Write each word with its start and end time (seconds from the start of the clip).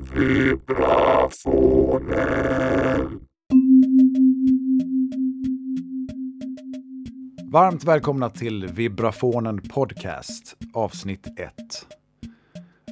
Vibrafonen. 0.00 1.60
Varmt 7.44 7.84
välkomna 7.84 8.30
till 8.30 8.66
Vibrafonen 8.66 9.62
Podcast, 9.62 10.56
avsnitt 10.72 11.26
1. 11.36 11.54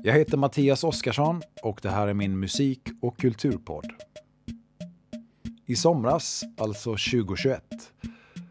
Jag 0.03 0.15
heter 0.15 0.37
Mattias 0.37 0.85
Oskarsson 0.85 1.43
och 1.63 1.79
det 1.83 1.91
här 1.91 2.09
är 2.09 2.15
min 2.15 2.39
musik 2.39 2.83
och 3.01 3.19
kulturpodd. 3.19 3.93
I 5.67 5.77
somras, 5.77 6.45
alltså 6.56 6.90
2021, 6.90 7.63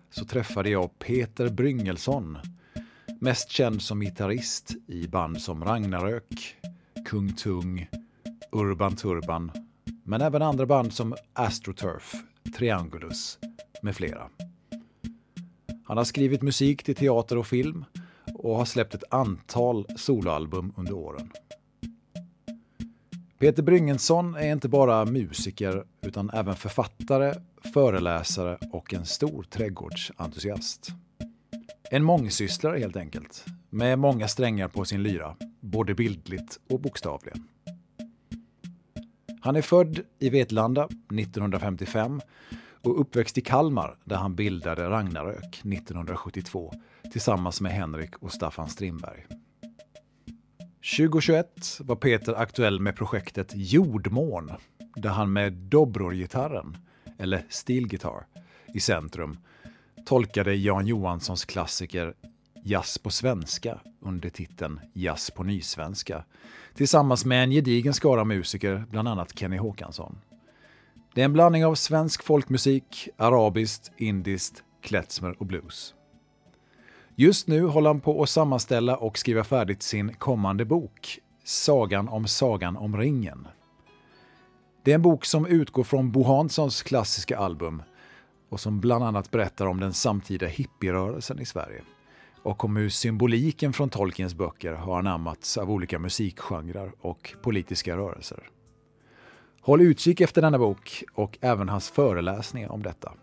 så 0.10 0.26
träffade 0.26 0.70
jag 0.70 1.00
Peter 1.00 1.50
Bryngelsson, 1.50 2.38
mest 3.20 3.50
känd 3.50 3.82
som 3.82 4.00
gitarrist 4.00 4.76
i 4.88 5.08
band 5.08 5.42
som 5.42 5.64
Ragnarök, 5.64 6.56
Kung 7.06 7.34
Tung, 7.34 7.88
Urban 8.52 8.96
Turban, 8.96 9.52
men 10.04 10.22
även 10.22 10.42
andra 10.42 10.66
band 10.66 10.94
som 10.94 11.16
Astroturf, 11.34 12.14
Triangulus 12.58 13.40
med 13.82 13.96
flera. 13.96 14.30
Han 15.84 15.98
har 15.98 16.04
skrivit 16.04 16.42
musik 16.42 16.84
till 16.84 16.96
teater 16.96 17.38
och 17.38 17.48
film 17.48 17.86
och 18.34 18.56
har 18.56 18.66
släppt 18.66 18.96
ett 18.96 19.04
antal 19.10 19.86
soloalbum 19.96 20.74
under 20.78 20.94
åren. 20.94 21.32
Peter 23.40 23.64
Bryngensson 23.64 24.36
är 24.36 24.52
inte 24.52 24.70
bara 24.70 25.06
musiker 25.06 25.86
utan 26.02 26.30
även 26.30 26.56
författare, 26.56 27.34
föreläsare 27.74 28.58
och 28.72 28.94
en 28.94 29.06
stor 29.06 29.44
trädgårdsentusiast. 29.44 30.90
En 31.92 32.04
mångsysslare 32.04 32.80
helt 32.80 32.96
enkelt, 32.96 33.46
med 33.70 34.00
många 34.00 34.28
strängar 34.28 34.68
på 34.68 34.86
sin 34.86 35.04
lyra, 35.04 35.36
både 35.60 35.96
bildligt 35.96 36.60
och 36.70 36.80
bokstavligen. 36.80 37.48
Han 39.48 39.56
är 39.56 39.62
född 39.62 40.00
i 40.20 40.30
Vetlanda 40.30 40.84
1955 40.84 42.22
och 42.82 43.02
uppväxt 43.02 43.38
i 43.38 43.42
Kalmar 43.42 43.98
där 44.04 44.16
han 44.16 44.36
bildade 44.36 44.90
Ragnarök 44.90 45.46
1972 45.46 46.74
tillsammans 47.12 47.62
med 47.62 47.72
Henrik 47.72 48.18
och 48.20 48.32
Staffan 48.32 48.70
Strindberg. 48.70 49.26
2021 50.98 51.78
var 51.80 51.96
Peter 51.96 52.34
aktuell 52.34 52.80
med 52.80 52.96
projektet 52.96 53.52
Jordmån 53.56 54.52
där 54.96 55.10
han 55.10 55.34
med 55.34 55.54
Dobror-gitarren, 55.54 56.78
eller 57.18 57.46
Steel 57.50 57.88
Guitar, 57.88 58.26
i 58.74 58.80
centrum 58.80 59.38
tolkade 60.06 60.56
Jan 60.56 60.88
Johanssons 60.88 61.46
klassiker 61.46 62.14
Jazz 62.68 62.98
på 62.98 63.10
svenska 63.10 63.80
under 64.00 64.30
titeln 64.30 64.80
Jazz 64.94 65.32
på 65.32 65.44
nysvenska 65.44 66.24
tillsammans 66.74 67.26
med 67.26 67.44
en 67.44 67.52
gedigen 67.52 67.94
skara 67.94 68.24
musiker, 68.24 68.86
bland 68.90 69.08
annat 69.08 69.40
Kenny 69.40 69.58
Håkansson. 69.58 70.18
Det 71.14 71.22
är 71.22 71.26
en 71.26 71.34
blandning 71.34 71.66
av 71.66 71.76
svensk 71.76 72.24
folkmusik, 72.24 73.10
arabiskt, 73.18 73.92
indiskt, 73.98 74.64
klezmer 74.82 75.36
och 75.40 75.46
blues. 75.46 75.94
Just 77.16 77.48
nu 77.48 77.64
håller 77.64 77.90
han 77.90 78.02
på 78.02 78.24
att 78.24 78.30
sammanställa 78.30 78.98
och 78.98 79.18
skriva 79.18 79.44
färdigt 79.44 79.84
sin 79.84 80.14
kommande 80.14 80.66
bok, 80.66 81.20
Sagan 81.44 82.10
om 82.10 82.28
Sagan 82.28 82.78
om 82.78 82.98
ringen. 82.98 83.48
Det 84.84 84.92
är 84.92 84.96
en 84.96 85.02
bok 85.02 85.26
som 85.26 85.46
utgår 85.46 85.84
från 85.84 86.12
Bo 86.12 86.24
Hanssons 86.24 86.84
klassiska 86.84 87.38
album 87.38 87.84
och 88.50 88.60
som 88.60 88.80
bland 88.80 89.04
annat 89.04 89.32
berättar 89.32 89.66
om 89.66 89.80
den 89.80 89.94
samtida 89.94 90.48
hippierörelsen 90.48 91.40
i 91.40 91.46
Sverige 91.46 91.82
och 92.48 92.64
om 92.64 92.76
hur 92.76 92.90
symboliken 92.90 93.74
från 93.74 93.90
Tolkiens 93.90 94.36
böcker 94.36 94.74
har 94.74 95.00
anammats 95.00 95.58
av 95.58 95.72
olika 95.72 96.00
musikgenrer 96.00 96.92
och 97.00 97.36
politiska 97.42 97.98
rörelser. 97.98 98.50
Håll 99.62 99.82
utkik 99.82 100.22
efter 100.22 100.42
denna 100.42 100.58
bok 100.60 101.04
och 101.14 101.38
även 101.42 101.70
hans 101.70 101.90
föreläsningar 101.90 102.70
om 102.70 102.84
detta. 102.84 103.14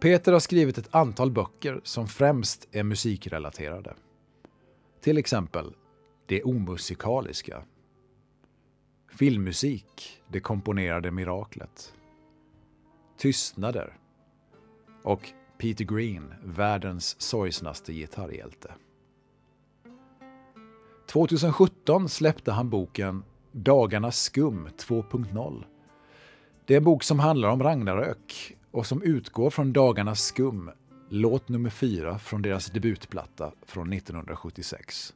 Peter 0.00 0.32
har 0.32 0.40
skrivit 0.40 0.78
ett 0.78 0.94
antal 0.94 1.30
böcker 1.30 1.80
som 1.84 2.08
främst 2.08 2.68
är 2.72 2.82
musikrelaterade. 2.82 3.94
Till 5.00 5.18
exempel 5.18 5.72
Det 6.26 6.42
omusikaliska. 6.42 7.62
Filmmusik, 9.18 10.22
Det 10.28 10.40
komponerade 10.40 11.10
miraklet. 11.10 11.94
Tystnader. 13.18 13.96
Och 15.02 15.32
Peter 15.58 15.84
Green, 15.84 16.34
världens 16.44 17.20
sorgsnaste 17.20 17.92
gitarrhjälte. 17.92 18.74
2017 21.06 22.08
släppte 22.08 22.52
han 22.52 22.70
boken 22.70 23.22
Dagarnas 23.52 24.22
skum 24.22 24.68
2.0. 24.68 25.64
Det 26.64 26.74
är 26.74 26.78
en 26.78 26.84
bok 26.84 27.02
som 27.02 27.18
handlar 27.18 27.48
om 27.48 27.62
Ragnarök 27.62 28.56
och 28.70 28.86
som 28.86 29.02
utgår 29.02 29.50
från 29.50 29.72
Dagarnas 29.72 30.20
skum, 30.20 30.70
låt 31.08 31.48
nummer 31.48 31.70
fyra 31.70 32.18
från 32.18 32.42
deras 32.42 32.66
debutplatta 32.66 33.52
från 33.62 33.92
1976. 33.92 35.14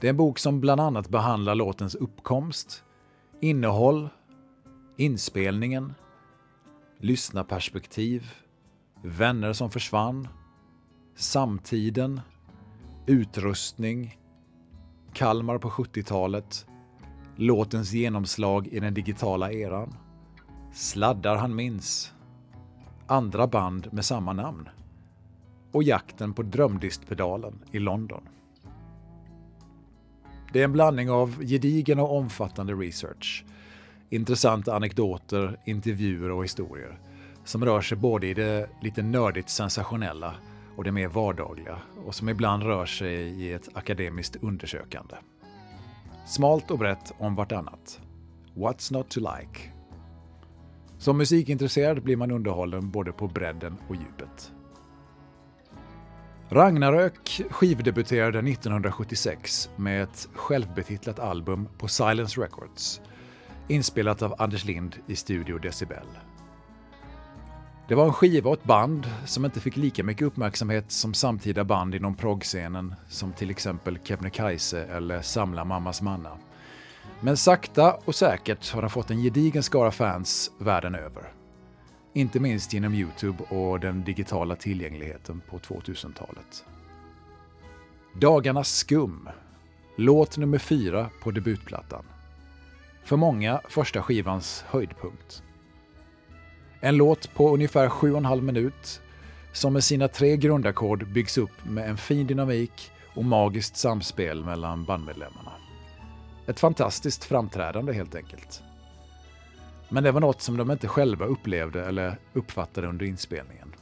Det 0.00 0.06
är 0.06 0.10
en 0.10 0.16
bok 0.16 0.38
som 0.38 0.60
bland 0.60 0.80
annat 0.80 1.08
behandlar 1.08 1.54
låtens 1.54 1.94
uppkomst, 1.94 2.84
innehåll, 3.40 4.08
inspelningen, 4.96 5.94
lyssnarperspektiv, 6.98 8.32
vänner 9.02 9.52
som 9.52 9.70
försvann, 9.70 10.28
samtiden, 11.14 12.20
utrustning, 13.06 14.16
Kalmar 15.12 15.58
på 15.58 15.70
70-talet, 15.70 16.66
låtens 17.36 17.92
genomslag 17.92 18.66
i 18.66 18.80
den 18.80 18.94
digitala 18.94 19.52
eran, 19.52 19.94
sladdar 20.72 21.36
han 21.36 21.54
minns, 21.54 22.12
andra 23.06 23.46
band 23.46 23.92
med 23.92 24.04
samma 24.04 24.32
namn. 24.32 24.68
Och 25.72 25.82
jakten 25.82 26.32
på 26.32 26.42
drömdistpedalen 26.42 27.58
i 27.72 27.78
London. 27.78 28.22
Det 30.52 30.60
är 30.60 30.64
en 30.64 30.72
blandning 30.72 31.10
av 31.10 31.44
gedigen 31.44 31.98
och 31.98 32.16
omfattande 32.16 32.72
research, 32.72 33.44
intressanta 34.10 34.76
anekdoter, 34.76 35.60
intervjuer 35.64 36.30
och 36.30 36.44
historier 36.44 36.98
som 37.44 37.64
rör 37.64 37.80
sig 37.80 37.98
både 37.98 38.26
i 38.26 38.34
det 38.34 38.68
lite 38.82 39.02
nördigt 39.02 39.48
sensationella 39.48 40.34
och 40.76 40.84
det 40.84 40.92
mer 40.92 41.08
vardagliga 41.08 41.78
och 42.06 42.14
som 42.14 42.28
ibland 42.28 42.62
rör 42.62 42.86
sig 42.86 43.14
i 43.14 43.52
ett 43.52 43.68
akademiskt 43.74 44.36
undersökande. 44.42 45.16
Smalt 46.26 46.70
och 46.70 46.78
brett 46.78 47.12
om 47.18 47.34
vartannat. 47.34 48.00
What's 48.54 48.92
not 48.92 49.08
to 49.08 49.20
like? 49.20 49.72
Som 50.98 51.18
musikintresserad 51.18 52.02
blir 52.02 52.16
man 52.16 52.30
underhållen 52.30 52.90
både 52.90 53.12
på 53.12 53.28
bredden 53.28 53.76
och 53.88 53.96
djupet. 53.96 54.52
Ragnarök 56.48 57.42
skivdebuterade 57.50 58.38
1976 58.38 59.70
med 59.76 60.02
ett 60.02 60.28
självbetitlat 60.34 61.18
album 61.18 61.68
på 61.78 61.88
Silence 61.88 62.40
Records, 62.40 63.00
inspelat 63.68 64.22
av 64.22 64.34
Anders 64.38 64.64
Lind 64.64 64.96
i 65.06 65.16
Studio 65.16 65.58
Decibel. 65.58 66.06
Det 67.90 67.96
var 67.96 68.04
en 68.04 68.12
skiva 68.12 68.50
och 68.50 68.56
ett 68.56 68.64
band 68.64 69.06
som 69.24 69.44
inte 69.44 69.60
fick 69.60 69.76
lika 69.76 70.04
mycket 70.04 70.26
uppmärksamhet 70.26 70.92
som 70.92 71.14
samtida 71.14 71.64
band 71.64 71.94
inom 71.94 72.14
proggscenen 72.14 72.94
som 73.08 73.32
till 73.32 73.50
exempel 73.50 73.98
Kebnekaise 74.04 74.84
eller 74.84 75.22
Samla 75.22 75.64
Mammas 75.64 76.02
Manna. 76.02 76.38
Men 77.20 77.36
sakta 77.36 77.92
och 78.04 78.14
säkert 78.14 78.72
har 78.72 78.80
den 78.80 78.90
fått 78.90 79.10
en 79.10 79.22
gedigen 79.22 79.62
skara 79.62 79.90
fans 79.90 80.50
världen 80.58 80.94
över. 80.94 81.32
Inte 82.12 82.40
minst 82.40 82.72
genom 82.72 82.94
Youtube 82.94 83.44
och 83.44 83.80
den 83.80 84.04
digitala 84.04 84.56
tillgängligheten 84.56 85.42
på 85.50 85.58
2000-talet. 85.58 86.64
Dagarnas 88.14 88.76
skum. 88.76 89.28
Låt 89.96 90.36
nummer 90.36 90.58
fyra 90.58 91.10
på 91.22 91.30
debutplattan. 91.30 92.04
För 93.04 93.16
många 93.16 93.60
första 93.68 94.02
skivans 94.02 94.64
höjdpunkt. 94.68 95.42
En 96.80 96.96
låt 96.96 97.34
på 97.34 97.54
ungefär 97.54 97.88
7,5 97.88 98.40
minut 98.40 99.00
som 99.52 99.72
med 99.72 99.84
sina 99.84 100.08
tre 100.08 100.36
grundackord 100.36 101.06
byggs 101.06 101.38
upp 101.38 101.64
med 101.64 101.90
en 101.90 101.96
fin 101.96 102.26
dynamik 102.26 102.90
och 103.14 103.24
magiskt 103.24 103.76
samspel 103.76 104.44
mellan 104.44 104.84
bandmedlemmarna. 104.84 105.52
Ett 106.46 106.60
fantastiskt 106.60 107.24
framträdande 107.24 107.92
helt 107.92 108.14
enkelt. 108.14 108.62
Men 109.88 110.04
det 110.04 110.12
var 110.12 110.20
något 110.20 110.42
som 110.42 110.56
de 110.56 110.70
inte 110.70 110.88
själva 110.88 111.26
upplevde 111.26 111.84
eller 111.84 112.18
uppfattade 112.32 112.86
under 112.86 113.06
inspelningen. 113.06 113.74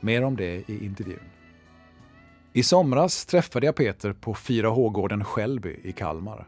Mer 0.00 0.24
om 0.24 0.36
det 0.36 0.70
i 0.70 0.84
intervjun. 0.84 1.30
I 2.52 2.62
somras 2.62 3.26
träffade 3.26 3.66
jag 3.66 3.74
Peter 3.74 4.12
på 4.12 4.34
4H-gården 4.34 5.24
Skällby 5.24 5.80
i 5.84 5.92
Kalmar 5.92 6.46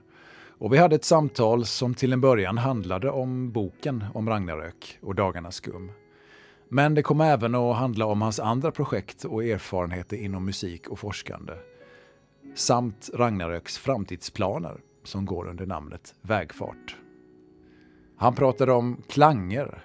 och 0.62 0.72
vi 0.72 0.78
hade 0.78 0.94
ett 0.94 1.04
samtal 1.04 1.64
som 1.66 1.94
till 1.94 2.12
en 2.12 2.20
början 2.20 2.58
handlade 2.58 3.10
om 3.10 3.52
boken 3.52 4.04
om 4.14 4.28
Ragnarök 4.28 4.98
och 5.02 5.14
Dagarnas 5.14 5.54
skum. 5.54 5.90
Men 6.68 6.94
det 6.94 7.02
kom 7.02 7.20
även 7.20 7.54
att 7.54 7.76
handla 7.76 8.06
om 8.06 8.22
hans 8.22 8.40
andra 8.40 8.70
projekt 8.70 9.24
och 9.24 9.44
erfarenheter 9.44 10.16
inom 10.16 10.44
musik 10.44 10.88
och 10.88 10.98
forskande. 10.98 11.52
Samt 12.54 13.10
Ragnaröks 13.14 13.78
framtidsplaner 13.78 14.80
som 15.04 15.24
går 15.24 15.48
under 15.48 15.66
namnet 15.66 16.14
Vägfart. 16.20 16.96
Han 18.16 18.34
pratade 18.34 18.72
om 18.72 19.02
klanger, 19.08 19.84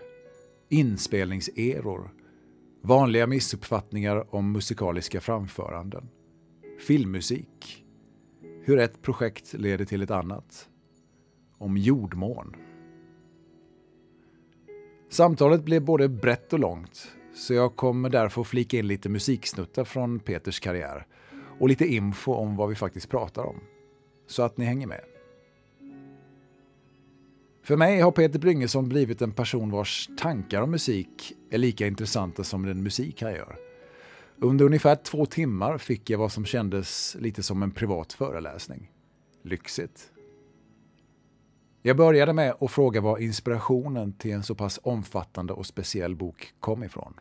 inspelningseror, 0.69 2.09
vanliga 2.81 3.27
missuppfattningar 3.27 4.35
om 4.35 4.51
musikaliska 4.51 5.21
framföranden, 5.21 6.09
filmmusik, 6.87 7.86
hur 8.67 8.79
ett 8.79 9.01
projekt 9.01 9.53
leder 9.53 9.85
till 9.85 10.01
ett 10.01 10.11
annat, 10.11 10.69
om 11.57 11.77
jordmån. 11.77 12.55
Samtalet 15.09 15.63
blev 15.63 15.85
både 15.85 16.09
brett 16.09 16.53
och 16.53 16.59
långt, 16.59 17.11
så 17.33 17.53
jag 17.53 17.75
kommer 17.75 18.09
därför 18.09 18.43
flika 18.43 18.77
in 18.77 18.87
lite 18.87 19.09
musiksnuttar 19.09 19.83
från 19.83 20.19
Peters 20.19 20.59
karriär 20.59 21.07
och 21.59 21.69
lite 21.69 21.85
info 21.85 22.33
om 22.33 22.55
vad 22.55 22.69
vi 22.69 22.75
faktiskt 22.75 23.09
pratar 23.09 23.43
om, 23.43 23.55
så 24.27 24.43
att 24.43 24.57
ni 24.57 24.65
hänger 24.65 24.87
med. 24.87 25.03
För 27.63 27.77
mig 27.77 27.99
har 27.99 28.11
Peter 28.11 28.39
Bryngesson 28.39 28.89
blivit 28.89 29.21
en 29.21 29.31
person 29.31 29.71
vars 29.71 30.09
tankar 30.17 30.61
om 30.61 30.71
musik 30.71 31.33
är 31.49 31.57
lika 31.57 31.87
intressanta 31.87 32.43
som 32.43 32.65
den 32.65 32.83
musik 32.83 33.21
han 33.21 33.31
gör. 33.31 33.66
Under 34.39 34.65
ungefär 34.65 34.95
två 34.95 35.25
timmar 35.25 35.77
fick 35.77 36.09
jag 36.09 36.19
vad 36.19 36.31
som 36.31 36.45
kändes 36.45 37.17
lite 37.19 37.43
som 37.43 37.63
en 37.63 37.71
privat 37.71 38.13
föreläsning. 38.13 38.91
Lyxigt. 39.43 40.11
Jag 41.81 41.97
började 41.97 42.33
med 42.33 42.55
att 42.59 42.71
fråga 42.71 43.01
var 43.01 43.17
inspirationen 43.17 44.13
till 44.13 44.31
en 44.31 44.43
så 44.43 44.55
pass 44.55 44.79
omfattande 44.83 45.53
och 45.53 45.65
speciell 45.65 46.15
bok 46.15 46.53
kom 46.59 46.83
ifrån. 46.83 47.13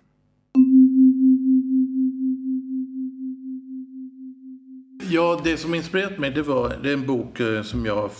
Ja, 5.10 5.40
det 5.44 5.56
som 5.56 5.74
inspirerat 5.74 6.18
mig 6.18 6.30
det 6.30 6.42
var 6.42 6.76
det 6.82 6.88
är 6.88 6.94
en 6.94 7.06
bok 7.06 7.40
eh, 7.40 7.62
som 7.62 7.86
jag, 7.86 8.10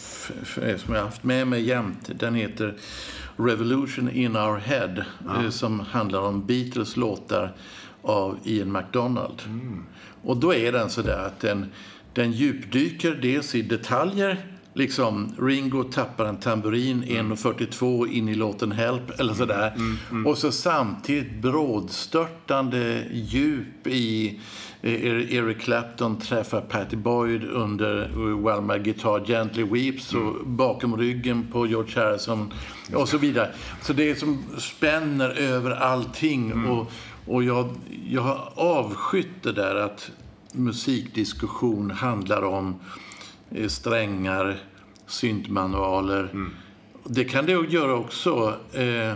som 0.79 0.95
jag 0.95 1.03
haft 1.03 1.25
med 1.25 1.49
mig 1.49 1.63
jämt. 1.63 2.11
Den 2.19 2.35
heter 2.35 2.79
Revolution 3.37 4.11
in 4.11 4.37
our 4.37 4.59
head. 4.59 5.05
Ja. 5.27 5.45
Eh, 5.45 5.51
som 5.51 5.81
handlar 5.81 6.21
om 6.21 6.47
Beatles 6.47 6.97
låtar 6.97 7.57
av 8.07 8.39
Ian 8.45 8.73
MacDonald. 8.73 9.43
Mm. 9.47 9.85
Och 10.23 10.37
då 10.37 10.55
är 10.55 10.73
den 10.73 10.91
sådär 10.91 11.19
att 11.19 11.41
den, 11.41 11.67
den 12.13 12.33
djupdyker 12.33 13.19
dels 13.23 13.55
i 13.55 13.63
detaljer 13.63 14.57
liksom 14.77 15.35
Ringo 15.39 15.85
tappar 15.85 16.25
en 16.25 16.37
tamburin 16.37 17.03
mm. 17.03 17.33
1.42 17.33 18.09
in 18.09 18.29
i 18.29 18.35
låten 18.35 18.73
Help 18.73 19.21
eller 19.21 19.35
sådär. 19.35 19.73
Mm, 19.77 19.99
mm. 20.11 20.27
Och 20.27 20.39
så 20.39 20.53
samtidigt 20.53 21.33
brådstörtande 21.43 23.03
djup 23.13 23.87
i 23.87 24.41
Eric 24.83 25.61
Clapton 25.61 26.19
träffar 26.19 26.61
Patty 26.61 26.97
Boyd 26.97 27.45
under 27.45 28.09
While 28.37 28.61
My 28.61 28.85
Guitar 28.85 29.25
Gently 29.27 29.65
Weeps 29.65 30.15
och 30.15 30.21
mm. 30.21 30.57
bakom 30.57 30.97
ryggen 30.97 31.47
på 31.53 31.67
George 31.67 32.03
Harrison 32.03 32.53
och 32.95 33.09
så 33.09 33.19
vidare. 33.19 33.51
Så 33.83 33.93
det 33.93 34.11
är 34.11 34.15
som 34.15 34.45
spänner 34.59 35.31
över 35.31 35.71
allting. 35.71 36.51
Mm. 36.51 36.71
Och, 36.71 36.93
och 37.27 37.45
jag, 37.45 37.69
jag 38.09 38.23
har 38.23 38.53
avskytt 38.55 39.43
det 39.43 39.53
där 39.53 39.75
att 39.75 40.11
musikdiskussion 40.53 41.91
handlar 41.91 42.43
om 42.43 42.81
eh, 43.51 43.69
strängar, 43.69 44.59
syntmanualer. 45.07 46.23
Mm. 46.33 46.55
Det 47.05 47.25
kan 47.25 47.47
det 47.47 47.53
göra 47.53 47.95
också. 47.95 48.55
Eh, 48.73 49.13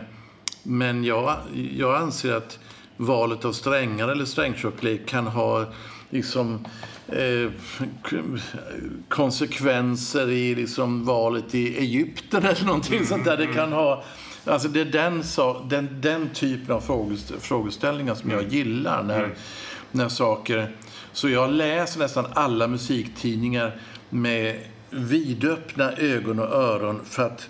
men 0.62 1.04
jag, 1.04 1.36
jag 1.76 1.96
anser 1.96 2.34
att 2.34 2.58
valet 2.96 3.44
av 3.44 3.52
strängar 3.52 4.08
eller 4.08 4.24
strängtjocklek 4.24 5.06
kan 5.06 5.26
ha 5.26 5.64
liksom, 6.10 6.66
eh, 7.08 7.50
konsekvenser 9.08 10.30
i 10.30 10.54
liksom 10.54 11.04
valet 11.04 11.54
i 11.54 11.78
Egypten 11.78 12.44
eller 12.44 12.64
någonting 12.64 13.06
sånt 13.06 13.24
där. 13.24 13.36
Det 13.36 13.46
kan 13.46 13.72
ha... 13.72 14.04
Alltså 14.44 14.68
det 14.68 14.80
är 14.80 14.84
den, 14.84 15.22
den, 15.68 16.00
den 16.00 16.28
typen 16.28 16.74
av 16.74 16.80
frågeställningar 17.40 18.14
som 18.14 18.30
jag 18.30 18.48
gillar 18.48 19.02
när, 19.02 19.18
mm. 19.18 19.36
när 19.92 20.08
saker... 20.08 20.76
Så 21.12 21.28
jag 21.28 21.52
läser 21.52 21.98
nästan 21.98 22.26
alla 22.32 22.66
musiktidningar 22.66 23.80
med 24.10 24.58
vidöppna 24.90 25.92
ögon 25.92 26.38
och 26.38 26.54
öron 26.54 27.00
för 27.04 27.26
att 27.26 27.48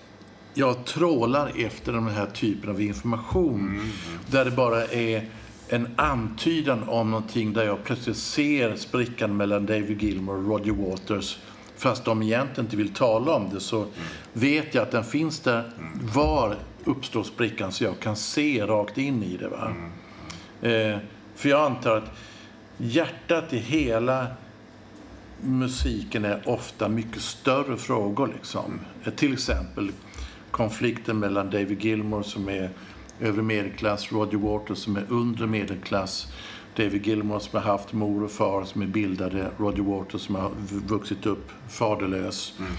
jag 0.53 0.85
trålar 0.85 1.51
efter 1.57 1.93
den 1.93 2.07
här 2.07 2.25
typen 2.25 2.69
av 2.69 2.81
information. 2.81 3.59
Mm. 3.59 3.89
Där 4.27 4.45
det 4.45 4.51
bara 4.51 4.85
är 4.85 5.29
en 5.69 5.87
antydan 5.95 6.83
om 6.89 7.11
någonting 7.11 7.53
där 7.53 7.65
jag 7.65 7.83
plötsligt 7.83 8.17
ser 8.17 8.75
sprickan 8.75 9.37
mellan 9.37 9.65
David 9.65 10.03
Gilmour 10.03 10.35
och 10.35 10.47
Roger 10.47 10.71
Waters. 10.71 11.37
Fast 11.77 12.05
de 12.05 12.23
egentligen 12.23 12.65
inte 12.65 12.77
vill 12.77 12.93
tala 12.93 13.31
om 13.35 13.49
det 13.53 13.59
så 13.59 13.77
mm. 13.77 13.91
vet 14.33 14.75
jag 14.75 14.81
att 14.81 14.91
den 14.91 15.03
finns 15.03 15.39
där. 15.39 15.59
Mm. 15.59 16.07
Var 16.13 16.55
uppstår 16.85 17.23
sprickan 17.23 17.71
så 17.71 17.83
jag 17.83 17.99
kan 17.99 18.15
se 18.15 18.65
rakt 18.65 18.97
in 18.97 19.23
i 19.23 19.37
det. 19.37 19.47
Va? 19.47 19.71
Mm. 20.61 20.93
Eh, 20.93 20.99
för 21.35 21.49
jag 21.49 21.65
antar 21.65 21.97
att 21.97 22.11
hjärtat 22.77 23.53
i 23.53 23.57
hela 23.57 24.27
musiken 25.41 26.25
är 26.25 26.49
ofta 26.49 26.89
mycket 26.89 27.21
större 27.21 27.77
frågor. 27.77 28.27
Liksom. 28.27 28.79
Eh, 29.03 29.13
till 29.13 29.33
exempel 29.33 29.91
konflikten 30.51 31.19
mellan 31.19 31.49
David 31.49 31.85
Gilmour 31.85 32.23
som 32.23 32.49
är 32.49 32.69
övre 33.19 33.41
medelklass, 33.41 34.11
Roger 34.11 34.37
Waters 34.37 34.77
som 34.77 34.97
är 34.97 35.05
undre 35.09 35.47
medelklass, 35.47 36.27
David 36.75 37.07
Gilmour 37.07 37.39
som 37.39 37.59
har 37.59 37.71
haft 37.71 37.93
mor 37.93 38.23
och 38.23 38.31
far 38.31 38.63
som 38.63 38.81
är 38.81 38.87
bildade, 38.87 39.51
Roger 39.57 39.83
Waters 39.83 40.21
som 40.21 40.35
har 40.35 40.51
vuxit 40.87 41.25
upp 41.25 41.51
faderlös. 41.69 42.53
Mm. 42.59 42.71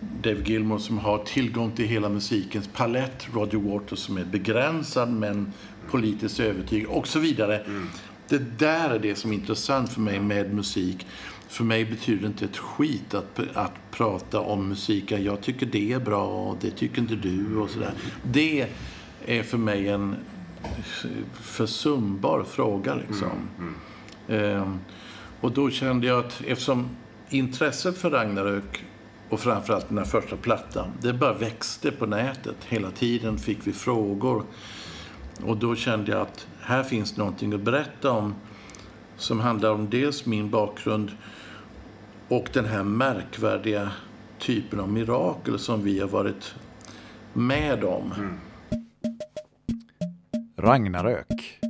David 0.00 0.48
Gilmour 0.48 0.78
som 0.78 0.98
har 0.98 1.18
tillgång 1.18 1.72
till 1.72 1.86
hela 1.86 2.08
musikens 2.08 2.68
palett, 2.68 3.28
Roger 3.32 3.58
Waters 3.58 3.98
som 3.98 4.16
är 4.16 4.24
begränsad 4.24 5.12
men 5.12 5.52
politiskt 5.90 6.40
övertygad 6.40 6.90
och 6.90 7.08
så 7.08 7.18
vidare. 7.18 7.58
Mm. 7.58 7.88
Det 8.28 8.58
där 8.58 8.90
är 8.90 8.98
det 8.98 9.14
som 9.14 9.30
är 9.30 9.34
intressant 9.34 9.92
för 9.92 10.00
mig 10.00 10.20
med 10.20 10.54
musik. 10.54 11.06
För 11.48 11.64
mig 11.64 11.84
betyder 11.84 12.20
det 12.20 12.26
inte 12.26 12.44
ett 12.44 12.56
skit 12.56 13.14
att, 13.14 13.40
att 13.54 13.90
prata 13.90 14.40
om 14.40 14.68
musik. 14.68 15.12
Jag 15.12 15.40
tycker 15.40 15.66
det 15.66 15.92
är 15.92 16.00
bra 16.00 16.26
och 16.26 16.56
det 16.60 16.70
tycker 16.70 16.98
inte 16.98 17.14
du 17.14 17.56
och 17.56 17.70
sådär. 17.70 17.92
Det 18.22 18.66
är 19.26 19.42
för 19.42 19.58
mig 19.58 19.88
en 19.88 20.16
försumbar 21.32 22.44
fråga 22.44 22.94
liksom. 22.94 23.30
Mm, 23.58 23.74
mm. 24.28 24.56
Ehm, 24.56 24.78
och 25.40 25.52
då 25.52 25.70
kände 25.70 26.06
jag 26.06 26.24
att 26.24 26.42
eftersom 26.46 26.88
intresset 27.30 27.98
för 27.98 28.10
Ragnarök 28.10 28.84
och 29.30 29.40
framförallt 29.40 29.88
den 29.88 29.98
här 29.98 30.04
första 30.04 30.36
plattan, 30.36 30.92
det 31.00 31.12
bara 31.12 31.32
växte 31.32 31.90
på 31.90 32.06
nätet. 32.06 32.56
Hela 32.68 32.90
tiden 32.90 33.38
fick 33.38 33.66
vi 33.66 33.72
frågor. 33.72 34.44
Och 35.44 35.56
då 35.56 35.74
kände 35.74 36.12
jag 36.12 36.20
att 36.20 36.46
här 36.60 36.82
finns 36.82 37.16
någonting 37.16 37.52
att 37.52 37.60
berätta 37.60 38.10
om 38.10 38.34
som 39.16 39.40
handlar 39.40 39.72
om 39.72 39.90
dels 39.90 40.26
min 40.26 40.50
bakgrund 40.50 41.10
och 42.28 42.48
den 42.52 42.64
här 42.64 42.84
märkvärdiga 42.84 43.90
typen 44.38 44.80
av 44.80 44.88
mirakel 44.92 45.58
som 45.58 45.82
vi 45.82 46.00
har 46.00 46.08
varit 46.08 46.54
med 47.32 47.84
om. 47.84 48.12
Mm. 48.12 48.38
Ragnarök, 50.56 51.60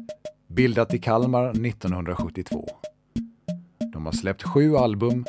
bildat 0.46 0.94
i 0.94 0.98
Kalmar 0.98 1.50
1972. 1.50 2.68
De 3.92 4.06
har 4.06 4.12
släppt 4.12 4.42
sju 4.42 4.76
album 4.76 5.24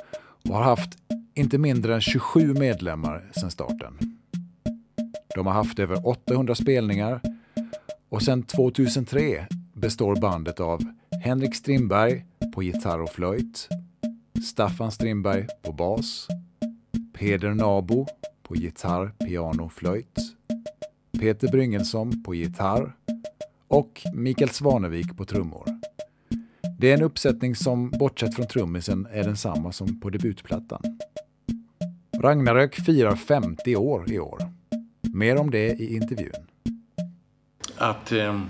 och 0.50 0.56
har 0.56 0.64
haft 0.64 0.90
inte 1.34 1.58
mindre 1.58 1.96
än 1.96 2.02
27 2.02 2.54
medlemmar 2.54 3.32
sedan 3.36 3.52
starten. 3.52 3.98
De 5.36 5.48
har 5.48 5.54
haft 5.54 5.80
över 5.80 6.08
800 6.08 6.56
spelningar 6.56 7.22
och 8.10 8.22
sedan 8.22 8.44
2003 8.44 9.48
består 9.74 10.16
bandet 10.16 10.60
av 10.60 10.82
Henrik 11.22 11.56
Strindberg 11.56 12.26
på 12.54 12.64
gitarr 12.64 13.00
och 13.00 13.10
flöjt, 13.10 13.68
Staffan 14.46 14.92
Strindberg 14.92 15.48
på 15.62 15.72
bas, 15.72 16.28
Peder 17.14 17.54
Nabo 17.54 18.08
på 18.44 18.56
gitarr, 18.56 19.12
piano, 19.28 19.66
och 19.66 19.74
flöjt, 19.74 20.20
Peter 21.20 21.48
Bryngelsson 21.48 22.24
på 22.24 22.36
gitarr 22.36 22.96
och 23.68 24.02
Mikael 24.14 24.50
Svanevik 24.50 25.18
på 25.18 25.26
trummor. 25.26 25.66
Det 26.80 26.92
är 26.92 26.94
en 26.94 27.04
uppsättning 27.04 27.56
som, 27.56 27.90
bortsett 27.90 28.36
från 28.36 28.48
trummisen, 28.48 29.08
är 29.12 29.24
densamma 29.24 29.72
som 29.72 30.00
på 30.00 30.10
debutplattan. 30.10 30.82
Ragnarök 32.22 32.76
firar 32.76 33.16
50 33.16 33.76
år 33.76 34.12
i 34.12 34.20
år. 34.20 34.40
Mer 35.02 35.36
om 35.36 35.52
det 35.52 35.68
i 35.68 35.96
intervjun. 35.96 36.32
Att 37.78 38.12
eh, 38.12 38.42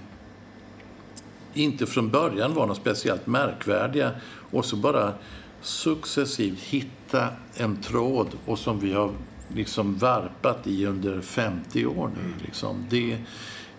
inte 1.53 1.85
från 1.85 2.09
början 2.09 2.53
var 2.53 2.67
något 2.67 2.77
speciellt 2.77 3.27
märkvärdiga 3.27 4.11
och 4.51 4.65
så 4.65 4.75
bara 4.75 5.13
successivt 5.61 6.59
hitta 6.59 7.27
en 7.57 7.77
tråd 7.77 8.27
och 8.45 8.59
som 8.59 8.79
vi 8.79 8.93
har 8.93 9.11
liksom 9.47 9.97
varpat 9.97 10.67
i 10.67 10.85
under 10.85 11.21
50 11.21 11.85
år 11.85 12.11
nu. 12.15 12.45
Liksom. 12.45 12.85
Det 12.89 13.17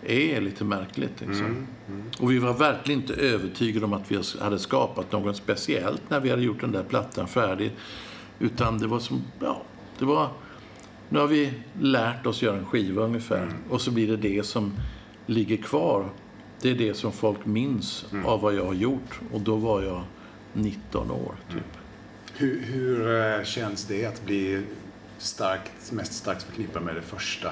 är 0.06 0.40
lite 0.40 0.64
märkligt. 0.64 1.20
Liksom. 1.20 1.46
Mm, 1.46 1.66
mm. 1.88 2.02
Och 2.20 2.30
vi 2.30 2.38
var 2.38 2.54
verkligen 2.54 3.00
inte 3.00 3.14
övertygade 3.14 3.86
om 3.86 3.92
att 3.92 4.10
vi 4.10 4.22
hade 4.40 4.58
skapat 4.58 5.12
något 5.12 5.36
speciellt 5.36 6.02
när 6.10 6.20
vi 6.20 6.30
hade 6.30 6.42
gjort 6.42 6.60
den 6.60 6.72
där 6.72 6.84
plattan 6.84 7.28
färdig. 7.28 7.72
Utan 8.38 8.78
det 8.78 8.86
var 8.86 8.98
som, 8.98 9.22
ja, 9.40 9.62
Det 10.00 10.06
var, 10.06 10.28
nu 11.08 11.18
har 11.18 11.26
vi 11.26 11.52
lärt 11.80 12.26
oss 12.26 12.42
göra 12.42 12.56
en 12.56 12.66
skiva 12.66 13.02
ungefär. 13.02 13.48
Och 13.70 13.80
så 13.80 13.90
blir 13.90 14.08
det 14.08 14.16
det 14.16 14.46
som 14.46 14.72
ligger 15.26 15.56
kvar. 15.56 16.08
Det 16.62 16.70
är 16.70 16.74
det 16.74 16.94
som 16.94 17.12
folk 17.12 17.46
minns 17.46 18.06
av 18.24 18.40
vad 18.40 18.54
jag 18.54 18.64
har 18.64 18.74
gjort. 18.74 19.20
Och 19.32 19.40
då 19.40 19.56
var 19.56 19.82
jag 19.82 20.02
19 20.52 21.10
år, 21.10 21.34
typ. 21.52 21.62
Hur, 22.34 22.60
hur 22.60 23.24
eh, 23.38 23.44
känns 23.44 23.84
det 23.84 24.06
att 24.06 24.24
bli 24.24 24.62
starkt, 25.18 25.92
mest 25.92 26.12
starkt 26.12 26.42
förknippad 26.42 26.82
med 26.82 26.94
det 26.94 27.02
första 27.02 27.48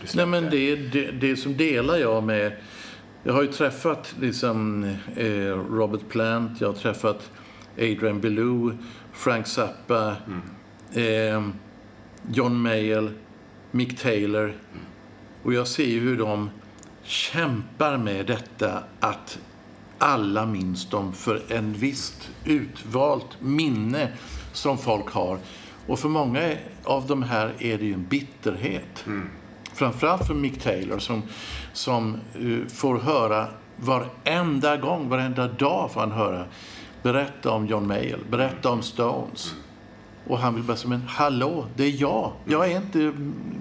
du 0.00 0.06
Nej, 0.14 0.26
men 0.26 0.40
släppte? 0.40 0.56
det, 0.56 0.76
det, 0.76 1.10
det 1.10 1.36
som 1.36 1.56
delar 1.56 1.96
jag 1.96 2.22
med... 2.22 2.52
Jag 3.22 3.32
har 3.32 3.42
ju 3.42 3.48
träffat 3.52 4.14
liksom, 4.20 4.84
eh, 5.16 5.26
Robert 5.70 6.08
Plant, 6.08 6.60
jag 6.60 6.68
har 6.68 6.74
träffat 6.74 7.30
Adrian 7.76 8.20
Belew, 8.20 8.76
Frank 9.12 9.46
Zappa, 9.46 10.16
eh, 10.94 11.42
John 12.32 12.62
Mayall, 12.62 13.10
Mick 13.70 14.02
Taylor. 14.02 14.54
Och 15.42 15.54
jag 15.54 15.68
ser 15.68 15.86
ju 15.86 16.00
hur 16.00 16.18
de 16.18 16.50
kämpar 17.02 17.96
med 17.96 18.26
detta 18.26 18.82
att 19.00 19.38
alla 19.98 20.46
minns 20.46 20.90
dem 20.90 21.12
för 21.12 21.42
en 21.48 21.72
visst 21.72 22.30
utvalt 22.44 23.40
minne 23.40 24.08
som 24.52 24.78
folk 24.78 25.10
har. 25.10 25.38
Och 25.86 25.98
för 25.98 26.08
många 26.08 26.52
av 26.84 27.06
de 27.06 27.22
här 27.22 27.52
är 27.58 27.78
det 27.78 27.84
ju 27.84 27.94
en 27.94 28.06
bitterhet. 28.06 29.04
Framförallt 29.74 30.26
för 30.26 30.34
Mick 30.34 30.62
Taylor 30.62 30.98
som, 30.98 31.22
som 31.72 32.14
eh, 32.34 32.68
får 32.68 32.98
höra 32.98 33.48
varenda 33.76 34.76
gång, 34.76 35.08
varenda 35.08 35.48
dag 35.48 35.90
får 35.92 36.00
han 36.00 36.12
höra 36.12 36.44
berätta 37.02 37.50
om 37.50 37.66
John 37.66 37.86
Mayall, 37.86 38.24
berätta 38.30 38.70
om 38.70 38.82
Stones. 38.82 39.54
Och 40.26 40.38
han 40.38 40.54
vill 40.54 40.64
bara 40.64 40.76
säga, 40.76 40.88
men 40.88 41.02
hallå, 41.08 41.66
det 41.76 41.84
är 41.84 42.00
jag. 42.00 42.32
Jag 42.44 42.70
är 42.70 42.76
inte 42.76 43.12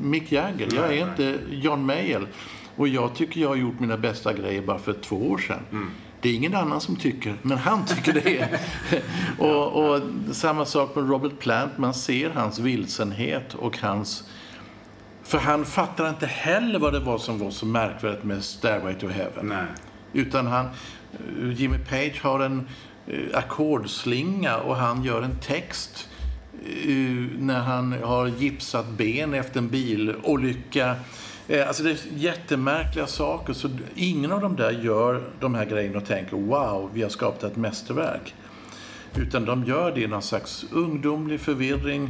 Mick 0.02 0.32
Jagger, 0.32 0.70
jag 0.76 0.98
är 0.98 1.10
inte 1.10 1.40
John 1.50 1.86
Mayall. 1.86 2.28
Och 2.76 2.88
jag 2.88 3.16
tycker 3.16 3.42
jag 3.42 3.50
har 3.50 3.56
gjort 3.56 3.80
mina 3.80 3.98
bästa 3.98 4.34
grejer 4.34 4.62
bara 4.62 4.80
för 4.80 4.94
två 4.94 5.32
år 5.32 5.38
sedan. 5.38 5.90
Det 6.22 6.30
är 6.30 6.34
ingen 6.34 6.56
annan 6.56 6.82
som 6.82 6.96
tycker, 6.96 7.36
men 7.42 7.58
han 7.58 7.86
tycker 7.86 8.14
det. 8.14 8.60
och, 9.46 9.86
och 9.86 10.02
samma 10.32 10.66
sak 10.66 10.96
med 10.96 11.10
Robert 11.10 11.40
Plant, 11.40 11.78
man 11.78 11.94
ser 11.94 12.30
hans 12.30 12.60
vilsenhet 12.60 13.54
och 13.54 13.78
hans... 13.78 14.24
För 15.24 15.38
han 15.38 15.66
fattar 15.66 16.10
inte 16.10 16.26
heller 16.26 16.80
vad 16.80 16.94
det 16.94 17.00
var 17.00 17.18
som 17.18 17.40
var 17.40 17.52
så 17.52 17.66
märkvärdigt 17.66 18.24
med 18.24 18.44
Stairway 18.44 18.94
to 18.94 19.08
Heaven. 19.08 19.48
Nej. 19.48 19.66
Utan 20.14 20.48
han, 20.48 20.66
eh, 20.66 21.52
Jimmy 21.54 21.78
Page 21.78 22.22
har 22.24 22.40
en 22.40 22.68
eh, 23.08 23.20
ackordslinga 23.34 24.58
och 24.58 24.76
han 24.76 25.04
gör 25.04 25.22
en 25.22 25.40
text 25.40 26.10
när 27.40 27.60
han 27.60 27.92
har 28.04 28.28
gipsat 28.28 28.86
ben 28.90 29.34
efter 29.34 29.58
en 29.60 29.68
bilolycka. 29.70 30.96
Eh, 31.48 31.68
Alltså 31.68 31.84
det 31.84 31.92
är 31.92 31.98
jättemärkliga 32.16 33.08
saker. 33.08 33.54
Så 33.54 33.70
ingen 33.96 34.32
av 34.32 34.42
dem 34.42 34.56
där 34.56 34.72
gör 34.72 35.24
de 35.40 35.56
här 35.56 35.66
grejerna 35.66 35.98
och 35.98 36.06
tänker 36.06 36.38
wow, 36.38 36.90
vi 36.94 37.02
har 37.02 37.10
skapat 37.10 37.44
ett 37.44 37.56
mästerverk. 37.56 38.36
Utan 39.16 39.46
de 39.46 39.64
gör 39.64 39.92
det 39.96 40.02
i 40.02 40.08
någon 40.08 40.22
slags 40.22 40.66
ungdomlig 40.72 41.40
förvirring 41.40 42.10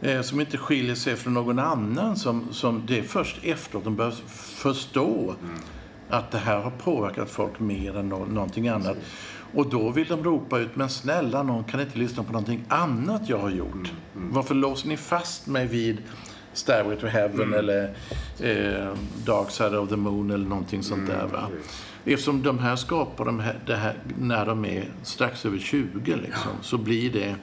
eh, 0.00 0.20
som 0.22 0.40
inte 0.40 0.58
skiljer 0.58 0.94
sig 0.94 1.16
från 1.16 1.34
någon 1.34 1.58
annan. 1.58 2.16
Som, 2.16 2.48
som 2.52 2.82
det 2.86 2.98
är 2.98 3.02
först 3.02 3.36
efteråt 3.44 3.84
de 3.84 3.96
börjar 3.96 4.14
förstå 4.56 5.34
att 6.08 6.30
det 6.30 6.38
här 6.38 6.60
har 6.60 6.70
påverkat 6.70 7.30
folk 7.30 7.60
mer 7.60 7.96
än 7.96 8.08
nå- 8.08 8.24
någonting 8.26 8.68
annat. 8.68 8.96
Och 9.54 9.70
då 9.70 9.90
vill 9.90 10.08
de 10.08 10.24
ropa 10.24 10.58
ut, 10.58 10.76
men 10.76 10.88
snälla 10.88 11.42
någon 11.42 11.64
kan 11.64 11.80
inte 11.80 11.98
lyssna 11.98 12.22
på 12.22 12.32
någonting 12.32 12.64
annat 12.68 13.28
jag 13.28 13.38
har 13.38 13.50
gjort. 13.50 13.92
Varför 14.12 14.54
låser 14.54 14.88
ni 14.88 14.96
fast 14.96 15.46
mig 15.46 15.66
vid 15.66 15.98
Stairway 16.52 16.96
to 16.96 17.06
Heaven 17.06 17.54
eller 17.54 17.94
eh, 18.40 18.94
Dark 19.24 19.50
Side 19.50 19.74
of 19.74 19.88
the 19.88 19.96
Moon 19.96 20.30
eller 20.30 20.48
någonting 20.48 20.82
sånt 20.82 21.06
där. 21.06 21.26
Va? 21.26 21.48
Eftersom 22.04 22.42
de 22.42 22.58
här 22.58 22.76
skapar 22.76 23.24
de 23.24 23.40
här, 23.40 23.58
det 23.66 23.76
här 23.76 23.94
när 24.18 24.46
de 24.46 24.64
är 24.64 24.84
strax 25.02 25.46
över 25.46 25.58
20 25.58 26.16
liksom, 26.16 26.52
så 26.60 26.78
blir 26.78 27.12
det 27.12 27.36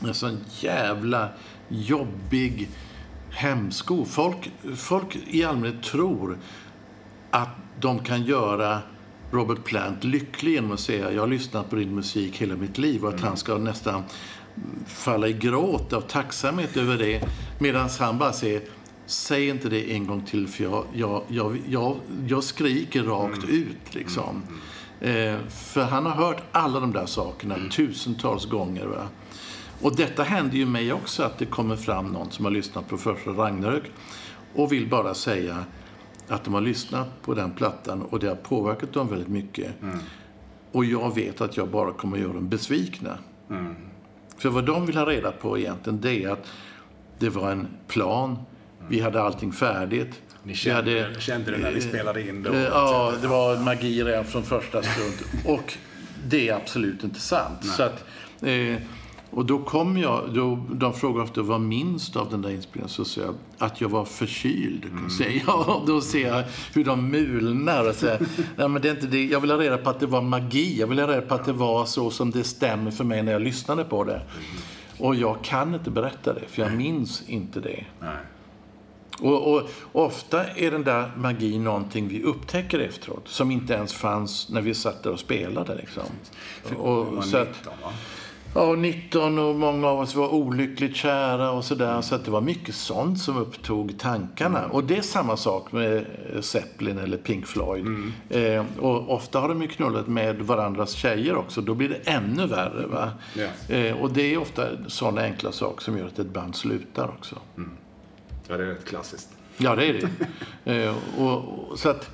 en 0.00 0.14
sån 0.14 0.38
jävla 0.60 1.28
jobbig 1.68 2.68
hämsko. 3.30 4.04
Folk, 4.04 4.52
folk 4.76 5.18
i 5.26 5.44
allmänhet 5.44 5.82
tror 5.82 6.38
att 7.30 7.48
de 7.80 7.98
kan 7.98 8.22
göra 8.22 8.78
Robert 9.34 9.64
Plant 9.64 10.04
lycklig 10.04 10.52
genom 10.52 10.72
att 10.72 10.80
säga 10.80 11.12
jag 11.12 11.22
har 11.22 11.28
lyssnat 11.28 11.70
på 11.70 11.76
din 11.76 11.94
musik 11.94 12.36
hela 12.36 12.56
mitt 12.56 12.78
liv 12.78 13.04
och 13.04 13.14
att 13.14 13.20
han 13.20 13.36
ska 13.36 13.58
nästan 13.58 14.02
falla 14.86 15.28
i 15.28 15.32
gråt 15.32 15.92
av 15.92 16.00
tacksamhet 16.00 16.76
över 16.76 16.98
det 16.98 17.28
medan 17.58 17.88
han 17.98 18.18
bara 18.18 18.32
säger 18.32 18.62
Säg 19.06 19.48
inte 19.48 19.68
det 19.68 19.92
en 19.92 20.06
gång 20.06 20.22
till 20.22 20.48
för 20.48 20.64
jag, 20.64 20.84
jag, 20.92 21.22
jag, 21.28 21.58
jag, 21.68 21.96
jag 22.28 22.44
skriker 22.44 23.02
rakt 23.02 23.44
ut 23.48 23.94
liksom. 23.94 24.42
Eh, 25.00 25.36
för 25.48 25.82
han 25.82 26.06
har 26.06 26.12
hört 26.12 26.42
alla 26.52 26.80
de 26.80 26.92
där 26.92 27.06
sakerna 27.06 27.56
tusentals 27.70 28.46
gånger. 28.46 28.86
Va? 28.86 29.08
Och 29.80 29.96
detta 29.96 30.22
händer 30.22 30.56
ju 30.56 30.66
mig 30.66 30.92
också, 30.92 31.22
att 31.22 31.38
det 31.38 31.46
kommer 31.46 31.76
fram 31.76 32.06
någon 32.06 32.30
som 32.30 32.44
har 32.44 32.52
lyssnat 32.52 32.88
på 32.88 32.96
första 32.96 33.30
Ragnarök 33.30 33.82
och 34.54 34.72
vill 34.72 34.88
bara 34.88 35.14
säga 35.14 35.64
att 36.28 36.44
de 36.44 36.54
har 36.54 36.60
lyssnat 36.60 37.22
på 37.22 37.34
den 37.34 37.50
plattan 37.50 38.02
och 38.02 38.18
det 38.20 38.28
har 38.28 38.34
påverkat 38.36 38.92
dem 38.92 39.08
väldigt 39.08 39.28
mycket. 39.28 39.70
Och 40.72 40.84
jag 40.84 41.14
vet 41.14 41.40
att 41.40 41.56
jag 41.56 41.68
bara 41.68 41.92
kommer 41.92 42.16
att 42.16 42.22
göra 42.22 42.32
dem 42.32 42.48
besvikna. 42.48 43.18
För 44.38 44.48
vad 44.48 44.64
de 44.66 44.86
vill 44.86 44.96
ha 44.96 45.06
reda 45.06 45.32
på 45.32 45.58
egentligen, 45.58 46.00
det 46.00 46.24
är 46.24 46.28
att 46.30 46.46
det 47.18 47.28
var 47.28 47.50
en 47.52 47.66
plan, 47.88 48.38
vi 48.88 49.00
hade 49.00 49.22
allting 49.22 49.52
färdigt. 49.52 50.20
Ni 50.42 50.52
Vi 50.52 50.54
kände, 50.58 51.02
hade- 51.02 51.20
kände 51.20 51.50
det 51.50 51.58
när 51.58 51.72
ni 51.72 51.80
spelade 51.80 52.28
in 52.28 52.42
det? 52.42 52.50
Eh, 52.50 52.62
Ja, 52.62 53.12
det 53.22 53.26
var 53.28 53.56
magi 53.56 54.02
redan 54.04 54.24
från 54.24 54.42
första 54.42 54.82
stund. 54.82 55.14
Och 55.58 55.74
det 56.28 56.48
är 56.48 56.54
absolut 56.54 57.04
inte 57.04 57.20
sant. 57.20 57.64
Så 57.64 57.82
att, 57.82 58.04
eh, 58.42 58.76
och 59.34 59.46
då 59.46 59.58
kom 59.58 59.96
jag, 59.98 60.34
då, 60.34 60.58
de 60.72 60.92
frågade 60.94 61.24
ofta 61.24 61.42
vad 61.42 61.60
minns 61.60 62.10
du 62.12 62.18
av 62.18 62.30
den 62.30 62.42
där 62.42 62.50
inspelningen? 62.50 62.88
Så 62.88 63.04
sa 63.04 63.20
jag 63.20 63.34
att 63.58 63.80
jag 63.80 63.88
var 63.88 64.04
förkyld. 64.04 64.84
Säger 65.18 65.42
jag. 65.46 65.68
Och 65.68 65.86
då 65.86 66.00
ser 66.00 66.28
jag 66.28 66.44
hur 66.74 66.84
de 66.84 67.10
mulnar 67.10 67.88
och 67.88 67.94
säger, 67.94 68.26
Nej, 68.56 68.68
men 68.68 68.82
det 68.82 68.88
är 68.88 68.94
inte 68.94 69.06
det. 69.06 69.24
jag 69.24 69.40
vill 69.40 69.50
ha 69.50 69.58
reda 69.58 69.78
på 69.78 69.90
att 69.90 70.00
det 70.00 70.06
var 70.06 70.22
magi. 70.22 70.80
Jag 70.80 70.86
vill 70.86 70.98
ha 70.98 71.06
reda 71.08 71.22
på 71.22 71.34
att 71.34 71.44
det 71.44 71.52
var 71.52 71.84
så 71.84 72.10
som 72.10 72.30
det 72.30 72.44
stämmer 72.44 72.90
för 72.90 73.04
mig 73.04 73.22
när 73.22 73.32
jag 73.32 73.42
lyssnade 73.42 73.84
på 73.84 74.04
det. 74.04 74.22
Och 74.98 75.14
jag 75.14 75.42
kan 75.42 75.74
inte 75.74 75.90
berätta 75.90 76.32
det, 76.34 76.42
för 76.48 76.62
jag 76.62 76.72
minns 76.72 77.22
inte 77.28 77.60
det. 77.60 77.84
Nej. 78.00 78.16
Och, 79.20 79.54
och 79.54 79.62
ofta 79.92 80.44
är 80.44 80.70
den 80.70 80.84
där 80.84 81.10
magin 81.16 81.64
någonting 81.64 82.08
vi 82.08 82.22
upptäcker 82.22 82.78
efteråt, 82.78 83.28
som 83.28 83.50
inte 83.50 83.74
ens 83.74 83.92
fanns 83.92 84.48
när 84.48 84.60
vi 84.60 84.74
satt 84.74 85.02
där 85.02 85.10
och 85.10 85.18
spelade. 85.20 85.74
Liksom. 85.74 86.02
Var 86.78 86.86
Och, 86.86 87.24
så 87.24 87.36
att, 87.36 87.48
19, 87.48 87.72
va? 87.82 87.92
Ja, 88.54 88.74
19 88.74 89.38
och 89.38 89.54
många 89.54 89.88
av 89.88 90.00
oss 90.00 90.14
var 90.14 90.34
olyckligt 90.34 90.96
kära 90.96 91.50
och 91.50 91.64
sådär. 91.64 92.00
Så 92.00 92.14
att 92.14 92.24
det 92.24 92.30
var 92.30 92.40
mycket 92.40 92.74
sånt 92.74 93.18
som 93.18 93.36
upptog 93.36 93.98
tankarna. 93.98 94.66
Och 94.66 94.84
det 94.84 94.96
är 94.96 95.02
samma 95.02 95.36
sak 95.36 95.72
med 95.72 96.06
Zeppelin 96.40 96.98
eller 96.98 97.16
Pink 97.16 97.46
Floyd. 97.46 97.86
Eh, 98.30 98.64
och 98.78 99.14
ofta 99.14 99.40
har 99.40 99.48
de 99.48 99.62
ju 99.62 99.68
knullat 99.68 100.06
med 100.06 100.36
varandras 100.40 100.92
tjejer 100.92 101.36
också. 101.36 101.60
Då 101.60 101.74
blir 101.74 101.88
det 101.88 102.10
ännu 102.10 102.46
värre. 102.46 102.86
Va? 102.86 103.12
Ja. 103.34 103.74
Eh, 103.74 103.96
och 104.02 104.10
det 104.12 104.34
är 104.34 104.38
ofta 104.38 104.68
sådana 104.86 105.20
enkla 105.20 105.52
saker 105.52 105.82
som 105.84 105.98
gör 105.98 106.06
att 106.06 106.18
ett 106.18 106.32
band 106.32 106.56
slutar 106.56 107.08
också. 107.08 107.36
Ja, 108.48 108.56
det 108.56 108.64
är 108.64 108.68
rätt 108.68 108.84
klassiskt. 108.84 109.28
Ja, 109.56 109.74
det 109.76 109.86
är 109.86 110.08
det. 110.64 110.84
eh, 110.84 110.94
och, 111.18 111.68
och, 111.70 111.78
så 111.78 111.88
att 111.88 112.10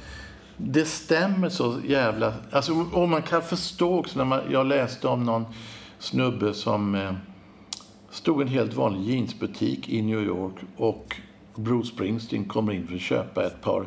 det 0.57 0.85
stämmer 0.85 1.49
så 1.49 1.77
jävla... 1.87 2.35
Alltså, 2.51 2.87
och 2.93 3.09
man 3.09 3.23
kan 3.23 3.43
förstå 3.43 3.99
också 3.99 4.19
när 4.19 4.25
man, 4.25 4.41
jag 4.51 4.67
läste 4.67 5.09
om 5.09 5.25
någon 5.25 5.47
snubbe 6.01 6.55
som 6.55 6.95
eh, 6.95 7.13
stod 8.11 8.41
i 8.41 8.43
en 8.43 8.49
helt 8.49 8.75
vanlig 8.75 9.15
jeansbutik 9.15 9.89
i 9.89 10.03
New 10.03 10.23
York 10.23 10.55
och 10.77 11.17
Bruce 11.55 11.89
Springsteen 11.89 12.45
kommer 12.45 12.73
in 12.73 12.87
för 12.87 12.95
att 12.95 13.01
köpa 13.01 13.47
ett 13.47 13.61
par 13.63 13.87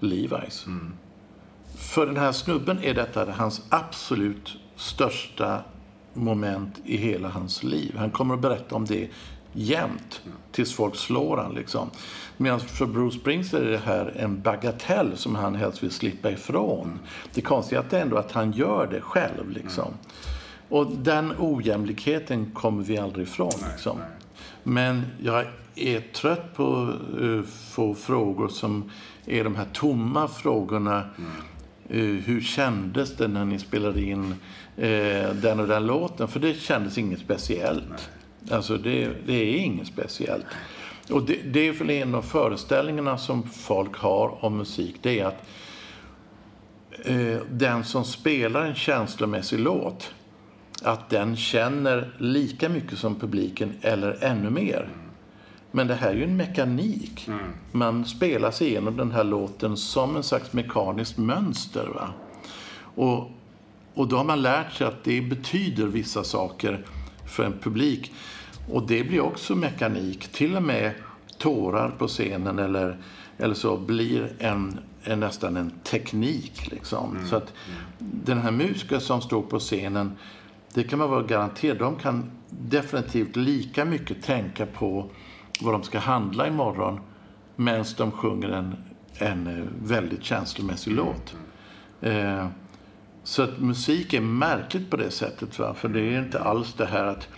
Levi's. 0.00 0.68
För 1.76 2.06
den 2.06 2.16
här 2.16 2.32
snubben 2.32 2.78
är 2.82 2.94
detta 2.94 3.32
hans 3.32 3.62
absolut 3.68 4.56
största 4.76 5.62
moment 6.12 6.80
i 6.84 6.96
hela 6.96 7.28
hans 7.28 7.62
liv. 7.62 7.94
Han 7.98 8.10
kommer 8.10 8.34
att 8.34 8.40
berätta 8.40 8.74
om 8.74 8.84
det 8.84 9.08
jämt 9.52 10.22
tills 10.52 10.74
folk 10.74 10.96
slår 10.96 11.36
han 11.36 11.54
liksom. 11.54 11.90
Medan 12.36 12.60
för 12.60 12.86
Bruce 12.86 13.18
Springsteen 13.18 13.66
är 13.66 13.70
det 13.70 13.78
här 13.78 14.12
en 14.16 14.42
bagatell 14.42 15.16
som 15.16 15.34
han 15.34 15.54
helst 15.54 15.82
vill 15.82 15.90
slippa 15.90 16.30
ifrån. 16.30 16.98
Det 17.34 17.40
konstiga 17.40 17.84
är 17.90 18.00
ändå 18.00 18.16
att 18.16 18.32
han 18.32 18.52
gör 18.52 18.86
det 18.86 19.00
själv 19.00 19.50
liksom. 19.50 19.94
Och 20.68 20.86
den 20.86 21.32
ojämlikheten 21.38 22.50
kommer 22.50 22.82
vi 22.82 22.98
aldrig 22.98 23.26
ifrån 23.26 23.52
liksom. 23.70 23.98
Men 24.62 25.02
jag 25.22 25.46
är 25.74 26.00
trött 26.00 26.54
på 26.54 26.92
att 27.20 27.48
få 27.48 27.94
frågor 27.94 28.48
som 28.48 28.90
är 29.26 29.44
de 29.44 29.56
här 29.56 29.66
tomma 29.72 30.28
frågorna. 30.28 31.10
Eh, 31.88 32.00
hur 32.00 32.40
kändes 32.40 33.16
det 33.16 33.28
när 33.28 33.44
ni 33.44 33.58
spelade 33.58 34.02
in 34.02 34.34
eh, 34.76 35.30
den 35.34 35.60
och 35.60 35.68
den 35.68 35.86
låten? 35.86 36.28
För 36.28 36.40
det 36.40 36.54
kändes 36.54 36.98
inget 36.98 37.20
speciellt. 37.20 38.10
Alltså 38.50 38.76
det, 38.76 39.10
det 39.26 39.32
är 39.32 39.56
inget 39.56 39.86
speciellt. 39.86 40.46
Och 41.10 41.22
det, 41.22 41.38
det 41.44 41.68
är 41.68 41.72
väl 41.72 41.90
en 41.90 42.14
av 42.14 42.22
föreställningarna 42.22 43.18
som 43.18 43.42
folk 43.42 43.96
har 43.96 44.44
om 44.44 44.56
musik. 44.56 44.96
Det 45.02 45.20
är 45.20 45.26
att 45.26 45.46
eh, 47.04 47.38
den 47.50 47.84
som 47.84 48.04
spelar 48.04 48.66
en 48.66 48.74
känslomässig 48.74 49.58
låt, 49.58 50.13
att 50.84 51.10
den 51.10 51.36
känner 51.36 52.14
lika 52.18 52.68
mycket 52.68 52.98
som 52.98 53.14
publiken 53.14 53.72
eller 53.80 54.24
ännu 54.24 54.50
mer. 54.50 54.88
Men 55.70 55.86
det 55.86 55.94
här 55.94 56.10
är 56.10 56.14
ju 56.14 56.24
en 56.24 56.36
mekanik. 56.36 57.28
Mm. 57.28 57.40
Man 57.72 58.04
spelar 58.04 58.50
sig 58.50 58.68
igenom 58.68 58.96
den 58.96 59.12
här 59.12 59.24
låten 59.24 59.76
som 59.76 60.16
en 60.16 60.22
slags 60.22 60.52
mekaniskt 60.52 61.18
mönster. 61.18 61.88
Va? 61.94 62.08
Och, 62.94 63.30
och 63.94 64.08
då 64.08 64.16
har 64.16 64.24
man 64.24 64.42
lärt 64.42 64.72
sig 64.72 64.86
att 64.86 65.04
det 65.04 65.20
betyder 65.20 65.86
vissa 65.86 66.24
saker 66.24 66.86
för 67.26 67.44
en 67.44 67.58
publik. 67.62 68.12
Och 68.70 68.86
det 68.86 69.04
blir 69.04 69.20
också 69.20 69.54
mekanik. 69.54 70.28
Till 70.28 70.56
och 70.56 70.62
med 70.62 70.92
tårar 71.38 71.90
på 71.90 72.08
scenen 72.08 72.58
eller, 72.58 72.98
eller 73.38 73.54
så 73.54 73.76
blir 73.76 74.32
en, 74.38 74.78
en 75.02 75.20
nästan 75.20 75.56
en 75.56 75.70
teknik. 75.70 76.70
Liksom. 76.70 77.16
Mm. 77.16 77.28
Så 77.28 77.36
att 77.36 77.52
den 77.98 78.38
här 78.38 78.50
musikern 78.50 79.00
som 79.00 79.20
står 79.20 79.42
på 79.42 79.58
scenen, 79.58 80.16
det 80.74 80.84
kan 80.84 80.98
man 80.98 81.10
vara 81.10 81.22
garanterad, 81.22 81.78
de 81.78 81.96
kan 81.96 82.30
definitivt 82.50 83.36
lika 83.36 83.84
mycket 83.84 84.22
tänka 84.22 84.66
på 84.66 85.10
vad 85.60 85.74
de 85.74 85.82
ska 85.82 85.98
handla 85.98 86.46
imorgon 86.46 87.00
medan 87.56 87.84
de 87.96 88.12
sjunger 88.12 88.48
en, 88.48 88.76
en 89.18 89.46
eh, 89.46 89.64
väldigt 89.82 90.24
känslomässig 90.24 90.92
mm. 90.92 91.04
låt. 91.04 91.34
Eh, 92.00 92.48
så 93.24 93.42
att 93.42 93.58
musik 93.58 94.12
är 94.12 94.20
märkligt 94.20 94.90
på 94.90 94.96
det 94.96 95.10
sättet. 95.10 95.58
Va? 95.58 95.74
För 95.74 95.88
det 95.88 96.00
är 96.00 96.18
inte 96.18 96.40
alls 96.40 96.74
det 96.74 96.86
här 96.86 97.04
att 97.04 97.28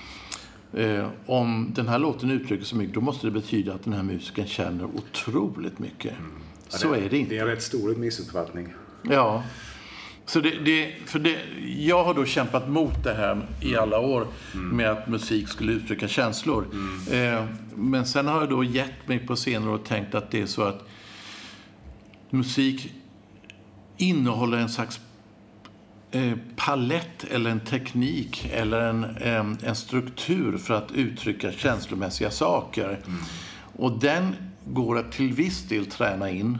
eh, 0.72 1.06
om 1.26 1.72
den 1.74 1.88
här 1.88 1.98
låten 1.98 2.30
uttrycker 2.30 2.64
så 2.64 2.76
mycket, 2.76 2.94
då 2.94 3.00
måste 3.00 3.26
det 3.26 3.30
betyda 3.30 3.74
att 3.74 3.84
den 3.84 3.92
här 3.92 4.02
musikern 4.02 4.46
känner 4.46 4.84
otroligt 4.84 5.78
mycket. 5.78 6.12
Mm. 6.18 6.32
Ja, 6.70 6.78
så 6.78 6.92
det, 6.92 6.98
är 6.98 7.10
det 7.10 7.18
inte. 7.18 7.34
Det 7.34 7.38
är 7.38 7.42
en 7.42 7.48
rätt 7.48 7.62
stor 7.62 7.94
missuppfattning. 7.94 8.74
Ja. 9.02 9.42
Så 10.26 10.40
det, 10.40 10.50
det, 10.50 10.94
för 11.04 11.18
det, 11.18 11.38
jag 11.78 12.04
har 12.04 12.14
då 12.14 12.24
kämpat 12.24 12.68
mot 12.68 13.04
det 13.04 13.14
här 13.14 13.46
i 13.60 13.76
alla 13.76 13.98
år 13.98 14.26
mm. 14.54 14.76
med 14.76 14.90
att 14.90 15.08
musik 15.08 15.48
skulle 15.48 15.72
uttrycka 15.72 16.08
känslor. 16.08 16.64
Mm. 16.72 17.34
Eh, 17.34 17.44
men 17.74 18.06
sen 18.06 18.26
har 18.26 18.40
jag 18.40 18.50
då 18.50 18.64
gett 18.64 19.08
mig 19.08 19.18
på 19.18 19.36
scener 19.36 19.68
och 19.68 19.84
tänkt 19.84 20.14
att 20.14 20.30
det 20.30 20.42
är 20.42 20.46
så 20.46 20.62
att 20.62 20.88
musik 22.30 22.92
innehåller 23.96 24.58
en 24.58 24.68
slags 24.68 25.00
eh, 26.10 26.32
palett 26.56 27.24
eller 27.30 27.50
en 27.50 27.60
teknik 27.60 28.50
eller 28.52 28.80
en, 28.80 29.04
en, 29.04 29.58
en, 29.62 29.76
struktur 29.76 30.58
för 30.58 30.74
att 30.74 30.92
uttrycka 30.92 31.52
känslomässiga 31.52 32.30
saker. 32.30 33.00
Mm. 33.06 33.20
Och 33.76 33.98
den 33.98 34.36
går 34.64 34.98
att 34.98 35.12
till 35.12 35.32
viss 35.32 35.68
del 35.68 35.86
träna 35.86 36.30
in. 36.30 36.58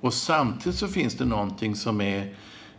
Och 0.00 0.14
samtidigt 0.14 0.78
så 0.78 0.88
finns 0.88 1.14
det 1.14 1.24
någonting 1.24 1.74
som 1.74 2.00
är 2.00 2.34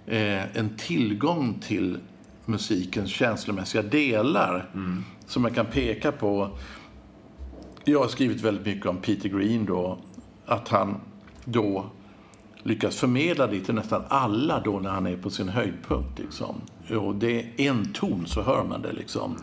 eh, 0.07 0.57
en 0.57 0.77
tillgång 0.77 1.59
till 1.61 1.97
musikens 2.45 3.09
känslomässiga 3.09 3.81
delar 3.81 4.69
mm. 4.73 5.03
som 5.27 5.41
man 5.41 5.53
kan 5.53 5.65
peka 5.65 6.11
på. 6.11 6.49
Jag 7.83 7.99
har 7.99 8.07
skrivit 8.07 8.41
väldigt 8.41 8.65
mycket 8.65 8.85
om 8.85 8.97
Peter 8.97 9.29
Green 9.29 9.65
då, 9.65 9.97
att 10.45 10.67
han 10.67 10.95
då 11.45 11.85
lyckas 12.63 12.95
förmedla 12.95 13.47
det 13.47 13.59
till 13.59 13.75
nästan 13.75 14.03
alla 14.07 14.59
då 14.59 14.79
när 14.79 14.89
han 14.89 15.07
är 15.07 15.17
på 15.17 15.29
sin 15.29 15.49
höjdpunkt. 15.49 16.19
Liksom. 16.19 16.55
Och 16.99 17.15
det 17.15 17.39
är 17.39 17.69
en 17.69 17.93
ton 17.93 18.25
så 18.27 18.41
hör 18.41 18.63
man 18.63 18.81
det 18.81 18.91
liksom. 18.91 19.35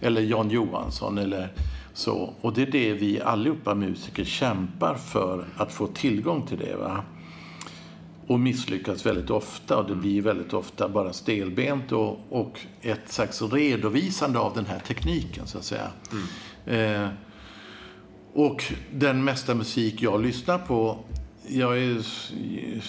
Eller 0.00 0.20
Jan 0.20 0.50
Johansson 0.50 1.18
eller 1.18 1.48
så. 1.92 2.32
Och 2.40 2.52
det 2.52 2.62
är 2.62 2.70
det 2.70 2.92
vi 2.92 3.20
allihopa 3.20 3.74
musiker 3.74 4.24
kämpar 4.24 4.94
för 4.94 5.44
att 5.56 5.72
få 5.72 5.86
tillgång 5.86 6.46
till 6.46 6.58
det. 6.58 6.76
Va? 6.76 7.04
Och 8.28 8.40
misslyckas 8.40 9.06
väldigt 9.06 9.30
ofta. 9.30 9.76
Och 9.76 9.88
det 9.88 9.94
blir 9.94 10.22
väldigt 10.22 10.52
ofta 10.52 10.88
bara 10.88 11.12
stelbent 11.12 11.92
och, 11.92 12.20
och 12.30 12.60
ett 12.82 13.12
slags 13.12 13.42
redovisande 13.42 14.38
av 14.38 14.54
den 14.54 14.66
här 14.66 14.78
tekniken, 14.78 15.46
så 15.46 15.58
att 15.58 15.64
säga. 15.64 15.90
Mm. 16.12 17.04
Eh, 17.04 17.08
och 18.32 18.64
den 18.92 19.24
mesta 19.24 19.54
musik 19.54 20.02
jag 20.02 20.22
lyssnar 20.22 20.58
på, 20.58 20.98
jag 21.46 21.78
är, 21.78 22.06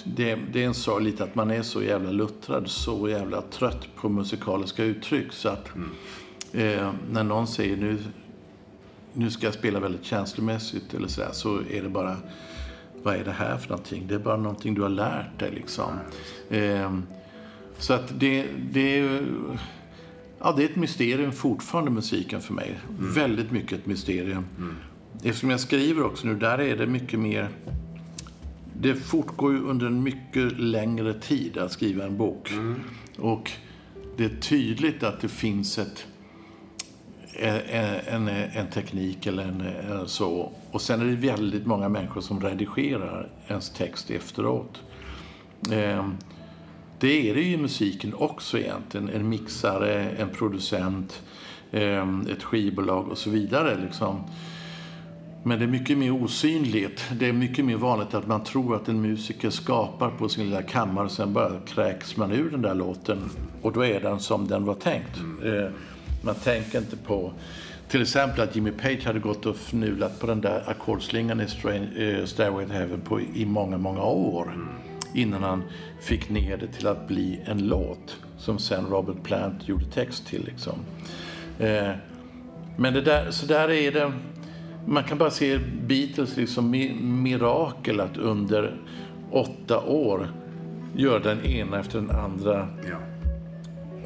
det, 0.03 0.35
det 0.35 0.63
är 0.63 0.67
en 0.67 0.73
sorg 0.73 1.03
lite 1.03 1.23
att 1.23 1.35
man 1.35 1.51
är 1.51 1.61
så 1.61 1.83
jävla 1.83 2.11
luttrad, 2.11 2.69
så 2.69 3.09
jävla 3.09 3.41
trött 3.41 3.87
på 3.95 4.09
musikaliska 4.09 4.83
uttryck. 4.83 5.33
Så 5.33 5.49
att 5.49 5.69
mm. 5.75 5.91
eh, 6.53 6.91
när 7.11 7.23
någon 7.23 7.47
säger 7.47 7.77
nu, 7.77 7.97
nu 9.13 9.31
ska 9.31 9.47
jag 9.47 9.53
spela 9.53 9.79
väldigt 9.79 10.05
känslomässigt 10.05 10.93
eller 10.93 11.07
så, 11.07 11.21
här, 11.21 11.31
så 11.31 11.59
är 11.71 11.83
det 11.83 11.89
bara 11.89 12.17
vad 13.03 13.15
är 13.15 13.23
det 13.23 13.31
här 13.31 13.57
för 13.57 13.69
någonting? 13.69 14.07
Det 14.07 14.15
är 14.15 14.19
bara 14.19 14.37
någonting 14.37 14.73
du 14.73 14.81
har 14.81 14.89
lärt 14.89 15.39
dig 15.39 15.51
liksom. 15.51 15.91
Eh, 16.49 16.99
så 17.77 17.93
att 17.93 18.19
det, 18.19 18.45
det 18.71 18.99
är 18.99 19.21
Ja, 20.41 20.53
det 20.57 20.63
är 20.63 20.69
ett 20.69 20.75
mysterium 20.75 21.31
fortfarande, 21.31 21.91
musiken 21.91 22.41
för 22.41 22.53
mig. 22.53 22.79
Mm. 22.99 23.13
Väldigt 23.13 23.51
mycket 23.51 23.79
ett 23.79 23.85
mysterium. 23.85 24.45
Mm. 24.57 24.75
Eftersom 25.23 25.49
jag 25.49 25.59
skriver 25.59 26.03
också 26.03 26.27
nu, 26.27 26.35
där 26.35 26.59
är 26.59 26.77
det 26.77 26.87
mycket 26.87 27.19
mer... 27.19 27.49
Det 28.81 28.95
fortgår 28.95 29.53
ju 29.53 29.59
under 29.59 29.85
en 29.85 30.03
mycket 30.03 30.59
längre 30.59 31.13
tid 31.13 31.57
att 31.57 31.71
skriva 31.71 32.05
en 32.05 32.17
bok. 32.17 32.51
Mm. 32.51 32.79
Och 33.17 33.51
det 34.17 34.25
är 34.25 34.35
tydligt 34.41 35.03
att 35.03 35.21
det 35.21 35.27
finns 35.27 35.77
ett 35.77 36.05
en, 37.41 38.27
en, 38.27 38.67
teknik 38.67 39.25
eller 39.25 39.43
en, 39.43 40.07
så. 40.07 40.51
Och 40.71 40.81
sen 40.81 41.01
är 41.01 41.05
det 41.05 41.27
väldigt 41.27 41.65
många 41.65 41.89
människor 41.89 42.21
som 42.21 42.41
redigerar 42.41 43.29
ens 43.47 43.69
text 43.69 44.11
efteråt. 44.11 44.81
Eh, 45.71 46.09
det 46.99 47.29
är 47.29 47.35
det 47.35 47.41
ju 47.41 47.53
i 47.53 47.57
musiken 47.57 48.13
också 48.13 48.57
egentligen. 48.59 49.09
En 49.09 49.29
mixare, 49.29 50.09
en 50.09 50.29
producent, 50.29 51.21
eh, 51.71 52.19
ett 52.31 52.43
skivbolag 52.43 53.07
och 53.07 53.17
så 53.17 53.29
vidare. 53.29 53.77
Liksom. 53.85 54.23
Men 55.43 55.59
det 55.59 55.65
är 55.65 55.69
mycket 55.69 55.97
mer 55.97 56.23
osynligt. 56.23 57.05
Det 57.11 57.29
är 57.29 57.33
mycket 57.33 57.65
mer 57.65 57.75
vanligt 57.75 58.13
att 58.13 58.27
man 58.27 58.43
tror 58.43 58.75
att 58.75 58.87
en 58.87 59.01
musiker 59.01 59.49
skapar 59.49 60.09
på 60.09 60.29
sin 60.29 60.45
lilla 60.45 60.61
kammare 60.61 61.05
och 61.05 61.11
sen 61.11 61.33
bara 61.33 61.59
kräks 61.59 62.17
man 62.17 62.31
ur 62.31 62.49
den 62.51 62.61
där 62.61 62.75
låten 62.75 63.29
och 63.61 63.73
då 63.73 63.85
är 63.85 63.99
den 63.99 64.19
som 64.19 64.47
den 64.47 64.65
var 64.65 64.75
tänkt. 64.75 65.17
Mm. 65.19 65.63
Eh, 65.63 65.71
man 66.23 66.35
tänker 66.35 66.77
inte 66.77 66.97
på 66.97 67.31
till 67.89 68.01
exempel 68.01 68.41
att 68.41 68.55
Jimmy 68.55 68.71
Page 68.71 69.05
hade 69.05 69.19
gått 69.19 69.45
och 69.45 69.55
fnulat 69.55 70.19
på 70.19 70.27
den 70.27 70.41
där 70.41 70.63
ackordslingan 70.67 71.41
i 71.41 71.43
eh, 71.43 72.25
Stairway 72.25 72.65
to 72.65 72.73
Heaven 72.73 73.01
på, 73.01 73.21
i 73.21 73.45
många, 73.45 73.77
många 73.77 74.03
år. 74.03 74.51
Mm. 74.55 74.67
Innan 75.13 75.43
han 75.43 75.63
fick 76.01 76.29
ner 76.29 76.57
det 76.57 76.67
till 76.67 76.87
att 76.87 77.07
bli 77.07 77.41
en 77.45 77.67
låt 77.67 78.17
som 78.37 78.59
sen 78.59 78.85
Robert 78.85 79.23
Plant 79.23 79.67
gjorde 79.67 79.85
text 79.85 80.27
till. 80.27 80.45
Liksom. 80.45 80.73
Eh, 81.59 81.91
men 82.77 82.93
det 82.93 83.01
där, 83.01 83.31
så 83.31 83.45
där 83.45 83.69
är 83.71 83.91
det. 83.91 84.11
Man 84.85 85.03
kan 85.03 85.17
bara 85.17 85.31
se 85.31 85.59
Beatles 85.87 86.37
liksom 86.37 86.71
mirakel 87.23 87.99
att 87.99 88.17
under 88.17 88.75
åtta 89.31 89.79
år 89.79 90.27
göra 90.95 91.19
den 91.19 91.45
ena 91.45 91.79
efter 91.79 91.99
den 91.99 92.11
andra 92.11 92.67
ja 92.89 92.97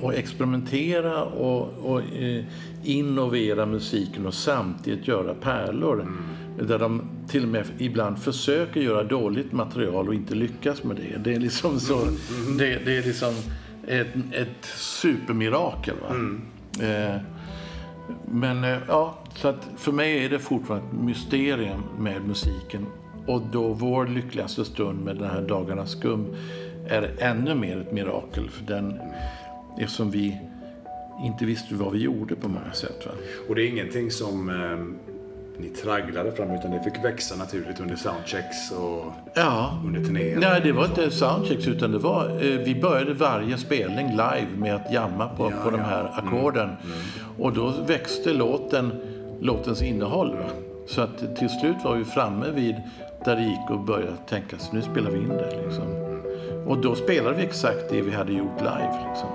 och 0.03 0.13
experimentera 0.13 1.23
och, 1.23 1.91
och 1.91 1.99
eh, 1.99 2.43
innovera 2.83 3.65
musiken 3.65 4.25
och 4.25 4.33
samtidigt 4.33 5.07
göra 5.07 5.33
pärlor. 5.33 6.01
Mm. 6.01 6.67
Där 6.67 6.79
de 6.79 7.01
till 7.27 7.43
och 7.43 7.49
med 7.49 7.65
ibland 7.77 8.19
försöker 8.19 8.81
göra 8.81 9.03
dåligt 9.03 9.51
material 9.51 10.07
och 10.07 10.13
inte 10.13 10.35
lyckas 10.35 10.83
med 10.83 10.95
det. 10.95 11.23
Det 11.23 11.35
är 11.35 11.39
liksom 11.39 11.79
så, 11.79 12.01
mm. 12.01 12.15
mm. 12.45 12.57
det, 12.57 12.85
det, 12.85 12.97
är 12.97 13.03
liksom 13.03 13.33
ett, 13.87 14.15
ett 14.31 14.65
supermirakel. 14.75 15.95
Va? 16.01 16.15
Mm. 16.15 16.41
Eh, 16.81 17.21
men 18.25 18.63
eh, 18.63 18.77
ja, 18.87 19.17
så 19.35 19.47
att 19.47 19.67
för 19.77 19.91
mig 19.91 20.25
är 20.25 20.29
det 20.29 20.39
fortfarande 20.39 20.87
ett 20.87 21.03
mysterium 21.03 21.83
med 21.99 22.27
musiken. 22.27 22.85
Och 23.25 23.41
då 23.51 23.73
vår 23.73 24.07
lyckligaste 24.07 24.65
stund 24.65 25.05
med 25.05 25.15
den 25.15 25.29
här 25.29 25.41
Dagarnas 25.41 25.91
skum 25.91 26.35
är 26.87 27.15
ännu 27.19 27.55
mer 27.55 27.77
ett 27.77 27.91
mirakel. 27.91 28.49
För 28.49 28.63
den, 28.63 28.99
Eftersom 29.79 30.11
vi 30.11 30.39
inte 31.23 31.45
visste 31.45 31.75
vad 31.75 31.91
vi 31.91 31.99
gjorde 31.99 32.35
på 32.35 32.47
många 32.47 32.73
sätt. 32.73 33.05
Va? 33.05 33.11
Och 33.49 33.55
det 33.55 33.61
är 33.61 33.67
ingenting 33.67 34.11
som 34.11 34.49
eh, 34.49 35.03
ni 35.61 35.69
tragglade 35.69 36.31
fram 36.31 36.51
utan 36.51 36.71
det 36.71 36.83
fick 36.83 37.05
växa 37.05 37.35
naturligt 37.35 37.79
under 37.79 37.95
soundchecks 37.95 38.71
och 38.71 39.13
ja. 39.35 39.81
under 39.85 40.03
turnéer? 40.03 40.39
Nej, 40.39 40.61
det 40.63 40.71
var 40.71 40.85
inte 40.85 41.11
soundchecks 41.11 41.67
utan 41.67 41.91
det 41.91 41.97
var, 41.97 42.29
eh, 42.29 42.59
vi 42.59 42.75
började 42.81 43.13
varje 43.13 43.57
spelning 43.57 44.09
live 44.09 44.47
med 44.57 44.75
att 44.75 44.93
jamma 44.93 45.27
på, 45.27 45.51
ja, 45.51 45.63
på 45.63 45.71
de 45.71 45.79
här 45.79 46.03
ja. 46.03 46.21
ackorden. 46.21 46.69
Mm. 46.69 46.79
Mm. 46.81 47.41
Och 47.41 47.53
då 47.53 47.73
växte 47.87 48.33
låten, 48.33 48.91
låtens 49.39 49.81
innehåll. 49.81 50.35
Va? 50.35 50.45
Så 50.87 51.01
att 51.01 51.35
till 51.37 51.49
slut 51.49 51.75
var 51.83 51.95
vi 51.95 52.05
framme 52.05 52.45
vid 52.55 52.75
där 53.25 53.35
det 53.35 53.43
gick 53.43 53.71
att 53.79 53.85
börja 53.85 54.11
tänka, 54.29 54.57
så 54.57 54.75
nu 54.75 54.81
spelar 54.81 55.11
vi 55.11 55.17
in 55.17 55.29
det. 55.29 55.63
Liksom. 55.65 55.87
Mm. 55.87 56.67
Och 56.67 56.77
då 56.77 56.95
spelade 56.95 57.37
vi 57.37 57.43
exakt 57.43 57.89
det 57.89 58.01
vi 58.01 58.11
hade 58.11 58.33
gjort 58.33 58.59
live. 58.59 58.97
Liksom. 59.09 59.29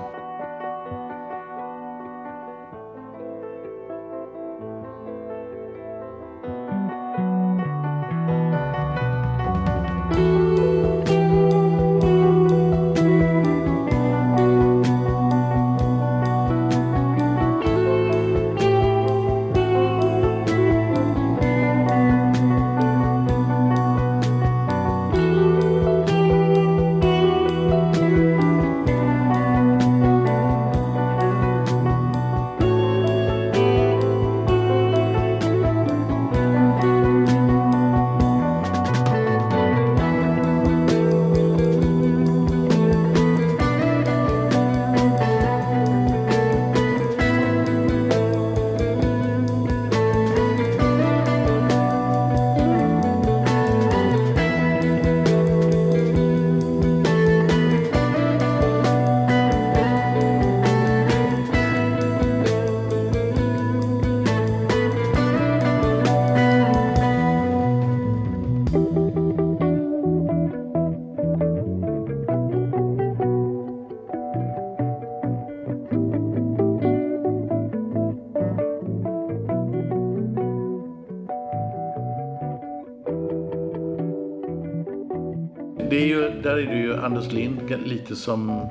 Som... 88.19 88.67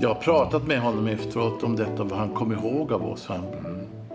Jag 0.00 0.08
har 0.08 0.14
pratat 0.14 0.66
med 0.66 0.80
honom 0.80 1.06
efteråt 1.06 1.62
om 1.62 1.76
detta, 1.76 2.04
vad 2.04 2.18
han 2.18 2.28
kom 2.34 2.52
ihåg 2.52 2.92
av 2.92 3.06
oss. 3.06 3.26
Han, 3.26 3.42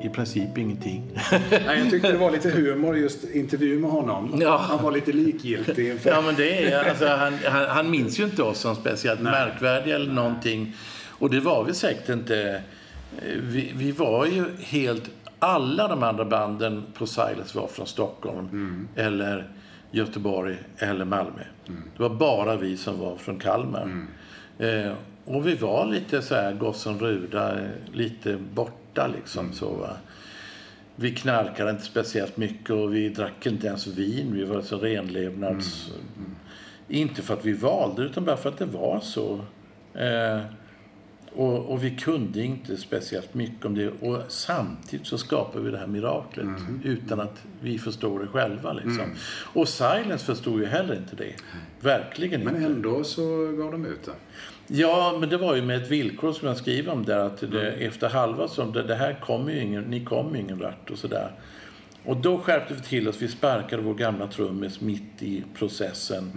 I 0.01 0.09
princip 0.09 0.57
ingenting. 0.57 1.11
Nej, 1.65 1.79
jag 1.79 1.89
tyckte 1.89 2.11
det 2.11 2.17
var 2.17 2.31
lite 2.31 2.49
humor 2.49 2.97
just 2.97 3.23
intervju 3.35 3.79
med 3.79 3.91
honom. 3.91 4.37
Ja. 4.41 4.57
Han 4.57 4.83
var 4.83 4.91
lite 4.91 5.11
likgiltig. 5.11 5.89
inför- 5.91 6.09
Ja, 6.09 6.21
men 6.21 6.35
det 6.35 6.63
är, 6.71 6.89
alltså, 6.89 7.07
han, 7.07 7.37
han, 7.45 7.65
han 7.69 7.91
minns 7.91 8.19
ju 8.19 8.23
inte 8.23 8.43
oss 8.43 8.59
som 8.59 8.75
speciellt 8.75 9.21
märkvärdiga 9.21 9.95
eller 9.95 10.13
någonting. 10.13 10.73
Och 11.19 11.29
det 11.29 11.39
var 11.39 11.63
vi 11.63 11.73
säkert 11.73 12.09
inte. 12.09 12.61
Eh, 13.21 13.27
Vi, 13.41 13.71
vi 13.75 13.91
var 13.91 14.25
ju 14.25 14.45
helt... 14.59 15.09
Alla 15.39 15.87
de 15.87 16.03
andra 16.03 16.25
banden 16.25 16.83
på 16.93 17.07
Silas 17.07 17.55
var 17.55 17.67
från 17.67 17.87
Stockholm 17.87 18.87
eller 18.95 19.47
Göteborg 19.91 20.57
eller 20.77 21.05
Malmö. 21.05 21.41
Det 21.97 22.03
var 22.03 22.09
bara 22.09 22.55
vi 22.55 22.77
som 22.77 22.99
var 22.99 23.15
från 23.15 23.39
Kalmar. 23.39 24.05
Eh, 24.59 24.93
och 25.25 25.47
vi 25.47 25.55
var 25.55 25.85
lite 25.85 26.21
så 26.21 26.35
här 26.35 26.53
gossen 26.53 26.99
Ruda, 26.99 27.57
lite 27.93 28.37
borta 28.53 29.07
liksom 29.07 29.53
så 29.53 29.69
va. 29.69 29.97
Vi 30.95 31.15
knarkade 31.15 31.71
inte 31.71 31.83
speciellt 31.83 32.37
mycket 32.37 32.69
och 32.69 32.95
vi 32.95 33.09
drack 33.09 33.45
inte 33.45 33.67
ens 33.67 33.87
vin. 33.87 34.33
Vi 34.33 34.43
var 34.43 34.61
så 34.61 34.77
renlevnads... 34.77 35.91
Inte 36.87 37.21
för 37.21 37.33
att 37.33 37.45
vi 37.45 37.53
valde 37.53 38.03
utan 38.03 38.25
bara 38.25 38.37
för 38.37 38.49
att 38.49 38.57
det 38.57 38.65
var 38.65 38.99
så. 38.99 39.39
Eh, 39.93 40.41
och, 41.35 41.71
och 41.71 41.83
vi 41.83 41.95
kunde 41.95 42.43
inte 42.43 42.77
speciellt 42.77 43.33
mycket 43.33 43.65
om 43.65 43.75
det. 43.75 43.87
Och 43.87 44.21
samtidigt 44.27 45.07
så 45.07 45.17
skapade 45.17 45.65
vi 45.65 45.71
det 45.71 45.77
här 45.77 45.87
miraklet 45.87 46.47
utan 46.83 47.19
att 47.19 47.43
vi 47.61 47.79
förstod 47.79 48.21
det 48.21 48.27
själva. 48.27 48.73
Liksom. 48.73 49.05
Och 49.53 49.67
Silence 49.67 50.25
förstod 50.25 50.59
ju 50.59 50.65
heller 50.65 50.95
inte 50.95 51.15
det. 51.15 51.33
Verkligen 51.83 52.43
Men 52.43 52.55
inte. 52.55 52.65
ändå 52.65 53.03
så 53.03 53.51
gav 53.57 53.71
de 53.71 53.85
ut 53.85 54.03
det. 54.03 54.11
Ja, 54.67 55.17
men 55.19 55.29
det 55.29 55.37
var 55.37 55.55
ju 55.55 55.61
med 55.61 55.83
ett 55.83 55.91
villkor 55.91 56.33
som 56.33 56.47
jag 56.47 56.57
skriver 56.57 56.91
om 56.91 57.05
där 57.05 57.17
att 57.17 57.51
det, 57.51 57.71
efter 57.71 58.09
halva 58.09 58.47
som 58.47 58.71
det, 58.71 58.83
det 58.83 58.95
här 58.95 59.19
kommer 59.21 59.51
ju 59.51 59.61
ingen, 59.61 59.83
ni 59.83 60.05
kommer 60.05 60.35
ju 60.35 60.39
ingen 60.39 60.59
vart 60.59 60.89
och 60.91 60.97
sådär. 60.97 61.31
Och 62.05 62.17
då 62.17 62.37
skärpte 62.37 62.73
vi 62.73 62.81
till 62.81 63.07
oss. 63.07 63.21
Vi 63.21 63.27
sparkade 63.27 63.81
vår 63.81 63.93
gamla 63.93 64.27
trummis 64.27 64.81
mitt 64.81 65.23
i 65.23 65.43
processen. 65.57 66.31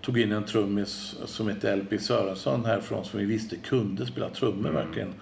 Tog 0.00 0.18
in 0.18 0.32
en 0.32 0.44
trummis 0.44 1.14
som 1.24 1.48
hette 1.48 1.76
LP 1.76 2.00
Sörensson 2.00 2.64
härifrån 2.64 3.04
som 3.04 3.20
vi 3.20 3.26
visste 3.26 3.56
kunde 3.56 4.06
spela 4.06 4.28
trummor 4.28 4.70
verkligen. 4.70 5.14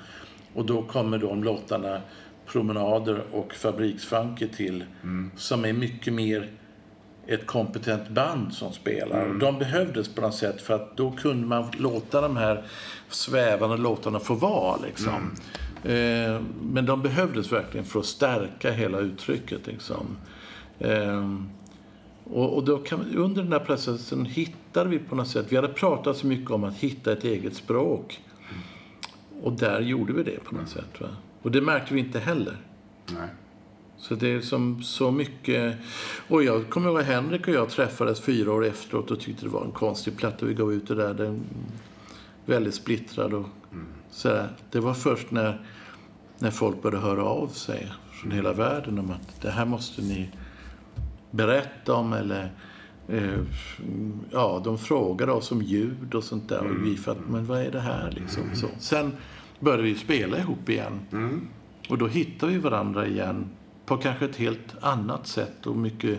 Och 0.55 0.67
då 0.67 0.83
kommer 0.83 1.19
de 1.19 1.45
låtarna 1.45 2.01
Promenader 2.47 3.23
och 3.33 3.55
Fabriksfunky 3.55 4.49
till 4.49 4.85
som 5.37 5.65
är 5.65 5.73
mycket 5.73 6.13
mer 6.13 6.51
ett 7.27 7.47
kompetent 7.47 8.09
band 8.09 8.55
som 8.55 8.73
spelar. 8.73 9.35
De 9.35 9.59
behövdes 9.59 10.09
på 10.09 10.21
något 10.21 10.35
sätt 10.35 10.63
för 10.63 10.75
att 10.75 10.97
då 10.97 11.11
kunde 11.11 11.47
man 11.47 11.71
låta 11.79 12.21
de 12.21 12.37
här 12.37 12.65
svävande 13.09 13.77
låtarna 13.77 14.21
få 14.21 14.35
vara. 14.35 14.77
Liksom. 14.77 15.31
Eh, 15.85 16.41
men 16.63 16.87
de 16.87 17.03
behövdes 17.03 17.53
verkligen 17.53 17.87
för 17.87 18.01
att 18.01 18.07
stärka 18.07 18.73
hela 18.73 18.99
uttrycket. 18.99 19.67
Liksom. 19.67 20.17
Eh, 20.79 21.39
och, 22.25 22.57
och 22.57 22.65
då 22.65 22.79
kan, 22.79 23.17
under 23.17 23.43
den 23.43 23.51
där 23.51 23.59
processen 23.59 24.25
hittade 24.25 24.91
vi 24.91 24.99
på 24.99 25.15
något 25.15 25.29
sätt, 25.29 25.47
vi 25.49 25.57
hade 25.57 25.69
pratat 25.69 26.17
så 26.17 26.27
mycket 26.27 26.51
om 26.51 26.65
att 26.65 26.77
hitta 26.77 27.13
ett 27.13 27.25
eget 27.25 27.55
språk. 27.57 28.21
Och 29.43 29.53
där 29.53 29.81
gjorde 29.81 30.13
vi 30.13 30.23
det 30.23 30.45
på 30.45 30.55
något 30.55 30.69
sätt. 30.69 31.01
Va? 31.01 31.09
Och 31.43 31.51
det 31.51 31.61
märkte 31.61 31.95
vi 31.95 32.01
inte 32.01 32.19
heller. 32.19 32.57
Nej. 33.07 33.29
Så 34.03 34.15
det 34.15 34.33
är 34.33 34.41
som 34.41 34.83
så 34.83 35.11
mycket... 35.11 35.77
Och 36.29 36.45
jag 36.45 36.71
kommer 36.71 36.89
ihåg 36.89 36.99
att 36.99 37.07
Henrik 37.07 37.49
och 37.49 37.55
jag 37.55 37.69
träffades 37.69 38.21
fyra 38.21 38.53
år 38.53 38.67
efteråt 38.67 39.11
och 39.11 39.21
tyckte 39.21 39.45
det 39.45 39.49
var 39.49 39.65
en 39.65 39.71
konstig 39.71 40.17
platta 40.17 40.47
vi 40.47 40.55
gav 40.55 40.73
ut 40.73 40.89
det 40.89 40.95
där. 40.95 41.15
Den 41.15 41.45
väldigt 42.47 42.75
splittrad 42.75 43.35
och 43.35 43.47
sådär. 44.11 44.49
Det 44.71 44.81
var 44.81 44.95
först 44.95 45.31
när, 45.31 45.67
när 46.39 46.51
folk 46.51 46.83
började 46.83 47.07
höra 47.07 47.25
av 47.25 47.49
sig 47.49 47.93
från 48.13 48.33
hela 48.33 48.53
världen 48.53 48.99
om 48.99 49.11
att 49.11 49.41
det 49.43 49.51
här 49.51 49.67
måste 49.67 50.03
ni 50.03 50.31
berätta 51.31 51.95
om 51.95 52.13
eller 52.13 52.53
eh, 53.09 53.41
ja, 54.31 54.61
de 54.65 54.79
frågade 54.79 55.33
oss 55.33 55.53
om 55.53 55.63
ljud 55.63 56.15
och 56.15 56.25
sånt 56.25 56.49
där. 56.49 56.61
Och 56.61 56.87
vi 56.87 56.97
för 56.97 57.13
att, 57.13 57.29
men 57.29 57.47
vad 57.47 57.61
är 57.61 57.71
det 57.71 57.81
här 57.81 58.11
liksom? 58.11 58.43
Så. 58.55 58.67
Sen 58.79 59.13
började 59.61 59.83
vi 59.83 59.95
spela 59.95 60.39
ihop 60.39 60.69
igen. 60.69 61.01
Och 61.89 61.99
då 61.99 62.07
hittar 62.07 62.47
vi 62.47 62.59
varandra 62.59 63.07
igen 63.07 63.49
på 63.97 64.03
kanske 64.03 64.25
ett 64.25 64.37
helt 64.37 64.75
annat 64.81 65.27
sätt 65.27 65.67
och 65.67 65.77
mycket 65.77 66.19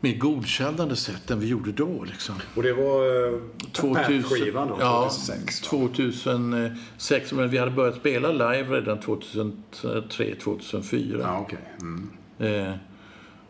mer 0.00 0.18
godkännande 0.18 0.96
sätt 0.96 1.30
än 1.30 1.40
vi 1.40 1.46
gjorde 1.46 1.72
då. 1.72 2.04
Liksom. 2.04 2.34
Och 2.54 2.62
det 2.62 2.72
var 2.72 3.32
eh, 3.32 3.40
2000, 3.72 4.22
Pat-skivan 4.22 4.68
då, 4.68 4.76
ja, 4.80 5.10
2006? 5.10 5.62
va? 5.62 5.78
2006. 5.78 7.32
Men 7.32 7.50
vi 7.50 7.58
hade 7.58 7.70
börjat 7.70 7.96
spela 7.96 8.32
live 8.32 8.80
redan 8.80 9.00
2003, 9.00 10.34
2004. 10.34 11.18
Ja, 11.22 11.40
okej. 11.40 11.58
Mm. 11.80 12.10
Eh, 12.38 12.74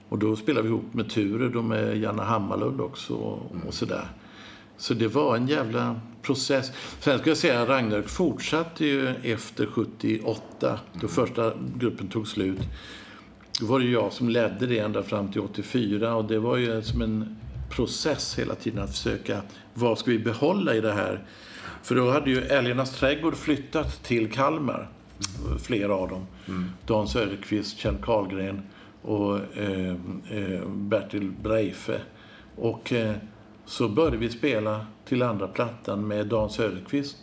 och 0.08 0.18
då 0.18 0.36
spelade 0.36 0.62
vi 0.62 0.68
ihop 0.68 0.94
med 0.94 1.10
Ture 1.10 1.58
och 1.58 1.64
med 1.64 1.96
Janne 1.98 2.22
Hammarlund 2.22 2.80
också 2.80 3.14
och, 3.14 3.52
och 3.66 3.74
sådär. 3.74 4.08
Så 4.76 4.94
det 4.94 5.08
var 5.08 5.36
en 5.36 5.48
jävla 5.48 6.00
process. 6.24 6.72
Sen 7.00 7.18
ska 7.18 7.30
jag 7.30 7.36
säga 7.36 7.62
att 7.62 7.68
Ragnarök 7.68 8.08
fortsatte 8.08 8.86
ju 8.86 9.08
efter 9.08 9.66
78, 9.66 10.78
då 10.92 11.08
första 11.08 11.52
gruppen 11.76 12.08
tog 12.08 12.28
slut. 12.28 12.60
Då 13.60 13.66
var 13.66 13.80
det 13.80 13.86
jag 13.86 14.12
som 14.12 14.28
ledde 14.28 14.66
det 14.66 14.78
ända 14.78 15.02
fram 15.02 15.32
till 15.32 15.40
84 15.40 16.14
och 16.14 16.24
det 16.24 16.38
var 16.38 16.56
ju 16.56 16.82
som 16.82 17.02
en 17.02 17.36
process 17.70 18.38
hela 18.38 18.54
tiden 18.54 18.82
att 18.82 18.90
försöka, 18.90 19.42
vad 19.74 19.98
ska 19.98 20.10
vi 20.10 20.18
behålla 20.18 20.74
i 20.74 20.80
det 20.80 20.92
här? 20.92 21.24
För 21.82 21.94
då 21.94 22.10
hade 22.10 22.30
ju 22.30 22.40
Älgarnas 22.40 22.98
trädgård 22.98 23.34
flyttat 23.34 24.02
till 24.02 24.32
Kalmar, 24.32 24.88
flera 25.62 25.94
av 25.94 26.08
dem. 26.08 26.26
Dan 26.86 27.08
Söderqvist, 27.08 27.78
Kjell 27.78 27.96
Karlgren 28.02 28.62
och 29.02 29.56
eh, 29.56 29.90
eh, 30.30 30.66
Bertil 30.68 31.32
Breife. 31.42 32.00
Och 32.56 32.92
eh, 32.92 33.14
så 33.66 33.88
började 33.88 34.16
vi 34.16 34.30
spela 34.30 34.86
till 35.04 35.22
andra 35.22 35.48
plattan 35.48 36.08
med 36.08 36.26
Dan 36.26 36.50
Söderqvist. 36.50 37.16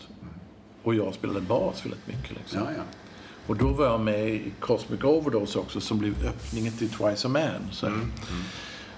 Och 0.84 0.96
jag 0.96 1.14
spelade 1.14 1.42
bas 1.42 1.86
väldigt 1.86 2.08
mycket. 2.08 2.32
Liksom. 2.32 2.60
Ja, 2.60 2.68
ja. 2.78 2.84
Och 3.48 3.58
då 3.58 3.68
var 3.68 3.86
jag 3.86 4.00
med 4.00 4.30
i 4.30 4.52
Cosmic 4.60 5.04
Overdose 5.04 5.60
också 5.60 5.82
som 5.82 6.00
blev 6.00 6.14
öppningen 6.28 6.74
till 6.74 6.90
Twice 6.90 7.28
a 7.28 7.30
Man. 7.30 7.72
Så. 7.72 7.92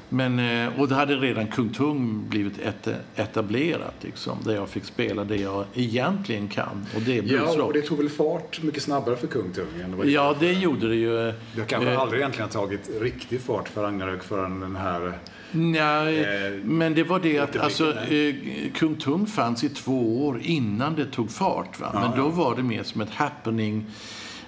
Men, 0.09 0.39
eh, 0.39 0.79
och 0.79 0.87
det 0.87 0.95
hade 0.95 1.15
redan 1.15 1.47
Kung 1.47 1.69
Tung 1.69 2.29
blivit 2.29 2.59
et 2.59 2.87
etablerat 3.15 3.93
liksom, 4.01 4.37
där 4.45 4.55
jag 4.55 4.69
fick 4.69 4.85
spela 4.85 5.23
det 5.23 5.35
jag 5.35 5.65
egentligen 5.73 6.47
kan. 6.47 6.85
Och 6.95 7.01
det 7.01 7.17
är 7.17 7.23
Ja, 7.23 7.63
och 7.63 7.73
det 7.73 7.81
tog 7.81 7.97
väl 7.97 8.09
fart 8.09 8.63
mycket 8.63 8.83
snabbare 8.83 9.15
för 9.15 9.27
Kung 9.27 9.51
Tung 9.51 9.81
än 9.83 9.97
vad 9.97 10.05
det 10.05 10.11
Ja, 10.11 10.35
det 10.39 10.53
gjorde 10.53 10.87
det 10.87 10.95
ju. 10.95 11.33
Det 11.55 11.65
kanske 11.67 11.91
Eh, 11.91 11.99
aldrig 11.99 12.19
egentligen 12.19 12.49
tagit 12.49 12.89
riktig 13.01 13.41
fart 13.41 13.69
för 13.69 13.81
Ragnarök 13.83 14.23
förrän 14.23 14.59
den 14.59 14.75
här... 14.75 15.19
Nej, 15.53 16.19
Eh, 16.19 16.53
men 16.63 16.93
det 16.93 17.03
var 17.03 17.19
det 17.19 17.39
att 17.39 17.57
alltså, 17.57 17.99
eh, 17.99 18.35
Kung 18.73 18.95
Tung 18.95 19.25
fanns 19.27 19.63
i 19.63 19.69
två 19.69 20.25
år 20.27 20.41
innan 20.43 20.95
det 20.95 21.05
tog 21.05 21.31
fart. 21.31 21.79
Va? 21.79 21.91
Men 21.93 22.23
då 22.23 22.29
var 22.29 22.55
det 22.55 22.63
mer 22.63 22.83
som 22.83 23.01
ett 23.01 23.09
happening. 23.09 23.85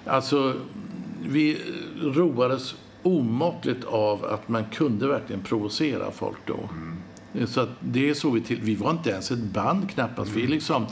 Alltså, 0.06 0.54
vi 1.28 1.58
roades 2.02 2.74
omåttligt 3.02 3.84
av 3.84 4.24
att 4.24 4.48
man 4.48 4.64
kunde 4.64 5.06
verkligen 5.08 5.42
provocera 5.42 6.10
folk 6.10 6.36
då. 6.46 6.68
Så 7.46 7.60
att 7.60 7.70
det 7.80 8.14
såg 8.14 8.34
vi 8.34 8.40
till. 8.40 8.60
Vi 8.62 8.74
var 8.74 8.90
inte 8.90 9.10
ens 9.10 9.30
ett 9.30 9.38
band 9.38 9.90
knappast. 9.90 10.30
Vi 10.30 10.46
liksom 10.46 10.86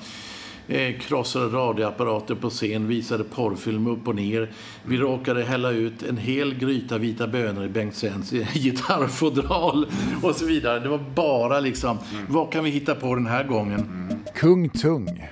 eh, 0.69 0.99
krossade 0.99 1.57
radioapparater 1.57 2.35
på 2.35 2.51
scen, 2.51 2.89
visade 2.89 3.25
porrfilm 3.25 3.87
upp 3.87 4.09
och 4.09 4.15
ner. 4.15 4.51
Vi 4.85 4.97
råkade 4.97 5.43
hälla 5.45 5.71
ut 5.71 6.03
en 6.03 6.17
hel 6.17 6.55
gryta 6.55 6.99
vita 6.99 7.27
bönor 7.27 7.65
i 7.65 7.69
Bengt 7.69 7.95
Svens 7.95 8.31
gitarrfodral 8.55 9.87
och 10.23 10.35
så 10.35 10.47
vidare. 10.47 10.81
Det 10.81 10.89
var 10.89 11.05
bara 11.15 11.61
liksom, 11.61 11.99
vad 12.29 12.53
kan 12.53 12.65
vi 12.65 12.71
hitta 12.71 12.95
på 12.95 13.15
den 13.15 13.27
här 13.27 13.45
gången? 13.45 14.09
Kung 14.35 14.69
Tung 14.69 15.29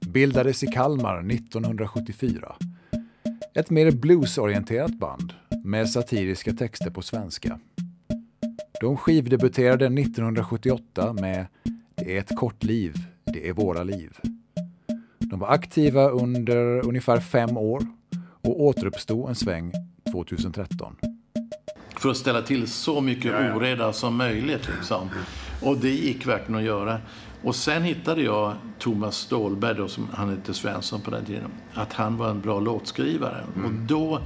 bildades 0.00 0.64
i 0.64 0.66
Kalmar 0.66 1.18
1974. 1.18 2.56
Ett 3.54 3.70
mer 3.70 3.90
bluesorienterat 3.90 4.98
band 4.98 5.32
med 5.64 5.90
satiriska 5.90 6.52
texter 6.52 6.90
på 6.90 7.02
svenska. 7.02 7.58
De 8.80 8.96
skivdebuterade 8.96 9.86
1978 9.86 11.12
med 11.12 11.46
Det 11.94 12.16
är 12.16 12.20
ett 12.20 12.36
kort 12.36 12.64
liv, 12.64 12.94
det 13.24 13.48
är 13.48 13.52
våra 13.52 13.82
liv. 13.82 14.18
De 15.32 15.38
var 15.38 15.48
aktiva 15.48 16.08
under 16.08 16.86
ungefär 16.86 17.20
fem 17.20 17.56
år 17.56 17.86
och 18.42 18.62
återuppstod 18.62 19.28
en 19.28 19.34
sväng 19.34 19.72
2013. 20.12 20.96
För 21.96 22.10
att 22.10 22.16
ställa 22.16 22.42
till 22.42 22.68
så 22.68 23.00
mycket 23.00 23.32
oreda 23.56 23.92
som 23.92 24.16
möjligt. 24.16 24.68
Liksom. 24.76 25.08
Och 25.62 25.76
det 25.76 25.90
gick 25.90 26.26
verkligen 26.26 26.54
att 26.54 26.66
göra. 26.66 27.00
Och 27.42 27.54
sen 27.54 27.82
hittade 27.82 28.22
jag 28.22 28.54
Thomas 28.78 29.16
Stålberg, 29.16 29.74
då, 29.74 29.88
som 29.88 30.08
han 30.12 30.30
hette 30.30 30.54
Svensson 30.54 31.00
på 31.00 31.10
den 31.10 31.24
tiden, 31.24 31.50
att 31.74 31.92
han 31.92 32.16
var 32.16 32.30
en 32.30 32.40
bra 32.40 32.60
låtskrivare. 32.60 33.44
Och 33.64 33.72
då 33.72 34.20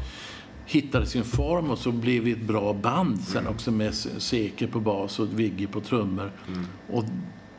hittade 0.67 1.07
sin 1.07 1.25
form 1.25 1.71
och 1.71 1.79
så 1.79 1.93
blev 1.93 2.23
vi 2.23 2.33
ett 2.33 2.47
bra 2.47 2.73
band 2.73 3.21
sen 3.21 3.47
också 3.47 3.71
med 3.71 3.95
Seke 3.95 4.67
på 4.67 4.81
bas 4.81 5.19
och 5.19 5.41
Vigge 5.41 5.67
på 5.67 5.81
trummor. 5.81 6.33
Och 6.93 7.05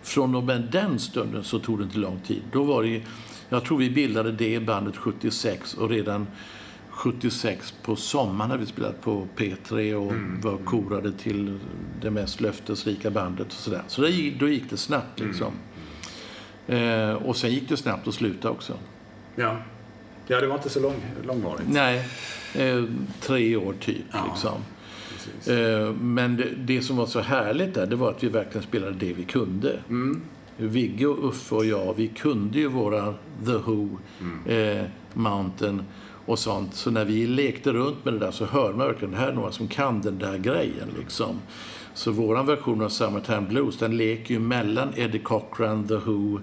från 0.01 0.35
och 0.35 0.43
med 0.43 0.67
den 0.71 0.99
stunden 0.99 1.43
så 1.43 1.59
tog 1.59 1.77
det 1.77 1.83
inte 1.83 1.97
lång 1.97 2.19
tid. 2.19 2.41
Då 2.51 2.63
var 2.63 2.83
det, 2.83 3.01
jag 3.49 3.65
tror 3.65 3.77
vi 3.77 3.89
bildade 3.89 4.31
det 4.31 4.59
bandet 4.59 4.97
76 4.97 5.73
och 5.73 5.89
redan 5.89 6.27
76 6.89 7.73
på 7.81 7.95
sommaren 7.95 8.51
hade 8.51 8.63
vi 8.63 8.69
spelat 8.69 9.01
på 9.01 9.27
P3 9.35 9.93
och 9.93 10.13
var 10.43 10.57
korade 10.57 11.11
till 11.11 11.59
det 12.01 12.11
mest 12.11 12.41
löftesrika 12.41 13.11
bandet 13.11 13.47
och 13.47 13.53
sådär. 13.53 13.81
Så 13.87 14.01
det, 14.01 14.31
då 14.39 14.47
gick 14.47 14.69
det 14.69 14.77
snabbt 14.77 15.19
liksom. 15.19 15.53
Eh, 16.67 17.13
och 17.13 17.37
sen 17.37 17.51
gick 17.51 17.69
det 17.69 17.77
snabbt 17.77 18.07
att 18.07 18.13
sluta 18.13 18.49
också. 18.49 18.73
Ja. 19.35 19.57
ja, 20.27 20.41
det 20.41 20.47
var 20.47 20.55
inte 20.55 20.69
så 20.69 20.79
lång, 20.79 20.95
långvarigt. 21.25 21.67
Nej, 21.69 22.09
eh, 22.55 22.83
tre 23.21 23.55
år 23.55 23.73
typ. 23.79 24.05
Liksom. 24.29 24.61
Precis. 25.13 25.47
Eh, 25.47 25.93
men 25.93 26.37
det, 26.37 26.49
det 26.57 26.81
som 26.81 26.97
var 26.97 27.05
så 27.05 27.19
härligt 27.19 27.73
där, 27.73 27.85
det 27.85 27.95
var 27.95 28.09
att 28.09 28.23
vi 28.23 28.29
verkligen 28.29 28.67
spelade 28.67 28.93
det 28.93 29.13
vi 29.13 29.23
kunde. 29.23 29.79
Vigge 30.57 31.07
och 31.07 31.27
Uffe 31.27 31.55
och 31.55 31.65
jag, 31.65 31.93
vi 31.97 32.07
kunde 32.07 32.59
ju 32.59 32.67
våra 32.67 33.13
The 33.45 33.57
Who, 33.57 33.97
eh, 34.45 34.85
Mountain 35.13 35.83
och 36.25 36.39
sånt. 36.39 36.73
Så 36.73 36.91
när 36.91 37.05
vi 37.05 37.27
lekte 37.27 37.73
runt 37.73 38.05
med 38.05 38.13
det 38.13 38.19
där 38.19 38.31
så 38.31 38.45
hörde 38.45 38.77
man 38.77 38.87
verkligen, 38.87 39.11
det 39.11 39.17
här 39.17 39.27
är 39.27 39.33
några 39.33 39.51
som 39.51 39.67
kan 39.67 40.01
den 40.01 40.19
där 40.19 40.37
grejen 40.37 40.89
liksom. 40.97 41.35
Så 41.93 42.11
våran 42.11 42.45
version 42.45 42.81
av 42.81 42.89
Summertime 42.89 43.41
Blues, 43.41 43.77
den 43.77 43.97
leker 43.97 44.33
ju 44.33 44.39
mellan 44.39 44.89
Eddie 44.95 45.19
Cochran, 45.19 45.87
The 45.87 45.95
Who, 45.95 46.39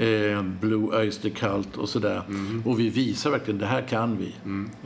eh, 0.00 0.42
Blue 0.42 1.00
Oyster 1.00 1.30
Cult 1.30 1.76
och 1.76 1.88
sådär. 1.88 2.22
Och 2.64 2.80
vi 2.80 2.88
visar 2.88 3.30
verkligen, 3.30 3.58
det 3.60 3.66
här 3.66 3.82
kan 3.82 4.18
vi. 4.18 4.34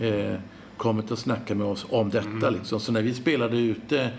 Eh, 0.09 0.35
kom 0.77 0.99
inte 0.99 1.13
och 1.13 1.19
snacka 1.19 1.55
med 1.55 1.67
oss 1.67 1.87
om 1.91 2.11
detta 2.11 2.51
liksom. 2.51 2.81
Så 2.81 2.93
när 2.93 3.03
vi 3.03 3.15
spelade 3.15 3.59
ute 3.59 4.11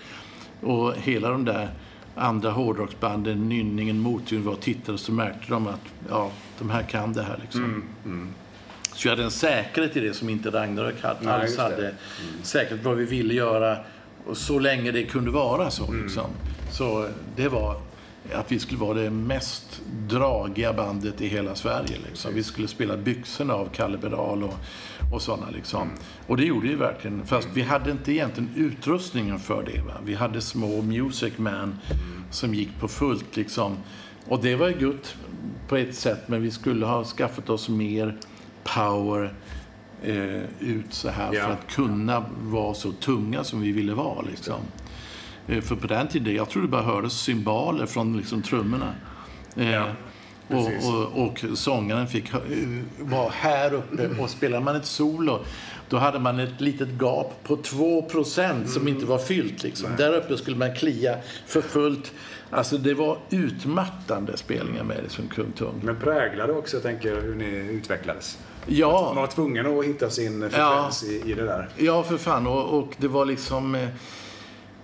och 0.61 0.93
hela 0.95 1.29
de 1.29 1.45
där 1.45 1.69
andra 2.15 2.51
hårdrocksbanden, 2.51 3.49
Nynningen, 3.49 3.99
Motljud 3.99 4.43
var 4.43 4.53
och 4.53 4.61
tittade 4.61 4.97
så 4.97 5.11
märkte 5.11 5.45
de 5.47 5.67
att 5.67 5.81
ja, 6.09 6.31
de 6.59 6.69
här 6.69 6.83
kan 6.83 7.13
det 7.13 7.23
här 7.23 7.39
liksom. 7.41 7.83
Så 8.93 9.03
vi 9.03 9.09
hade 9.09 9.23
en 9.23 9.31
säkerhet 9.31 9.97
i 9.97 9.99
det 9.99 10.13
som 10.13 10.29
inte 10.29 10.49
Ragnarök 10.49 11.03
hade, 11.03 11.19
Nej, 11.21 11.33
alls 11.33 11.57
hade. 11.57 11.95
Säkerhet 12.43 12.85
vad 12.85 12.97
vi 12.97 13.05
ville 13.05 13.33
göra 13.33 13.77
och 14.25 14.37
så 14.37 14.59
länge 14.59 14.91
det 14.91 15.03
kunde 15.03 15.31
vara 15.31 15.71
så. 15.71 15.87
Mm. 15.87 16.03
Liksom. 16.03 16.25
Så 16.71 17.07
det 17.35 17.47
var 17.47 17.75
att 18.33 18.51
vi 18.51 18.59
skulle 18.59 18.79
vara 18.79 18.93
det 18.93 19.09
mest 19.09 19.81
dragiga 20.07 20.73
bandet 20.73 21.21
i 21.21 21.27
hela 21.27 21.55
Sverige. 21.55 21.97
Liksom. 22.07 22.33
Vi 22.33 22.43
skulle 22.43 22.67
spela 22.67 22.97
byxorna 22.97 23.53
av 23.53 23.69
Kalle 23.73 23.97
Bedal 23.97 24.43
och, 24.43 24.53
och 25.11 25.21
sådana. 25.21 25.49
Liksom. 25.49 25.87
Och 26.27 26.37
det 26.37 26.43
gjorde 26.45 26.67
vi 26.67 26.75
verkligen. 26.75 27.25
Fast 27.25 27.47
vi 27.53 27.61
hade 27.61 27.91
inte 27.91 28.11
egentligen 28.11 28.49
utrustningen 28.55 29.39
för 29.39 29.63
det. 29.63 29.81
Va? 29.81 29.93
Vi 30.05 30.15
hade 30.15 30.41
små 30.41 30.81
Music 30.81 31.37
Man 31.37 31.77
som 32.31 32.53
gick 32.53 32.79
på 32.79 32.87
fullt. 32.87 33.35
Liksom. 33.37 33.77
Och 34.27 34.41
det 34.41 34.55
var 34.55 34.67
ju 34.69 34.87
gott 34.87 35.15
på 35.67 35.77
ett 35.77 35.95
sätt, 35.95 36.19
men 36.27 36.41
vi 36.41 36.51
skulle 36.51 36.85
ha 36.85 37.03
skaffat 37.03 37.49
oss 37.49 37.69
mer 37.69 38.17
power 38.63 39.33
eh, 40.03 40.43
ut 40.59 40.93
så 40.93 41.09
här 41.09 41.33
Ja. 41.33 41.43
för 41.45 41.51
att 41.51 41.67
kunna 41.71 42.25
vara 42.41 42.73
så 42.73 42.91
tunga 42.91 43.43
som 43.43 43.61
vi 43.61 43.71
ville 43.71 43.93
vara. 43.93 44.21
Liksom. 44.21 44.59
Eh, 45.47 45.61
för 45.61 45.75
på 45.75 45.87
den 45.87 46.07
tiden, 46.07 46.35
jag 46.35 46.49
tror 46.49 46.61
det 46.61 46.67
bara 46.67 46.81
hördes 46.83 47.13
cymbaler 47.13 47.85
från 47.85 48.17
liksom, 48.17 48.41
trummorna. 48.41 48.93
Eh, 49.55 49.69
Ja, 49.71 49.85
precis. 50.51 50.89
och, 50.89 51.21
och, 51.23 51.43
och 51.51 51.57
sångaren 51.57 52.07
fick 52.07 52.31
vara 52.99 53.29
här 53.29 53.73
uppe 53.73 54.09
och 54.21 54.29
spelar 54.29 54.59
man 54.59 54.75
ett 54.75 54.85
solo 54.85 55.39
då 55.89 55.97
hade 55.97 56.19
man 56.19 56.39
ett 56.39 56.61
litet 56.61 56.89
gap 56.99 57.33
på 57.43 57.55
2% 57.57 58.65
som 58.65 58.87
inte 58.87 59.05
var 59.05 59.17
fyllt. 59.17 59.63
Liksom. 59.63 59.89
Där 59.97 60.13
uppe 60.13 60.37
skulle 60.37 60.57
man 60.57 60.75
klia 60.75 61.15
för 61.47 61.61
fullt. 61.61 62.11
Alltså 62.49 62.77
det 62.77 62.93
var 62.93 63.17
utmattande 63.29 64.37
spelningar 64.37 64.83
med 64.83 64.99
det 65.03 65.09
som 65.09 65.27
Kung 65.27 65.51
Tung. 65.51 65.81
Men 65.83 65.95
präglade 65.95 66.53
också, 66.53 66.75
jag 66.75 66.83
tänker, 66.83 67.21
hur 67.21 67.35
ni 67.35 67.45
utvecklades. 67.45 68.37
Man 68.65 68.75
Ja, 68.77 69.13
var 69.13 69.27
tvungen 69.27 69.79
att 69.79 69.85
hitta 69.85 70.09
sin 70.09 70.41
frekvens 70.41 71.03
i, 71.03 71.21
i 71.25 71.33
det 71.33 71.45
där. 71.45 71.69
ja 71.77 72.03
för 72.03 72.17
fan. 72.17 72.47
Och, 72.47 72.79
och 72.79 72.93
det 72.97 73.07
var 73.07 73.25
liksom... 73.25 73.75
Eh, 73.75 73.87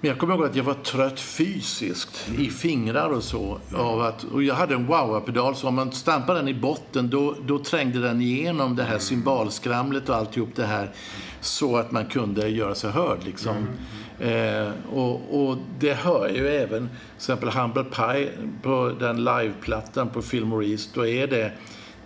men 0.02 0.10
jag 0.10 0.18
kommer 0.18 0.36
ihåg 0.36 0.46
att 0.46 0.56
jag 0.56 0.64
var 0.64 0.74
trött 0.74 1.20
fysiskt 1.20 2.30
i 2.38 2.50
fingrar 2.50 3.10
och 3.10 3.24
så. 3.24 3.60
Av 3.76 4.02
att, 4.02 4.24
och 4.24 4.44
jag 4.44 4.56
hade 4.56 4.76
en 4.76 4.88
wah-pedal 4.88 5.56
så 5.56 5.68
om 5.68 5.76
man 5.76 5.92
stampade 5.92 6.40
den 6.40 6.48
i 6.48 6.54
botten 6.54 7.10
då, 7.10 7.36
då 7.46 7.60
trängde 7.60 8.00
den 8.00 8.22
igenom 8.22 8.76
det 8.76 8.84
här 8.84 9.00
cymbalskramlet 9.00 10.10
och 10.10 10.16
alltihop 10.16 10.50
det 10.56 10.66
här. 10.66 10.92
Så 11.42 11.78
att 11.78 11.92
man 11.92 12.06
kunde 12.06 12.48
göra 12.48 12.76
sig 12.76 12.92
hörd 12.92 13.20
liksom. 13.26 13.68
Eh, 14.20 14.70
och, 14.94 15.50
och 15.50 15.58
det 15.80 15.94
hör 15.94 16.30
ju 16.30 16.48
även, 16.48 16.88
till 16.88 17.16
exempel 17.16 17.50
Humble 17.50 17.84
Pie 17.84 18.30
på 18.62 18.92
den 19.00 19.24
liveplattan 19.24 20.10
på 20.10 20.22
Fillmore 20.22 20.66
East. 20.66 20.94
Då 20.94 21.06
är 21.06 21.28
det 21.28 21.52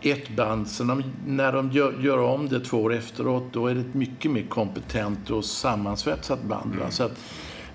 ett 0.02 0.30
band. 0.30 0.68
Sen 0.68 0.88
de, 0.88 1.04
när 1.26 1.52
de 1.52 1.72
gör, 1.72 1.94
gör 2.02 2.18
om 2.18 2.50
det 2.50 2.60
två 2.60 2.78
år 2.78 2.94
efteråt, 2.94 3.44
då 3.52 3.68
är 3.68 3.76
det 3.76 3.82
ett 3.82 3.94
mycket 3.94 4.32
mer 4.32 4.46
kompetent 4.50 5.30
och 5.30 5.46
sammansvetsat 5.46 6.44
band. 6.44 6.76
Va? 6.76 6.86
Så 6.90 7.04
att 7.04 7.18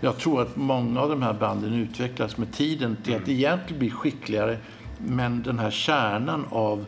jag 0.00 0.18
tror 0.18 0.42
att 0.42 0.56
många 0.56 1.00
av 1.00 1.08
de 1.08 1.22
här 1.22 1.32
banden 1.32 1.74
utvecklas 1.74 2.36
med 2.36 2.52
tiden 2.52 2.96
till 3.04 3.14
att 3.16 3.28
egentligen 3.28 3.78
bli 3.78 3.90
skickligare. 3.90 4.58
Men 4.98 5.42
den 5.42 5.58
här 5.58 5.70
kärnan 5.70 6.44
av 6.50 6.86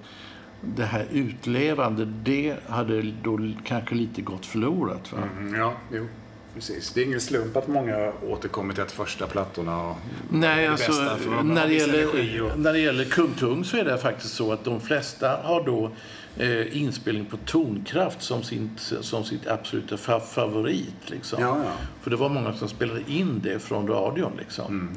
det 0.60 0.84
här 0.84 1.06
utlevande, 1.12 2.04
det 2.04 2.56
hade 2.68 3.02
då 3.22 3.38
kanske 3.64 3.94
lite 3.94 4.22
gått 4.22 4.46
förlorat. 4.46 5.12
Va? 5.12 5.18
Mm, 5.38 5.54
ja, 5.60 5.72
jo. 5.92 6.06
Precis. 6.54 6.92
Det 6.92 7.00
är 7.00 7.04
ingen 7.04 7.20
slump 7.20 7.56
att 7.56 7.68
många 7.68 8.12
återkommer 8.28 8.74
till 8.74 8.82
att 8.82 8.92
första 8.92 9.26
plattorna 9.26 9.82
och 9.82 9.96
Nej, 10.30 10.62
det 10.64 10.70
alltså, 10.70 10.90
bästa 10.92 11.16
för 11.16 11.42
när, 11.42 11.66
det 11.68 11.74
gäller, 11.74 12.42
och- 12.42 12.58
när 12.58 12.72
det 12.72 12.78
gäller 12.78 13.04
Kung 13.04 13.30
Tung 13.34 13.64
så 13.64 13.76
är 13.76 13.84
det 13.84 13.98
faktiskt 13.98 14.34
så 14.34 14.52
att 14.52 14.64
de 14.64 14.80
flesta 14.80 15.28
har 15.42 15.64
då 15.66 15.90
eh, 16.38 16.76
inspelning 16.82 17.24
på 17.24 17.36
tonkraft 17.36 18.22
som, 18.22 18.42
sin, 18.42 18.70
som 19.00 19.24
sitt 19.24 19.46
absoluta 19.46 19.96
fa 19.96 20.20
favorit. 20.20 21.10
Liksom. 21.10 21.42
Ja, 21.42 21.58
ja. 21.64 21.72
För 22.02 22.10
det 22.10 22.16
var 22.16 22.28
många 22.28 22.52
som 22.52 22.68
spelade 22.68 23.00
in 23.06 23.40
det 23.42 23.58
från 23.58 23.88
radion. 23.88 24.32
Liksom. 24.38 24.90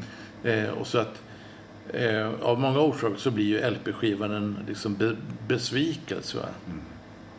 Mm. 0.43 0.65
Eh, 0.65 0.69
och 0.69 0.87
så 0.87 0.97
att, 0.97 1.21
eh, 1.93 2.29
av 2.41 2.59
många 2.59 2.79
orsaker 2.79 3.17
så 3.17 3.31
blir 3.31 3.45
ju 3.45 3.69
LP-skivan 3.71 4.31
en 4.31 4.57
liksom, 4.67 4.95
be 4.95 5.15
besvikelse. 5.47 6.37
Mm. 6.37 6.81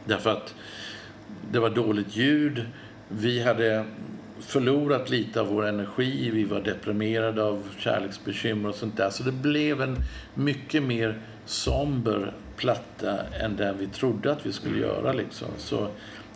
Därför 0.04 0.30
att 0.30 0.54
det 1.50 1.58
var 1.58 1.70
dåligt 1.70 2.16
ljud. 2.16 2.64
Vi 3.08 3.42
hade 3.42 3.84
förlorat 4.40 5.10
lite 5.10 5.40
av 5.40 5.46
vår 5.46 5.66
energi. 5.66 6.30
Vi 6.30 6.44
var 6.44 6.60
deprimerade 6.60 7.44
av 7.44 7.62
kärleksbekymmer 7.78 8.68
och 8.68 8.74
sånt 8.74 8.96
där. 8.96 9.10
Så 9.10 9.22
det 9.22 9.32
blev 9.32 9.82
en 9.82 9.96
mycket 10.34 10.82
mer 10.82 11.20
somber 11.46 12.34
platta 12.62 13.27
än 13.40 13.57
den 13.57 13.79
vi 13.79 13.87
trodde 13.87 14.33
att 14.33 14.46
vi 14.46 14.53
skulle 14.53 14.79
göra. 14.79 15.12
Liksom. 15.12 15.48
Så 15.59 15.88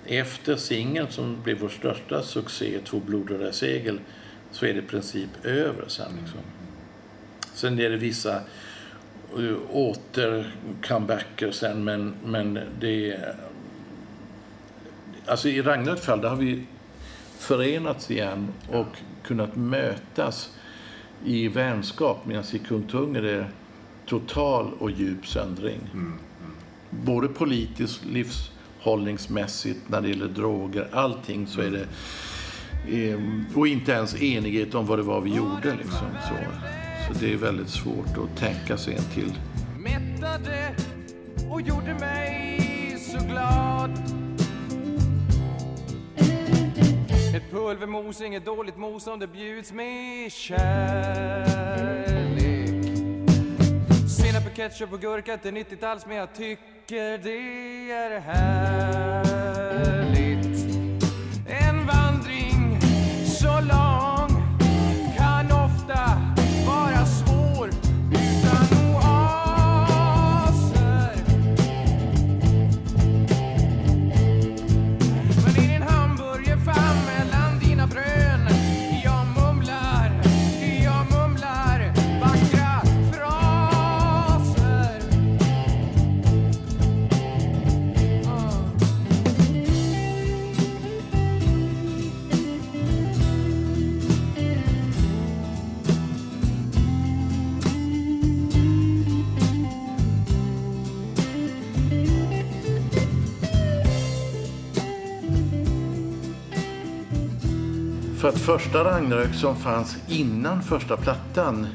efter 0.06 0.56
singeln 0.56 1.06
som 1.10 1.42
blev 1.42 1.58
vår 1.58 1.68
största 1.68 2.22
succé, 2.22 2.78
Två 2.84 3.00
blodröda 3.00 3.52
segel, 3.52 4.00
så 4.50 4.66
är 4.66 4.72
det 4.72 4.78
i 4.78 4.82
princip 4.82 5.44
över 5.44 5.88
sen. 5.88 6.12
Liksom. 6.22 6.40
Sen 7.54 7.80
är 7.80 7.90
det 7.90 7.96
vissa 7.96 8.40
uh, 9.38 9.58
åter-comebacker 9.70 11.50
sen, 11.50 11.84
men, 11.84 12.14
men 12.24 12.60
det 12.80 13.12
är... 13.12 13.36
Alltså 15.26 15.48
i 15.48 15.62
Ragnaröks 15.62 16.02
fall, 16.02 16.20
där 16.20 16.28
har 16.28 16.36
vi 16.36 16.66
förenats 17.38 18.10
igen 18.10 18.48
och 18.72 18.96
kunnat 19.22 19.56
mötas 19.56 20.50
i 21.24 21.48
vänskap. 21.48 22.26
Medan 22.26 22.44
i 22.52 22.58
Kung 22.58 22.82
Tung 22.82 23.16
är 23.16 23.22
det 23.22 23.46
total 24.06 24.72
och 24.78 24.90
djup 24.90 25.26
söndring. 25.26 25.80
Både 26.90 27.28
politiskt, 27.28 28.04
livshållningsmässigt, 28.04 29.80
när 29.88 30.00
det 30.00 30.08
gäller 30.08 30.28
droger, 30.28 30.88
allting 30.92 31.46
så 31.46 31.60
är 31.60 31.70
det... 31.70 31.86
eh, 33.10 33.18
Och 33.54 33.66
inte 33.68 33.92
ens 33.92 34.22
enighet 34.22 34.74
om 34.74 34.86
vad 34.86 34.98
det 34.98 35.02
var 35.02 35.20
vi 35.20 35.34
gjorde. 35.34 35.74
Liksom, 35.76 36.06
så. 36.28 36.34
så 37.12 37.18
det 37.20 37.32
är 37.32 37.36
väldigt 37.36 37.68
svårt 37.68 38.18
att 38.18 38.36
tänka 38.38 38.76
sig 38.76 38.94
en 38.94 39.02
till. 39.14 39.32
mättade 39.78 40.74
och 41.50 41.60
gjorde 41.60 41.94
mig 42.00 42.98
så 42.98 43.18
glad. 43.28 43.90
Ett 47.36 47.50
pulvermos, 47.50 48.20
inget 48.20 48.44
dåligt 48.44 48.76
mos 48.76 49.06
om 49.06 49.18
det 49.18 49.26
bjuds 49.26 49.72
med 49.72 50.32
kärlek. 50.32 51.76
Ketchup 54.56 54.92
och 54.92 55.00
gurka, 55.00 55.32
inte 55.32 55.50
nyttigt 55.50 55.82
alls 55.82 56.06
men 56.06 56.16
jag 56.16 56.34
tycker 56.34 57.18
det 57.18 57.90
är 57.92 58.20
här 58.20 59.85
första 108.46 108.84
Ragnarök 108.84 109.34
som 109.34 109.56
fanns 109.56 109.96
innan 110.08 110.62
första 110.62 110.96
plattan, 110.96 111.66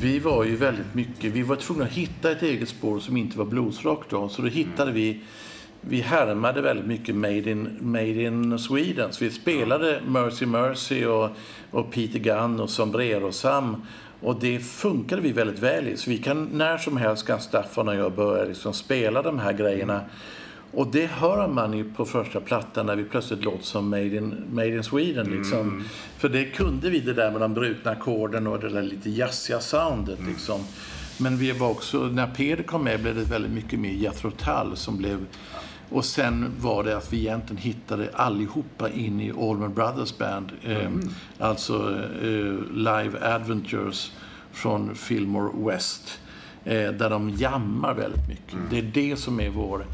vi 0.00 0.18
var 0.18 0.44
ju 0.44 0.56
väldigt 0.56 0.94
mycket, 0.94 1.32
vi 1.32 1.42
var 1.42 1.56
tvungna 1.56 1.84
att 1.84 1.90
hitta 1.90 2.30
ett 2.30 2.42
eget 2.42 2.68
spår 2.68 2.98
som 3.00 3.16
inte 3.16 3.38
var 3.38 3.44
bluesrock 3.44 4.10
då. 4.10 4.28
Så 4.28 4.42
då 4.42 4.48
hittade 4.48 4.92
vi, 4.92 5.20
vi 5.80 6.00
härmade 6.00 6.60
väldigt 6.60 6.86
mycket 6.86 7.14
Made 7.14 7.50
in, 7.50 7.78
Made 7.80 8.22
in 8.22 8.58
Sweden. 8.58 9.12
Så 9.12 9.24
vi 9.24 9.30
spelade 9.30 10.00
Mercy 10.06 10.46
Mercy 10.46 11.04
och, 11.04 11.30
och 11.70 11.92
Peter 11.92 12.18
Gunn 12.18 12.60
och 12.60 12.70
Sombrero 12.70 13.32
Sam. 13.32 13.86
Och 14.20 14.40
det 14.40 14.58
funkade 14.58 15.22
vi 15.22 15.32
väldigt 15.32 15.58
väl 15.58 15.88
i. 15.88 15.96
Så 15.96 16.10
vi 16.10 16.18
kan 16.18 16.44
när 16.44 16.78
som 16.78 16.96
helst 16.96 17.26
kan 17.26 17.40
Staffan 17.40 17.88
och 17.88 17.96
jag 17.96 18.12
börja 18.12 18.44
liksom 18.44 18.72
spela 18.72 19.22
de 19.22 19.38
här 19.38 19.52
grejerna. 19.52 20.00
Och 20.72 20.86
det 20.86 21.06
hör 21.06 21.48
man 21.48 21.72
ju 21.72 21.92
på 21.92 22.04
första 22.04 22.40
plattan 22.40 22.86
när 22.86 22.96
vi 22.96 23.04
plötsligt 23.04 23.44
låter 23.44 23.64
som 23.64 23.90
Made 23.90 24.16
in, 24.16 24.34
Made 24.52 24.76
in 24.76 24.82
Sweden. 24.82 25.26
Liksom. 25.26 25.84
För 26.18 26.28
det 26.28 26.44
kunde 26.44 26.90
vi, 26.90 27.00
det 27.00 27.12
där 27.12 27.30
med 27.30 27.40
de 27.40 27.54
brutna 27.54 27.90
ackorden 27.90 28.46
och 28.46 28.60
det 28.60 28.68
där 28.68 28.82
lite 28.82 29.10
jazziga 29.10 29.60
soundet. 29.60 30.18
Liksom. 30.28 30.60
Men 31.18 31.36
vi 31.36 31.52
var 31.52 31.70
också, 31.70 31.98
när 31.98 32.26
Peder 32.26 32.62
kom 32.62 32.84
med 32.84 33.00
blev 33.00 33.14
det 33.14 33.24
väldigt 33.24 33.52
mycket 33.52 33.78
mer 33.78 33.90
Jethro 33.90 34.30
Tull 34.30 34.76
som 34.76 34.96
blev... 34.96 35.26
Och 35.90 36.04
sen 36.04 36.52
var 36.60 36.84
det 36.84 36.96
att 36.96 37.12
vi 37.12 37.18
egentligen 37.18 37.62
hittade 37.62 38.10
allihopa 38.14 38.90
in 38.90 39.20
i 39.20 39.30
Allman 39.30 39.74
Brothers 39.74 40.18
Band. 40.18 40.52
Eh, 40.64 40.90
alltså 41.38 41.98
eh, 42.22 42.74
Live 42.74 43.34
Adventures 43.34 44.12
från 44.52 44.94
Fillmore 44.94 45.72
West. 45.72 46.20
Eh, 46.64 46.92
där 46.92 47.10
de 47.10 47.30
jammar 47.30 47.94
väldigt 47.94 48.28
mycket. 48.28 48.58
Det 48.70 48.78
är 48.78 48.82
det 48.82 49.16
som 49.16 49.40
är 49.40 49.50
vår... 49.50 49.84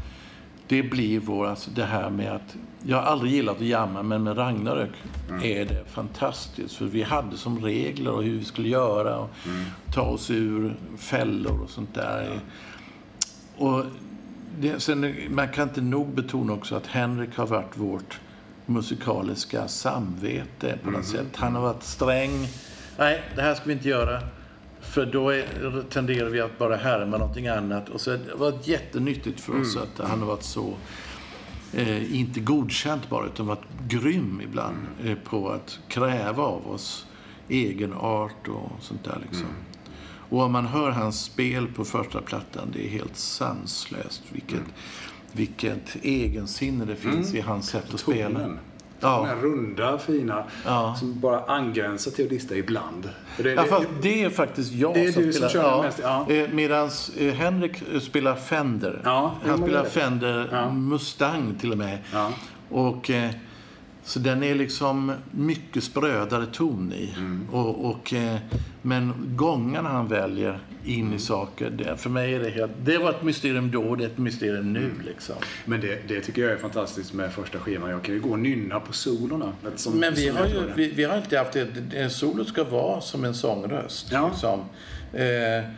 Det 0.67 0.83
blir 0.83 1.19
vår, 1.19 1.47
alltså 1.47 1.71
det 1.71 1.85
här 1.85 2.09
med 2.09 2.31
att... 2.31 2.55
Jag 2.87 2.97
har 2.97 3.03
aldrig 3.03 3.31
gillat 3.31 3.55
att 3.55 3.61
jamma, 3.61 4.03
men 4.03 4.23
med 4.23 4.37
Ragnarök 4.37 4.91
är 5.43 5.65
det 5.65 5.85
fantastiskt. 5.87 6.75
För 6.75 6.85
vi 6.85 7.03
hade 7.03 7.37
som 7.37 7.59
regler 7.59 8.11
och 8.11 8.23
hur 8.23 8.37
vi 8.37 8.45
skulle 8.45 8.69
göra 8.69 9.17
och 9.17 9.29
ta 9.93 10.01
oss 10.01 10.31
ur 10.31 10.75
fällor 10.97 11.61
och 11.63 11.69
sånt 11.69 11.93
där. 11.93 12.39
Och 13.57 13.85
det, 14.59 14.79
sen, 14.79 15.13
man 15.29 15.47
kan 15.47 15.67
inte 15.69 15.81
nog 15.81 16.07
betona 16.07 16.53
också 16.53 16.75
att 16.75 16.87
Henrik 16.87 17.37
har 17.37 17.47
varit 17.47 17.77
vårt 17.77 18.19
musikaliska 18.65 19.67
samvete 19.67 20.79
på 20.83 20.91
något 20.91 21.05
sätt. 21.05 21.35
Han 21.35 21.55
har 21.55 21.61
varit 21.61 21.83
sträng. 21.83 22.47
Nej, 22.97 23.23
det 23.35 23.41
här 23.41 23.55
ska 23.55 23.65
vi 23.65 23.73
inte 23.73 23.89
göra. 23.89 24.21
För 24.89 25.05
då 25.05 25.29
är, 25.29 25.83
tenderar 25.89 26.29
vi 26.29 26.41
att 26.41 26.57
bara 26.57 26.75
härma 26.75 27.17
någonting 27.17 27.47
annat. 27.47 27.89
Och 27.89 28.01
så 28.01 28.11
det 28.11 28.31
har 28.31 28.37
varit 28.37 28.67
jättenyttigt 28.67 29.41
för 29.41 29.61
oss 29.61 29.77
att 29.77 30.07
han 30.07 30.19
har 30.19 30.27
varit 30.27 30.43
så, 30.43 30.73
eh, 31.73 32.15
inte 32.15 32.39
godkänt 32.39 33.09
bara, 33.09 33.25
utan 33.25 33.47
varit 33.47 33.65
grym 33.87 34.41
ibland 34.43 34.77
eh, 35.03 35.15
på 35.15 35.49
att 35.49 35.79
kräva 35.87 36.43
av 36.43 36.71
oss 36.71 37.05
egen 37.49 37.93
art 37.93 38.47
och 38.47 38.71
sånt 38.81 39.03
där 39.03 39.19
liksom. 39.21 39.47
Och 40.29 40.41
om 40.41 40.51
man 40.51 40.65
hör 40.65 40.91
hans 40.91 41.23
spel 41.23 41.67
på 41.67 41.85
första 41.85 42.21
plattan, 42.21 42.69
det 42.73 42.85
är 42.85 42.89
helt 42.89 43.17
sanslöst. 43.17 44.23
Vilket, 44.29 44.63
vilket 45.31 45.95
egensinne 46.01 46.85
det 46.85 46.95
finns 46.95 47.33
i 47.33 47.41
hans 47.41 47.69
sätt 47.69 47.93
att 47.93 47.99
spela. 47.99 48.57
Ja. 49.05 49.17
Den 49.17 49.25
här 49.29 49.35
runda, 49.35 49.97
fina, 49.97 50.43
Ja. 50.65 50.95
som 50.99 51.19
bara 51.19 51.39
angränsar 51.39 52.11
till 52.11 52.25
att 52.25 52.31
lista 52.31 52.55
ibland. 52.55 53.09
Det, 53.37 53.51
Ja, 53.53 53.63
fast 53.63 53.85
det 54.01 54.23
är 54.23 54.29
faktiskt 54.29 54.71
jag 54.71 54.93
Det 54.93 55.05
är 55.05 55.11
som 55.11 55.23
du 55.23 55.33
som 55.33 55.49
spelar. 55.49 55.63
kör 55.71 55.83
mest, 55.83 55.99
ja. 56.03 56.25
Eh, 56.29 56.49
Medan 56.53 56.89
Henrik 57.35 57.83
eh, 57.93 57.99
spelar 57.99 58.35
Fender. 58.35 59.01
Ja, 59.03 59.35
Han 59.45 59.57
spelar. 59.57 59.83
Fender 59.83 60.49
Ja. 60.51 60.71
Mustang 60.71 61.55
till 61.61 61.71
och 61.71 61.77
med. 61.77 61.97
Ja. 62.13 62.29
Och, 62.69 63.09
eh, 63.09 63.31
så 64.05 64.19
den 64.19 64.43
är 64.43 64.55
liksom 64.55 65.11
mycket 65.31 65.83
sprödare 65.83 66.45
ton 66.45 66.93
i. 66.93 67.13
Mm. 67.17 67.47
Och, 67.51 67.85
och, 67.85 68.13
eh, 68.13 68.37
men 68.81 69.13
gångarna 69.35 69.89
han 69.89 70.07
väljer 70.07 70.59
in 70.85 71.13
i 71.13 71.19
saker, 71.19 71.69
det, 71.69 71.97
för 71.97 72.09
mig 72.09 72.33
är 72.33 72.39
det 72.39 72.49
helt... 72.49 72.71
Det 72.83 72.97
var 72.97 73.09
ett 73.09 73.23
mysterium 73.23 73.71
då, 73.71 73.95
det 73.95 74.03
är 74.03 74.07
ett 74.07 74.17
mysterium 74.17 74.73
nu 74.73 74.79
Mm. 74.79 75.01
liksom. 75.05 75.35
Men 75.65 75.81
det, 75.81 76.07
det 76.07 76.21
tycker 76.21 76.41
jag 76.41 76.51
är 76.51 76.57
fantastiskt 76.57 77.13
med 77.13 77.33
första 77.33 77.59
skivan. 77.59 77.89
Jag 77.89 78.03
kan 78.03 78.13
ju 78.15 78.21
gå 78.21 78.29
och 78.29 78.39
nynna 78.39 78.79
på 78.79 78.93
solorna. 78.93 79.51
Som, 79.75 79.99
Men 79.99 80.13
vi 80.13 80.29
har 80.29 80.45
ju 80.45 80.61
vi, 80.75 80.91
vi 80.91 81.03
har 81.03 81.15
alltid 81.15 81.39
haft 81.39 81.53
det. 81.53 81.93
En 81.93 82.09
solo 82.09 82.45
ska 82.45 82.63
vara 82.63 83.01
som 83.01 83.23
en 83.23 83.33
sångröst. 83.35 84.07
Ja. 84.11 84.29
Liksom. 84.29 84.59
Eh, 85.13 85.69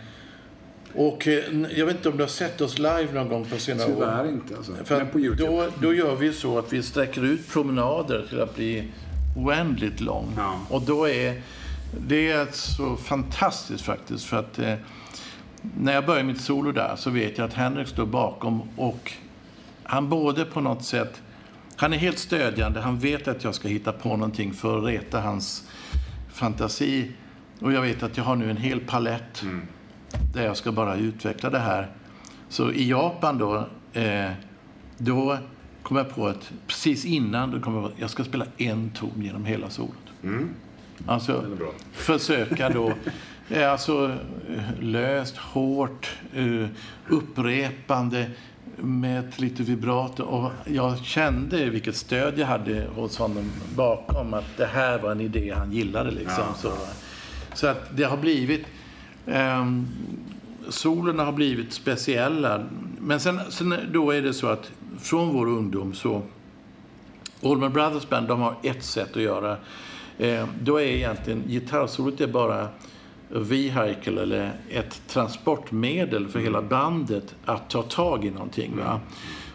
och 0.97 1.27
eh, 1.27 1.43
jag 1.75 1.86
vet 1.86 1.95
inte 1.95 2.10
om 2.10 2.17
du 2.17 2.23
har 2.23 2.29
sett 2.29 2.62
oss 2.62 2.77
live 2.77 3.07
någon 3.13 3.29
gång 3.29 3.45
på 3.45 3.57
senare 3.57 3.88
år? 3.88 3.93
Tyvärr 3.93 4.27
inte. 4.27 4.57
Alltså. 4.57 4.71
För 4.83 4.97
Men 4.97 5.07
på 5.07 5.19
Youtube. 5.19 5.51
då, 5.51 5.67
då 5.81 5.93
gör 5.93 6.15
vi 6.15 6.33
så 6.33 6.60
att 6.60 6.73
vi 6.73 6.83
sträcker 6.83 7.25
ut 7.25 7.50
promenader 7.50 8.25
till 8.29 8.41
att 8.41 8.56
bli 8.56 8.87
oändligt 9.35 10.02
lång. 10.02 10.33
Ja. 10.37 10.60
Och 10.69 10.81
då 10.81 11.10
är 11.10 11.41
det 12.08 12.31
är 12.31 12.48
så 12.52 12.95
fantastiskt 12.95 13.83
faktiskt. 13.83 14.25
För 14.25 14.37
att 14.37 14.60
eh, 14.60 14.73
när 15.77 15.93
jag 15.93 16.06
börjar 16.06 16.23
mitt 16.23 16.41
solo 16.41 16.71
där 16.71 16.95
så 16.95 17.10
vet 17.10 17.37
jag 17.37 17.45
att 17.45 17.54
Henrik 17.54 17.87
står 17.87 18.06
bakom 18.06 18.62
och 18.75 19.13
han 19.83 20.10
både 20.10 20.45
på 20.45 20.62
något 20.62 20.83
sätt 20.83 21.21
han 21.79 21.93
är 21.93 21.98
helt 21.98 22.19
stödjande. 22.19 22.81
Han 22.81 23.00
vet 23.00 23.27
att 23.27 23.43
jag 23.43 23.56
ska 23.56 23.67
hitta 23.67 23.91
på 23.91 24.10
någonting 24.10 24.54
för 24.54 24.77
att 24.77 24.85
reta 24.85 25.21
hans 25.21 25.63
fantasi. 26.33 27.12
Och 27.60 27.73
jag 27.73 27.81
vet 27.81 28.04
att 28.04 28.17
jag 28.17 28.23
har 28.23 28.35
nu 28.35 28.50
en 28.50 28.58
hel 28.58 28.79
palett 28.79 29.43
där 30.33 30.45
jag 30.45 30.58
ska 30.58 30.71
bara 30.71 30.95
utveckla 30.95 31.49
det 31.49 31.60
här. 31.60 31.87
Så 32.49 32.71
i 32.71 32.89
Japan 32.89 33.37
då, 33.37 33.67
eh, 33.93 34.31
då 34.97 35.37
kom 35.83 35.97
jag 35.97 36.15
på 36.15 36.27
att 36.27 36.51
precis 36.67 37.05
innan 37.05 37.51
då 37.51 37.60
kom 37.60 37.75
jag 37.75 37.83
på 37.83 37.89
att 37.89 37.99
jag 37.99 38.10
ska 38.10 38.23
spela 38.23 38.45
en 38.58 38.89
ton 38.89 39.21
genom 39.21 39.45
hela 39.45 39.69
solot. 39.69 39.93
Alltså 41.05 41.31
är 41.31 41.55
bra. 41.55 41.71
försöka 41.93 42.69
då, 42.69 42.93
eh, 43.49 43.71
alltså 43.71 44.15
löst, 44.79 45.37
hårt, 45.37 46.12
eh, 46.33 46.67
upprepande 47.08 48.29
med 48.77 49.25
ett 49.25 49.39
lite 49.39 49.63
vibrato. 49.63 50.23
Och 50.23 50.51
jag 50.65 50.97
kände 50.97 51.69
vilket 51.69 51.95
stöd 51.95 52.39
jag 52.39 52.47
hade 52.47 52.87
hos 52.95 53.17
honom 53.17 53.51
bakom. 53.75 54.33
Att 54.33 54.58
det 54.58 54.65
här 54.65 54.99
var 54.99 55.12
en 55.12 55.21
idé 55.21 55.53
han 55.58 55.71
gillade. 55.71 56.12
Liksom. 56.12 56.43
Så, 56.58 56.71
så 57.53 57.67
att 57.67 57.97
det 57.97 58.03
har 58.03 58.17
blivit... 58.17 58.65
ehm, 59.28 59.88
solerna 60.69 61.25
har 61.25 61.32
blivit 61.32 61.73
speciella. 61.73 62.63
Men 63.00 63.19
sen, 63.19 63.40
sen 63.50 63.75
då 63.94 64.12
är 64.12 64.21
det 64.21 64.34
så 64.34 64.48
att 64.48 64.71
från 65.00 65.34
vår 65.34 65.48
ungdom 65.48 65.94
så... 65.94 66.21
Allman 67.44 67.73
Brothers 67.73 68.10
Band, 68.10 68.28
de 68.28 68.40
har 68.40 68.56
ett 68.63 68.84
sätt 68.84 69.15
att 69.15 69.21
göra. 69.21 69.58
Eh, 70.17 70.48
då 70.62 70.78
är 70.78 70.86
egentligen 70.86 71.44
gitarrsolot 71.48 72.21
är 72.21 72.28
bara 72.28 72.67
vehicle 73.30 74.21
eller 74.21 74.52
ett 74.69 75.02
transportmedel 75.08 76.28
för 76.28 76.40
hela 76.40 76.62
bandet 76.62 77.36
att 77.46 77.69
ta 77.69 77.84
tag 77.84 78.25
i 78.25 78.30
någonting. 78.30 78.78
Va? 78.78 79.00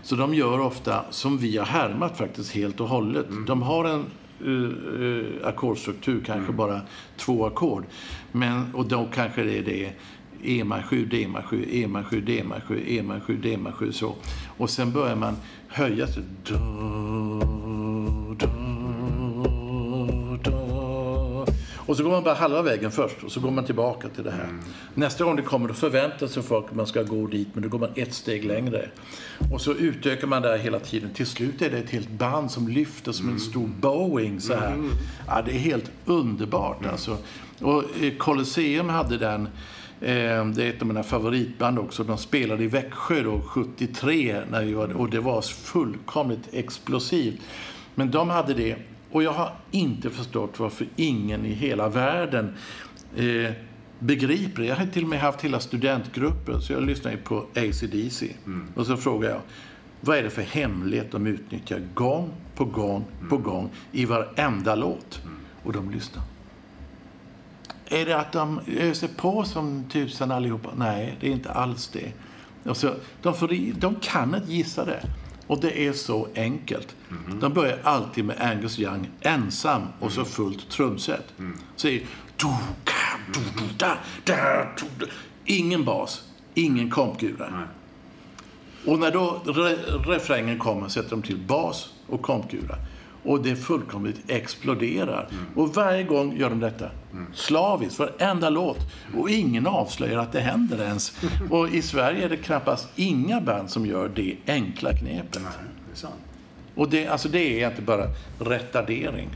Så 0.03 0.16
de 0.16 0.35
gör 0.35 0.61
ofta, 0.61 1.05
som 1.11 1.39
vi 1.39 1.57
har 1.57 1.66
härmat 1.66 2.18
faktiskt 2.18 2.53
helt 2.53 2.81
och 2.81 2.89
hållet. 2.89 3.27
De 3.47 3.62
har 3.62 3.85
en 3.85 4.05
uh, 4.47 4.70
uh, 5.01 5.27
ackordstruktur, 5.45 6.23
kanske 6.27 6.53
bara 6.53 6.81
två 7.16 7.47
ackord. 7.47 7.85
Men, 8.33 8.74
och 8.74 8.87
då 8.87 9.09
kanske 9.14 9.43
det 9.43 9.59
är 9.59 9.62
det 9.62 9.93
E-7, 10.45 11.07
D-7, 11.07 11.66
E-7, 11.70 12.20
D-7, 12.20 12.80
E-7, 12.87 13.43
D-7 13.43 13.93
så. 13.93 14.14
Och 14.57 14.70
sen 14.70 14.93
börjar 14.93 15.16
man 15.16 15.37
höja 15.68 16.07
sig. 16.07 16.22
Da, 16.49 16.59
da, 18.39 18.47
da. 20.51 20.72
Och 21.87 21.97
så 21.97 22.05
går 22.05 22.11
man 22.11 22.22
bara 22.22 22.35
halva 22.35 22.62
vägen 22.62 22.91
först 22.91 23.22
och 23.24 23.33
så 23.33 23.41
går 23.41 23.51
man 23.51 23.64
tillbaka 23.64 24.09
till 24.09 24.24
det 24.24 24.30
här. 24.30 24.49
Nästa 24.95 25.24
gång 25.24 25.37
det 25.37 25.43
kommer 25.43 25.68
då 25.68 25.74
förväntar 25.74 26.26
sig 26.26 26.43
folk 26.43 26.66
att 26.70 26.76
man 26.76 26.87
ska 26.87 27.03
gå 27.03 27.26
dit 27.26 27.49
men 27.53 27.62
då 27.62 27.68
går 27.68 27.78
man 27.78 27.89
ett 27.95 28.14
steg 28.14 28.45
längre. 28.45 28.89
Och 29.53 29.61
så 29.61 29.72
utökar 29.72 30.26
man 30.26 30.43
det 30.43 30.49
här 30.49 30.59
hela 30.59 30.78
tiden. 30.80 31.11
Till 31.14 31.26
slut 31.26 31.62
är 31.62 31.70
det 31.70 31.78
ett 31.78 31.91
helt 31.91 32.11
band 32.11 32.51
som 32.51 32.68
lyfter 32.68 33.12
som 33.12 33.28
en 33.28 33.41
stor 33.41 33.66
Boeing 33.66 34.41
så 34.41 34.55
här. 34.55 34.76
Ja, 35.26 35.43
det 35.43 35.51
är 35.51 35.59
helt 35.59 35.91
underbart 36.05 36.87
alltså. 36.87 37.16
Och 37.63 37.85
eh, 38.03 38.15
Colosseum 38.19 38.89
hade 38.89 39.19
den 39.19 39.49
Eh, 40.03 40.47
Det 40.47 40.65
är 40.65 40.71
ett 40.71 40.83
av 40.83 40.89
mina 40.89 41.03
favoritband 41.03 41.79
också. 41.79 42.05
De 42.05 42.19
spelade 42.19 42.65
i 42.65 42.67
Växjö 42.67 43.23
då, 43.23 43.41
73 43.41 44.43
när 44.51 44.65
vi 44.65 44.75
var, 44.75 44.93
och 44.93 45.11
det 45.11 45.21
var 45.21 45.43
fullkomligt 45.43 46.49
explosivt. 46.53 47.41
Men 47.95 48.11
de 48.11 48.31
hade 48.31 48.55
det. 48.55 48.77
Och 49.11 49.23
jag 49.23 49.33
har 49.33 49.53
inte 49.71 50.11
förstått 50.11 50.61
varför 50.61 50.87
ingen 50.97 51.47
i 51.47 51.53
hela 51.53 51.89
världen 51.89 52.55
eh, 53.17 53.53
begriper 53.99 54.63
det. 54.63 54.69
Jag 54.69 54.77
har 54.77 54.87
till 54.87 55.03
och 55.03 55.09
med 55.09 55.21
haft 55.21 55.41
hela 55.45 55.61
studentgrupper, 55.61 56.59
så 56.59 56.73
jag 56.73 56.83
lyssnar 56.83 57.11
ju 57.11 57.17
på 57.19 57.47
AC/DC. 57.55 58.27
Och 58.75 58.87
så 58.87 58.97
frågar 58.97 59.31
jag, 59.31 59.41
vad 60.01 60.19
är 60.19 60.23
det 60.23 60.31
för 60.31 60.43
hemlighet 60.43 61.13
de 61.13 61.27
utnyttjar 61.27 61.81
gång 61.95 62.31
på 62.57 62.65
gång 62.65 63.05
på 63.29 63.37
gång 63.37 63.71
i 63.93 64.05
varenda 64.05 64.75
låt? 64.75 65.23
Och 65.63 65.73
de 65.73 65.91
lyssnar. 65.91 66.32
Är 67.93 68.07
det 68.07 68.18
att 68.18 68.32
de 68.32 68.61
öser 68.66 69.09
på 69.09 69.45
som 69.45 69.84
tusan 69.93 70.30
allihopa? 70.30 70.68
Nej, 70.76 71.16
det 71.20 71.26
är 71.26 71.30
inte 71.30 71.53
alls 71.53 71.88
det. 71.88 72.12
Alltså, 72.66 72.95
de, 73.22 73.34
får, 73.34 73.80
de 73.80 73.95
kan 73.95 74.34
inte 74.34 74.53
gissa 74.53 74.84
det. 74.84 75.09
Och 75.47 75.61
det 75.61 75.86
är 75.86 75.93
så 75.93 76.28
enkelt. 76.34 76.97
De 77.40 77.53
börjar 77.53 77.78
alltid 77.82 78.24
med 78.24 78.40
Angus 78.40 78.78
Young 78.78 79.11
ensam 79.20 79.82
och 80.01 80.12
så 80.12 80.24
fullt 80.24 80.70
trumset. 80.70 81.24
Så 81.76 81.88
är. 81.88 82.03
Ingen 85.45 85.84
bas, 85.84 86.24
ingen 86.55 86.90
kompgura. 86.90 87.68
Och 88.86 88.99
när 88.99 89.11
då 89.11 89.43
re 89.45 89.76
refrängen 90.14 90.59
kommer 90.59 90.88
sätter 90.88 91.11
de 91.11 91.22
till 91.22 91.38
bas 91.38 91.93
och 92.07 92.22
kompgura. 92.22 92.76
Och 93.23 93.43
det 93.43 93.57
fullkomligt 93.57 94.31
exploderar. 94.31 95.29
Och 95.55 95.75
varje 95.75 96.03
gång 96.03 96.37
gör 96.37 96.51
de 96.51 96.61
detta. 96.61 96.91
Slaviskt, 97.35 97.99
varenda 97.99 98.51
låt. 98.51 98.79
Och 99.16 99.31
ingen 99.31 99.66
avslöjar 99.66 100.18
att 100.18 100.33
det 100.33 100.41
händer 100.41 100.83
ens. 100.83 101.23
Och 101.51 101.68
i 101.68 101.83
Sverige 101.83 102.25
är 102.25 102.29
det 102.29 102.37
knappast 102.37 102.89
inga 102.97 103.41
band 103.41 103.70
som 103.70 103.87
gör 103.87 104.09
det 104.09 104.37
enkla 104.47 104.93
knepet. 104.93 105.43
Nej, 105.43 105.53
det 105.87 105.93
är 105.93 105.97
sant. 105.97 106.14
Och 106.75 106.91
det, 106.91 107.07
alltså 107.07 107.29
det 107.29 107.62
är 107.62 107.70
inte 107.70 107.83
bara 107.83 108.07
retardering. 108.39 109.29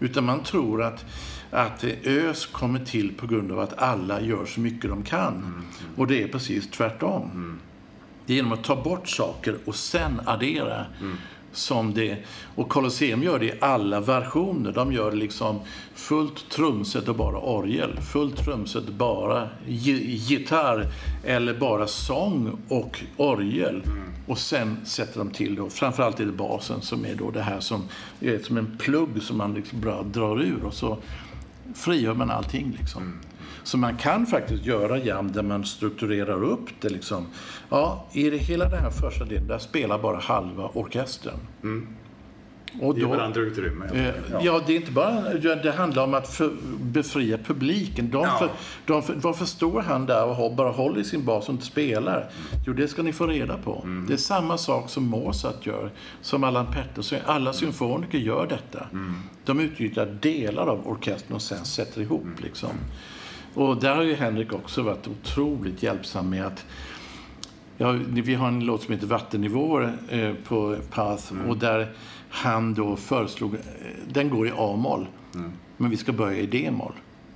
Utan 0.00 0.24
man 0.24 0.42
tror 0.42 0.82
att, 0.82 1.04
att 1.50 1.84
ÖS 2.04 2.46
kommer 2.46 2.84
till 2.84 3.14
på 3.14 3.26
grund 3.26 3.52
av 3.52 3.60
att 3.60 3.78
alla 3.78 4.20
gör 4.20 4.46
så 4.46 4.60
mycket 4.60 4.90
de 4.90 5.02
kan. 5.02 5.64
Och 5.96 6.06
det 6.06 6.22
är 6.22 6.28
precis 6.28 6.70
tvärtom. 6.70 7.58
Det 8.26 8.32
är 8.32 8.36
genom 8.36 8.52
att 8.52 8.64
ta 8.64 8.82
bort 8.82 9.08
saker 9.08 9.56
och 9.64 9.74
sen 9.74 10.20
addera. 10.24 10.86
Som 11.52 11.94
det, 11.94 12.16
och 12.54 12.68
Colosseum 12.68 13.22
gör 13.22 13.38
det 13.38 13.46
i 13.46 13.52
alla 13.60 14.00
versioner. 14.00 14.72
De 14.72 14.92
gör 14.92 15.12
liksom 15.12 15.60
fullt 15.94 16.50
trumset 16.50 17.08
och 17.08 17.14
bara 17.16 17.38
orgel. 17.38 18.00
Fullt 18.12 18.44
trumset 18.44 18.88
bara 18.88 19.48
gi- 19.66 20.16
gitarr 20.16 20.86
eller 21.24 21.54
bara 21.54 21.86
sång 21.86 22.58
och 22.68 23.00
orgel. 23.16 23.82
Och 24.26 24.38
sen 24.38 24.76
sätter 24.84 25.18
de 25.18 25.30
till 25.30 25.54
då, 25.54 25.70
framförallt 25.70 26.20
är 26.20 26.24
det 26.24 26.32
basen 26.32 26.82
som 26.82 27.04
är 27.04 27.14
då 27.14 27.30
det 27.30 27.42
här 27.42 27.60
som 27.60 27.88
är 28.20 28.38
som 28.38 28.56
en 28.56 28.76
plugg 28.78 29.22
som 29.22 29.36
man 29.36 29.54
liksom 29.54 29.80
bara 29.80 30.02
drar 30.02 30.42
ur 30.42 30.64
och 30.64 30.74
så 30.74 30.98
frigör 31.74 32.14
man 32.14 32.30
allting 32.30 32.76
liksom. 32.80 33.12
Så 33.68 33.78
man 33.78 33.96
kan 33.96 34.26
faktiskt 34.26 34.64
göra 34.64 34.98
jam 34.98 35.32
där 35.32 35.42
man 35.42 35.64
strukturerar 35.64 36.44
upp 36.44 36.68
det 36.80 36.88
liksom. 36.88 37.26
Ja, 37.68 38.06
i 38.12 38.30
det, 38.30 38.36
hela 38.36 38.68
den 38.68 38.78
här 38.82 38.90
första 38.90 39.24
delen, 39.24 39.46
där 39.46 39.58
spelar 39.58 39.98
bara 39.98 40.18
halva 40.18 40.70
orkestern. 40.74 41.38
Och 42.80 42.98
Ge 42.98 43.04
varandra 43.04 43.40
utrymme. 43.40 43.86
Eh, 43.94 44.14
ja. 44.42 44.60
det 44.66 44.72
är 44.72 44.76
inte 44.76 44.92
bara... 44.92 45.34
ja, 45.42 45.54
Det 45.54 45.70
handlar 45.70 46.04
om 46.04 46.14
att 46.14 46.28
för, 46.28 46.50
befria 46.80 47.38
publiken. 47.38 48.10
De, 48.10 48.22
Ja. 48.22 48.38
för, 48.38 48.50
de, 48.86 49.02
för, 49.02 49.14
varför 49.14 49.44
står 49.44 49.82
han 49.82 50.06
där 50.06 50.24
och 50.26 50.36
har, 50.36 50.50
bara 50.54 50.70
håller 50.70 51.00
i 51.00 51.04
sin 51.04 51.24
bas 51.24 51.48
och 51.48 51.54
inte 51.54 51.66
spelar? 51.66 52.30
Jo, 52.66 52.72
det 52.72 52.88
ska 52.88 53.02
ni 53.02 53.12
få 53.12 53.26
reda 53.26 53.58
på. 53.58 53.86
Det 54.08 54.12
är 54.12 54.16
samma 54.16 54.58
sak 54.58 54.90
som 54.90 55.04
Mozart 55.04 55.66
gör, 55.66 55.90
som 56.22 56.44
Allan 56.44 56.66
Pettersson. 56.72 57.18
Alla 57.26 57.52
symfoniker 57.52 58.18
gör 58.18 58.46
detta. 58.46 58.86
De 59.44 59.60
utnyttjar 59.60 60.06
delar 60.06 60.66
av 60.66 60.88
orkestern 60.88 61.34
och 61.34 61.42
sen 61.42 61.64
sätter 61.64 62.00
ihop. 62.00 62.26
Liksom. 62.38 62.70
Och 63.54 63.80
där 63.80 63.94
har 63.94 64.02
ju 64.02 64.14
Henrik 64.14 64.52
också 64.52 64.82
varit 64.82 65.08
otroligt 65.08 65.82
hjälpsam 65.82 66.30
med 66.30 66.46
att 66.46 66.64
Ja, 67.80 67.92
vi 68.08 68.34
har 68.34 68.48
en 68.48 68.64
låt 68.64 68.82
som 68.82 68.94
heter 68.94 69.06
Vattennivåer 69.06 69.98
eh, 70.08 70.32
på 70.44 70.76
Path 70.90 71.32
och 71.48 71.56
där 71.56 71.92
han 72.30 72.74
då 72.74 72.96
föreslog, 72.96 73.54
eh, 73.54 73.60
den 74.12 74.30
går 74.30 74.48
i 74.48 74.52
A-moll, 74.56 75.06
men 75.76 75.90
vi 75.90 75.96
ska 75.96 76.12
börja 76.12 76.38
i 76.38 76.46
D-moll. 76.46 76.92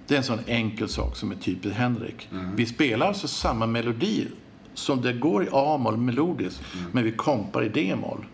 Det 0.06 0.14
är 0.14 0.18
en 0.18 0.24
sån 0.24 0.38
enkel 0.46 0.88
sak 0.88 1.16
som 1.16 1.30
är 1.30 1.34
typiskt 1.36 1.78
Henrik. 1.78 2.28
Vi 2.56 2.66
spelar 2.66 3.06
alltså 3.06 3.28
samma 3.28 3.66
melodi 3.66 4.26
som 4.74 5.02
det 5.02 5.12
går 5.12 5.44
i 5.44 5.48
A-moll 5.52 5.96
melodiskt, 5.96 6.62
men 6.92 7.04
vi 7.04 7.12
kompar 7.12 7.64
i 7.64 7.68
D-moll. 7.68 8.24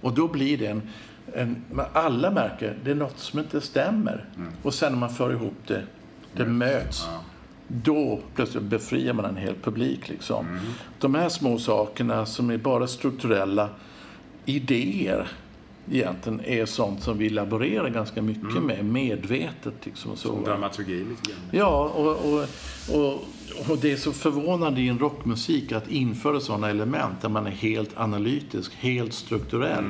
Och 0.00 0.14
då 0.14 0.28
blir 0.28 0.58
det 0.58 0.66
en, 0.66 0.82
en, 1.34 1.64
alla 1.92 2.30
märker, 2.30 2.78
det 2.84 2.90
är 2.90 2.94
något 2.94 3.18
som 3.18 3.38
inte 3.38 3.60
stämmer. 3.60 4.24
Och 4.62 4.74
sen 4.74 4.92
när 4.92 4.98
man 4.98 5.10
för 5.10 5.32
ihop 5.32 5.56
det, 5.66 5.82
det 6.36 6.46
möts. 6.46 7.06
Då 7.68 8.20
plötsligt 8.34 8.62
befriar 8.62 9.12
man 9.12 9.24
en 9.24 9.36
hel 9.36 9.54
publik. 9.62 10.08
Liksom. 10.08 10.46
De 10.98 11.14
här 11.14 11.28
små 11.28 11.58
sakerna 11.58 12.26
som 12.26 12.50
är 12.50 12.58
bara 12.58 12.86
strukturella 12.86 13.68
idéer 14.44 15.28
egentligen 15.90 16.40
är 16.44 16.66
sånt 16.66 17.02
som 17.02 17.18
vi 17.18 17.30
laborerar 17.30 17.88
ganska 17.88 18.22
mycket 18.22 18.62
med, 18.62 18.84
medvetet. 18.84 19.74
Liksom, 19.82 20.16
så. 20.16 20.28
Som 20.28 20.44
dramaturgi 20.44 20.98
lite 20.98 21.30
grann. 21.30 21.40
Ja, 21.50 21.92
och, 21.94 22.32
och, 22.32 22.48
och, 22.98 23.24
och 23.70 23.78
det 23.78 23.92
är 23.92 23.96
så 23.96 24.12
förvånande 24.12 24.80
i 24.80 24.88
en 24.88 24.98
rockmusik 24.98 25.72
att 25.72 25.90
införa 25.90 26.40
sådana 26.40 26.70
element 26.70 27.22
där 27.22 27.28
man 27.28 27.46
är 27.46 27.50
helt 27.50 27.98
analytisk, 27.98 28.74
helt 28.74 29.12
strukturell. 29.12 29.84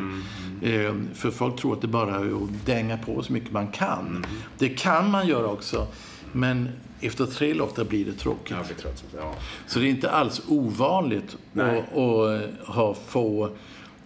Eh, 0.62 0.94
för 1.14 1.30
folk 1.30 1.60
tror 1.60 1.72
att 1.72 1.80
det 1.80 1.88
bara 1.88 2.14
är 2.14 2.44
att 2.44 2.66
dänga 2.66 2.98
på 2.98 3.22
så 3.22 3.32
mycket 3.32 3.52
man 3.52 3.68
kan. 3.68 4.26
Det 4.58 4.68
kan 4.68 5.10
man 5.10 5.26
göra 5.26 5.46
också, 5.46 5.86
men 6.32 6.68
efter 7.00 7.26
tre 7.26 7.54
låtar 7.54 7.84
blir 7.84 8.04
det 8.04 8.12
tråkigt. 8.12 8.56
Blir 8.66 8.76
trött. 8.76 9.04
Ja. 9.16 9.34
Så 9.66 9.78
det 9.78 9.86
är 9.86 9.90
inte 9.90 10.10
alls 10.10 10.42
ovanligt 10.48 11.36
att, 11.54 11.96
att 11.96 12.66
ha 12.66 12.94
få 12.94 13.50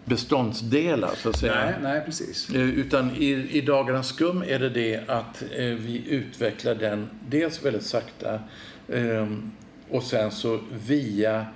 beståndsdelar, 0.04 1.10
så 1.16 1.28
att 1.28 1.36
säga. 1.36 1.54
Nej, 1.54 1.74
nej, 1.82 2.02
precis. 2.04 2.50
Eh, 2.50 2.60
Utan 2.60 3.10
i, 3.16 3.48
i 3.50 3.60
Dagarnas 3.60 4.08
skum 4.08 4.42
är 4.46 4.58
det 4.58 4.68
det 4.68 5.00
att 5.08 5.42
eh, 5.42 5.64
vi 5.64 6.04
utvecklar 6.08 6.74
den 6.74 7.10
dels 7.28 7.64
väldigt 7.64 7.86
sakta 7.86 8.40
eh, 8.88 9.26
och 9.90 10.02
sen 10.02 10.30
så 10.30 10.58
via 10.86 11.46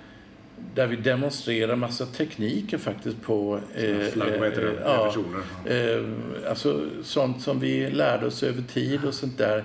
där 0.75 0.87
vi 0.87 0.97
demonstrerar 0.97 1.77
massa 1.77 2.07
tekniker 2.07 2.79
faktiskt 2.79 3.23
på... 3.23 3.61
Eh, 3.75 3.99
Flagg, 4.13 4.39
vad 4.39 4.49
heter 4.49 4.63
det? 4.63 4.71
eh, 4.71 4.85
ja, 4.85 5.15
eh, 5.75 6.51
alltså 6.51 6.81
sånt 7.03 7.43
som 7.43 7.61
vi 7.61 7.91
lärde 7.91 8.27
oss 8.27 8.43
över 8.43 8.63
tid 8.63 9.05
och 9.05 9.15
sånt 9.15 9.39
där. 9.39 9.65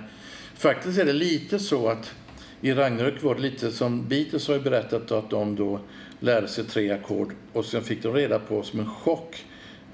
Faktiskt 0.60 0.98
är 0.98 1.04
det 1.04 1.12
lite 1.12 1.58
så 1.58 1.88
att 1.88 2.14
i 2.60 2.72
Ragnarök 2.72 3.22
var 3.22 3.34
det 3.34 3.40
lite 3.40 3.70
som 3.70 4.08
Beatles 4.08 4.48
har 4.48 4.58
berättat 4.58 5.12
att 5.12 5.30
de 5.30 5.56
då 5.56 5.80
lärde 6.18 6.48
sig 6.48 6.64
tre 6.64 6.90
ackord 6.90 7.32
och 7.52 7.64
sen 7.64 7.82
fick 7.82 8.02
de 8.02 8.14
reda 8.14 8.38
på 8.38 8.62
som 8.62 8.80
en 8.80 8.86
chock 8.86 9.44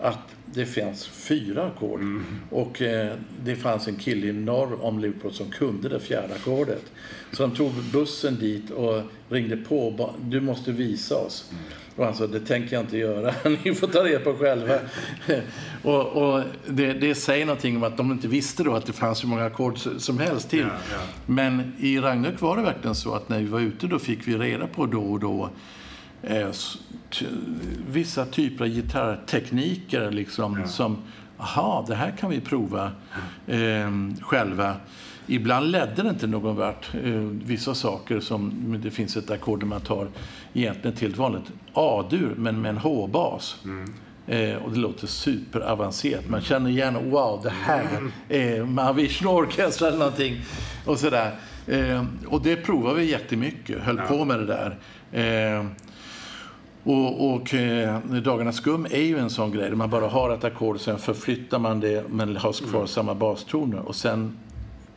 att 0.00 0.34
det 0.44 0.66
fanns 0.66 1.06
fyra 1.06 1.66
ackord. 1.66 2.00
Och 2.50 2.82
eh, 2.82 3.14
det 3.44 3.56
fanns 3.56 3.88
en 3.88 3.96
kille 3.96 4.26
i 4.26 4.32
norr 4.32 4.84
om 4.84 5.00
Newport 5.00 5.34
som 5.34 5.50
kunde 5.50 5.88
det 5.88 6.00
fjärde 6.00 6.34
ackordet. 6.34 6.84
Så 7.32 7.42
de 7.42 7.56
tog 7.56 7.72
bussen 7.92 8.38
dit 8.38 8.70
och 8.70 9.02
ringde 9.28 9.56
på. 9.56 10.10
Du 10.20 10.40
måste 10.40 10.72
visa 10.72 11.16
oss. 11.16 11.52
Och 11.96 12.04
han 12.04 12.14
sa, 12.14 12.26
det 12.26 12.40
tänker 12.40 12.76
jag 12.76 12.84
inte 12.84 12.98
göra. 12.98 13.34
Ni 13.64 13.74
får 13.74 13.86
ta 13.86 14.04
reda 14.04 14.20
på 14.20 14.34
själva. 14.34 14.74
och 15.82 16.06
och 16.06 16.42
det, 16.66 16.92
det 16.92 17.14
säger 17.14 17.46
någonting 17.46 17.76
om 17.76 17.82
att 17.82 17.96
de 17.96 18.12
inte 18.12 18.28
visste 18.28 18.62
då 18.62 18.74
att 18.74 18.86
det 18.86 18.92
fanns 18.92 19.24
hur 19.24 19.28
många 19.28 19.44
ackord 19.44 19.78
som 19.98 20.18
helst 20.18 20.50
till. 20.50 20.60
Ja, 20.60 20.66
ja. 20.92 20.98
Men 21.26 21.72
i 21.78 21.98
Ragnarök 21.98 22.40
var 22.40 22.56
det 22.56 22.62
verkligen 22.62 22.94
så 22.94 23.14
att 23.14 23.28
när 23.28 23.38
vi 23.38 23.46
var 23.46 23.60
ute 23.60 23.86
då 23.86 23.98
fick 23.98 24.28
vi 24.28 24.38
reda 24.38 24.66
på 24.66 24.86
då 24.86 25.02
och 25.02 25.20
då 25.20 25.50
eh, 26.22 26.48
vissa 27.90 28.26
typer 28.26 28.64
av 28.64 28.70
gitarrtekniker 28.70 30.10
liksom 30.10 30.62
som, 30.66 30.98
aha, 31.38 31.84
det 31.88 31.94
här 31.94 32.14
kan 32.20 32.30
vi 32.30 32.40
prova 32.40 32.90
eh, 33.46 33.90
själva. 34.20 34.76
Ibland 35.26 35.70
ledde 35.70 36.02
det 36.02 36.08
inte 36.08 36.26
någon 36.26 36.56
vart. 36.56 36.94
Eh, 36.94 37.12
vissa 37.44 37.74
saker 37.74 38.20
som, 38.20 38.52
det 38.82 38.90
finns 38.90 39.16
ett 39.16 39.30
ackord 39.30 39.60
där 39.60 39.66
man 39.66 39.80
tar 39.80 40.08
egentligen 40.52 40.96
till 40.96 41.10
ett 41.10 41.16
vanligt 41.16 41.52
A-dur 41.76 42.34
men 42.36 42.60
med 42.62 42.68
en 42.68 42.78
H-bas. 42.78 43.56
Eh, 44.26 44.56
och 44.56 44.72
det 44.72 44.78
låter 44.78 45.06
superavancerat. 45.06 46.28
Man 46.28 46.40
känner 46.40 46.70
igen, 46.70 47.10
wow, 47.10 47.40
det 47.42 47.50
här 47.50 47.86
är 48.28 48.64
Mahavishnu 48.64 49.28
Orkester 49.28 49.86
eller 49.86 49.98
någonting. 49.98 50.40
Och 50.86 50.98
sådär. 50.98 51.34
Eh, 51.66 52.04
och 52.26 52.42
det 52.42 52.56
provade 52.56 53.00
vi 53.00 53.10
jättemycket, 53.10 53.82
höll 53.82 53.98
på 53.98 54.24
med 54.24 54.38
det 54.38 54.46
där. 54.46 54.78
Eh, 55.12 55.66
och, 56.84 57.34
och 57.34 57.54
eh, 57.54 58.00
Dagarnas 58.00 58.56
skum 58.56 58.86
är 58.90 59.02
ju 59.02 59.18
en 59.18 59.30
sån 59.30 59.52
grej 59.52 59.68
där 59.68 59.76
man 59.76 59.90
bara 59.90 60.08
har 60.08 60.30
ett 60.30 60.44
ackord, 60.44 60.80
sen 60.80 60.98
förflyttar 60.98 61.58
man 61.58 61.80
det 61.80 62.08
men 62.08 62.36
har 62.36 62.52
kvar 62.70 62.86
samma 62.86 63.14
bastoner. 63.14 63.78
Och 63.88 63.96
sen 63.96 64.38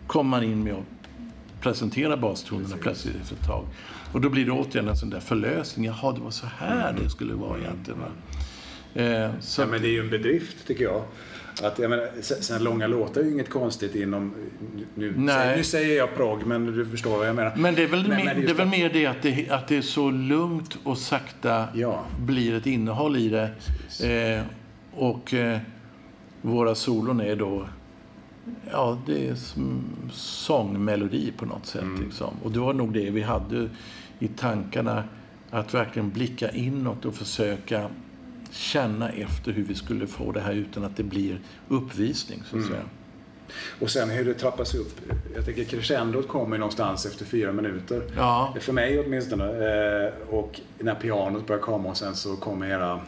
kommer 0.08 0.30
man 0.30 0.44
in 0.44 0.64
med 0.64 0.74
att 0.74 1.62
presentera 1.62 2.18
bastonerna 2.18 2.76
plötsligt 2.82 3.16
efter 3.22 3.36
ett 3.36 3.48
tag. 3.48 3.66
Och 4.14 4.22
då 4.22 4.30
blir 4.30 4.46
det 4.46 4.52
återigen 4.52 4.88
en 4.88 4.98
sån 4.98 5.10
där 5.10 5.20
förlösning. 5.20 5.86
Jaha, 5.86 6.12
det 6.14 6.22
var 6.22 6.32
så 6.32 6.46
här 6.58 6.96
det 7.04 7.10
skulle 7.10 7.34
vara 7.34 7.58
egentligen. 7.60 8.00
Va? 8.00 8.08
Eh, 9.04 9.30
så, 9.40 9.62
Ja, 9.62 9.66
men 9.68 9.82
det 9.82 9.88
är 9.88 9.92
ju 9.92 10.00
en 10.00 10.10
bedrift, 10.10 10.68
tycker 10.68 10.84
jag. 10.84 11.04
Att, 11.64 11.80
jag 11.80 11.90
menar, 11.90 12.08
sen 12.22 12.64
långa 12.64 12.88
låtar 12.88 13.22
är 13.22 13.26
ju 13.26 13.32
inget 13.32 13.50
konstigt 13.50 13.96
inom... 13.96 14.34
Nu, 14.96 15.14
Nej. 15.18 15.36
säger, 15.36 15.58
nu 15.58 15.64
säger 15.64 15.98
jag 15.98 16.16
prog, 16.16 16.46
men 16.46 16.66
du 16.66 16.86
förstår 16.86 17.18
vad 17.18 17.28
jag 17.28 17.36
menar. 17.36 17.54
Men 17.56 17.76
det 17.76 17.84
är 17.84 17.88
väl, 17.88 18.08
Men- 18.08 18.18
mer, 18.26 18.36
det 18.36 18.42
just 18.42 18.54
är 18.54 18.58
väl 18.58 18.66
att- 18.68 18.72
mer 18.72 18.90
det 18.94 19.06
att, 19.06 19.22
det 19.22 19.50
att 19.50 19.68
det 19.68 19.78
är 19.78 19.82
så 19.82 20.12
lugnt 20.12 20.78
och 20.84 20.98
sakta 20.98 21.66
Ja. 21.76 22.04
blir 22.20 22.54
ett 22.58 22.66
innehåll 22.66 23.18
i 23.18 23.30
det. 23.30 23.50
Eh, 24.38 24.42
och 24.96 25.34
eh, 25.34 25.60
våra 26.42 26.76
solon 26.76 27.20
är 27.22 27.36
då... 27.36 27.66
Ja, 28.72 28.98
det 29.06 29.28
är 29.28 29.36
som 29.36 29.82
sångmelodi 30.12 31.34
på 31.38 31.46
något 31.46 31.66
sätt. 31.66 31.82
Mm. 31.82 32.04
Liksom. 32.04 32.34
Och 32.44 32.52
det 32.52 32.60
var 32.60 32.74
nog 32.74 32.94
det 32.94 33.10
vi 33.10 33.22
hade 33.22 33.70
i 34.20 34.28
tankarna. 34.28 35.04
Att 35.52 35.74
verkligen 35.74 36.10
blicka 36.10 36.50
inåt 36.52 37.06
och 37.06 37.14
försöka 37.16 37.90
känna 38.52 39.10
efter 39.10 39.52
hur 39.52 39.64
vi 39.64 39.76
skulle 39.76 40.08
få 40.08 40.32
det 40.32 40.40
här 40.42 40.54
utan 40.54 40.84
att 40.84 40.98
det 40.98 41.04
blir 41.04 41.40
uppvisning, 41.68 42.44
så 42.46 42.58
att 42.58 42.66
säga. 42.66 42.82
Och 43.80 43.90
sen 43.90 44.10
hur 44.10 44.26
det 44.26 44.34
trappas 44.34 44.74
upp. 44.76 45.00
Jag 45.36 45.46
tänker 45.46 45.64
crescendot 45.64 46.28
kommer 46.28 46.58
någonstans 46.58 47.06
efter 47.06 47.26
fyra 47.26 47.52
minuter. 47.52 48.02
Ja. 48.16 48.56
För 48.60 48.74
mig 48.74 49.00
åtminstone. 49.00 49.44
Eh, 49.46 50.14
Och 50.30 50.62
när 50.80 50.96
pianot 50.96 51.48
börjar 51.48 51.62
komma 51.62 51.90
och 51.90 51.98
sen 51.98 52.16
så 52.16 52.36
kommer 52.36 52.68
era 52.68 53.00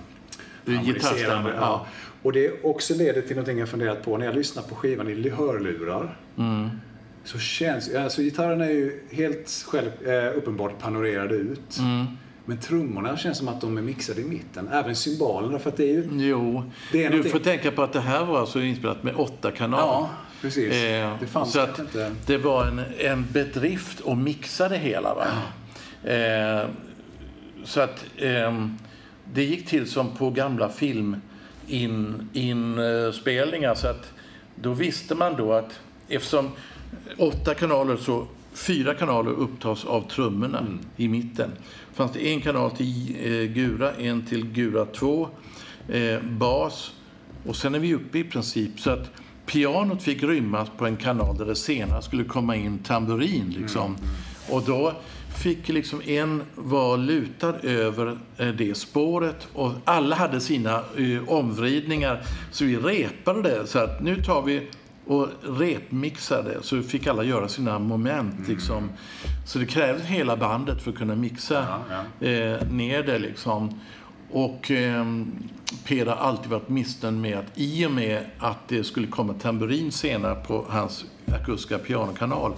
Gitarrstämmor, 0.65 0.95
harmoniserande. 0.95 1.53
ja. 1.59 1.85
Och 2.21 2.33
det 2.33 2.63
också 2.63 2.95
leder 2.95 3.21
till 3.21 3.35
någonting 3.35 3.59
jag 3.59 3.69
funderat 3.69 4.03
på. 4.03 4.17
När 4.17 4.25
jag 4.25 4.35
lyssnar 4.35 4.63
på 4.63 4.75
skivan 4.75 5.09
i 5.09 5.29
hörlurar. 5.29 6.17
Mm. 6.37 6.69
Så 7.23 7.39
känns, 7.39 7.95
alltså 7.95 8.21
gitarren 8.21 8.61
är 8.61 8.69
ju 8.69 8.99
helt 9.11 9.65
själv, 9.67 10.07
eh, 10.07 10.37
uppenbart 10.37 10.79
panorerad 10.79 11.31
ut. 11.31 11.77
Mm. 11.79 12.05
Men 12.45 12.57
trummorna 12.57 13.17
känns 13.17 13.37
som 13.37 13.47
att 13.47 13.61
de 13.61 13.77
är 13.77 13.81
mixade 13.81 14.21
i 14.21 14.23
mitten. 14.23 14.67
Även 14.71 14.95
cymbalerna 14.95 15.59
för 15.59 15.69
att 15.69 15.77
det 15.77 15.83
är 15.83 15.93
ju... 15.93 16.07
Jo, 16.11 16.63
Det 16.91 16.97
är 16.97 17.03
du 17.03 17.09
någonting- 17.09 17.31
får 17.31 17.39
tänka 17.39 17.71
på 17.71 17.83
att 17.83 17.93
det 17.93 17.99
här 17.99 18.25
var 18.25 18.39
alltså 18.39 18.61
inspelat 18.61 19.03
med 19.03 19.15
åtta 19.15 19.51
kanaler. 19.51 19.83
Ja, 19.83 20.09
precis. 20.41 20.73
Eh, 20.73 21.15
det 21.19 21.27
fanns 21.27 21.51
så 21.51 21.59
att 21.59 21.79
inte... 21.79 22.11
det 22.25 22.37
var 22.37 22.65
en, 22.65 22.81
en 22.99 23.25
bedrift 23.31 24.07
att 24.07 24.17
mixa 24.17 24.69
det 24.69 24.77
hela. 24.77 25.13
Va? 25.15 25.27
Eh, 26.11 26.67
så 27.63 27.81
att 27.81 28.05
ehm, 28.17 28.77
det 29.33 29.43
gick 29.43 29.67
till 29.67 29.87
som 29.89 30.15
på 30.15 30.29
gamla 30.29 30.69
filminspelningar. 31.71 33.75
så 33.75 33.87
att 33.87 34.13
då 34.55 34.73
visste 34.73 35.15
man 35.15 35.35
då 35.35 35.53
att 35.53 35.79
eftersom 36.09 36.49
åtta 37.17 37.53
kanaler 37.53 37.97
så 37.97 38.27
fyra 38.53 38.93
kanaler 38.93 39.31
upptas 39.31 39.85
av 39.85 40.09
trummorna 40.09 40.59
Mm. 40.59 40.79
i 40.97 41.07
mitten. 41.07 41.51
fanns 41.93 42.11
det 42.11 42.27
en 42.27 42.41
kanal 42.41 42.71
till 42.71 43.15
eh, 43.23 43.53
gura, 43.53 43.93
en 43.93 44.25
till 44.25 44.47
gura 44.47 44.85
2, 44.85 45.29
eh, 45.89 46.19
bas 46.21 46.91
och 47.47 47.55
sen 47.55 47.75
är 47.75 47.79
vi 47.79 47.93
uppe 47.95 48.19
i 48.19 48.23
princip 48.23 48.79
så 48.79 48.89
att 48.89 49.09
pianot 49.45 50.03
fick 50.03 50.23
rymmas 50.23 50.69
på 50.77 50.85
en 50.85 50.97
kanal 50.97 51.37
där 51.37 51.45
det 51.45 51.55
senare 51.55 52.01
skulle 52.01 52.23
komma 52.23 52.55
in 52.55 52.79
tamburin. 52.79 53.55
Liksom. 53.59 53.95
Och 54.49 54.63
då 54.65 54.93
fick 55.41 55.69
liksom 55.69 56.01
en 56.05 56.43
vara 56.55 56.95
lutad 56.95 57.53
över 57.63 58.17
eh, 58.37 58.47
det 58.47 58.77
spåret 58.77 59.47
och 59.53 59.71
alla 59.85 60.15
hade 60.15 60.41
sina 60.41 60.83
eh, 60.97 61.29
omvridningar. 61.29 62.23
Så 62.51 62.65
vi 62.65 62.77
repade 62.77 63.41
det 63.41 63.67
så 63.67 63.79
att 63.79 64.03
nu 64.03 64.23
tar 64.23 64.41
vi 64.41 64.67
och 65.05 65.27
repmixade 65.43 66.57
så 66.61 66.81
fick 66.81 67.07
alla 67.07 67.23
göra 67.23 67.47
sina 67.47 67.79
moment. 67.79 68.47
Liksom. 68.47 68.89
Så 69.45 69.59
det 69.59 69.65
krävdes 69.65 70.05
hela 70.05 70.37
bandet 70.37 70.81
för 70.81 70.91
att 70.91 70.97
kunna 70.97 71.15
mixa 71.15 71.65
Ja, 71.89 72.27
Eh, 72.27 72.67
ner 72.71 73.03
det. 73.03 73.19
Liksom. 73.19 73.79
Och 74.31 74.71
eh, 74.71 75.05
Peder 75.83 76.11
har 76.11 76.27
alltid 76.27 76.51
varit 76.51 76.69
missnöjd 76.69 77.13
med 77.13 77.37
att 77.37 77.51
i 77.55 77.85
och 77.85 77.91
med 77.91 78.25
att 78.39 78.67
det 78.67 78.83
skulle 78.83 79.07
komma 79.07 79.33
tamburin 79.33 79.91
senare 79.91 80.35
på 80.35 80.65
hans 80.69 81.05
akustiska 81.27 81.77
pianokanal 81.77 82.53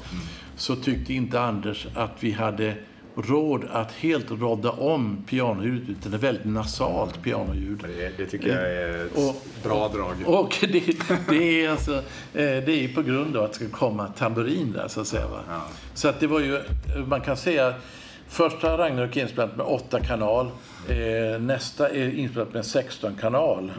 så 0.55 0.75
tyckte 0.75 1.13
inte 1.13 1.39
Anders 1.41 1.87
att 1.95 2.11
vi 2.19 2.31
hade 2.31 2.73
råd 3.15 3.65
att 3.71 3.91
helt 3.91 4.31
rodda 4.31 4.69
om 4.71 5.23
pianoljudet 5.29 5.89
utan 5.89 6.11
det 6.11 6.17
är 6.17 6.19
väldigt 6.21 6.45
nasalt 6.45 7.21
pianoljud. 7.23 7.85
Det, 7.97 8.17
det 8.17 8.25
tycker 8.25 8.47
jag 8.49 8.71
är 8.71 9.05
ett 9.05 9.11
Och- 9.17 9.45
bra 9.63 9.87
drag. 9.87 10.15
Och 10.25 10.57
det, 10.61 10.83
det, 11.29 11.65
är 11.65 11.69
alltså, 11.69 11.93
eh, 11.95 12.01
det 12.33 12.69
är 12.83 12.93
på 12.95 13.01
grund 13.01 13.37
av 13.37 13.43
att 13.43 13.49
det 13.53 13.55
ska 13.65 13.77
komma 13.77 14.07
tamburin 14.07 14.71
där, 14.71 14.87
så 14.87 15.01
att 15.01 15.07
säga. 15.07 15.25
Ja. 15.49 15.61
Så 15.93 16.07
att 16.07 16.19
det 16.19 16.27
var 16.27 16.39
ju, 16.39 16.59
man 17.07 17.21
kan 17.21 17.37
säga, 17.37 17.73
första 18.27 18.77
Ragnarök 18.77 19.17
är 19.17 19.21
inspelat 19.21 19.57
med 19.57 19.65
8 19.65 19.99
kanal, 19.99 20.45
eh, 20.89 21.41
nästa 21.41 21.89
är 21.89 22.09
inspelat 22.17 22.53
med 22.53 22.65
16 22.65 23.15
kanal 23.21 23.71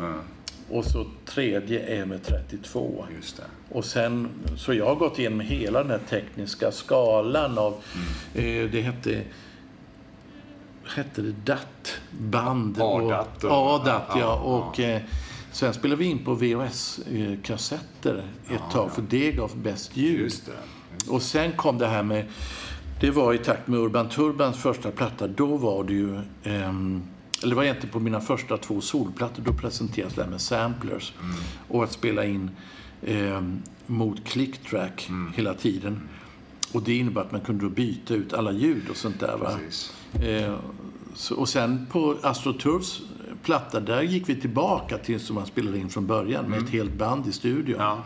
och 0.71 0.85
så 0.85 1.07
tredje 1.27 2.01
är 2.01 2.05
med 2.07 2.23
32. 2.23 3.05
Just 3.17 3.37
det. 3.37 3.43
Och 3.75 3.85
sen, 3.85 4.29
så 4.57 4.75
jag 4.75 4.87
har 4.87 4.95
gått 4.95 5.19
igenom 5.19 5.41
hela 5.41 5.83
den 5.83 5.91
här 5.91 6.01
tekniska 6.09 6.73
skalan 6.73 7.59
av, 7.59 7.73
eh, 8.35 8.71
det 8.73 8.81
hette, 8.81 9.23
hette 10.97 11.23
det 11.23 11.33
DAT-band? 11.45 12.79
A-DAT 12.83 13.45
och- 13.45 13.51
A-DAT, 13.75 14.03
ja. 14.09 14.19
ja, 14.21 14.35
Och 14.41 14.81
eh, 14.81 15.03
sen 15.53 15.75
spelade 15.75 15.99
vi 15.99 16.05
in 16.05 16.25
på 16.25 16.35
VHS-kassetter 16.35 18.23
ett 18.51 18.73
tag, 18.73 18.93
för 18.93 19.03
det 19.03 19.33
gav 19.33 19.57
bäst 19.57 19.97
ljud. 19.97 20.21
Just 20.21 20.47
det. 20.47 20.53
Och 21.13 21.23
sen 21.23 21.53
kom 21.53 21.79
det 21.79 21.87
här 21.87 22.03
med, 22.03 22.25
det 23.01 23.11
var 23.11 23.35
i 23.35 23.39
takt 23.39 23.69
med 23.69 23.81
Urban 23.81 24.09
Turbans 24.09 24.57
första 24.57 24.91
platta, 24.91 25.27
då 25.27 25.57
var 25.57 25.85
det 25.85 25.93
ju, 25.93 26.21
ehm, 26.45 27.03
eller 27.43 27.51
det 27.51 27.57
var 27.57 27.65
egentligen 27.65 27.93
på 27.93 28.01
mina 28.01 28.21
första 28.21 28.57
två 28.57 28.81
solplattor, 28.81 29.43
då 29.43 29.53
presenterades 29.53 30.15
det 30.15 30.23
här 30.23 30.31
med 30.31 30.41
samplers. 30.41 31.13
Och 31.69 31.85
att 31.85 31.93
spela 31.93 32.25
in 32.25 32.51
ehm, 33.07 33.63
mot 33.87 34.25
clicktrack 34.25 35.11
hela 35.35 35.55
tiden. 35.55 36.09
Och 36.73 36.83
det 36.83 36.95
innebar 36.95 37.23
att 37.23 37.33
man 37.33 37.41
kunde 37.41 37.69
byta 37.69 38.15
ut 38.15 38.33
alla 38.33 38.53
ljud 38.53 38.89
och 38.91 38.97
sånt 38.97 39.21
där. 39.21 39.37
Va? 39.37 39.59
Eh, 40.27 40.55
så, 41.15 41.35
och 41.35 41.49
sen 41.49 41.87
på 41.93 42.17
AstroTurfs 42.23 43.01
platta, 43.43 43.81
där 43.81 44.03
gick 44.03 44.29
vi 44.29 44.41
tillbaka 44.41 44.99
till 44.99 45.21
som 45.21 45.35
man 45.35 45.47
spelade 45.47 45.79
in 45.79 45.89
från 45.89 46.07
början 46.07 46.51
med 46.51 46.63
ett 46.63 46.71
helt 46.71 46.95
band 46.95 47.27
i 47.27 47.33
studion. 47.33 47.77
Ja, 47.81 48.03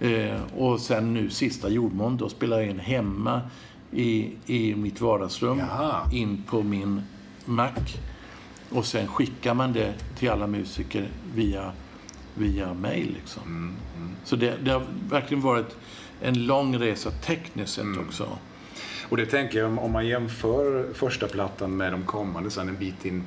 Eh, 0.00 0.40
och 0.56 0.80
sen 0.80 1.14
nu 1.14 1.30
sista 1.30 1.68
jordmån, 1.68 2.16
då 2.16 2.28
spelar 2.28 2.60
jag 2.60 2.70
in 2.70 2.78
hemma 2.78 3.40
i, 3.92 4.30
i 4.46 4.74
mitt 4.74 5.00
vardagsrum 5.00 5.58
Jaha. 5.58 6.10
in 6.12 6.42
på 6.46 6.62
min 6.62 7.02
Mac. 7.44 7.70
Och 8.70 8.86
sen 8.86 9.06
skickar 9.06 9.54
man 9.54 9.72
det 9.72 9.94
till 10.18 10.30
alla 10.30 10.46
musiker 10.46 11.08
via, 11.34 11.72
via 12.34 12.74
mail. 12.74 13.14
Liksom. 13.14 13.42
Mm, 13.46 13.74
Så 14.24 14.36
det, 14.36 14.54
det 14.64 14.70
har 14.70 14.82
verkligen 15.10 15.42
varit 15.42 15.76
en 16.22 16.46
lång 16.46 16.78
resa 16.78 17.10
tekniskt 17.10 17.72
sett 17.74 17.84
Mm. 17.84 18.06
också. 18.08 18.38
Och 19.08 19.16
det 19.16 19.26
tänker 19.26 19.58
jag 19.58 19.68
om- 19.68 19.78
om 19.78 19.92
man 19.92 20.06
jämför 20.06 20.86
första 20.94 21.28
plattan 21.28 21.76
med 21.76 21.92
de 21.92 22.02
kommande 22.02 22.50
sen 22.50 22.68
en 22.68 22.76
bit 22.76 23.04
in 23.04 23.22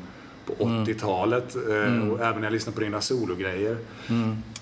på 0.47 0.53
80-talet 0.53 1.55
eh, 1.55 2.09
och 2.09 2.21
även 2.21 2.35
när 2.35 2.43
jag 2.43 2.53
lyssnar 2.53 2.73
på 2.73 2.79
dina 2.79 3.01
sologrejer. 3.01 3.77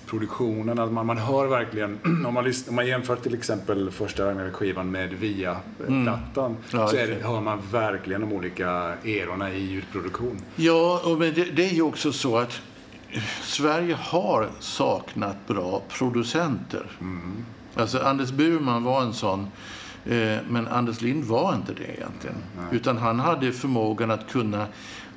Produktionen, 0.05 0.79
att 0.79 0.91
man, 0.91 1.05
man 1.05 1.17
hör 1.17 1.47
verkligen, 1.47 1.99
om 2.27 2.33
man, 2.33 2.43
lyssnar, 2.43 2.69
om 2.69 2.75
man 2.75 2.87
jämför 2.87 3.15
till 3.15 3.33
exempel 3.33 3.91
första 3.91 4.25
Ragnarök-skivan 4.25 4.91
med 4.91 5.13
Via-plattan 5.13 6.57
Ja, 6.71 6.87
så 6.87 6.95
det, 6.95 7.23
hör 7.23 7.41
man 7.41 7.61
verkligen 7.71 8.21
de 8.21 8.33
olika 8.33 8.93
erorna 9.03 9.51
i 9.51 9.59
ljudproduktion. 9.59 10.41
Ja, 10.55 11.01
och 11.05 11.19
men 11.19 11.33
det, 11.33 11.43
det 11.43 11.69
är 11.69 11.73
ju 11.73 11.81
också 11.81 12.11
så 12.11 12.37
att 12.37 12.61
Sverige 13.43 13.97
har 13.99 14.49
saknat 14.59 15.47
bra 15.47 15.81
producenter. 15.89 16.85
Alltså 17.75 17.99
Anders 17.99 18.31
Burman 18.31 18.83
var 18.83 19.01
en 19.01 19.13
sån, 19.13 19.47
eh, 20.05 20.37
men 20.49 20.67
Anders 20.67 21.01
Lind 21.01 21.23
var 21.23 21.55
inte 21.55 21.73
det 21.73 21.97
egentligen. 21.97 22.35
Utan 22.71 22.97
han 22.97 23.19
hade 23.19 23.51
förmågan 23.51 24.11
att 24.11 24.29
kunna 24.29 24.67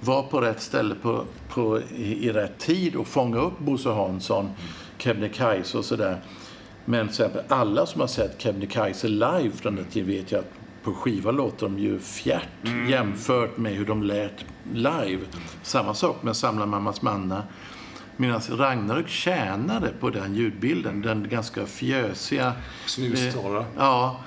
vara 0.01 0.23
på 0.23 0.41
rätt 0.41 0.61
ställe 0.61 0.95
på, 0.95 1.25
på, 1.49 1.81
i, 1.97 2.27
i 2.27 2.33
rätt 2.33 2.59
tid 2.59 2.97
och 2.97 3.07
fånga 3.07 3.39
upp 3.39 3.59
Bosse 3.59 3.89
Hansson, 3.89 4.51
Kebnekaise 4.99 5.79
och 5.79 5.85
sådär. 5.85 6.21
Men 6.85 7.09
alla 7.49 7.87
som 7.87 8.01
har 8.01 8.09
sett 8.09 8.41
Kebnekaise 8.41 9.09
live 9.09 9.51
från 9.55 9.77
den 9.77 9.85
tiden 9.85 10.09
vet 10.09 10.33
ju 10.33 10.39
att 10.39 10.53
på 10.83 10.95
skiva 10.95 11.31
låter 11.31 11.67
de 11.67 11.79
ju 11.79 11.99
fjärt 11.99 12.49
jämfört 12.89 13.57
med 13.57 13.73
hur 13.73 13.87
de 13.87 14.03
lät 14.03 14.45
live. 14.73 15.21
Samma 15.63 15.95
sak 15.95 16.23
med 16.23 16.37
Samla 16.37 16.67
mammas 16.67 17.03
manna. 17.03 17.43
Medan 18.17 18.41
Ragnarök 18.49 19.09
tjänade 19.09 19.89
på 20.01 20.11
den 20.11 20.35
ljudbilden, 20.35 21.03
den 21.03 21.29
ganska 21.29 21.67
fjösiga... 21.67 22.53
Snustorra. 22.87 23.61
Eh, 23.61 23.67
ja. 23.77 24.21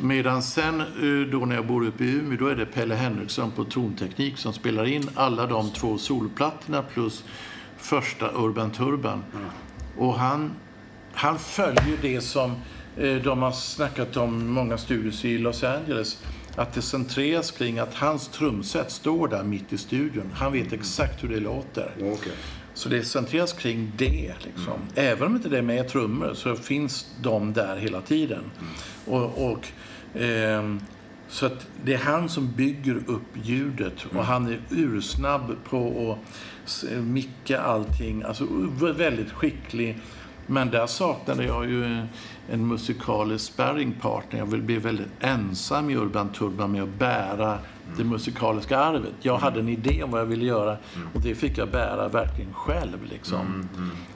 Medan 0.00 0.42
sen 0.42 0.80
eh, 0.80 1.30
då 1.32 1.46
när 1.46 1.54
jag 1.54 1.66
bor 1.66 1.86
uppe 1.86 2.04
i 2.04 2.10
Umeå, 2.10 2.38
då 2.38 2.46
är 2.46 2.54
det 2.54 2.66
Pelle 2.66 2.94
Henriksson 2.94 3.50
på 3.50 3.64
tonteknik 3.64 4.38
som 4.38 4.52
spelar 4.52 4.84
in 4.84 5.10
alla 5.14 5.46
de 5.46 5.70
två 5.70 5.98
solplattorna 5.98 6.82
plus 6.82 7.24
första 7.76 8.30
Urban 8.34 8.70
Turban. 8.70 9.24
Och 9.98 10.14
han, 10.14 10.52
han 11.12 11.38
följer 11.38 11.98
det 12.02 12.20
som 12.20 12.50
eh, 12.96 13.14
de 13.14 13.42
har 13.42 13.52
snackat 13.52 14.16
om 14.16 14.50
många 14.52 14.78
studios 14.78 15.24
i 15.24 15.38
Los 15.38 15.64
Angeles. 15.64 16.22
Att 16.56 16.72
det 16.72 16.82
centreras 16.82 17.50
kring 17.50 17.78
att 17.78 17.94
hans 17.94 18.28
trumset 18.28 18.90
står 18.90 19.28
där 19.28 19.42
mitt 19.42 19.72
i 19.72 19.78
studion. 19.78 20.30
Han 20.34 20.52
vet 20.52 20.72
exakt 20.72 21.24
hur 21.24 21.28
det 21.28 21.40
låter. 21.40 21.90
Okej. 21.96 22.32
Så 22.74 22.88
det 22.88 23.04
centreras 23.04 23.52
kring 23.52 23.92
det. 23.96 24.34
Liksom. 24.44 24.72
Även 24.94 25.26
om 25.26 25.36
inte 25.36 25.48
det 25.48 25.58
är 25.58 25.62
med 25.62 25.88
trummor 25.88 26.34
så 26.34 26.56
finns 26.56 27.06
de 27.22 27.52
där 27.52 27.76
hela 27.76 28.00
tiden. 28.00 28.44
Och, 29.06 29.50
och, 29.50 29.52
ehm, 29.52 29.85
så 31.28 31.46
att 31.46 31.66
det 31.84 31.94
är 31.94 31.98
han 31.98 32.28
som 32.28 32.52
bygger 32.52 32.94
upp 33.06 33.36
ljudet 33.42 34.06
och 34.14 34.24
han 34.24 34.46
är 34.46 34.60
ursnabb 34.70 35.56
på 35.64 36.12
att 36.12 36.84
micka 37.02 37.60
allting. 37.60 38.22
Alltså 38.22 38.46
väldigt 38.96 39.30
skicklig 39.30 39.98
Men 40.46 40.70
där 40.70 40.86
saknade 40.86 41.44
jag 41.44 41.66
ju 41.66 42.06
en 42.50 42.66
musikalisk 42.66 43.44
sparringpartner. 43.44 44.38
Jag 44.38 44.48
blev 44.48 44.82
väldigt 44.82 45.06
ensam 45.20 45.90
i 45.90 45.96
Urban 45.96 46.28
Turban 46.28 46.72
med 46.72 46.82
att 46.82 46.98
bära 46.98 47.58
det 47.96 48.04
musikaliska 48.04 48.78
arvet. 48.78 49.14
Jag 49.20 49.38
hade 49.38 49.60
en 49.60 49.68
idé 49.68 50.02
om 50.02 50.10
vad 50.10 50.20
jag 50.20 50.26
ville 50.26 50.44
göra 50.44 50.76
och 51.14 51.20
det 51.20 51.34
fick 51.34 51.58
jag 51.58 51.70
bära 51.70 52.08
verkligen 52.08 52.52
själv. 52.54 53.04
Liksom. 53.10 53.68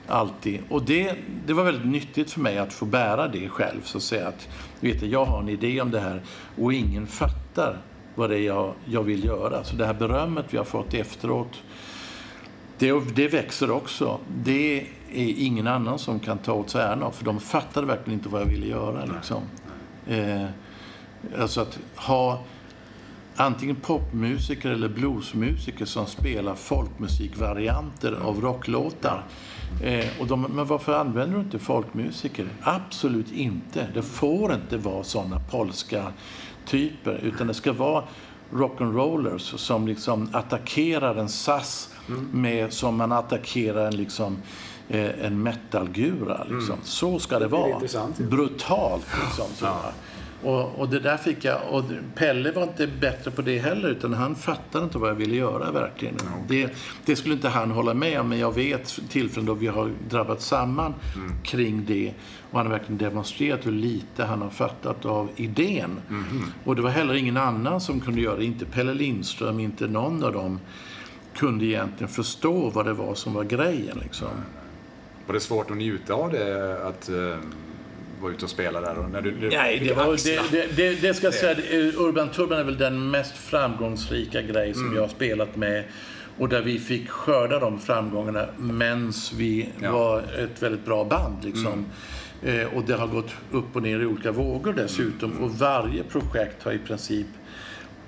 Alltid. 0.07 0.59
Och 0.69 0.83
det, 0.83 1.15
det 1.45 1.53
var 1.53 1.63
väldigt 1.63 1.85
nyttigt 1.85 2.31
för 2.31 2.39
mig 2.39 2.57
att 2.57 2.73
få 2.73 2.85
bära 2.85 3.27
det 3.27 3.49
själv. 3.49 3.81
Så 3.83 3.97
att 3.97 4.03
säga 4.03 4.27
att, 4.27 4.49
vet 4.79 4.99
du, 4.99 5.05
jag 5.05 5.25
har 5.25 5.39
en 5.39 5.49
idé 5.49 5.81
om 5.81 5.91
det 5.91 5.99
här 5.99 6.21
och 6.57 6.73
ingen 6.73 7.07
fattar 7.07 7.77
vad 8.15 8.29
det 8.29 8.39
är 8.39 8.45
jag, 8.45 8.73
jag 8.85 9.03
vill 9.03 9.23
göra. 9.23 9.63
Så 9.63 9.75
det 9.75 9.85
här 9.85 9.93
berömmet 9.93 10.45
vi 10.49 10.57
har 10.57 10.65
fått 10.65 10.93
efteråt, 10.93 11.63
det, 12.77 13.15
det 13.15 13.27
växer 13.27 13.71
också. 13.71 14.19
Det 14.43 14.79
är 15.13 15.33
ingen 15.37 15.67
annan 15.67 15.99
som 15.99 16.19
kan 16.19 16.37
ta 16.37 16.53
åt 16.53 16.69
sig 16.69 16.81
äran 16.81 17.03
av, 17.03 17.11
för 17.11 17.25
de 17.25 17.39
fattade 17.39 17.87
verkligen 17.87 18.19
inte 18.19 18.29
vad 18.29 18.41
jag 18.41 18.45
ville 18.45 18.67
göra. 18.67 19.05
Liksom. 19.05 19.43
Eh, 20.07 20.45
alltså 21.39 21.61
att 21.61 21.79
ha 21.95 22.43
antingen 23.35 23.75
popmusiker 23.75 24.69
eller 24.69 24.89
bluesmusiker 24.89 25.85
som 25.85 26.07
spelar 26.07 26.55
folkmusikvarianter 26.55 28.11
av 28.23 28.41
rocklåtar. 28.41 29.23
Eh, 29.83 30.05
och 30.19 30.27
de, 30.27 30.41
men 30.41 30.65
varför 30.65 30.93
använder 30.93 31.37
du 31.37 31.43
inte 31.43 31.59
folkmusiker? 31.59 32.47
Absolut 32.61 33.31
inte. 33.31 33.87
Det 33.93 34.01
får 34.01 34.53
inte 34.53 34.77
vara 34.77 35.03
såna 35.03 35.39
polska 35.39 36.03
typer, 36.65 37.19
utan 37.23 37.47
det 37.47 37.53
ska 37.53 37.73
vara 37.73 38.03
rock'n'rollers 38.51 39.57
som 39.57 39.87
liksom 39.87 40.29
attackerar 40.31 41.15
en 41.15 41.29
SAS 41.29 41.89
med, 42.31 42.73
som 42.73 42.95
man 42.95 43.11
attackerar 43.11 43.87
en, 43.87 43.95
liksom, 43.95 44.37
eh, 44.89 45.25
en 45.25 45.43
metalgura. 45.43 46.43
Liksom. 46.49 46.75
Så 46.83 47.19
ska 47.19 47.39
det 47.39 47.47
vara. 47.47 47.69
intressant, 47.69 48.19
ju. 48.19 48.27
Brutalt. 48.27 49.07
Liksom, 49.25 49.45
sådär. 49.55 49.91
Och, 50.43 50.79
och 50.79 50.89
det 50.89 50.99
där 50.99 51.17
fick 51.17 51.45
jag, 51.45 51.59
och 51.69 51.83
Pelle 52.15 52.51
var 52.51 52.63
inte 52.63 52.87
bättre 52.87 53.31
på 53.31 53.41
det 53.41 53.59
heller 53.59 53.89
utan 53.89 54.13
han 54.13 54.35
fattade 54.35 54.83
inte 54.83 54.97
vad 54.97 55.09
jag 55.09 55.15
ville 55.15 55.35
göra 55.35 55.71
verkligen. 55.71 56.15
Det, 56.47 56.69
det 57.05 57.15
skulle 57.15 57.33
inte 57.35 57.49
han 57.49 57.71
hålla 57.71 57.93
med 57.93 58.19
om 58.19 58.29
men 58.29 58.39
jag 58.39 58.55
vet 58.55 58.99
tillfällen 59.09 59.45
då 59.45 59.53
vi 59.53 59.67
har 59.67 59.91
drabbat 60.09 60.41
samman 60.41 60.93
kring 61.43 61.85
det 61.85 62.13
och 62.51 62.57
han 62.57 62.67
har 62.67 62.73
verkligen 62.73 62.97
demonstrerat 62.97 63.65
hur 63.65 63.71
lite 63.71 64.23
han 64.23 64.41
har 64.41 64.49
fattat 64.49 65.05
av 65.05 65.29
idén. 65.35 66.01
Och 66.63 66.75
det 66.75 66.81
var 66.81 66.89
heller 66.89 67.13
ingen 67.13 67.37
annan 67.37 67.81
som 67.81 67.99
kunde 67.99 68.21
göra 68.21 68.35
det, 68.35 68.45
inte 68.45 68.65
Pelle 68.65 68.93
Lindström, 68.93 69.59
inte 69.59 69.87
någon 69.87 70.23
av 70.23 70.33
dem 70.33 70.59
kunde 71.35 71.65
egentligen 71.65 72.13
förstå 72.13 72.69
vad 72.69 72.85
det 72.85 72.93
var 72.93 73.15
som 73.15 73.33
var 73.33 73.43
grejen 73.43 73.97
liksom. 74.01 74.27
Var 75.27 75.33
det 75.33 75.39
svårt 75.39 75.71
att 75.71 75.77
njuta 75.77 76.13
av 76.13 76.31
det, 76.31 76.87
att 76.87 77.09
vara 78.21 78.31
ute 78.31 78.45
och 78.45 78.51
spela 78.51 78.81
där? 78.81 78.97
Och 78.97 79.09
när 79.11 79.21
du, 79.21 79.31
du 79.31 79.49
Nej, 79.49 79.79
det, 79.79 79.93
var, 79.93 80.13
axla? 80.13 80.41
det, 80.51 80.75
det, 80.75 81.01
det, 81.01 81.13
ska 81.13 81.27
jag 81.27 81.33
säga, 81.33 81.55
Urban 81.97 82.29
Turban 82.29 82.59
är 82.59 82.63
väl 82.63 82.77
den 82.77 83.11
mest 83.11 83.37
framgångsrika 83.37 84.41
grej 84.41 84.73
som 84.73 84.93
jag 84.95 85.01
har 85.01 85.07
spelat 85.09 85.55
med. 85.55 85.83
Och 86.37 86.49
där 86.49 86.61
vi 86.61 86.79
fick 86.79 87.09
skörda 87.09 87.59
de 87.59 87.79
framgångarna 87.79 88.45
medan 88.57 89.13
vi 89.37 89.69
Ja. 89.79 89.91
var 89.91 90.19
ett 90.19 90.63
väldigt 90.63 90.85
bra 90.85 91.03
band. 91.03 91.43
Liksom. 91.43 91.85
Eh, 92.43 92.77
och 92.77 92.83
det 92.83 92.93
har 92.95 93.07
gått 93.07 93.31
upp 93.51 93.75
och 93.75 93.81
ner 93.83 93.99
i 93.99 94.05
olika 94.05 94.31
vågor 94.31 94.73
dessutom. 94.73 95.31
Och 95.43 95.51
varje 95.51 96.03
projekt 96.03 96.63
har 96.63 96.71
i 96.71 96.79
princip 96.79 97.27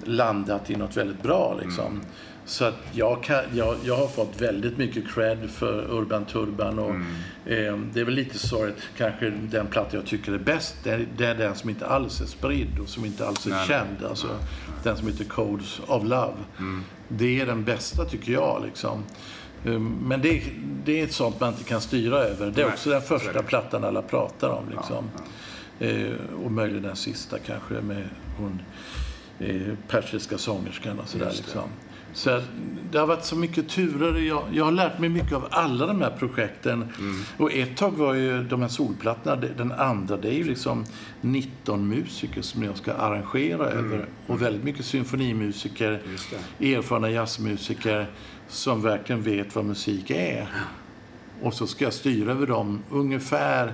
landat 0.04 0.70
i 0.70 0.76
något 0.76 0.98
väldigt 0.98 1.24
bra. 1.24 1.60
Liksom. 1.64 2.02
Så 2.46 2.66
att 2.66 2.76
jag, 2.92 3.24
kan, 3.24 3.44
jag, 3.54 3.76
jag 3.84 3.96
har 3.98 4.08
fått 4.08 4.42
väldigt 4.42 4.78
mycket 4.78 5.14
cred 5.14 5.50
för 5.50 5.92
Urban 5.92 6.26
Turban. 6.26 6.80
Och, 6.80 6.96
eh, 7.52 7.78
det 7.94 8.00
är 8.00 8.04
väl 8.06 8.14
lite 8.14 8.40
sorgligt, 8.40 8.84
kanske 8.98 9.30
den 9.30 9.68
platta 9.68 9.98
jag 9.98 10.06
tycker 10.06 10.32
är 10.32 10.38
bäst, 10.38 10.76
det 10.84 10.92
är, 10.92 11.06
det 11.18 11.26
är 11.26 11.36
den 11.36 11.56
som 11.56 11.70
inte 11.70 11.88
alls 11.88 12.22
är 12.22 12.26
spridd 12.26 12.80
och 12.80 12.90
som 12.90 13.06
inte 13.06 13.28
alls 13.28 13.46
är 13.46 13.50
Nej. 13.50 13.68
känd. 13.68 14.06
Alltså, 14.10 14.28
den 14.84 14.98
som 14.98 15.08
heter 15.08 15.26
Codes 15.26 15.82
of 15.88 16.04
Love. 16.04 16.34
Det 17.08 17.42
är 17.42 17.46
den 17.46 17.64
bästa 17.64 18.06
tycker 18.06 18.34
jag. 18.34 18.62
Liksom. 18.66 19.04
Eh, 19.66 19.80
Men 19.80 20.22
det, 20.22 20.44
det 20.86 21.00
är 21.00 21.04
ett 21.04 21.14
sånt 21.14 21.40
man 21.40 21.50
inte 21.50 21.64
kan 21.64 21.82
styra 21.82 22.18
över. 22.18 22.46
Det 22.46 22.62
är 22.62 22.66
Nej, 22.66 22.74
också 22.74 22.90
den 22.90 23.02
första 23.02 23.44
plattan 23.44 23.84
alla 23.84 24.02
pratar 24.02 24.50
om. 24.50 24.70
Liksom. 24.70 25.10
Eh, 25.80 26.36
och 26.46 26.52
möjligen 26.52 26.84
den 26.84 26.96
sista 26.96 27.40
kanske 27.40 27.74
med 27.74 28.10
hon 28.38 28.62
eh, 29.40 29.74
persiska 29.88 30.38
sångerskan 30.38 31.00
och 31.00 31.08
sådär. 31.08 31.32
Liksom. 31.36 31.70
Så 32.14 32.42
det 32.92 32.98
har 32.98 33.08
varit 33.08 33.26
så 33.26 33.36
mycket 33.36 33.70
turer. 33.70 34.20
Jag, 34.20 34.44
jag 34.54 34.66
har 34.66 34.72
lärt 34.72 35.00
mig 35.00 35.10
mycket 35.10 35.34
av 35.34 35.48
alla 35.52 35.86
de 35.88 36.02
här 36.02 36.10
projekten. 36.20 36.74
Mm. 37.00 37.16
Och 37.38 37.54
ett 37.54 37.78
tag 37.78 37.92
var 37.92 38.14
ju 38.14 38.44
de 38.44 38.62
här 38.62 38.68
solplattorna, 38.68 39.36
den 39.58 39.72
andra, 39.72 40.18
det 40.18 40.28
är 40.28 40.34
ju 40.38 40.44
liksom 40.44 40.86
19 41.22 41.88
musiker 41.88 42.42
som 42.42 42.64
jag 42.64 42.78
ska 42.78 42.94
arrangera 42.94 43.66
över. 43.66 44.06
Och 44.28 44.42
väldigt 44.42 44.64
mycket 44.64 44.86
symfonimusiker, 44.86 46.02
Mm. 46.60 46.78
Erfarna 46.80 47.10
jazzmusiker 47.10 48.06
som 48.48 48.82
verkligen 48.82 49.22
vet 49.22 49.56
vad 49.56 49.66
musik 49.66 50.10
är. 50.10 50.48
Och 51.42 51.54
så 51.54 51.68
ska 51.68 51.84
jag 51.84 51.94
styra 51.94 52.32
över 52.32 52.48
dem 52.48 52.84
ungefär 52.92 53.74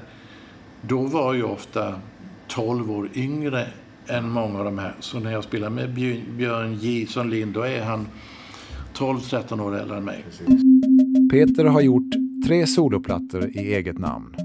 då 0.82 1.02
var 1.02 1.34
jag 1.34 1.52
ofta 1.52 2.00
12 2.48 2.92
år 2.92 3.10
yngre 3.14 3.68
än 4.08 4.30
många 4.30 4.60
av 4.60 4.66
de 4.66 4.78
här. 4.80 4.94
Så 5.00 5.20
när 5.20 5.32
jag 5.32 5.44
spelar 5.44 5.70
med 5.70 5.90
Björn- 6.38 6.76
Jison 6.80 7.30
Lind, 7.30 7.54
då 7.54 7.62
är 7.62 7.84
han 7.84 8.08
12-13 8.94 9.62
år 9.62 9.76
äldre 9.76 9.98
än 9.98 10.04
mig. 10.04 10.26
Peter 11.32 11.66
har 11.66 11.82
gjort 11.82 12.14
tre 12.48 12.68
soloplattor 12.68 13.46
i 13.46 13.74
eget 13.74 13.98
namn. 13.98 14.36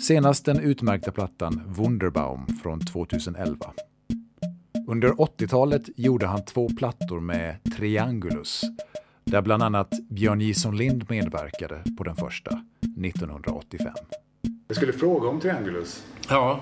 Senast 0.00 0.44
den 0.44 0.60
utmärkta 0.60 1.12
plattan 1.12 1.62
Wunderbaum 1.66 2.46
från 2.62 2.80
2011. 2.80 3.56
Under 4.86 5.08
80-talet 5.08 5.82
gjorde 5.96 6.26
han 6.26 6.44
två 6.44 6.68
plattor 6.78 7.20
med 7.20 7.56
Triangulus, 7.76 8.62
där 9.24 9.42
bland 9.42 9.62
annat 9.62 9.90
Björn 10.08 10.40
Jison 10.40 10.76
Lind 10.76 11.10
medverkade 11.10 11.82
på 11.98 12.04
den 12.04 12.16
första, 12.16 12.50
1985. 13.04 13.92
Jag 14.68 14.76
skulle 14.76 14.92
fråga 14.92 15.28
om 15.28 15.40
Triangulus. 15.40 16.06
Ja, 16.28 16.60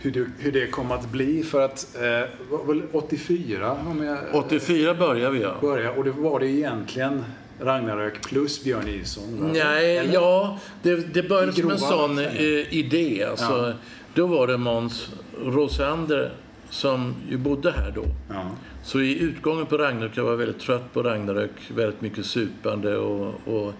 Hur 0.00 0.10
det, 0.10 0.26
hur 0.38 0.52
det 0.52 0.66
kom 0.66 0.90
att 0.90 1.10
bli 1.10 1.42
för 1.42 1.60
att, 1.60 1.96
eh, 1.96 2.02
var 2.50 2.64
väl 2.64 2.82
84 2.92 3.76
om 3.90 4.02
jag 4.02 4.18
84 4.32 4.94
börjar 4.94 5.30
vi 5.30 5.40
ja. 5.40 5.54
började 5.60 5.98
och 5.98 6.04
det 6.04 6.10
var 6.10 6.40
det 6.40 6.46
egentligen 6.46 7.24
Ragnarök 7.60 8.22
plus 8.22 8.64
Björn 8.64 9.04
va? 9.38 9.50
Nej, 9.52 9.96
Eller? 9.96 10.12
ja, 10.12 10.58
det, 10.82 11.14
det 11.14 11.28
började 11.28 11.52
som 11.52 11.70
en 11.70 11.78
sån 11.78 12.18
eh, 12.18 12.74
idé. 12.74 13.24
Alltså, 13.30 13.72
Då 14.14 14.26
var 14.26 14.46
det 14.46 14.56
Måns 14.56 15.10
Rosander 15.44 16.32
som 16.70 17.14
ju 17.30 17.36
bodde 17.36 17.70
här 17.70 17.92
då. 17.94 18.04
Ja. 18.28 18.50
Så 18.84 19.00
i 19.00 19.18
utgången 19.18 19.66
på 19.66 19.78
Ragnarök, 19.78 20.12
jag 20.14 20.24
var 20.24 20.36
väldigt 20.36 20.60
trött 20.60 20.92
på 20.92 21.02
Ragnarök, 21.02 21.50
väldigt 21.74 22.00
mycket 22.00 22.26
supande 22.26 22.96
och, 22.96 23.34
och 23.44 23.72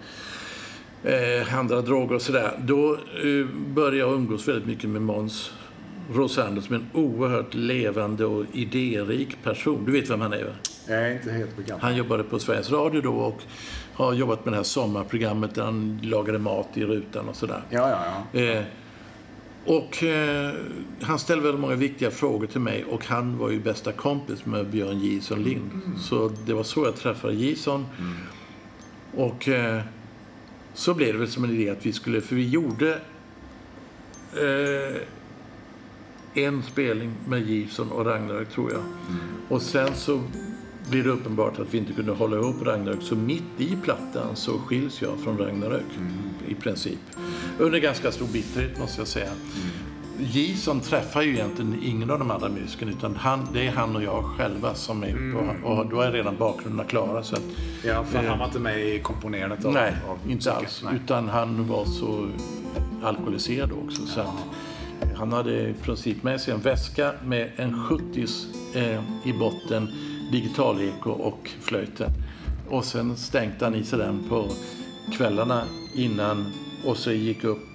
eh, 1.09 1.57
andra 1.57 1.81
droger 1.81 2.15
och 2.15 2.21
sådär. 2.21 2.51
Då 2.59 2.93
eh, 2.93 3.45
började 3.67 3.97
jag 3.97 4.13
umgås 4.13 4.47
väldigt 4.47 4.65
mycket 4.65 4.89
med 4.89 5.01
Måns 5.01 5.51
Rosander 6.13 6.61
som 6.61 6.75
är 6.75 6.79
en 6.79 6.89
oerhört 6.93 7.53
levande 7.53 8.25
och 8.25 8.45
idérik 8.53 9.43
person. 9.43 9.85
Du 9.85 9.91
vet 9.91 10.09
vem 10.09 10.21
han 10.21 10.33
är 10.33 10.43
va? 10.43 10.51
Är 10.87 11.11
inte 11.11 11.31
helt 11.31 11.57
bekant. 11.57 11.81
Han 11.81 11.95
jobbade 11.95 12.23
på 12.23 12.39
Sveriges 12.39 12.71
Radio 12.71 13.01
då 13.01 13.13
och 13.13 13.41
har 13.93 14.13
jobbat 14.13 14.45
med 14.45 14.53
det 14.53 14.57
här 14.57 14.63
sommarprogrammet 14.63 15.55
där 15.55 15.63
han 15.63 15.99
lagade 16.03 16.39
mat 16.39 16.69
i 16.73 16.85
rutan 16.85 17.29
och 17.29 17.35
sådär. 17.35 17.61
Ja, 17.69 17.89
ja, 17.89 18.25
ja. 18.31 18.39
Eh, 18.39 18.63
och 19.65 20.03
eh, 20.03 20.51
han 21.01 21.19
ställde 21.19 21.43
väldigt 21.43 21.61
många 21.61 21.75
viktiga 21.75 22.11
frågor 22.11 22.47
till 22.47 22.61
mig 22.61 22.85
och 22.85 23.05
han 23.05 23.37
var 23.37 23.49
ju 23.49 23.59
bästa 23.59 23.91
kompis 23.91 24.45
med 24.45 24.67
Björn 24.67 24.99
Jison 24.99 25.43
Lind. 25.43 25.71
Så 25.99 26.31
det 26.45 26.53
var 26.53 26.63
så 26.63 26.85
jag 26.85 26.95
träffade 26.95 27.33
Jison. 27.33 27.85
Och 29.15 29.47
eh, 29.47 29.81
så 30.73 30.93
blev 30.93 31.13
det 31.13 31.19
väl 31.19 31.27
som 31.27 31.43
en 31.43 31.49
idé 31.49 31.69
att 31.69 31.85
vi 31.85 31.93
skulle, 31.93 32.21
för 32.21 32.35
vi 32.35 32.49
gjorde 32.49 32.93
eh, 34.33 35.01
en 36.33 36.63
spelning 36.63 37.11
med 37.27 37.47
Jison 37.47 37.91
och 37.91 38.05
Ragnarök 38.05 38.49
tror 38.49 38.71
jag. 38.71 38.81
Och 39.49 39.61
sen 39.61 39.95
så 39.95 40.21
blir 40.89 41.03
det 41.03 41.09
uppenbart 41.09 41.59
att 41.59 41.73
vi 41.73 41.77
inte 41.77 41.93
kunde 41.93 42.11
hålla 42.11 42.37
ihop 42.37 42.55
Ragnarök. 42.65 43.01
Så 43.01 43.15
mitt 43.15 43.43
i 43.57 43.75
plattan 43.83 44.35
så 44.35 44.59
skiljs 44.59 45.01
jag 45.01 45.19
från 45.23 45.37
Ragnarök 45.37 45.85
i 46.47 46.55
princip. 46.55 46.99
Under 47.59 47.79
ganska 47.79 48.11
stor 48.11 48.27
bitterhet 48.27 48.79
måste 48.79 49.01
jag 49.01 49.07
säga. 49.07 49.31
Jison 50.21 50.79
träffar 50.79 51.21
ju 51.21 51.33
egentligen 51.33 51.79
ingen 51.83 52.09
av 52.09 52.19
de 52.19 52.31
andra 52.31 52.49
musikerna 52.49 52.91
utan 52.91 53.15
han, 53.15 53.47
det 53.53 53.67
är 53.67 53.71
han 53.71 53.95
och 53.95 54.03
jag 54.03 54.23
själva 54.23 54.73
som 54.73 55.03
är 55.03 55.35
och, 55.35 55.77
och 55.77 55.89
då 55.89 56.01
är 56.01 56.11
redan 56.11 56.37
bakgrunderna 56.37 56.83
klara. 56.83 57.23
Så 57.23 57.35
att, 57.35 57.43
ja 57.85 58.03
för 58.03 58.23
han 58.23 58.39
var 58.39 58.45
inte 58.45 58.59
med 58.59 58.79
i 58.79 58.99
komponerandet 58.99 59.65
av 59.65 59.73
nej, 59.73 59.93
av 60.09 60.31
inte 60.31 60.53
alls. 60.53 60.81
Nej. 60.85 60.95
Utan 61.03 61.29
han 61.29 61.67
var 61.67 61.85
så 61.85 62.29
alkoholiserad 63.03 63.71
också. 63.71 64.05
Så 64.05 64.19
att 64.19 64.35
han 65.15 65.31
hade 65.31 65.69
i 65.69 65.73
princip 65.73 66.23
med 66.23 66.41
sig 66.41 66.53
en 66.53 66.61
väska 66.61 67.13
med 67.25 67.51
en 67.55 67.83
70 67.83 68.25
eh, 68.75 69.01
i 69.25 69.33
botten, 69.33 69.87
digitaleko 70.31 71.11
och 71.11 71.49
flöjten. 71.61 72.11
Och 72.69 72.85
sen 72.85 73.17
stänkte 73.17 73.65
han 73.65 73.75
i 73.75 73.83
sig 73.83 73.99
den 73.99 74.23
på 74.29 74.49
kvällarna 75.17 75.63
innan 75.95 76.45
och 76.85 76.97
så 76.97 77.11
gick 77.11 77.43
upp 77.43 77.67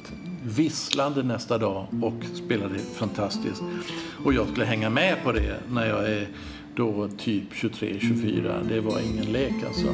visslande 0.45 1.23
nästa 1.23 1.59
dag 1.59 1.87
och 2.03 2.25
spelade 2.35 2.79
fantastiskt. 2.79 3.63
Och 4.25 4.35
jag 4.35 4.49
skulle 4.49 4.65
hänga 4.67 4.91
med 4.91 5.17
på 5.25 5.33
det 5.33 5.57
när 5.69 5.87
jag 5.87 6.11
är 6.11 6.29
då 6.77 7.09
typ 7.19 7.53
23-24. 7.53 8.69
Det 8.69 8.81
var 8.81 9.01
ingen 9.01 9.33
lek 9.33 9.55
alltså. 9.67 9.89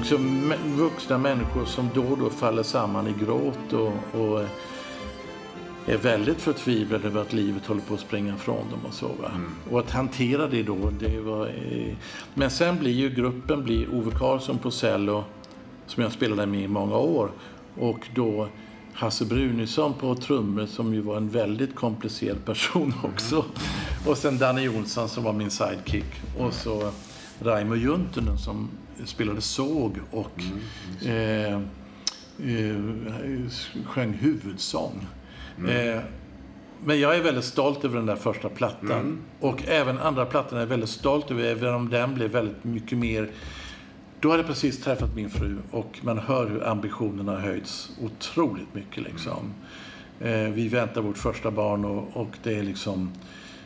Också 0.00 0.16
vuxna 0.76 1.18
människor 1.18 1.64
som 1.64 1.90
då 1.94 2.02
och 2.02 2.18
då 2.18 2.30
faller 2.30 2.62
samman 2.62 3.06
i 3.08 3.24
gråt 3.24 3.72
och, 3.72 4.20
och 4.20 4.40
eh, 4.40 4.48
är 5.86 5.96
väldigt 5.96 6.40
förtvivlade 6.40 7.06
över 7.06 7.20
att 7.20 7.32
livet 7.32 7.66
håller 7.66 7.80
på 7.80 7.94
att 7.94 8.00
springa 8.00 8.34
ifrån 8.34 8.70
dem 8.70 8.78
och 8.88 8.94
så. 8.94 9.06
Va? 9.06 9.30
Och 9.70 9.80
att 9.80 9.90
hantera 9.90 10.46
det 10.46 10.62
då, 10.62 10.90
det 11.00 11.20
var... 11.20 11.46
Eh... 11.46 11.94
Men 12.34 12.50
sen 12.50 12.78
blir 12.78 12.92
ju 12.92 13.10
gruppen, 13.10 13.64
blir 13.64 13.94
Ove 13.94 14.10
Karlsson 14.10 14.58
på 14.58 14.70
cello, 14.70 15.24
som 15.86 16.02
jag 16.02 16.12
spelade 16.12 16.46
med 16.46 16.62
i 16.62 16.68
många 16.68 16.96
år, 16.96 17.30
och 17.78 18.08
då 18.14 18.48
Hasse 18.92 19.24
Brunysson 19.24 19.94
på 19.94 20.14
trummor 20.14 20.66
som 20.66 20.94
ju 20.94 21.00
var 21.00 21.16
en 21.16 21.28
väldigt 21.28 21.74
komplicerad 21.74 22.44
person 22.44 22.94
också. 23.02 23.44
Och 24.06 24.18
sen 24.18 24.38
Danny 24.38 24.62
Jonsson 24.62 25.08
som 25.08 25.24
var 25.24 25.32
min 25.32 25.50
sidekick. 25.50 26.22
Och 26.38 26.54
så 26.54 26.90
Raimo 27.42 27.74
Juntunen 27.74 28.38
som 28.38 28.68
spelade 29.04 29.40
såg 29.40 30.00
och 30.10 30.42
eh, 31.06 31.54
eh, 31.54 32.76
sjöng 33.86 34.12
huvudsång. 34.12 35.06
Eh, 35.68 36.00
men 36.84 37.00
jag 37.00 37.16
är 37.16 37.22
väldigt 37.22 37.44
stolt 37.44 37.84
över 37.84 37.96
den 37.96 38.06
där 38.06 38.16
första 38.16 38.48
plattan. 38.48 39.18
Och 39.40 39.62
även 39.68 39.98
andra 39.98 40.26
plattan 40.26 40.58
är 40.58 40.62
jag 40.62 40.68
väldigt 40.68 40.90
stolt 40.90 41.30
över, 41.30 41.44
även 41.44 41.74
om 41.74 41.88
den 41.90 42.14
blev 42.14 42.30
väldigt 42.30 42.64
mycket 42.64 42.98
mer... 42.98 43.30
Då 44.20 44.30
hade 44.30 44.40
jag 44.40 44.46
precis 44.48 44.82
träffat 44.82 45.14
min 45.14 45.30
fru 45.30 45.58
och 45.70 45.98
man 46.02 46.18
hör 46.18 46.48
hur 46.48 46.66
ambitionerna 46.68 47.40
höjts 47.40 47.90
otroligt 48.02 48.74
mycket. 48.74 49.04
Liksom. 49.04 49.54
Eh, 50.20 50.48
vi 50.48 50.68
väntar 50.68 51.00
vårt 51.00 51.18
första 51.18 51.50
barn 51.50 51.84
och, 51.84 52.16
och 52.16 52.28
det 52.42 52.54
är 52.58 52.62
liksom 52.62 53.10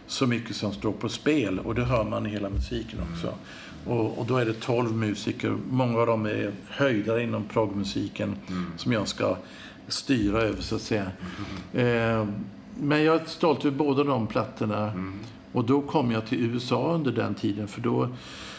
så 0.06 0.26
mycket 0.26 0.56
som 0.56 0.72
står 0.72 0.92
på 0.92 1.08
spel. 1.08 1.58
Och 1.58 1.74
det 1.74 1.84
hör 1.84 2.04
man 2.04 2.26
i 2.26 2.30
hela 2.30 2.50
musiken 2.50 2.98
också. 3.12 3.34
Och, 3.86 4.18
och 4.18 4.26
då 4.26 4.36
är 4.36 4.46
det 4.46 4.60
12 4.60 4.96
musiker. 4.96 5.56
Många 5.70 5.98
av 5.98 6.06
dem 6.06 6.26
är 6.26 6.52
höjdare 6.68 7.22
inom 7.22 7.44
progmusiken 7.44 8.36
som 8.76 8.92
jag 8.92 9.08
ska 9.08 9.36
styra 9.88 10.40
över 10.40 10.62
så 10.62 10.76
att 10.76 10.82
säga. 10.82 11.06
Eh, 11.72 12.26
men 12.80 13.04
jag 13.04 13.20
är 13.20 13.24
stolt 13.26 13.64
över 13.64 13.76
båda 13.76 14.04
de 14.04 14.26
plattorna. 14.26 14.92
Och 15.52 15.64
då 15.64 15.80
kom 15.80 16.10
jag 16.10 16.26
till 16.26 16.44
USA 16.50 16.94
under 16.94 17.12
den 17.12 17.34
tiden 17.34 17.68
för 17.68 17.80
då 17.80 18.08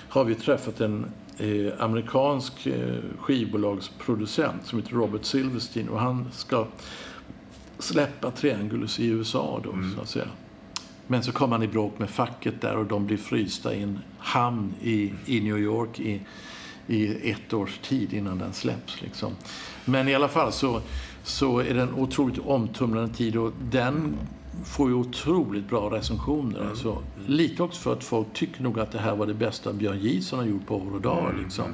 har 0.09 0.23
vi 0.23 0.35
träffat 0.35 0.81
en 0.81 1.05
eh, 1.37 1.83
amerikansk 1.83 2.67
eh, 2.67 2.95
skivbolagsproducent 3.19 4.65
som 4.65 4.79
heter 4.79 4.93
Robert 4.93 5.25
Silverstein 5.25 5.89
och 5.89 5.99
han 5.99 6.27
ska 6.31 6.67
släppa 7.79 8.31
Triangulus 8.31 8.99
i 8.99 9.07
USA 9.07 9.61
då 9.63 9.75
så 9.95 10.01
att 10.01 10.09
säga. 10.09 10.27
Men 11.07 11.23
så 11.23 11.31
kom 11.31 11.51
han 11.51 11.63
i 11.63 11.67
bråk 11.67 11.99
med 11.99 12.09
facket 12.09 12.61
där 12.61 12.77
och 12.77 12.85
de 12.85 13.05
blir 13.05 13.17
frysta 13.17 13.73
i 13.75 13.83
en 13.83 13.99
hamn 14.17 14.73
i, 14.81 15.13
i 15.25 15.41
New 15.41 15.57
York 15.57 15.99
i, 15.99 16.21
i 16.87 17.31
ett 17.31 17.53
års 17.53 17.77
tid 17.77 18.13
innan 18.13 18.37
den 18.37 18.53
släpps. 18.53 19.01
Liksom. 19.01 19.35
Men 19.85 20.07
i 20.07 20.15
alla 20.15 20.27
fall 20.27 20.51
så, 20.51 20.81
så 21.23 21.59
är 21.59 21.73
det 21.73 21.81
en 21.81 21.93
otroligt 21.93 22.39
omtumlande 22.39 23.13
tid 23.13 23.37
och 23.37 23.51
den 23.71 24.17
får 24.65 24.89
ju 24.89 24.95
otroligt 24.95 25.69
bra 25.69 25.89
recensioner. 25.89 26.69
Alltså, 26.69 27.03
lite 27.27 27.63
också 27.63 27.81
för 27.81 27.93
att 27.93 28.03
folk 28.03 28.27
tycker 28.33 28.63
nog 28.63 28.79
att 28.79 28.91
det 28.91 28.99
här 28.99 29.15
var 29.15 29.27
det 29.27 29.33
bästa 29.33 29.73
Björn 29.73 29.99
Gison 29.99 30.39
har 30.39 30.45
gjort 30.45 30.67
på 30.67 30.75
år 30.75 30.93
och 30.93 31.01
dag. 31.01 31.33
Liksom. 31.43 31.65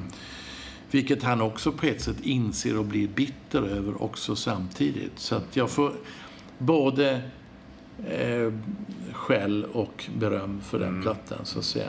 Vilket 0.90 1.22
han 1.22 1.40
också 1.40 1.72
på 1.72 1.86
ett 1.86 2.02
sätt 2.02 2.20
inser 2.22 2.78
och 2.78 2.84
blir 2.84 3.08
bitter 3.08 3.62
över 3.62 4.02
också 4.02 4.36
samtidigt. 4.36 5.18
Så 5.18 5.34
att 5.34 5.56
jag 5.56 5.70
får 5.70 5.92
både 6.58 7.20
eh, 8.10 8.52
skäll 9.12 9.64
och 9.64 10.04
beröm 10.18 10.60
för 10.60 10.78
den 10.78 11.02
plattan, 11.02 11.38
så 11.44 11.58
att 11.58 11.64
säga. 11.64 11.88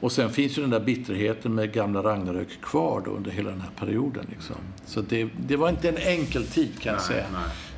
Och 0.00 0.12
sen 0.12 0.30
finns 0.30 0.58
ju 0.58 0.62
den 0.62 0.70
där 0.70 0.80
bitterheten 0.80 1.54
med 1.54 1.72
gamla 1.72 2.02
Ragnarök 2.02 2.48
kvar 2.62 3.02
då 3.04 3.10
under 3.10 3.30
hela 3.30 3.50
den 3.50 3.60
här 3.60 3.70
perioden. 3.78 4.26
Liksom. 4.30 4.56
Så 4.86 5.00
det, 5.00 5.28
det 5.46 5.56
var 5.56 5.68
inte 5.68 5.88
en 5.88 5.96
enkel 5.96 6.46
tid 6.46 6.80
kan 6.80 6.92
jag 6.92 7.02
säga. 7.02 7.26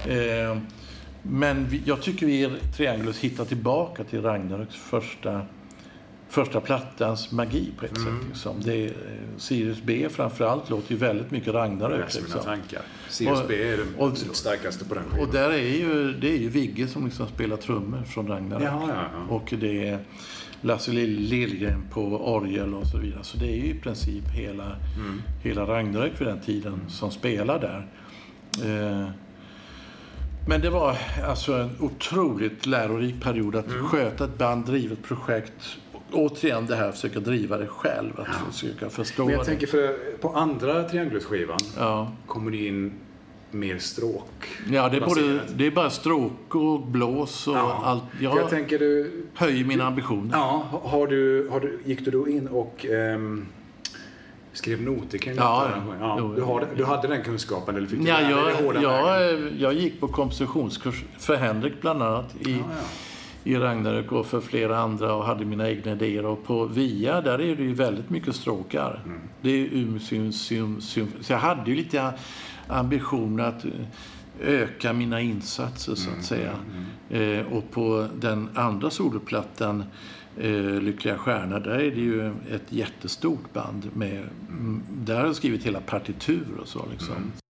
Eh, 0.06 0.58
men 1.22 1.68
vi, 1.68 1.82
jag 1.84 2.02
tycker 2.02 2.26
vi 2.26 2.44
i 2.44 2.50
Triangulus 2.76 3.18
hittar 3.18 3.44
tillbaka 3.44 4.04
till 4.04 4.22
Ragnaröks 4.22 4.74
första, 4.74 5.42
första 6.34 6.60
plattans 6.60 7.32
magi 7.32 7.70
på 7.78 7.84
ett 7.84 7.96
sätt. 7.98 8.12
Liksom. 8.28 8.60
Det 8.60 8.84
eh, 8.86 8.90
Sirius 9.36 9.82
B 9.82 10.08
framförallt 10.10 10.70
låter 10.70 10.92
ju 10.92 10.98
väldigt 10.98 11.30
mycket 11.30 11.54
Ragnarök. 11.54 12.14
Liksom. 12.14 12.40
tankar. 12.42 12.82
Sirius 13.08 13.40
Och- 13.40 13.44
B 13.48 13.54
är 13.72 13.76
det 13.76 13.84
och- 14.04 14.16
starkaste 14.18 14.84
på 14.84 14.94
den 14.94 15.04
Och 15.04 15.12
skivan. 15.12 15.30
där 15.30 15.50
är 15.50 15.76
ju, 15.78 16.12
det 16.12 16.28
är 16.32 16.38
ju 16.38 16.48
Vigge 16.48 16.88
som 16.88 17.04
liksom 17.04 17.26
spelar 17.28 17.56
trummor 17.56 18.02
från 18.02 18.26
Ragnarök. 18.28 18.64
Jaha, 18.64 18.82
ja, 18.88 18.94
ja. 19.28 19.34
Och 19.34 19.54
det 19.60 19.88
är 19.88 19.98
Lasse 20.60 20.90
Liljegren 20.92 21.84
på 21.90 22.02
orgel 22.34 22.74
och 22.74 22.86
så 22.86 22.98
vidare. 22.98 23.22
Så 23.24 23.36
det 23.38 23.46
är 23.46 23.56
ju 23.56 23.66
i 23.66 23.74
princip 23.74 24.24
hela, 24.28 24.64
Mm. 24.64 25.22
hela 25.42 25.62
Ragnarök 25.66 26.20
vid 26.20 26.28
den 26.28 26.40
tiden 26.40 26.80
som 26.88 27.10
spelar 27.10 27.58
där. 27.60 27.86
Eh, 28.64 29.08
men 30.48 30.60
det 30.60 30.70
var 30.70 30.96
alltså 31.28 31.52
en 31.54 31.70
otroligt 31.80 32.66
lärorik 32.66 33.22
period 33.22 33.56
att 33.56 33.66
Mm. 33.70 33.84
sköta 33.84 34.24
ett 34.24 34.38
band, 34.38 34.66
driva 34.66 34.92
ett 34.92 35.02
projekt. 35.02 35.76
Återigen 36.14 36.66
det 36.66 36.76
här 36.76 36.88
att 36.88 36.94
försöka 36.94 37.20
driva 37.20 37.58
det 37.58 37.66
själv, 37.66 38.20
att 38.20 38.52
försöka 38.54 38.90
förstå 38.90 39.24
Men 39.24 39.32
jag 39.32 39.40
det. 39.42 39.44
tänker 39.46 39.66
för 39.66 39.96
på 40.20 40.28
andra 40.28 40.88
Triangulus-skivan 40.88 41.58
Ja. 41.78 42.12
kommer 42.26 42.50
det 42.50 42.66
in 42.66 42.92
mer 43.50 43.78
stråk. 43.78 44.30
Ja, 44.70 44.88
det 44.88 44.96
är, 44.96 45.00
både, 45.00 45.40
det 45.56 45.66
är 45.66 45.70
bara 45.70 45.90
stråk 45.90 46.54
och 46.54 46.80
blås 46.86 47.48
och 47.48 47.56
allt. 47.88 48.02
För 48.16 48.24
Jag 48.24 48.38
Jag 48.38 48.50
tänker 48.50 48.78
du... 48.78 49.22
höjer 49.34 49.64
mina 49.64 49.84
ambitioner. 49.84 50.30
Ja, 50.32 50.64
har 50.84 51.06
du, 51.06 51.48
har 51.48 51.60
du, 51.60 51.78
gick 51.84 52.04
du 52.04 52.10
då 52.10 52.28
in 52.28 52.48
och 52.48 52.86
ehm, 52.86 53.46
skrev 54.52 54.82
noter 54.82 55.18
kring 55.18 55.34
Ja. 55.36 55.68
Ja, 56.00 56.16
jo, 56.20 56.32
du, 56.34 56.42
har, 56.42 56.66
du 56.76 56.84
hade 56.84 57.08
den 57.08 57.22
kunskapen 57.24 57.76
eller 57.76 57.86
fick 57.86 58.00
du 58.02 58.08
Ja, 58.08 58.20
jag, 58.30 58.82
jag, 58.82 59.52
jag 59.58 59.72
gick 59.74 60.00
på 60.00 60.08
kompositionskurs 60.08 61.04
för 61.18 61.36
Henrik 61.36 61.80
bland 61.80 62.02
annat 62.02 62.34
i, 62.40 62.56
i 63.44 63.56
Ragnarök 63.56 64.12
och 64.12 64.26
för 64.26 64.40
flera 64.40 64.78
andra 64.78 65.14
och 65.14 65.24
hade 65.24 65.44
mina 65.44 65.70
egna 65.70 65.92
idéer. 65.92 66.26
Och 66.26 66.44
på 66.44 66.66
VIA 66.66 67.20
där 67.20 67.40
är 67.40 67.56
det 67.56 67.62
ju 67.62 67.74
väldigt 67.74 68.10
mycket 68.10 68.34
stråkar. 68.34 69.00
Det 69.40 69.50
är 69.50 69.98
sym, 69.98 70.32
sym, 70.32 70.80
sym, 70.80 71.08
Så 71.20 71.32
jag 71.32 71.38
hade 71.38 71.70
ju 71.70 71.76
lite 71.76 72.12
ambition 72.68 73.40
att 73.40 73.64
öka 74.40 74.92
mina 74.92 75.20
insatser 75.20 75.94
så 75.94 76.10
att 76.10 76.24
säga. 76.24 76.52
Eh, 77.10 77.52
och 77.52 77.70
på 77.70 78.08
den 78.14 78.48
andra 78.54 78.90
soloplattan 78.90 79.84
eh, 80.38 80.80
Lyckliga 80.80 81.18
stjärnor, 81.18 81.60
där 81.60 81.78
är 81.78 81.90
det 81.90 82.00
ju 82.00 82.28
ett 82.28 82.66
jättestort 82.68 83.52
band. 83.52 83.90
Med, 83.92 84.22
mm, 84.48 84.82
där 84.88 85.16
har 85.16 85.26
jag 85.26 85.36
skrivit 85.36 85.66
hela 85.66 85.80
partitur 85.80 86.46
och 86.60 86.68
så. 86.68 86.86
Liksom. 86.90 87.14
Och 87.14 87.43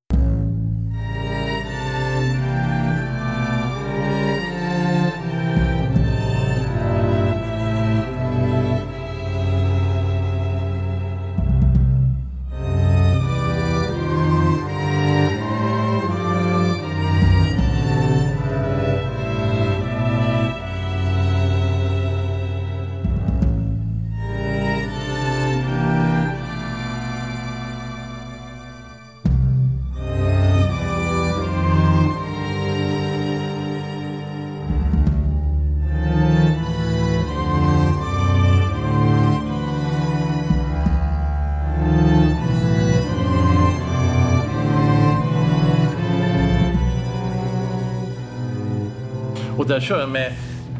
kör 49.84 50.00
jag 50.00 50.08
med 50.08 50.32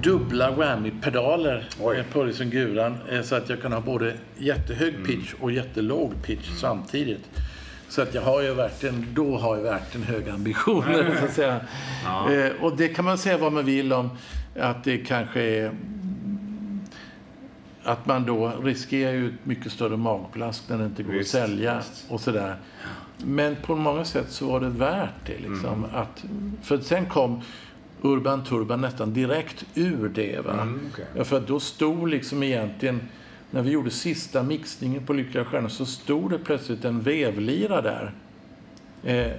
dubbla 0.03 0.51
whammy-pedaler 0.51 1.65
på 2.13 2.25
liksom 2.25 2.51
guran. 2.51 2.97
eh, 3.11 3.23
Så 3.23 3.35
att 3.35 3.49
jag 3.49 3.63
kan 3.63 3.73
ha 3.73 3.81
både 3.81 4.15
jättehög 4.39 4.95
pitch 5.07 5.33
och 5.41 5.53
jättelåg 5.53 6.13
pitch 6.23 6.51
samtidigt. 6.61 7.31
Så 7.89 8.03
att 8.03 8.15
jag 8.15 8.23
har 8.23 8.43
ju 8.43 8.55
verkligen, 8.55 9.07
då 9.15 9.37
har 9.39 9.57
jag 9.57 9.63
verkligen 9.63 10.07
höga 10.07 10.33
ambitioner. 10.35 11.17
så 11.21 11.25
att 11.25 11.33
säga. 11.33 11.61
Eh, 12.31 12.63
och 12.65 12.77
det 12.77 12.89
kan 12.89 13.05
man 13.05 13.19
säga 13.19 13.39
vad 13.39 13.53
man 13.53 13.65
vill 13.65 13.93
om 13.93 14.11
att 14.61 14.85
det 14.85 14.99
kanske 14.99 15.41
är 15.43 15.73
att 17.85 18.07
man 18.07 18.27
då 18.27 18.53
riskerar 18.63 19.13
ju 19.13 19.29
ett 19.29 19.35
mycket 19.47 19.73
större 19.73 19.97
magplask 19.97 20.63
när 20.69 20.79
det 20.79 20.85
inte 20.85 21.03
går 21.03 21.13
Visst, 21.13 21.35
att 21.35 21.41
sälja 21.41 21.77
visst. 21.79 22.05
och 22.11 22.21
sådär. 22.21 22.57
Men 23.19 23.57
på 23.57 23.77
många 23.77 24.05
sätt 24.05 24.27
så 24.29 24.47
var 24.47 24.61
det 24.61 24.69
värt 24.69 25.11
det. 25.27 25.39
Liksom, 25.49 25.87
att, 25.95 26.25
för 26.63 26.79
sen 26.79 27.07
kom 27.07 27.41
Urban 28.05 28.45
Turban 28.45 28.81
nästan 28.81 29.13
direkt 29.13 29.65
ur 29.75 30.09
det. 30.09 30.45
Va? 30.45 30.53
Mm, 30.53 30.81
okej. 30.93 31.05
ja, 31.17 31.25
för 31.25 31.41
då 31.41 31.61
stod 31.61 32.09
liksom 32.09 32.43
egentligen, 32.43 33.01
när 33.51 33.63
vi 33.63 33.71
gjorde 33.71 33.91
sista 33.91 34.43
mixningen 34.43 35.07
på 35.07 35.13
Lyckliga 35.13 35.45
Stjärnor 35.45 35.69
så 35.69 35.87
stod 35.87 36.31
det 36.31 36.39
plötsligt 36.39 36.85
en 36.85 37.01
vevlira 37.01 37.83
där. 37.83 38.13
Eh, 39.05 39.33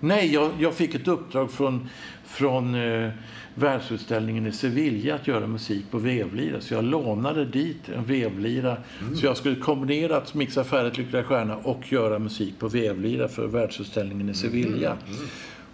nej, 0.00 0.32
jag, 0.32 0.50
jag 0.58 0.74
fick 0.74 0.94
ett 0.94 1.08
uppdrag 1.08 1.50
från, 1.50 1.88
från 2.24 2.74
eh, 2.74 3.10
världsutställningen 3.54 4.46
i 4.46 4.52
Sevilla 4.52 5.14
att 5.14 5.28
göra 5.28 5.46
musik 5.46 5.84
på 5.90 5.98
vevlira. 5.98 6.60
Så 6.60 6.74
jag 6.74 6.84
lånade 6.84 7.44
dit 7.44 7.88
en 7.88 8.04
vevlira. 8.04 8.76
Så 9.14 9.26
jag 9.26 9.36
skulle 9.36 9.56
kombinera 9.56 10.16
att 10.16 10.34
mixa 10.34 10.64
färdigt 10.64 10.98
Lyckliga 10.98 11.24
Stjärna 11.24 11.56
och 11.56 11.92
göra 11.92 12.18
musik 12.18 12.58
på 12.58 12.68
vevlira 12.68 13.28
för 13.28 13.46
världsutställningen 13.46 14.28
i 14.28 14.34
Sevilla. 14.34 14.96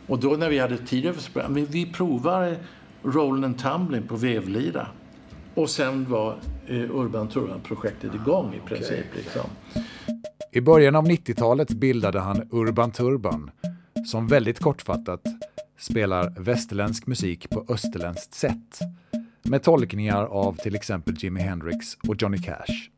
Och 0.06 0.18
då 0.18 0.30
när 0.30 0.48
vi 0.48 0.58
hade 0.58 0.78
tid 0.78 1.06
över 1.06 1.20
så 1.20 1.30
men 1.48 1.64
vi 1.64 1.92
provar 1.92 2.56
Roll 3.02 3.44
and 3.44 3.58
Tumbling 3.58 4.02
på 4.02 4.16
vevlira. 4.16 4.86
Och 5.54 5.70
sen 5.70 6.10
var 6.10 6.36
eh, 6.66 6.76
Urban 6.76 7.28
Turban-projektet 7.28 8.14
igång 8.14 8.54
i 8.54 8.68
princip. 8.68 9.04
Liksom. 9.16 9.50
I 10.50 10.60
början 10.60 10.96
av 10.96 11.06
90-talet 11.06 11.70
bildade 11.70 12.20
han 12.20 12.48
Urban 12.50 12.90
Turban, 12.90 13.50
som 14.06 14.28
väldigt 14.28 14.60
kortfattat 14.60 15.20
spelar 15.78 16.40
västerländsk 16.40 17.06
musik 17.06 17.50
på 17.50 17.64
österländskt 17.68 18.34
sätt, 18.34 18.78
med 19.42 19.62
tolkningar 19.62 20.24
av 20.24 20.56
till 20.56 20.74
exempel 20.74 21.14
Jimi 21.18 21.40
Hendrix 21.40 21.94
och 22.08 22.22
Johnny 22.22 22.38
Cash. 22.38 22.90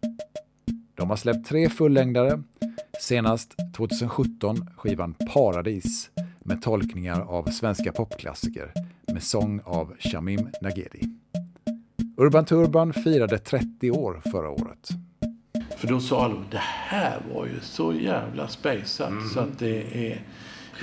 De 0.95 1.11
har 1.11 1.17
släppt 1.17 1.49
tre 1.49 1.69
fullängdare, 1.69 2.43
senast 3.01 3.57
2017 3.77 4.57
skivan 4.77 5.15
Paradis 5.35 6.11
med 6.45 6.63
tolkningar 6.63 7.21
av 7.21 7.45
svenska 7.45 7.93
popklassiker 7.93 8.73
med 9.13 9.23
sång 9.23 9.61
av 9.65 9.95
Shamim 9.99 10.49
Nageri. 10.63 11.03
Urban 12.17 12.45
Turban 12.45 12.93
firade 12.93 13.39
30 13.39 13.91
år 13.91 14.23
förra 14.33 14.51
året. 14.51 14.89
För 15.79 15.89
då 15.89 16.01
sa 16.01 16.25
alla, 16.25 16.45
det 16.51 16.61
här 16.63 17.19
var 17.35 17.47
ju 17.47 17.61
så 17.61 17.93
jävla 17.93 18.49
spejsat 18.49 19.13
så 19.35 19.41
att 19.41 19.59
det 19.59 20.09
är 20.11 20.21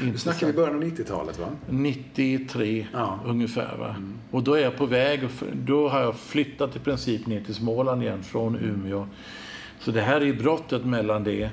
Nu 0.04 0.18
snackar 0.18 0.48
vi 0.48 0.54
början 0.54 0.76
av 0.76 0.84
90-talet 0.84 1.40
va? 1.40 1.48
93 1.70 2.88
Ja. 2.94 3.20
ungefär. 3.26 3.78
Va? 3.78 3.96
Och 4.32 4.44
då 4.44 4.54
är 4.54 4.62
jag 4.62 4.78
på 4.78 4.86
väg, 4.86 5.28
då 5.54 5.90
har 5.90 6.02
jag 6.02 6.16
flyttat 6.16 6.76
i 6.76 6.80
princip 6.80 7.28
ner 7.28 7.44
till 7.44 7.56
Småland 7.56 8.04
igen 8.04 8.24
från 8.24 8.56
Umeå. 8.56 9.08
Så 9.80 9.92
det 9.92 10.02
här 10.02 10.22
är 10.22 10.34
brottet 10.34 10.86
mellan 10.86 11.24
det. 11.24 11.50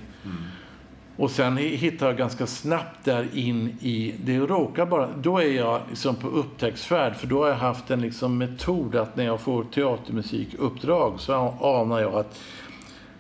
Och 1.18 1.30
sen 1.30 1.58
hi- 1.58 1.76
hittar 1.76 2.06
jag 2.06 2.16
ganska 2.16 2.46
snabbt 2.46 3.04
där 3.04 3.26
in 3.34 3.76
i, 3.80 4.14
det 4.24 4.38
råkar 4.38 4.86
bara, 4.86 5.08
då 5.16 5.38
är 5.38 5.52
jag 5.52 5.80
liksom 5.88 6.14
på 6.16 6.28
upptäcktsfärd 6.28 7.16
för 7.16 7.26
då 7.26 7.42
har 7.42 7.48
jag 7.48 7.56
haft 7.56 7.90
en 7.90 8.00
liksom 8.00 8.38
metod 8.38 8.96
att 8.96 9.16
när 9.16 9.24
jag 9.24 9.40
får 9.40 9.64
teatermusikuppdrag 9.64 11.20
så 11.20 11.32
anar 11.60 12.00
jag 12.00 12.14
att 12.14 12.38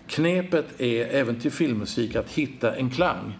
knepet 0.06 0.80
är 0.80 1.06
även 1.06 1.40
till 1.40 1.50
filmmusik 1.52 2.16
att 2.16 2.30
hitta 2.30 2.76
en 2.76 2.90
klang. 2.90 3.38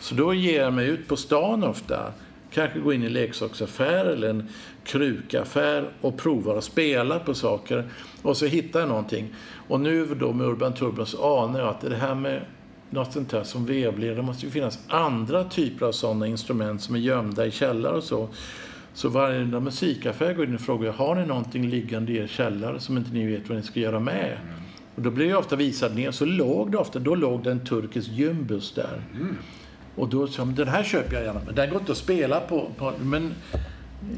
Så 0.00 0.14
då 0.14 0.34
ger 0.34 0.62
jag 0.62 0.72
mig 0.72 0.88
ut 0.88 1.08
på 1.08 1.16
stan 1.16 1.64
ofta. 1.64 2.12
Kanske 2.50 2.78
gå 2.78 2.92
in 2.92 3.02
i 3.02 3.06
en 3.06 3.12
leksaksaffär 3.12 4.04
eller 4.04 4.30
en 4.30 4.48
krukaffär 4.84 5.88
och 6.00 6.16
provar 6.18 6.56
att 6.56 6.64
spela 6.64 7.18
på 7.18 7.34
saker. 7.34 7.84
Och 8.22 8.36
så 8.36 8.46
hittar 8.46 8.80
jag 8.80 8.88
någonting. 8.88 9.34
Och 9.68 9.80
nu 9.80 10.06
då 10.14 10.32
med 10.32 10.46
Urban 10.46 10.72
Turban 10.74 11.06
så 11.06 11.38
anar 11.38 11.60
jag 11.60 11.68
att 11.68 11.80
det 11.80 11.96
här 11.96 12.14
med 12.14 12.42
något 12.90 13.12
sånt 13.12 13.32
här 13.32 13.42
som 13.42 13.66
vevlera, 13.66 14.14
det 14.14 14.22
måste 14.22 14.46
ju 14.46 14.52
finnas 14.52 14.78
andra 14.88 15.44
typer 15.44 15.86
av 15.86 15.92
sådana 15.92 16.26
instrument 16.26 16.82
som 16.82 16.94
är 16.94 16.98
gömda 16.98 17.46
i 17.46 17.50
källare 17.50 17.96
och 17.96 18.04
så. 18.04 18.28
Så 18.94 19.08
varje 19.08 19.44
musikaffär 19.44 20.34
går 20.34 20.44
in 20.44 20.54
och 20.54 20.60
frågar, 20.60 20.92
har 20.92 21.14
ni 21.14 21.26
någonting 21.26 21.68
liggande 21.68 22.12
i 22.12 22.16
er 22.16 22.26
källare 22.26 22.80
som 22.80 22.96
inte 22.96 23.12
ni 23.12 23.26
vet 23.26 23.48
vad 23.48 23.58
ni 23.58 23.64
ska 23.64 23.80
göra 23.80 24.00
med? 24.00 24.38
Och 24.94 25.02
då 25.02 25.10
blir 25.10 25.28
jag 25.28 25.38
ofta 25.38 25.56
visad 25.56 25.94
ner, 25.94 26.10
så 26.10 26.24
låg 26.24 26.72
det 26.72 26.78
ofta, 26.78 26.98
då 26.98 27.14
låg 27.14 27.42
det 27.42 27.50
en 27.50 27.64
turkisk 27.64 28.08
gymbus 28.08 28.72
där. 28.72 29.02
Och 29.96 30.08
då 30.08 30.26
sa 30.26 30.42
jag, 30.42 30.48
den 30.48 30.68
här 30.68 30.82
köper 30.82 31.14
jag 31.14 31.24
gärna, 31.24 31.40
men 31.46 31.54
den 31.54 31.70
går 31.70 31.80
inte 31.80 31.92
att 31.92 31.98
spela 31.98 32.40
på. 32.40 32.70
på 32.78 32.92
men 33.02 33.34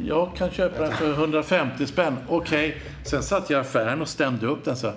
jag 0.06 0.36
kan 0.36 0.50
köpa 0.50 0.82
den 0.82 0.92
för 0.92 1.12
150 1.12 1.86
spänn. 1.86 2.16
Okej. 2.28 2.76
Sen 3.04 3.22
satt 3.22 3.50
jag 3.50 3.58
i 3.58 3.60
affären 3.60 4.02
och 4.02 4.08
stämde 4.08 4.46
upp 4.46 4.64
den 4.64 4.76
så. 4.76 4.92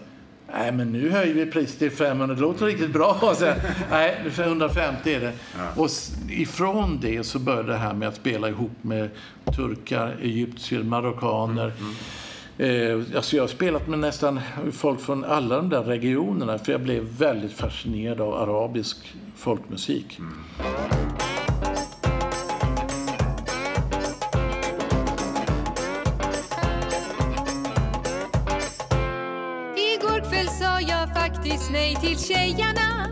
Nej, 0.54 0.72
men 0.72 0.92
nu 0.92 1.10
höjer 1.10 1.34
vi 1.34 1.46
priset 1.46 1.80
till 1.80 1.92
500. 1.92 2.36
Det 2.36 2.42
låter 2.42 2.66
riktigt 2.66 2.94
bra. 2.94 3.18
Och 3.22 3.36
sen, 3.38 3.56
Nej, 3.92 4.18
för 4.32 4.44
150 4.44 5.14
är 5.14 5.20
det. 5.20 5.32
Och 5.76 5.86
s- 5.86 6.12
ifrån 6.30 7.00
det 7.02 7.24
så 7.24 7.40
började 7.40 7.72
det 7.72 7.78
här 7.78 7.94
med 7.94 8.08
att 8.08 8.16
spela 8.16 8.50
ihop 8.50 8.72
med 8.82 9.10
turkar, 9.56 10.16
egyptier, 10.22 10.84
marockaner. 10.84 11.72
Eh, 12.58 13.02
alltså 13.16 13.36
jag 13.36 13.44
har 13.44 13.48
spelat 13.48 13.88
med 13.88 14.00
nästan 14.00 14.40
folk 14.72 15.02
från 15.02 15.26
alla 15.26 15.56
de 15.56 15.70
där 15.70 15.84
regionerna 15.84 16.58
för 16.58 16.72
jag 16.72 16.82
blev 16.82 17.04
väldigt 17.04 17.54
fascinerad 17.54 18.22
av 18.22 18.34
arabisk 18.34 18.98
folkmusik. 19.38 20.20
Igår 20.20 21.43
faktiskt 31.94 32.28
till 32.28 32.36
tjejerna 32.36 33.10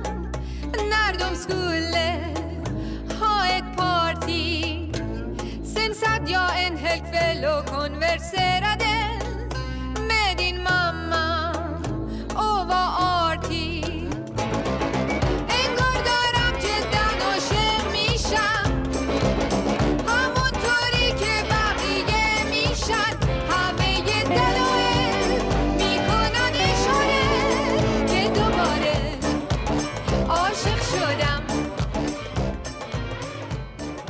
när 0.74 1.20
de 1.20 1.36
skulle 1.36 2.34
ha 3.20 3.46
ett 3.48 3.78
party. 3.78 4.64
Sen 5.64 5.96
satt 5.96 6.30
jag 6.30 6.64
en 6.64 6.78
hel 6.78 7.00
kväll 7.00 7.46
och 7.46 7.66
konverserade 7.66 8.91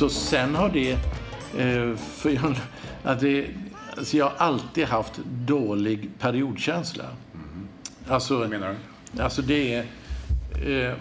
Så 0.02 0.10
sen 0.10 0.56
har 0.56 0.70
det... 0.70 0.92
Eh, 1.58 1.96
för 1.96 2.30
jag, 2.30 2.56
att 3.04 3.20
det 3.20 3.48
alltså 3.98 4.18
jag 4.18 4.26
har 4.26 4.34
alltid 4.38 4.86
haft 4.86 5.20
dålig 5.26 6.10
periodkänsla. 6.20 7.04
Alltså, 8.08 8.40
Vad 8.40 8.50
menar 8.50 8.76
du? 9.12 9.22
alltså 9.22 9.42
det 9.42 9.74
är... 9.74 9.86
Eh, 10.66 10.94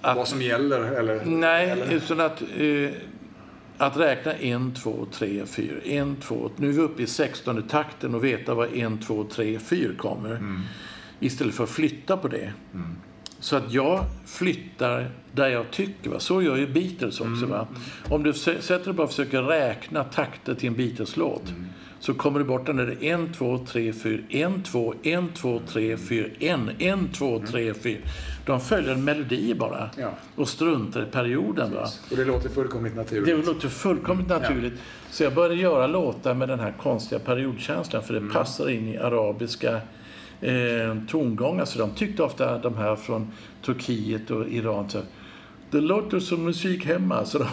att, 0.00 0.16
Vad 0.16 0.28
som 0.28 0.42
gäller? 0.42 0.80
Eller? 0.80 1.24
Nej, 1.24 1.70
eller? 1.70 1.92
utan 1.92 2.20
att, 2.20 2.42
eh, 2.42 2.90
att 3.78 3.96
räkna 3.96 4.34
en, 4.34 4.74
två, 4.74 5.06
tre, 5.12 5.46
fyra. 5.46 5.74
En, 5.84 6.16
två, 6.16 6.50
nu 6.56 6.68
är 6.68 6.72
vi 6.72 6.80
uppe 6.80 7.02
i 7.02 7.06
16 7.06 7.62
takten 7.62 8.14
och 8.14 8.24
veta 8.24 8.54
vad 8.54 8.76
en, 8.76 8.98
två, 8.98 9.24
tre, 9.24 9.58
fyra 9.58 9.94
kommer. 9.98 10.60
Istället 11.20 11.54
för 11.54 11.64
att 11.64 11.70
flytta 11.70 12.16
på 12.16 12.28
det. 12.28 12.52
Så 13.42 13.56
att 13.56 13.72
jag 13.72 14.04
flyttar 14.26 15.06
där 15.32 15.48
jag 15.48 15.70
tycker. 15.70 16.10
Va? 16.10 16.20
Så 16.20 16.42
gör 16.42 16.56
ju 16.56 16.66
Beatles 16.66 17.20
också. 17.20 17.46
Va? 17.46 17.66
Om 18.08 18.22
du 18.22 18.32
sä- 18.32 18.60
sätter 18.60 18.84
dig 18.84 18.94
bara 18.94 19.02
och 19.02 19.10
försöker 19.10 19.42
räkna 19.42 20.04
takter 20.04 20.54
till 20.54 20.68
en 20.68 20.74
Beatles-låt 20.76 21.52
så 22.00 22.14
kommer 22.14 22.38
du 22.38 22.44
bort 22.44 22.66
den 22.66 22.76
där 22.76 23.04
en, 23.04 23.32
två, 23.32 23.58
tre, 23.66 23.92
fyra, 23.92 24.22
en, 24.28 24.62
två, 24.62 24.94
en, 25.02 25.28
två, 25.32 25.60
tre, 25.68 25.96
fyra, 25.96 26.26
en, 26.40 26.70
en, 26.78 27.08
två, 27.08 27.42
tre, 27.50 27.74
fyra. 27.74 28.00
De 28.46 28.60
följer 28.60 28.92
en 28.92 29.04
melodi 29.04 29.54
bara 29.54 29.90
Ja. 29.98 30.10
och 30.36 30.48
struntar 30.48 31.02
i 31.02 31.06
perioden. 31.06 31.74
Va? 31.74 31.88
Och 32.10 32.16
det 32.16 32.24
låter 32.24 32.48
fullkomligt 32.48 32.96
naturligt. 32.96 33.26
Det 33.26 33.46
låter 33.52 33.68
fullkomligt 33.68 34.28
naturligt. 34.28 34.74
Så 35.10 35.22
jag 35.24 35.34
började 35.34 35.54
göra 35.54 35.86
låtar 35.86 36.34
med 36.34 36.48
den 36.48 36.60
här 36.60 36.74
konstiga 36.82 37.18
periodkänslan 37.18 38.02
för 38.02 38.14
det 38.14 38.32
passar 38.32 38.70
in 38.70 38.88
i 38.88 38.98
arabiska 38.98 39.80
eh, 40.42 40.96
tongångar. 41.08 41.64
Så 41.64 41.78
de 41.78 41.90
tyckte 41.90 42.22
ofta, 42.22 42.58
de 42.58 42.76
här 42.76 42.96
från 42.96 43.32
Turkiet 43.64 44.30
och 44.30 44.48
Iran, 44.48 44.90
så, 44.90 44.98
det 45.70 45.80
låter 45.80 46.20
som 46.20 46.44
musik 46.44 46.86
hemma. 46.86 47.24
Så 47.24 47.38
de, 47.38 47.46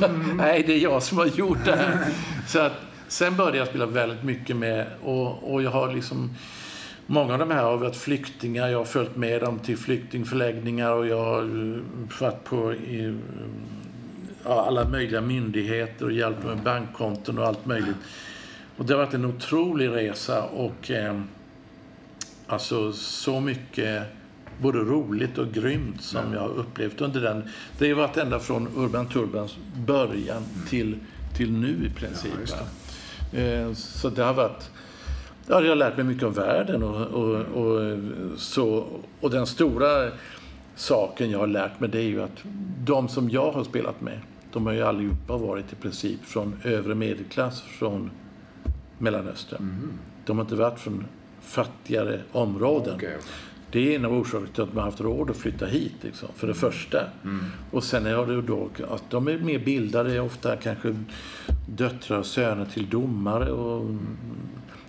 så, 0.00 0.08
nej, 0.34 0.64
det 0.66 0.72
är 0.72 0.78
jag 0.78 1.02
som 1.02 1.18
har 1.18 1.26
gjort 1.26 1.64
det 1.64 1.76
här. 1.76 1.98
Så 2.46 2.58
att, 2.58 2.72
sen 3.08 3.36
började 3.36 3.58
jag 3.58 3.68
spela 3.68 3.86
väldigt 3.86 4.22
mycket 4.22 4.56
med, 4.56 4.86
och, 5.02 5.52
och 5.52 5.62
jag 5.62 5.70
har 5.70 5.92
liksom 5.92 6.30
Många 7.08 7.32
av 7.32 7.38
de 7.38 7.50
här 7.50 7.62
har 7.62 7.76
varit 7.76 7.96
flyktingar. 7.96 8.68
Jag 8.68 8.78
har 8.78 8.84
följt 8.84 9.16
med 9.16 9.40
dem 9.40 9.58
till 9.58 9.76
flyktingförläggningar 9.76 10.90
och 10.90 11.06
jag 11.06 11.24
har 11.24 11.42
eh, 11.42 11.80
varit 12.20 12.44
på 12.44 12.72
i, 12.72 13.18
ja, 14.44 14.66
alla 14.66 14.88
möjliga 14.88 15.20
myndigheter 15.20 16.04
och 16.04 16.12
hjälpt 16.12 16.44
med 16.44 16.58
bankkonton 16.58 17.38
och 17.38 17.46
allt 17.46 17.66
möjligt. 17.66 17.96
Och 18.76 18.84
det 18.84 18.94
har 18.94 19.04
varit 19.04 19.14
en 19.14 19.24
otrolig 19.24 19.88
resa 19.88 20.42
och 20.42 20.90
eh, 20.90 21.20
alltså 22.46 22.92
så 22.92 23.40
mycket 23.40 24.02
både 24.62 24.78
roligt 24.78 25.38
och 25.38 25.52
grymt 25.52 26.02
som 26.02 26.32
jag 26.32 26.40
har 26.40 26.48
upplevt 26.48 27.00
under 27.00 27.20
den. 27.20 27.42
Det 27.78 27.88
har 27.88 27.96
varit 27.96 28.16
ända 28.16 28.38
från 28.38 28.68
Urban 28.76 29.06
Turbans 29.06 29.56
början 29.86 30.42
till, 30.68 30.96
till 31.36 31.52
nu 31.52 31.86
i 31.86 31.90
princip. 32.00 32.32
Ja, 32.46 32.56
va. 32.56 33.38
eh, 33.40 33.72
så 33.72 34.10
det 34.10 34.22
har 34.22 34.34
varit 34.34 34.70
Ja, 35.48 35.60
jag 35.60 35.68
har 35.68 35.76
lärt 35.76 35.96
mig 35.96 36.06
mycket 36.06 36.22
om 36.22 36.32
världen 36.32 36.82
och, 36.82 37.06
och, 37.06 37.40
och, 37.40 37.98
så, 38.38 38.86
och 39.20 39.30
den 39.30 39.46
stora 39.46 40.10
saken 40.74 41.30
jag 41.30 41.38
har 41.38 41.46
lärt 41.46 41.80
mig 41.80 41.88
det 41.90 41.98
är 41.98 42.02
ju 42.02 42.22
att 42.22 42.44
de 42.84 43.08
som 43.08 43.30
jag 43.30 43.52
har 43.52 43.64
spelat 43.64 44.00
med, 44.00 44.20
de 44.52 44.66
har 44.66 44.72
ju 44.72 44.82
allihopa 44.82 45.36
varit 45.36 45.72
i 45.72 45.76
princip 45.76 46.24
från 46.24 46.60
övre 46.64 46.94
medelklass 46.94 47.62
från 47.62 48.10
Mellanöstern. 48.98 49.98
De 50.26 50.38
har 50.38 50.44
inte 50.44 50.54
varit 50.54 50.78
från 50.78 51.04
fattigare 51.46 52.20
områden. 52.32 52.94
Okej. 52.94 53.16
Det 53.70 53.92
är 53.92 53.96
en 53.96 54.04
av 54.04 54.12
orsakerna 54.12 54.46
till 54.54 54.62
att 54.62 54.68
man 54.74 54.76
har 54.84 54.90
haft 54.90 55.00
råd 55.00 55.30
att 55.30 55.36
flytta 55.36 55.66
hit, 55.66 55.94
liksom, 56.00 56.28
för 56.36 56.46
det 56.46 56.54
första. 56.54 56.98
Och 57.70 57.84
sen 57.84 58.06
är 58.06 58.26
det 58.26 58.42
då 58.42 58.68
att 58.90 59.10
de 59.10 59.28
är 59.28 59.38
mer 59.38 59.58
bildade, 59.58 60.20
ofta 60.20 60.56
kanske 60.56 60.96
döttrar 61.68 62.18
och 62.18 62.26
söner 62.26 62.64
till 62.64 62.90
domare 62.90 63.50
och 63.52 63.90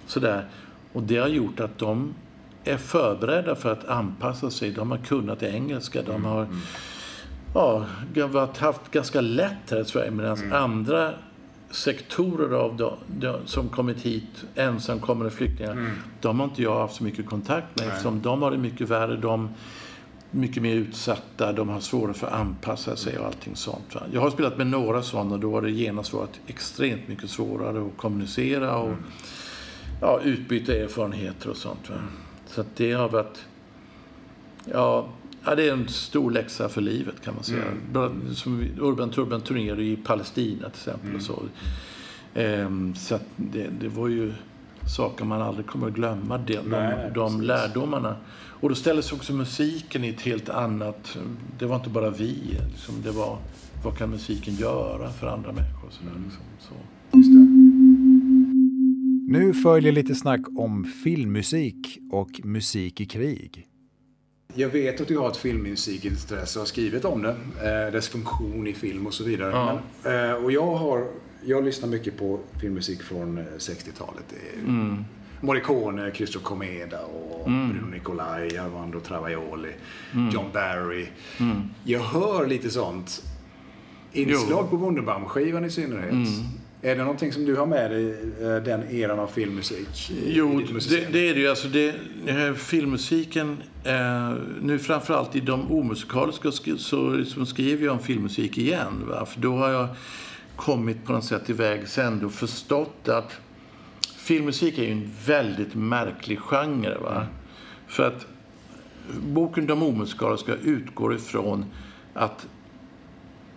sådär. 0.08 0.46
Och 0.94 1.04
det 1.04 1.18
har 1.18 1.28
gjort 1.28 1.60
att 1.60 1.78
de 1.78 2.14
är 2.64 2.78
förberedda 2.78 3.56
för 3.56 3.72
att 3.72 3.86
anpassa 3.88 4.50
sig. 4.52 4.72
De 4.72 4.92
har 4.92 4.98
kunnat 4.98 5.44
engelska, 5.44 6.02
de 6.02 6.26
har 6.26 6.48
ja, 7.54 7.86
varit- 8.28 8.58
haft 8.58 8.92
ganska 8.92 9.22
lätt 9.22 9.72
här 9.72 9.82
i 9.82 9.86
Sverige 9.86 10.12
medan 10.12 10.54
andra 10.54 11.14
sektorer 11.72 12.58
av 12.58 12.78
de, 12.78 12.94
de, 13.08 13.48
som 13.48 13.70
kommit 13.70 14.02
hit, 14.02 14.46
ensamkommande 14.56 15.32
flyktingar, 15.32 15.92
de 16.22 16.40
har 16.40 16.48
inte 16.48 16.64
jag 16.64 16.80
haft 16.80 16.96
så 16.96 17.04
mycket 17.04 17.26
kontakt 17.26 17.80
med 17.80 17.88
eftersom 17.88 18.22
de 18.22 18.42
har 18.42 18.52
det 18.52 18.58
mycket 18.58 18.90
värre. 18.90 19.18
De 19.18 19.50
mycket 20.32 20.64
mer 20.64 20.76
utsatta, 20.76 21.54
de 21.54 21.70
har 21.70 21.80
svårare 21.80 22.14
för 22.14 22.28
att 22.28 22.34
anpassa 22.34 22.96
sig 22.96 23.18
och 23.20 23.26
allting 23.26 23.56
sånt. 23.56 23.96
Va? 23.96 24.02
Jag 24.12 24.22
har 24.22 24.30
spelat 24.30 24.58
med 24.58 24.68
några 24.68 25.04
sådana 25.04 25.34
och 25.34 25.40
då 25.40 25.52
har 25.52 25.62
det 25.62 25.72
genast 25.72 26.14
varit 26.14 26.40
extremt 26.48 27.08
mycket 27.08 27.30
svårare 27.30 27.88
att 27.88 27.98
kommunicera 27.98 28.78
och 28.78 28.94
ja, 30.02 30.20
utbyta 30.24 30.74
erfarenheter 30.74 31.50
och 31.50 31.58
sånt. 31.58 31.90
Va? 31.90 31.96
Så 32.48 32.64
det 32.76 32.92
har 32.92 33.10
varit... 33.10 33.46
Ja, 34.66 35.08
ja, 35.48 35.56
det 35.56 35.70
är 35.70 35.74
en 35.74 35.88
stor 35.88 36.32
läxa 36.32 36.70
för 36.70 36.82
livet 36.82 37.22
kan 37.24 37.36
man 37.36 37.44
säga. 37.44 37.64
Bara 37.94 38.12
Som 38.34 38.66
Urban 38.80 39.10
Turban 39.10 39.42
turnerade 39.42 39.84
i 39.84 39.96
Palestina 39.96 40.70
till 40.70 40.90
exempel. 40.90 41.16
Och 41.16 41.22
så 41.22 41.44
Ehm, 42.38 42.96
så 42.96 43.16
att 43.16 43.26
det, 43.36 43.68
det 43.80 43.90
var 43.90 44.08
ju 44.08 44.34
saker 44.96 45.26
man 45.26 45.42
aldrig 45.42 45.68
kommer 45.68 45.88
att 45.88 45.94
glömma. 45.94 46.38
Det, 46.38 46.54
de, 46.54 46.70
Nej, 46.70 47.12
de 47.16 47.32
precis. 47.32 47.48
lärdomarna. 47.48 48.16
Och 48.60 48.70
då 48.70 48.76
ställdes 48.76 49.12
också 49.12 49.34
musiken 49.34 50.04
i 50.04 50.10
ett 50.10 50.22
helt 50.22 50.50
annat... 50.50 51.18
Det 51.60 51.66
var 51.66 51.76
inte 51.76 51.90
bara 51.90 52.10
vi. 52.10 52.58
Liksom, 52.72 53.02
det 53.04 53.12
var 53.12 53.38
vad 53.84 53.98
kan 53.98 54.10
musiken 54.10 54.56
göra 54.56 55.12
för 55.12 55.28
andra 55.28 55.52
människor? 55.52 55.90
Så 55.90 56.04
där, 56.04 56.22
liksom, 56.24 56.44
så. 56.60 56.74
Just 57.18 57.32
det. 57.32 57.40
Nu 59.34 59.54
följer 59.54 59.92
lite 59.92 60.16
snack 60.16 60.42
om 60.58 60.84
filmmusik 61.04 62.00
och 62.12 62.42
musik 62.44 63.02
i 63.02 63.06
krig. 63.06 63.68
Jag 64.60 64.70
vet 64.70 65.02
att 65.02 65.08
du 65.08 65.18
har 65.18 65.28
ett 65.30 65.38
filmmusikintresse 65.38 66.60
och 66.60 66.62
har 66.62 66.68
skrivit 66.68 67.06
om 67.06 67.22
det. 67.22 67.36
Eh, 67.62 67.92
dess 67.92 68.10
funktion 68.10 68.68
i 68.68 68.74
film 68.74 69.08
och 69.08 69.14
så 69.14 69.24
vidare. 69.24 69.52
Ja. 69.52 69.80
Men, 70.04 70.30
eh, 70.30 70.36
och 70.36 70.52
jag 70.52 70.76
har 70.76 71.08
jag 71.46 71.64
lyssnar 71.66 71.90
mycket 71.90 72.18
på 72.18 72.40
filmmusik 72.62 73.02
från 73.04 73.38
eh, 73.38 73.44
60-talet. 73.58 74.24
Det 74.30 74.60
är 74.60 74.64
Mm. 74.64 75.06
Morricone, 75.42 76.12
Christopher 76.14 76.46
Comeda 76.46 77.00
och 77.06 77.44
Bruno 77.46 77.88
Nicolai, 77.92 78.58
Armando 78.58 79.00
Travaglioli, 79.00 79.70
Mm. 80.14 80.30
John 80.30 80.46
Barry. 80.54 81.08
Jag 81.84 82.00
hör 82.00 82.48
lite 82.48 82.70
sånt. 82.70 83.24
Inslag 84.12 84.70
på 84.70 84.78
Wunderbaum-skivan 84.78 85.66
i 85.66 85.70
synnerhet. 85.70 86.28
Mm. 86.88 86.96
Är 86.96 86.96
det 87.00 87.04
någonting 87.04 87.34
som 87.34 87.46
du 87.46 87.56
har 87.56 87.66
med 87.66 87.92
dig, 87.92 88.10
eh, 88.42 88.64
den 88.64 88.92
eran 88.92 89.20
av 89.20 89.28
filmmusik? 89.28 90.12
Jo, 90.26 90.62
det, 90.90 91.08
det 91.12 91.30
är 91.30 91.34
det 91.34 91.40
ju. 91.40 91.48
Alltså 91.50 91.68
det, 91.68 91.96
eh, 92.26 92.54
filmmusiken, 92.54 93.58
eh, 93.84 94.34
nu 94.62 94.80
framförallt 94.80 95.36
i 95.36 95.40
de 95.40 95.72
omusikaliska 95.72 96.50
sk- 96.50 96.78
så 96.78 97.10
liksom 97.10 97.46
skriver 97.46 97.86
jag 97.86 97.94
om 97.94 98.00
filmmusik 98.00 98.58
igen. 98.58 99.04
Va? 99.08 99.26
För 99.26 99.40
då 99.42 99.56
har 99.58 99.70
jag 99.70 99.88
kommit 100.56 101.06
på 101.06 101.12
något 101.14 101.26
sätt 101.26 101.46
till 101.46 101.56
vägs 101.56 101.98
ände 101.98 102.26
och 102.26 102.32
förstått 102.34 103.08
att 103.10 103.40
filmmusik 104.18 104.78
är 104.78 104.84
ju 104.84 104.92
en 104.92 105.12
väldigt 105.26 105.76
märklig 105.76 106.40
genre. 106.40 106.98
Va? 107.02 107.26
För 107.88 108.08
att 108.08 108.26
boken 109.28 109.68
De 109.68 109.84
omusikaliska 109.84 110.54
utgår 110.64 111.16
ifrån 111.16 111.66
att 112.14 112.48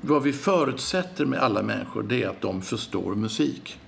vad 0.00 0.22
vi 0.22 0.32
förutsätter 0.32 1.24
med 1.24 1.38
alla 1.38 1.62
människor 1.62 2.02
det 2.02 2.22
är 2.22 2.28
att 2.28 2.40
de 2.40 2.62
förstår 2.62 3.14
musik. 3.14 3.78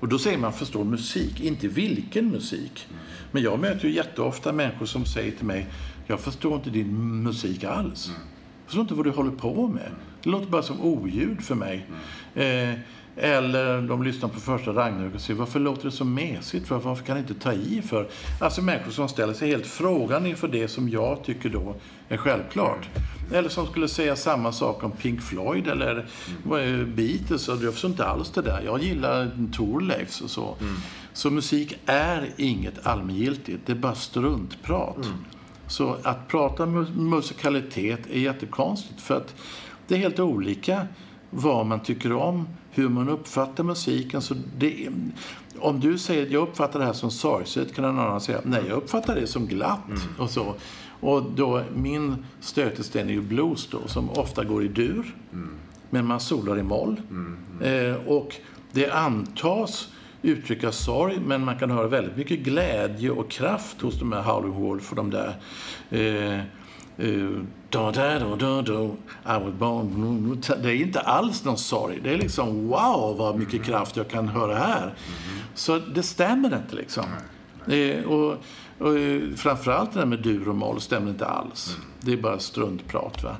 Och 0.00 0.08
då 0.08 0.18
säger 0.18 0.38
man 0.38 0.52
förstår 0.52 0.84
musik, 0.84 1.40
inte 1.40 1.68
vilken 1.68 2.30
musik. 2.30 2.86
Men 3.32 3.42
jag 3.42 3.60
möter 3.60 3.88
ju 3.88 3.94
jätteofta 3.94 4.52
människor 4.52 4.86
som 4.86 5.04
säger 5.04 5.32
till 5.32 5.46
mig 5.46 5.66
jag 6.10 6.20
förstår 6.20 6.54
inte 6.54 6.70
din 6.70 7.22
musik 7.22 7.64
alls. 7.64 8.06
Jag 8.08 8.66
förstår 8.66 8.82
inte 8.82 8.94
vad 8.94 9.06
du 9.06 9.10
håller 9.10 9.30
på 9.30 9.68
med. 9.68 9.90
Det 10.22 10.30
låter 10.30 10.46
bara 10.46 10.62
som 10.62 10.80
oljud 10.80 11.42
för 11.42 11.54
mig. 11.54 11.86
Eh, 12.34 12.72
eller 13.16 13.82
de 13.82 14.02
lyssnar 14.02 14.28
på 14.28 14.40
första 14.40 14.70
Ragnarök 14.70 15.14
och 15.14 15.20
säger 15.20 15.38
varför 15.38 15.60
låter 15.60 15.84
det 15.84 15.90
så 15.90 16.04
mesigt? 16.04 16.70
Varför, 16.70 16.88
varför 16.88 17.04
kan 17.04 17.16
det 17.16 17.20
inte 17.20 17.34
ta 17.34 17.52
i 17.52 17.82
för? 17.82 18.08
Alltså 18.40 18.62
människor 18.62 18.90
som 18.90 19.08
ställer 19.08 19.32
sig 19.32 19.48
helt 19.50 19.66
frågan 19.66 20.26
inför 20.26 20.48
det 20.48 20.68
som 20.68 20.88
jag 20.88 21.24
tycker 21.24 21.48
då 21.48 21.74
är 22.08 22.16
självklart. 22.16 22.88
Eller 23.32 23.48
som 23.48 23.66
skulle 23.66 23.88
säga 23.88 24.16
samma 24.16 24.52
sak 24.52 24.84
om 24.84 24.90
Pink 24.90 25.22
Floyd 25.22 25.68
eller 25.68 26.06
är 26.52 26.84
Beatles. 26.84 27.48
Och 27.48 27.58
förstår 27.58 27.90
inte 27.90 28.06
alls 28.06 28.30
det 28.30 28.42
där. 28.42 28.62
Jag 28.64 28.82
gillar 28.82 29.30
Thorleifs 29.52 30.20
och 30.20 30.30
så. 30.30 30.56
Så 31.12 31.30
musik 31.30 31.78
är 31.86 32.30
inget 32.36 32.86
allmängiltigt. 32.86 33.66
Det 33.66 33.72
är 33.72 33.76
bara 33.76 33.94
struntprat. 33.94 34.96
Så 35.66 35.96
att 36.02 36.28
prata 36.28 36.66
mu- 36.66 36.96
musikalitet 36.96 38.00
är 38.10 38.18
jättekonstigt. 38.18 39.00
För 39.00 39.16
att 39.16 39.34
det 39.88 39.94
är 39.94 39.98
helt 39.98 40.18
olika 40.18 40.86
vad 41.30 41.66
man 41.66 41.80
tycker 41.80 42.12
om, 42.12 42.48
hur 42.70 42.88
man 42.88 43.08
uppfattar 43.08 43.64
musiken. 43.64 44.22
Så 44.22 44.34
det, 44.58 44.88
om 45.58 45.80
du 45.80 45.98
säger 45.98 46.22
att 46.22 46.32
jag 46.32 46.48
uppfattar 46.48 46.78
det 46.78 46.86
här 46.86 46.92
som 46.92 47.10
sorgset 47.10 47.74
kan 47.74 47.84
någon 47.84 47.98
annan 47.98 48.20
säga 48.20 48.40
nej, 48.44 48.62
jag 48.68 48.76
uppfattar 48.76 49.14
det 49.14 49.26
som 49.26 49.46
glatt. 49.46 49.80
Och 50.18 50.30
så. 50.30 50.54
Och 51.00 51.22
då, 51.22 51.62
min 51.74 52.24
stötesten 52.40 53.08
är 53.08 53.12
ju 53.12 53.20
blues 53.20 53.68
då, 53.70 53.78
som 53.86 54.10
ofta 54.10 54.44
går 54.44 54.64
i 54.64 54.68
dur. 54.68 55.14
men 55.90 56.06
man 56.06 56.20
solar 56.20 56.58
i 56.58 56.62
moll. 56.62 57.00
Eh, 57.60 57.94
och 58.06 58.36
det 58.72 58.90
antas 58.90 59.88
uttrycka 60.22 60.72
sorg, 60.72 61.18
men 61.26 61.44
man 61.44 61.58
kan 61.58 61.70
höra 61.70 61.88
väldigt 61.88 62.16
mycket 62.16 62.38
glädje 62.38 63.10
och 63.10 63.30
kraft 63.30 63.80
hos 63.80 63.98
de 63.98 64.12
här 64.12 64.22
Howling 64.22 64.52
Wolf 64.52 64.90
och 64.90 64.96
de 64.96 65.10
där 65.10 65.34
eh, 65.90 66.40
eh, 67.08 67.30
da, 67.70 67.90
da, 67.90 68.18
da, 68.18 68.36
da, 68.36 68.62
da, 68.62 68.96
I 69.24 69.44
was 69.44 69.54
born. 69.54 70.42
Det 70.62 70.70
är 70.70 70.74
inte 70.74 71.00
alls 71.00 71.44
någon 71.44 71.58
sorg. 71.58 72.00
Det 72.02 72.14
är 72.14 72.18
liksom 72.18 72.68
wow 72.68 73.16
vad 73.16 73.38
mycket 73.38 73.64
kraft 73.64 73.96
jag 73.96 74.08
kan 74.08 74.28
höra 74.28 74.54
här. 74.54 74.94
Så 75.54 75.78
det 75.78 76.02
stämmer 76.02 76.56
inte 76.56 76.76
liksom. 76.76 77.04
Eh, 77.66 78.04
och, 78.04 78.36
och 78.78 78.98
eh, 78.98 79.34
framförallt 79.36 79.92
det 79.92 79.98
där 79.98 80.06
med 80.06 80.18
dur 80.18 80.48
och 80.48 80.54
moll 80.54 80.80
stämmer 80.80 81.10
inte 81.10 81.26
alls. 81.26 81.76
Det 82.00 82.12
är 82.12 82.16
bara 82.16 82.38
struntprat. 82.38 83.22
Va? 83.22 83.36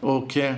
Och 0.00 0.36
eh, 0.36 0.54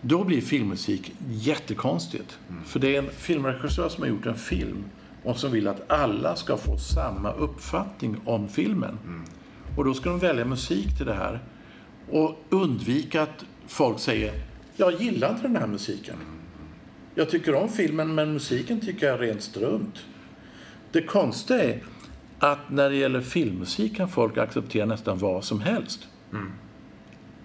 då 0.00 0.24
blir 0.24 0.40
filmmusik 0.40 1.12
jättekonstigt. 1.28 2.38
För 2.66 2.80
det 2.80 2.96
är 2.96 3.02
en 3.02 3.10
filmregissör 3.10 3.88
som 3.88 4.02
har 4.02 4.08
gjort 4.08 4.26
en 4.26 4.36
film 4.36 4.84
och 5.24 5.36
som 5.38 5.52
vill 5.52 5.68
att 5.68 5.90
alla 5.90 6.36
ska 6.36 6.56
få 6.56 6.78
samma 6.78 7.32
uppfattning 7.32 8.20
om 8.24 8.48
filmen. 8.48 8.98
Och 9.76 9.84
då 9.84 9.94
ska 9.94 10.10
de 10.10 10.18
välja 10.18 10.44
musik 10.44 10.96
till 10.96 11.06
det 11.06 11.14
här 11.14 11.40
och 12.10 12.44
undvika 12.50 13.22
att 13.22 13.44
folk 13.66 13.98
säger 13.98 14.32
jag 14.76 15.02
gillar 15.02 15.30
inte 15.30 15.42
den 15.42 15.56
här 15.56 15.66
musiken. 15.66 16.16
Jag 17.14 17.30
tycker 17.30 17.54
om 17.54 17.68
filmen 17.68 18.14
men 18.14 18.32
musiken 18.32 18.80
tycker 18.80 19.06
jag 19.06 19.14
är 19.14 19.18
rent 19.18 19.42
strunt. 19.42 20.04
Det 20.92 21.02
konstiga 21.02 21.62
är 21.64 21.82
att 22.38 22.70
när 22.70 22.90
det 22.90 22.96
gäller 22.96 23.20
filmmusik 23.20 23.96
kan 23.96 24.08
folk 24.08 24.38
acceptera 24.38 24.86
nästan 24.86 25.18
vad 25.18 25.44
som 25.44 25.60
helst. 25.60 26.08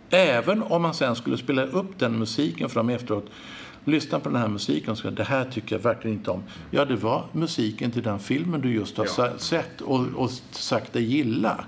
Även 0.10 0.64
om 0.64 0.82
man 0.82 0.94
sen 0.94 1.16
skulle 1.16 1.38
spela 1.38 1.64
upp 1.64 2.00
den 2.00 2.20
musiken 2.20 2.70
för 2.70 2.80
dem 2.80 2.90
efteråt. 2.90 3.26
Lyssna 3.86 4.20
på 4.20 4.30
den 4.30 4.42
här 4.42 4.48
musiken 4.48 4.92
och 4.92 4.98
säga 4.98 5.12
det 5.12 5.24
här 5.24 5.46
tycker 5.46 5.76
jag 5.76 5.84
verkligen 5.84 6.18
inte 6.18 6.32
om. 6.32 6.44
Ja, 6.72 6.86
det 6.86 6.96
var 6.96 7.26
musiken 7.32 7.92
till 7.92 8.04
den 8.04 8.20
filmen 8.20 8.62
du 8.62 8.74
just 8.74 8.98
har 8.98 9.06
sa- 9.06 9.38
sett 9.38 9.82
och, 9.82 10.06
och 10.16 10.32
sagt 10.52 10.94
dig 10.94 11.04
gilla. 11.04 11.66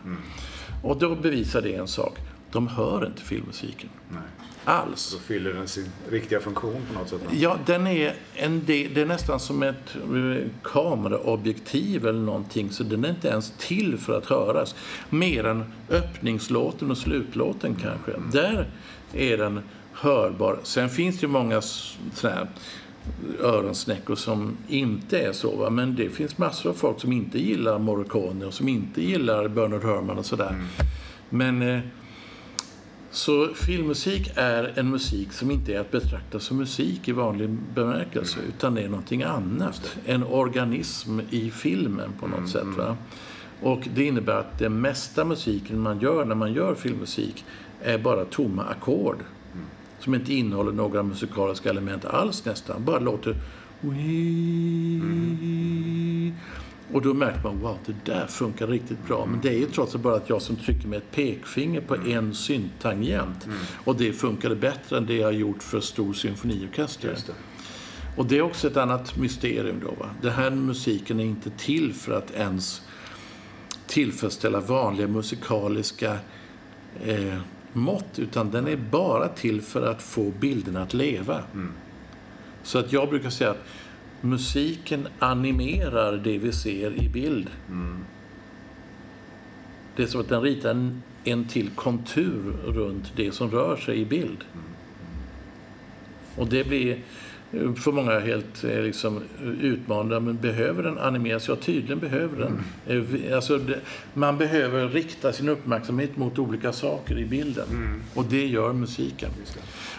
Och 0.83 0.97
då 0.99 1.15
bevisar 1.15 1.61
det 1.61 1.75
en 1.75 1.87
sak. 1.87 2.17
De 2.51 2.67
hör 2.67 3.05
inte 3.05 3.21
filmmusiken. 3.21 3.89
Nej. 4.09 4.21
Alls. 4.65 4.99
Så 5.01 5.19
fyller 5.19 5.53
den 5.53 5.67
sin 5.67 5.89
riktiga 6.09 6.39
funktion 6.39 6.81
på 6.93 6.99
något 6.99 7.09
sätt. 7.09 7.19
Ja, 7.31 7.57
den 7.65 7.87
är 7.87 8.13
en 8.35 8.65
del, 8.65 8.93
det 8.93 9.01
är 9.01 9.05
nästan 9.05 9.39
som 9.39 9.63
ett 9.63 9.95
eh, 9.95 10.47
kameraobjektiv 10.63 12.07
eller 12.07 12.19
någonting. 12.19 12.71
Så 12.71 12.83
den 12.83 13.05
är 13.05 13.09
inte 13.09 13.27
ens 13.27 13.53
till 13.57 13.97
för 13.97 14.17
att 14.17 14.25
höras. 14.25 14.75
Mer 15.09 15.43
än 15.45 15.63
öppningslåten 15.89 16.91
och 16.91 16.97
slutlåten 16.97 17.75
kanske. 17.75 18.11
Där 18.31 18.69
är 19.13 19.37
den 19.37 19.59
hörbar. 19.93 20.59
Sen 20.63 20.89
finns 20.89 21.15
det 21.19 21.21
ju 21.21 21.27
många 21.31 21.57
s- 21.57 21.97
såna 22.13 22.33
här 22.33 22.47
öronsnäckor 23.39 24.15
som 24.15 24.57
inte 24.67 25.19
är 25.19 25.33
så. 25.33 25.55
Va? 25.55 25.69
Men 25.69 25.95
det 25.95 26.09
finns 26.09 26.37
massor 26.37 26.69
av 26.69 26.73
folk 26.73 26.99
som 27.01 27.11
inte 27.11 27.39
gillar 27.39 27.79
Morricone 27.79 28.45
och 28.45 28.53
som 28.53 28.67
inte 28.67 29.01
gillar 29.03 29.47
Bernard 29.47 29.83
Herrmann 29.83 30.17
och 30.17 30.25
sådär. 30.25 30.55
Men 31.29 31.61
eh, 31.61 31.79
så 33.11 33.47
filmmusik 33.53 34.31
är 34.35 34.79
en 34.79 34.89
musik 34.89 35.31
som 35.31 35.51
inte 35.51 35.73
är 35.73 35.79
att 35.79 35.91
betrakta 35.91 36.39
som 36.39 36.57
musik 36.57 37.07
i 37.07 37.11
vanlig 37.11 37.49
bemärkelse, 37.49 38.39
utan 38.47 38.75
det 38.75 38.81
är 38.81 38.89
någonting 38.89 39.23
annat. 39.23 39.97
En 40.05 40.23
organism 40.23 41.19
i 41.29 41.51
filmen 41.51 42.09
på 42.19 42.27
något 42.27 42.49
sätt. 42.49 42.67
Va? 42.77 42.97
Och 43.61 43.87
det 43.95 44.03
innebär 44.03 44.39
att 44.39 44.59
den 44.59 44.81
mesta 44.81 45.25
musiken 45.25 45.79
man 45.79 45.99
gör 45.99 46.25
när 46.25 46.35
man 46.35 46.53
gör 46.53 46.75
filmmusik 46.75 47.45
är 47.81 47.97
bara 47.97 48.25
tomma 48.25 48.63
ackord. 48.63 49.17
Som 49.99 50.15
inte 50.15 50.33
innehåller 50.33 50.71
några 50.71 51.03
musikaliska 51.03 51.69
element 51.69 52.05
alls 52.05 52.45
nästan. 52.45 52.85
Bara 52.85 52.99
låter... 52.99 53.35
Och 56.93 57.01
då 57.01 57.13
märker 57.13 57.43
man, 57.43 57.59
wow, 57.59 57.77
det 57.85 58.11
där 58.11 58.27
funkar 58.27 58.67
riktigt 58.67 59.07
bra. 59.07 59.25
Men 59.25 59.41
det 59.41 59.49
är 59.49 59.57
ju 59.57 59.65
trots 59.65 59.95
allt 59.95 60.03
bara 60.03 60.15
att 60.15 60.29
jag 60.29 60.41
som 60.41 60.55
trycker 60.55 60.87
med 60.87 60.97
ett 60.97 61.11
pekfinger 61.11 61.81
på 61.81 61.95
en 61.95 62.33
synttangent. 62.33 63.47
Och 63.83 63.95
det 63.95 64.13
funkade 64.13 64.55
bättre 64.55 64.97
än 64.97 65.05
det 65.05 65.15
jag 65.15 65.33
gjort 65.33 65.63
för 65.63 65.79
stor 65.79 66.13
symfoniorkester. 66.13 67.15
Det. 67.27 67.33
Och 68.17 68.25
det 68.25 68.37
är 68.37 68.41
också 68.41 68.67
ett 68.67 68.77
annat 68.77 69.17
mysterium 69.17 69.79
då. 69.83 69.91
Va? 69.99 70.09
Den 70.21 70.31
här 70.31 70.51
musiken 70.51 71.19
är 71.19 71.25
inte 71.25 71.49
till 71.49 71.93
för 71.93 72.17
att 72.17 72.31
ens 72.31 72.81
tillfredsställa 73.87 74.59
vanliga 74.59 75.07
musikaliska 75.07 76.17
eh, 77.03 77.37
mått. 77.73 78.19
Utan 78.19 78.51
den 78.51 78.67
är 78.67 78.75
bara 78.75 79.27
till 79.27 79.61
för 79.61 79.87
att 79.87 80.01
få 80.01 80.31
bilderna 80.39 80.83
att 80.83 80.93
leva. 80.93 81.43
Så 82.63 82.79
att 82.79 82.93
jag 82.93 83.09
brukar 83.09 83.29
säga 83.29 83.51
att 83.51 83.63
musiken 84.21 85.07
animerar 85.19 86.17
det 86.17 86.37
vi 86.37 86.51
ser 86.51 87.03
i 87.03 87.09
bild. 87.09 87.49
Det 89.95 90.03
är 90.03 90.07
som 90.07 90.21
att 90.21 90.29
den 90.29 90.41
ritar 90.41 90.69
en, 90.69 91.03
en 91.23 91.47
till 91.47 91.69
kontur 91.69 92.53
runt 92.65 93.13
det 93.15 93.31
som 93.31 93.51
rör 93.51 93.75
sig 93.75 93.99
i 93.99 94.05
bild. 94.05 94.43
Och 96.35 96.47
det 96.47 96.67
blir 96.67 96.99
för 97.75 97.91
många 97.91 98.19
helt 98.19 98.63
eh, 98.63 98.81
liksom, 98.81 99.19
utmanande. 99.61 100.19
Men 100.19 100.37
behöver 100.37 100.83
den 100.83 100.97
animeras? 100.97 101.47
Ja, 101.47 101.55
tydligen 101.55 101.99
behöver 101.99 102.39
den. 102.43 102.59
Eh, 102.87 102.95
vi- 102.95 103.33
Alltså, 103.33 103.57
det, 103.57 103.79
man 104.13 104.37
behöver 104.37 104.87
rikta 104.89 105.33
sin 105.33 105.49
uppmärksamhet 105.49 106.17
mot 106.17 106.39
olika 106.39 106.73
saker 106.73 107.17
i 107.19 107.25
bilden. 107.25 107.99
Och 108.13 108.25
det 108.25 108.47
gör 108.47 108.73
musiken. 108.73 109.29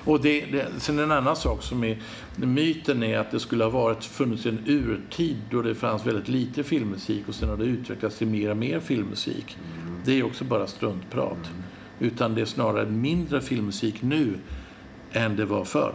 Och 0.05 0.21
det, 0.21 0.41
det, 0.53 0.67
sen 0.79 0.99
en 0.99 1.13
annan 1.13 1.37
sak 1.37 1.63
som 1.63 1.85
är 1.85 1.99
myten 2.37 3.03
är 3.03 3.19
att 3.19 3.31
det 3.31 3.41
skulle 3.41 3.65
ha 3.65 3.71
varit, 3.71 4.05
funnits 4.05 4.47
en 4.47 4.59
urtid 4.67 5.37
då 5.51 5.63
det 5.63 5.75
fanns 5.75 6.07
väldigt 6.07 6.29
lite 6.29 6.63
filmmusik 6.63 7.29
och 7.29 7.35
sen 7.35 7.49
har 7.49 7.57
det 7.57 7.65
utvecklats 7.65 8.19
till 8.19 8.27
mer 8.27 8.51
och 8.51 8.57
mer 8.57 8.81
filmmusik. 8.81 9.57
Det 10.05 10.19
är 10.19 10.23
också 10.23 10.45
bara 10.45 10.67
struntprat. 10.67 11.51
Utan 12.01 12.35
det 12.35 12.41
är 12.41 12.45
snarare 12.45 12.87
mindre 12.87 13.41
filmmusik 13.41 14.03
nu 14.03 14.35
än 15.13 15.37
det 15.37 15.45
var 15.45 15.65
förr. 15.65 15.95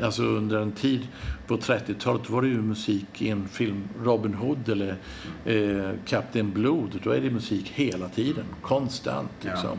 Alltså 0.00 0.22
under 0.22 0.60
en 0.60 0.72
tid 0.72 1.08
på 1.46 1.56
30-talet 1.56 2.30
var 2.30 2.42
det 2.42 2.48
ju 2.48 2.62
musik 2.62 3.22
i 3.22 3.28
en 3.28 3.48
film, 3.48 3.88
Robin 4.02 4.34
Hood 4.34 4.68
eller 4.68 4.96
eh, 5.44 5.90
Captain 6.06 6.52
Blood. 6.52 7.00
Då 7.04 7.10
är 7.10 7.20
det 7.20 7.30
musik 7.30 7.72
hela 7.74 8.08
tiden, 8.08 8.44
konstant. 8.62 9.30
Liksom. 9.40 9.78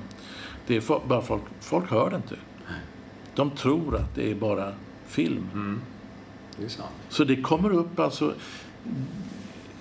Det 0.67 0.75
är 0.75 1.07
bara 1.07 1.21
folk, 1.21 1.43
folk 1.59 1.91
hör 1.91 2.09
det 2.09 2.15
inte. 2.15 2.35
De 3.35 3.51
tror 3.51 3.95
att 3.95 4.15
det 4.15 4.31
är 4.31 4.35
bara 4.35 4.73
film. 5.07 5.81
Det 6.57 6.65
är 6.65 6.69
sant. 6.69 6.89
Så 7.09 7.23
det 7.23 7.41
kommer 7.41 7.73
upp 7.73 7.99
alltså 7.99 8.33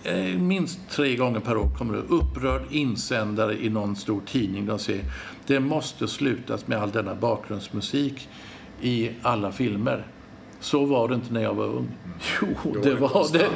eh, 0.05 0.39
minst 0.39 0.79
tre 0.91 1.17
gånger 1.17 1.41
per 1.41 1.57
år 1.57 1.71
kommer 1.79 1.95
det 1.95 2.03
upprörd 2.03 2.63
insändare 2.71 3.65
i 3.65 3.69
någon 3.69 3.97
stor 3.97 4.21
tidning. 4.27 4.67
De 4.67 4.79
säger 4.79 5.05
det 5.47 5.61
måste 5.61 6.09
slutas 6.09 6.67
med 6.67 6.79
all 6.79 6.91
denna 6.91 7.15
bakgrundsmusik 7.15 8.29
i 8.81 9.11
alla 9.23 9.53
filmer. 9.53 10.07
Så 10.63 10.85
var 10.85 11.09
det 11.09 11.15
inte 11.15 11.33
när 11.33 11.43
jag 11.43 11.55
var 11.55 11.65
ung. 11.65 11.89
Jo, 12.41 12.77
det 12.83 12.95
var 12.95 13.33
det. 13.33 13.49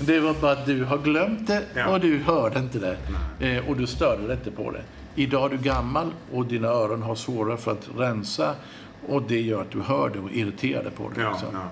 Det 0.00 0.20
var 0.20 0.34
bara 0.34 0.52
att 0.52 0.66
du 0.66 0.84
har 0.84 0.98
glömt 0.98 1.46
det 1.46 1.84
och 1.88 2.00
du 2.00 2.18
hörde 2.18 2.58
inte 2.58 2.78
det. 2.78 2.96
Eh, 3.48 3.68
och 3.68 3.76
du 3.76 3.86
störde 3.86 4.26
dig 4.26 4.36
inte 4.36 4.50
på 4.50 4.70
det. 4.70 4.82
Idag 5.14 5.52
är 5.52 5.56
du 5.56 5.62
gammal 5.62 6.06
och 6.32 6.46
dina 6.46 6.68
öron 6.68 7.02
har 7.02 7.14
svårare 7.14 7.56
för 7.56 7.72
att 7.72 7.88
rensa 7.96 8.54
och 9.06 9.22
det 9.22 9.40
gör 9.40 9.60
att 9.60 9.70
du 9.70 9.80
hör 9.80 10.10
det 10.10 10.18
och 10.18 10.30
irriterar 10.32 10.82
dig 10.82 10.92
på 10.92 11.10
det. 11.14 11.20
Ja, 11.20 11.38
ja. 11.52 11.68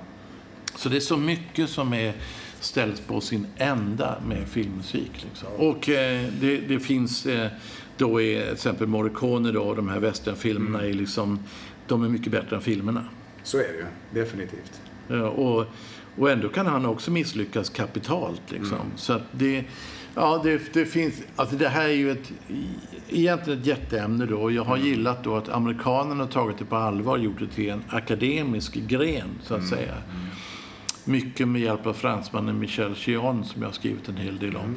Så 0.76 0.88
det 0.88 0.96
är 0.96 1.00
så 1.00 1.16
mycket 1.16 1.70
som 1.70 1.94
är 1.94 2.14
ställs 2.60 3.00
på 3.00 3.20
sin 3.20 3.46
ända 3.56 4.14
med 4.26 4.48
filmmusik. 4.48 5.10
Liksom. 5.14 5.48
Och 5.56 5.88
eh, 5.88 6.26
det, 6.40 6.56
det 6.56 6.80
finns 6.80 7.26
eh, 7.26 7.48
då 7.96 8.20
är 8.20 8.42
till 8.42 8.52
exempel 8.52 8.86
Morricone 8.86 9.52
då, 9.52 9.62
och 9.62 9.76
de 9.76 9.88
här 9.88 10.00
westernfilmerna 10.00 10.86
är 10.86 10.92
liksom, 10.92 11.38
de 11.86 12.04
är 12.04 12.08
mycket 12.08 12.32
bättre 12.32 12.56
än 12.56 12.62
filmerna. 12.62 13.04
Så 13.42 13.58
är 13.58 13.62
det 13.62 13.78
ju. 13.78 13.84
Definitivt. 14.22 14.80
Ja, 15.08 15.28
och, 15.28 15.66
och 16.18 16.30
ändå 16.30 16.48
kan 16.48 16.66
han 16.66 16.86
också 16.86 17.10
misslyckas 17.10 17.70
kapitalt. 17.70 18.42
Liksom. 18.48 18.78
Så 18.96 19.12
att 19.12 19.22
det, 19.32 19.64
ja, 20.14 20.40
det, 20.44 20.60
det 20.72 20.86
finns, 20.86 21.22
alltså 21.36 21.56
det 21.56 21.68
här 21.68 21.84
är 21.84 21.92
ju 21.92 22.10
ett, 22.10 22.32
egentligen 23.08 23.60
ett 23.60 23.66
jätteämne 23.66 24.26
då. 24.26 24.40
Och 24.40 24.52
Jag 24.52 24.64
har 24.64 24.76
gillat 24.76 25.24
då 25.24 25.36
att 25.36 25.48
amerikanerna 25.48 26.24
har 26.24 26.30
tagit 26.30 26.58
det 26.58 26.64
på 26.64 26.76
allvar 26.76 27.18
och 27.18 27.24
gjort 27.24 27.38
det 27.38 27.46
till 27.46 27.70
en 27.70 27.84
akademisk 27.88 28.74
gren, 28.74 29.28
så 29.42 29.54
att 29.54 29.66
säga. 29.66 29.94
Mycket 31.04 31.48
med 31.48 31.60
hjälp 31.60 31.86
av 31.86 31.92
fransmannen 31.92 32.58
Michel 32.58 32.94
Chion 32.94 33.44
som 33.44 33.62
jag 33.62 33.68
har 33.68 33.72
skrivit 33.74 34.08
en 34.08 34.16
hel 34.16 34.38
del 34.38 34.56
om. 34.56 34.76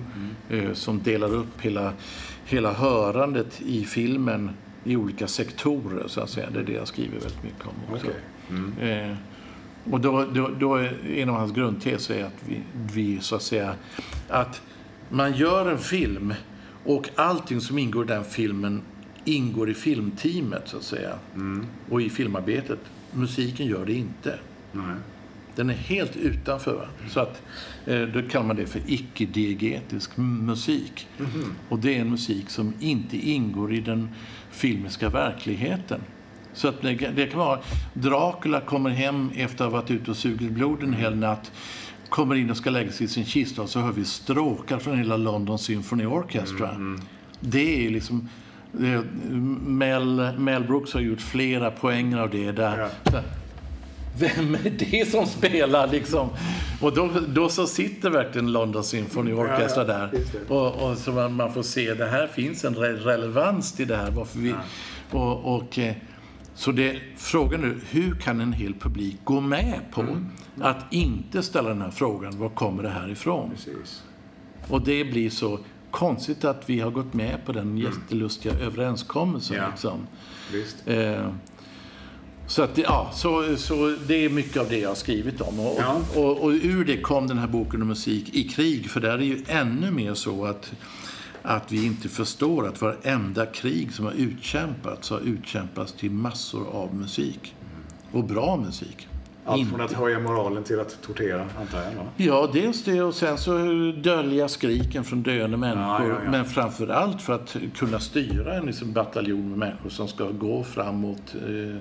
Eh, 0.49 0.73
som 0.73 1.03
delar 1.03 1.33
upp 1.33 1.61
hela, 1.61 1.93
hela 2.45 2.73
hörandet 2.73 3.61
i 3.61 3.85
filmen 3.85 4.49
i 4.83 4.95
olika 4.95 5.27
sektorer, 5.27 6.07
så 6.07 6.21
att 6.21 6.29
säga. 6.29 6.49
Det 6.49 6.59
är 6.59 6.63
det 6.63 6.73
jag 6.73 6.87
skriver 6.87 7.19
väldigt 7.19 7.43
mycket 7.43 7.65
om 7.65 7.93
också. 7.93 8.07
Eh, 8.81 9.15
och 9.91 10.01
då, 10.01 10.25
då, 10.33 10.49
då 10.59 10.75
är 10.75 11.09
en 11.09 11.29
av 11.29 11.35
hans 11.35 11.51
grundteser 11.51 12.23
att 12.23 12.43
vi, 12.47 12.61
vi 12.93 13.19
så 13.21 13.35
att 13.35 13.43
säga, 13.43 13.75
att 14.29 14.61
man 15.09 15.33
gör 15.33 15.71
en 15.71 15.77
film 15.77 16.33
och 16.85 17.09
allting 17.15 17.61
som 17.61 17.77
ingår 17.77 18.03
i 18.03 18.07
den 18.07 18.23
filmen 18.23 18.81
ingår 19.25 19.69
i 19.69 19.73
filmteamet 19.73 20.61
så 20.65 20.77
att 20.77 20.83
säga. 20.83 21.19
Och 21.89 22.01
i 22.01 22.09
filmarbetet. 22.09 22.79
musiken 23.11 23.65
gör 23.65 23.85
det 23.85 23.93
inte. 23.93 24.39
Nej. 24.71 24.95
Den 25.55 25.69
är 25.69 25.73
helt 25.73 26.15
utanför. 26.15 26.75
Va? 26.75 26.85
Så 27.09 27.19
att, 27.19 27.41
eh, 27.85 28.01
då 28.01 28.21
kallar 28.21 28.45
man 28.45 28.55
det 28.55 28.65
för 28.65 28.81
icke-diegetisk 28.87 30.17
musik. 30.17 31.07
Och 31.69 31.79
det 31.79 31.95
är 31.95 32.01
en 32.01 32.09
musik 32.09 32.49
som 32.49 32.73
inte 32.79 33.17
ingår 33.17 33.73
i 33.73 33.79
den 33.79 34.09
filmiska 34.51 35.09
verkligheten. 35.09 36.01
Så 36.55 36.67
att 36.67 36.81
det, 36.81 37.27
kan 37.31 37.39
vara 37.39 37.59
Dracula 37.93 38.61
kommer 38.61 38.89
hem 38.89 39.31
efter 39.35 39.65
att 39.65 39.71
ha 39.71 39.79
varit 39.79 39.91
ute 39.91 40.11
och 40.11 40.17
sugit 40.17 40.51
blod 40.51 40.83
en 40.83 40.93
hel 40.93 41.15
natt 41.15 41.51
kommer 42.09 42.35
in 42.35 42.49
och 42.49 42.57
ska 42.57 42.69
lägga 42.69 42.91
sig 42.91 43.05
i 43.05 43.09
sin 43.09 43.25
kista 43.25 43.61
och 43.61 43.69
så 43.69 43.79
hör 43.79 43.91
vi 43.91 44.05
stråkar 44.05 44.79
från 44.79 44.97
hela 44.97 45.17
London 45.17 45.59
Symphony 45.59 46.05
Orchestra. 46.05 46.97
Det 47.39 47.85
är 47.85 47.89
liksom... 47.89 48.29
Mel, 49.65 50.33
Mel 50.37 50.63
Brooks 50.63 50.93
har 50.93 51.01
gjort 51.01 51.21
flera 51.21 51.71
poänger 51.71 52.17
av 52.17 52.29
det 52.29 52.51
där. 52.51 52.89
Ja. 53.03 53.21
Vem 54.19 54.55
är 54.55 54.69
det 54.69 55.11
som 55.11 55.25
spelar 55.25 55.87
liksom? 55.87 56.29
Och 56.81 56.95
då, 56.95 57.09
då 57.27 57.49
så 57.49 57.67
sitter 57.67 58.09
verkligen 58.09 58.51
London 58.51 58.83
Symphony 58.83 59.33
Orchestra 59.33 59.87
Ja, 59.87 60.09
ja, 60.11 60.19
där. 60.47 60.55
Och, 60.55 60.89
och 60.89 60.97
så 60.97 61.11
man, 61.11 61.33
man 61.33 61.53
får 61.53 61.63
se, 61.63 61.93
det 61.93 62.05
här 62.05 62.27
finns 62.27 62.65
en 62.65 62.75
re 62.75 62.93
relevans 62.93 63.73
till 63.73 63.87
det 63.87 63.95
här. 63.95 64.11
Varför 64.11 64.39
vi, 64.39 64.53
och, 65.11 65.55
och, 65.55 65.79
eh, 65.79 65.95
så 66.55 66.71
det, 66.71 66.99
frågan 67.17 67.61
nu, 67.61 67.81
hur 67.89 68.15
kan 68.15 68.39
en 68.41 68.53
hel 68.53 68.73
publik 68.73 69.17
gå 69.23 69.41
med 69.41 69.79
på 69.91 70.01
Mm. 70.01 70.25
att 70.61 70.93
inte 70.93 71.43
ställa 71.43 71.69
den 71.69 71.81
här 71.81 71.91
frågan, 71.91 72.39
var 72.39 72.49
kommer 72.49 72.83
det 72.83 72.89
här 72.89 73.09
ifrån? 73.11 73.49
Precis. 73.49 74.03
Och 74.67 74.81
det 74.81 75.03
blir 75.05 75.29
så 75.29 75.59
konstigt 75.91 76.45
att 76.45 76.69
vi 76.69 76.79
har 76.79 76.91
gått 76.91 77.13
med 77.13 77.45
på 77.45 77.51
den 77.51 77.77
jättelustiga 77.77 78.53
överenskommelsen. 78.55 79.57
Ja. 79.57 79.67
Liksom. 79.69 80.07
Eh, 80.85 81.29
så, 82.47 82.61
att, 82.61 82.77
ja, 82.77 83.11
så, 83.13 83.55
så 83.57 83.97
det 84.07 84.25
är 84.25 84.29
mycket 84.29 84.57
av 84.57 84.69
det 84.69 84.77
jag 84.77 84.89
har 84.89 84.95
skrivit 84.95 85.41
om. 85.41 85.59
Och, 85.59 85.77
Ja. 85.79 86.01
och, 86.15 86.43
och 86.43 86.49
ur 86.51 86.85
det 86.85 86.97
kom 87.01 87.27
den 87.27 87.37
här 87.37 87.47
boken 87.47 87.81
om 87.81 87.87
musik 87.87 88.29
i 88.35 88.43
krig. 88.43 88.89
För 88.89 88.99
där 88.99 89.09
är 89.17 89.19
ju 89.23 89.43
ännu 89.47 89.91
mer 89.91 90.13
så 90.13 90.45
att, 90.45 90.71
att 91.45 91.71
vi 91.71 91.85
inte 91.85 92.09
förstår 92.09 92.67
att 92.67 92.81
varenda 92.81 93.45
krig 93.45 93.93
som 93.93 94.05
har 94.05 94.13
utkämpats 94.13 95.09
har 95.09 95.19
utkämpats 95.19 95.93
till 95.93 96.11
massor 96.11 96.67
av 96.71 96.95
musik. 96.95 97.55
Och 98.11 98.23
bra 98.23 98.57
musik. 98.57 99.07
Allt 99.47 99.59
Inte- 99.59 99.71
från 99.71 99.81
att 99.81 99.93
höja 99.93 100.19
moralen 100.19 100.63
till 100.63 100.79
att 100.79 101.01
tortera, 101.01 101.41
antar 101.59 101.77
jag. 101.81 101.91
Va? 101.91 102.03
Ja, 102.17 102.49
dels 102.53 102.83
det 102.83 103.01
och 103.01 103.13
sen 103.15 103.37
så 103.37 103.57
dölja 104.03 104.47
skriken 104.47 105.03
från 105.03 105.23
döende 105.23 105.57
människor. 105.57 106.09
ja, 106.09 106.17
ja. 106.25 106.31
Men 106.31 106.45
framför 106.45 106.87
allt 106.87 107.21
för 107.21 107.33
att 107.33 107.55
kunna 107.75 107.99
styra 107.99 108.53
en 108.53 108.65
liksom 108.65 108.93
bataljon 108.93 109.49
med 109.49 109.57
människor 109.57 109.89
som 109.89 110.07
ska 110.07 110.25
gå 110.31 110.63
framåt 110.63 111.35
eh, 111.35 111.75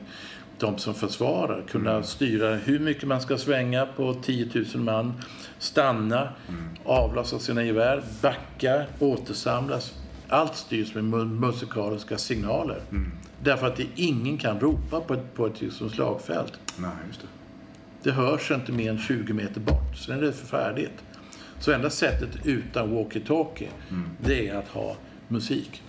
de 0.58 0.78
som 0.78 0.94
försvarar. 0.94 1.62
Kunna 1.68 1.90
Mm. 1.90 2.02
styra 2.02 2.54
hur 2.54 2.78
mycket 2.78 3.08
man 3.08 3.20
ska 3.20 3.38
svänga 3.38 3.86
på 3.86 4.14
10 4.14 4.48
000 4.74 4.82
man. 4.84 5.12
Stanna, 5.58 6.28
Mm. 6.48 6.64
avlasta 6.84 7.38
sina 7.38 7.62
gevär, 7.64 8.02
backa, 8.22 8.84
återsamlas. 8.98 9.94
Allt 10.28 10.56
styrs 10.56 10.94
med 10.94 11.04
mu- 11.04 11.40
musikaliska 11.40 12.18
signaler. 12.18 12.80
Mm. 12.90 13.12
Därför 13.42 13.66
att 13.66 13.76
det, 13.76 13.86
ingen 13.96 14.38
kan 14.38 14.60
ropa 14.60 15.00
på 15.00 15.14
ett, 15.14 15.34
på 15.34 15.46
ett 15.46 15.60
liksom 15.60 15.90
slagfält. 15.90 16.52
Nej, 16.78 16.90
just 17.08 17.20
det. 17.20 17.26
Det 18.02 18.10
hörs 18.10 18.50
inte 18.50 18.72
mer 18.72 18.90
än 18.90 18.98
20 18.98 19.32
meter 19.32 19.60
bort. 19.60 19.96
Sen 19.96 20.18
är 20.18 20.22
det 20.22 20.32
för 20.32 20.46
färdigt. 20.46 21.04
Så 21.60 21.72
enda 21.72 21.90
sättet 21.90 22.28
utan 22.44 22.90
walkie-talkie, 22.94 23.68
det 24.20 24.48
är 24.48 24.54
att 24.58 24.68
ha 24.68 24.96
musik. 25.28 25.82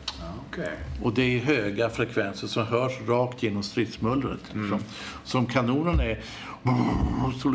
Okej. 0.49 0.77
Och 1.03 1.13
det 1.13 1.21
är 1.21 1.39
höga 1.39 1.89
frekvenser 1.89 2.47
som 2.47 2.65
hörs 2.65 2.91
rakt 3.07 3.43
genom 3.43 3.63
stridsmullret. 3.63 4.39
Som, 4.51 4.79
som 5.23 5.45
kanonen 5.45 5.99
är... 5.99 6.23
Så 7.41 7.49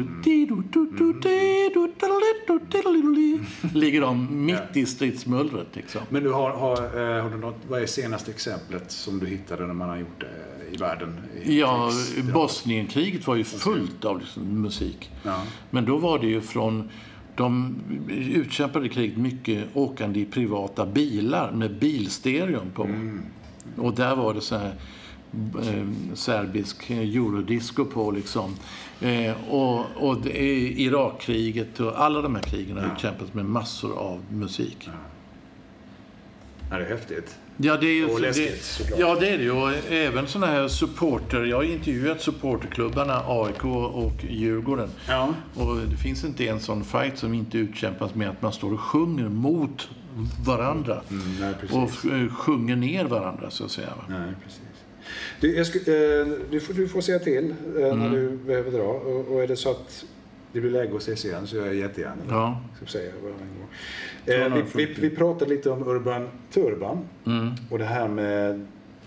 ligger 3.75 4.01
de 4.01 4.45
mitt 4.47 4.77
i 4.77 4.87
stridsmullret. 4.87 5.67
Liksom. 5.73 6.01
Men 6.09 6.23
du 6.23 6.33
har, 6.33 6.51
har, 6.51 6.77
eh, 6.77 7.23
har 7.23 7.31
du 7.31 7.37
något, 7.37 7.57
vad 7.69 7.83
är 7.83 7.87
senaste 7.87 8.31
exemplet 8.31 8.91
som 8.91 9.19
du 9.19 9.27
hittade 9.27 9.67
när 9.67 9.75
man 9.75 9.89
har 9.89 9.97
gjort 9.97 10.21
det 10.21 10.75
i 10.75 10.77
världen? 10.77 11.21
I 11.43 11.61
Ja, 11.61 11.91
Bosnienkriget 12.35 13.27
var 13.27 13.37
ju 13.37 13.45
fullt 13.45 14.05
av 14.05 14.21
liksom 14.21 14.63
musik. 14.63 15.11
Ja. 15.23 15.43
Men 15.71 15.85
då 15.85 15.97
var 15.99 16.19
det 16.19 16.27
ju 16.27 16.41
från... 16.41 16.91
De 17.41 17.75
utkämpade 18.09 18.89
kriget 18.89 19.17
mycket 19.17 19.69
åkande 19.75 20.21
i 20.21 20.25
privata 20.25 20.87
bilar 20.87 21.53
med 21.53 21.79
bilstereon 21.79 22.71
på. 22.75 22.89
Och 23.77 23.95
där 23.95 24.17
var 24.17 24.35
det 24.35 24.41
så 24.41 24.57
här 24.57 24.75
eh, 25.63 25.87
serbisk 26.15 26.91
eurodisco 26.91 27.85
på 27.85 28.11
liksom. 28.11 28.55
Eh, 29.01 29.51
och 29.51 29.87
och 29.97 30.23
det 30.23 30.39
Irakkriget 30.81 31.81
och 31.81 32.01
alla 32.01 32.23
de 32.23 32.35
här 32.35 32.43
krigen 32.43 32.77
har 32.77 32.93
utkämpats 32.95 33.35
med 33.35 33.45
massor 33.45 33.99
av 33.99 34.21
musik. 34.31 34.89
Ja, 36.71 36.79
det 36.79 36.85
är 36.85 36.89
häftigt. 36.89 37.39
Ja, 37.63 37.77
det 37.77 37.87
är 37.87 37.93
ju, 37.95 38.07
Och 38.07 38.21
läskigt, 38.21 38.53
det, 38.53 38.63
såklart. 38.63 39.01
ja, 39.01 39.17
det 39.21 39.29
är 39.29 39.39
det 39.39 39.45
ju. 39.45 39.51
Och 39.51 39.71
även 39.91 40.27
sådana 40.27 40.53
här 40.53 40.69
supporter. 40.69 41.45
Jag 41.45 41.57
har 41.57 41.65
intervjuat 41.65 42.21
supporterklubbarna 42.21 43.23
AIK 43.27 43.65
och 43.95 44.25
Djurgården. 44.31 44.89
Ja. 45.09 45.35
Och 45.57 45.77
det 45.77 45.97
finns 45.97 46.25
inte 46.25 46.47
en 46.47 46.61
sån 46.61 46.85
fight 46.85 47.19
som 47.19 47.35
inte 47.35 47.59
utkämpas 47.59 48.15
med 48.15 48.31
att 48.31 48.43
man 48.43 48.53
står 48.53 48.73
och 48.73 48.81
sjunger 48.81 49.29
mot 49.29 49.89
varandra. 50.47 51.03
Mm, 51.11 51.23
nej, 51.41 51.55
precis. 51.61 51.77
och 52.05 52.13
eh, 52.13 52.29
sjunger 52.29 52.77
ner 52.77 53.05
varandra, 53.05 53.51
så 53.51 53.65
att 53.65 53.71
säga. 53.71 53.89
Nej, 54.09 54.33
precis. 54.45 54.61
Du, 55.41 55.65
sku, 55.65 55.79
eh, 55.79 56.27
du, 56.51 56.61
får, 56.61 56.75
du 56.75 56.89
får 56.89 57.01
säga 57.01 57.19
till 57.19 57.55
eh, 57.79 57.85
Mm. 57.87 57.99
när 57.99 58.11
du 58.11 58.37
behöver 58.37 58.71
dra. 58.71 58.83
Och, 58.83 59.35
och 59.35 59.43
är 59.43 59.47
det 59.49 59.57
så 59.57 59.71
att 59.71 60.05
det 60.53 60.61
blir 60.61 60.71
läge 60.71 60.97
att 60.97 61.03
ses 61.03 61.25
igen 61.25 61.47
så 61.47 61.57
gör 61.57 61.67
jag 61.67 61.75
jättegärna. 61.75 62.17
Ja. 62.29 62.61
Ska 62.77 62.87
säga 62.87 63.13
Eh, 64.31 64.55
vi, 64.55 64.85
vi, 64.87 64.95
vi 64.95 65.11
pratade 65.11 65.51
lite 65.55 65.71
om 65.71 65.89
Urban 65.89 66.29
Turban 66.51 66.99
Mm. 67.27 67.51
och 67.71 67.79
det 67.79 67.85
här 67.85 68.09
med 68.09 68.67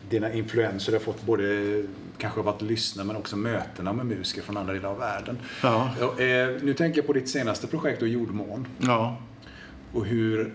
dina 0.10 0.34
influenser. 0.34 0.91
Du 0.91 0.98
har 0.98 1.04
fått 1.04 1.22
både 1.26 1.84
kanske 2.18 2.41
varit 2.41 2.62
lyssna 2.62 3.04
men 3.04 3.16
också 3.16 3.36
mötena 3.38 3.94
med 3.94 4.06
musiker 4.06 4.41
från 4.41 4.58
andra 4.58 4.74
delar 4.74 4.90
av 4.90 4.98
världen. 5.00 5.38
Ja. 5.64 5.90
Eh, 6.00 6.50
nu 6.62 6.74
tänker 6.78 7.00
jag 7.00 7.08
på 7.08 7.14
ditt 7.14 7.30
senaste 7.30 7.68
projekt, 7.68 8.00
då, 8.00 8.08
Jordmån. 8.08 8.68
ja. 8.80 9.18
och 9.94 10.06
hur 10.06 10.54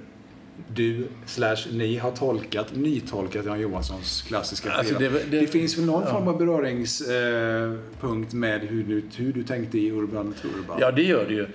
du 0.74 1.06
slash 1.26 1.56
ni 1.72 1.97
har 1.97 2.10
tolkat, 2.10 2.76
nytolkat 2.76 3.47
Jan 3.47 3.60
Johanssons 3.60 4.22
klassiska 4.22 4.70
Alltså, 4.72 4.98
det- 4.98 5.09
det, 5.09 5.40
det- 5.40 5.47
finns 5.47 5.78
väl 5.78 5.85
någon 5.85 6.02
ja. 6.06 6.12
form 6.14 6.28
av 6.28 6.39
beröringspunkt 6.39 8.32
eh, 8.32 8.39
med 8.39 8.60
hur 8.60 8.85
du, 8.85 9.02
hur 9.16 9.32
du 9.32 9.43
tänkte 9.43 9.78
i 9.78 9.90
Urban 9.90 10.35
Turban? 10.43 10.76
Ja, 10.80 10.90
det 10.90 11.02
gör 11.02 11.26
det 11.28 11.35
ju. 11.35 11.47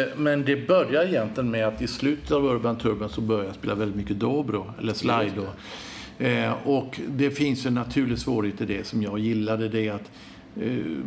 Eh, 0.00 0.06
Men 0.16 0.44
det 0.44 0.66
börjar 0.68 1.04
egentligen 1.06 1.50
med 1.50 1.66
att 1.68 1.82
i 1.82 1.86
slutet 1.86 2.30
av 2.32 2.44
Urban 2.44 2.78
Turban 2.78 3.08
så 3.08 3.20
börjar 3.20 3.44
jag 3.44 3.54
spela 3.54 3.74
väldigt 3.74 3.96
mycket 3.96 4.18
dobro, 4.20 4.74
eller 4.78 4.92
slido. 4.92 5.46
Eh, 6.18 6.52
Och 6.68 7.00
det 7.08 7.30
finns 7.30 7.66
en 7.66 7.74
naturlig 7.74 8.18
svårighet 8.18 8.60
i 8.60 8.66
det 8.66 8.86
som 8.86 9.02
jag 9.02 9.18
gillade. 9.18 9.68
Det 9.68 9.86
är 9.88 9.92
att 9.92 10.10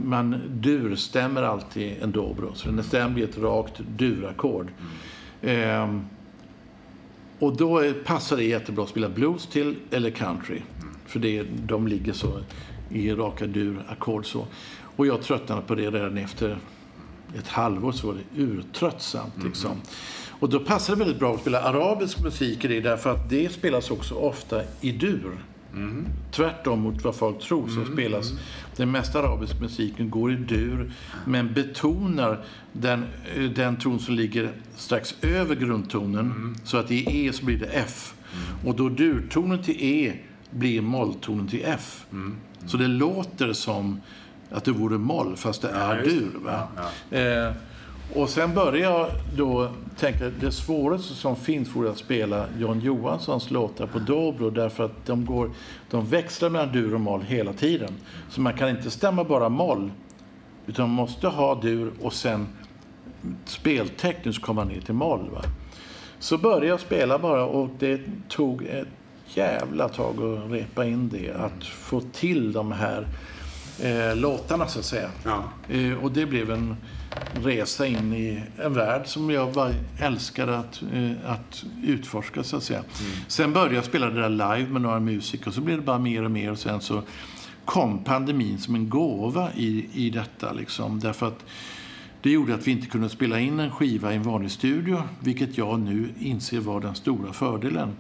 man 0.05 0.41
durstämmer 0.49 1.41
alltid 1.43 1.93
en 2.01 2.11
dobro. 2.11 2.51
Så 2.55 2.69
den 2.91 3.13
blir 3.13 3.23
ett 3.23 3.37
rakt 3.37 3.79
durackord. 3.97 4.67
Eh, 5.41 5.99
Och 7.43 7.57
då 7.57 7.93
passar 8.05 8.37
det 8.37 8.43
jättebra 8.43 8.83
att 8.83 8.89
spela 8.89 9.09
blues 9.09 9.47
till 9.47 9.75
eller 9.91 10.09
country. 10.09 10.61
För 11.05 11.19
det, 11.19 11.43
de 11.43 11.87
ligger 11.87 12.13
så 12.13 12.39
i 12.89 13.11
raka 13.11 13.47
durackord 13.47 14.25
så. 14.25 14.47
Och 14.95 15.07
jag 15.07 15.21
tröttnade 15.21 15.61
på 15.61 15.75
det 15.75 15.91
redan 15.91 16.17
efter 16.17 16.57
ett 17.37 17.47
halvår 17.47 17.91
så 17.91 18.07
var 18.07 18.13
det 18.13 18.41
urtröttsamt. 18.41 19.43
Liksom. 19.43 19.81
Och 20.39 20.49
då 20.49 20.59
passar 20.59 20.95
det 20.95 20.99
väldigt 20.99 21.19
bra 21.19 21.33
att 21.33 21.41
spela 21.41 21.61
arabisk 21.61 22.23
musik 22.23 22.65
i 22.65 22.67
det 22.67 22.79
därför 22.79 23.11
att 23.11 23.29
det 23.29 23.53
spelas 23.53 23.91
också 23.91 24.15
ofta 24.15 24.61
i 24.81 24.91
dur. 24.91 25.37
Tvärtom 26.31 26.79
mot 26.79 27.03
vad 27.03 27.15
folk 27.15 27.39
tror 27.39 27.67
så 27.67 27.93
spelas 27.93 28.33
den 28.75 28.91
mesta 28.91 29.19
arabiska 29.19 29.57
musiken 29.59 30.09
går 30.09 30.31
i 30.33 30.35
dur 30.35 30.91
men 31.25 31.53
betonar 31.53 32.43
den, 32.73 33.05
eh, 33.35 33.43
den 33.43 33.75
ton 33.77 33.99
som 33.99 34.15
ligger 34.15 34.51
strax 34.75 35.15
över 35.21 35.55
grundtonen 35.55 36.55
så 36.63 36.77
att 36.77 36.91
i 36.91 37.25
E 37.27 37.33
så 37.33 37.45
blir 37.45 37.57
det 37.59 37.65
F. 37.65 38.13
Och 38.65 38.75
då 38.75 38.89
durtonen 38.89 39.63
till 39.63 39.75
E 39.79 40.13
blir 40.51 40.81
molltonen 40.81 41.47
till 41.47 41.61
F. 41.65 42.05
Så 42.67 42.77
det 42.77 42.87
låter 42.87 43.53
som 43.53 44.01
att 44.51 44.63
det 44.65 44.71
vore 44.71 44.97
moll 44.97 45.35
fast 45.37 45.61
det 45.61 45.69
är 45.69 45.95
det. 45.95 46.03
dur. 46.09 46.31
Va? 46.43 46.67
Ja, 47.11 47.17
Eh, 47.17 47.53
och 48.15 48.29
sen 48.29 48.53
började 48.53 48.79
jag 48.79 49.09
då 49.35 49.69
tänka 49.97 50.27
att 50.27 50.39
det 50.39 50.51
svåraste 50.51 51.13
som 51.13 51.35
finns 51.35 51.75
vore 51.75 51.89
att 51.89 51.97
spela 51.97 52.45
John 52.57 52.79
Johanssons 52.79 53.51
låtar 53.51 53.87
på 53.87 53.99
dobro 53.99 54.49
därför 54.49 54.83
att 54.83 55.05
de, 55.05 55.25
går, 55.25 55.51
de 55.89 56.05
växlar 56.05 56.49
mellan 56.49 56.71
dur 56.71 56.93
och 56.93 57.01
moll 57.01 57.21
hela 57.21 57.53
tiden. 57.53 57.93
Så 58.29 58.41
man 58.41 58.53
kan 58.53 58.69
inte 58.69 58.91
stämma 58.91 59.23
bara 59.23 59.49
moll 59.49 59.91
utan 60.67 60.89
man 60.89 60.95
måste 60.95 61.27
ha 61.27 61.55
dur 61.55 61.91
och 62.01 62.13
sen 62.13 62.47
speltekniskt 63.45 64.43
komma 64.43 64.63
ner 64.63 64.81
till 64.81 64.93
moll. 64.93 65.29
Va? 65.33 65.41
Så 66.19 66.37
började 66.37 66.67
jag 66.67 66.79
spela 66.79 67.19
bara 67.19 67.45
och 67.45 67.69
det 67.79 68.01
tog 68.29 68.63
ett 68.63 68.87
jävla 69.27 69.89
tag 69.89 70.15
att 70.23 70.51
repa 70.51 70.85
in 70.85 71.09
det. 71.09 71.31
Att 71.31 71.63
få 71.63 72.01
till 72.01 72.53
de 72.53 72.71
här 72.71 73.07
eh, 73.81 74.15
låtarna 74.15 74.67
så 74.67 74.79
att 74.79 74.85
säga. 74.85 75.09
Ja. 75.25 75.43
Eh, 75.69 76.03
och 76.03 76.11
det 76.11 76.25
blev 76.25 76.51
en 76.51 76.75
resa 77.43 77.87
in 77.87 78.13
i 78.13 78.43
en 78.57 78.73
värld 78.73 79.07
som 79.07 79.29
jag 79.29 79.53
bara 79.53 79.71
älskade 79.99 80.57
att, 80.57 80.81
eh, 80.93 81.31
att 81.31 81.65
utforska 81.83 82.43
så 82.43 82.57
att 82.57 82.63
säga. 82.63 82.83
Sen 83.27 83.53
började 83.53 83.75
jag 83.75 83.85
spela 83.85 84.09
det 84.09 84.21
där 84.21 84.29
live 84.29 84.69
med 84.69 84.81
några 84.81 84.99
musiker 84.99 85.47
och 85.47 85.53
så 85.53 85.61
blev 85.61 85.77
det 85.77 85.83
bara 85.83 85.99
mer 85.99 86.23
och 86.23 86.31
mer 86.31 86.51
och 86.51 86.59
sen 86.59 86.81
så 86.81 87.01
kom 87.65 88.03
pandemin 88.03 88.59
som 88.59 88.75
en 88.75 88.89
gåva 88.89 89.49
i, 89.55 89.89
i 89.93 90.09
detta 90.09 90.53
liksom. 90.53 90.99
Därför 90.99 91.27
att 91.27 91.45
det 92.21 92.29
gjorde 92.29 92.53
att 92.55 92.67
vi 92.67 92.71
inte 92.71 92.87
kunde 92.87 93.09
spela 93.09 93.39
in 93.39 93.59
en 93.59 93.71
skiva 93.71 94.13
i 94.13 94.15
en 94.15 94.23
vanlig 94.23 94.51
studio, 94.51 95.03
vilket 95.19 95.57
jag 95.57 95.79
nu 95.79 96.09
inser 96.19 96.59
var 96.59 96.81
den 96.81 96.95
stora 96.95 97.33
fördelen. 97.33 97.95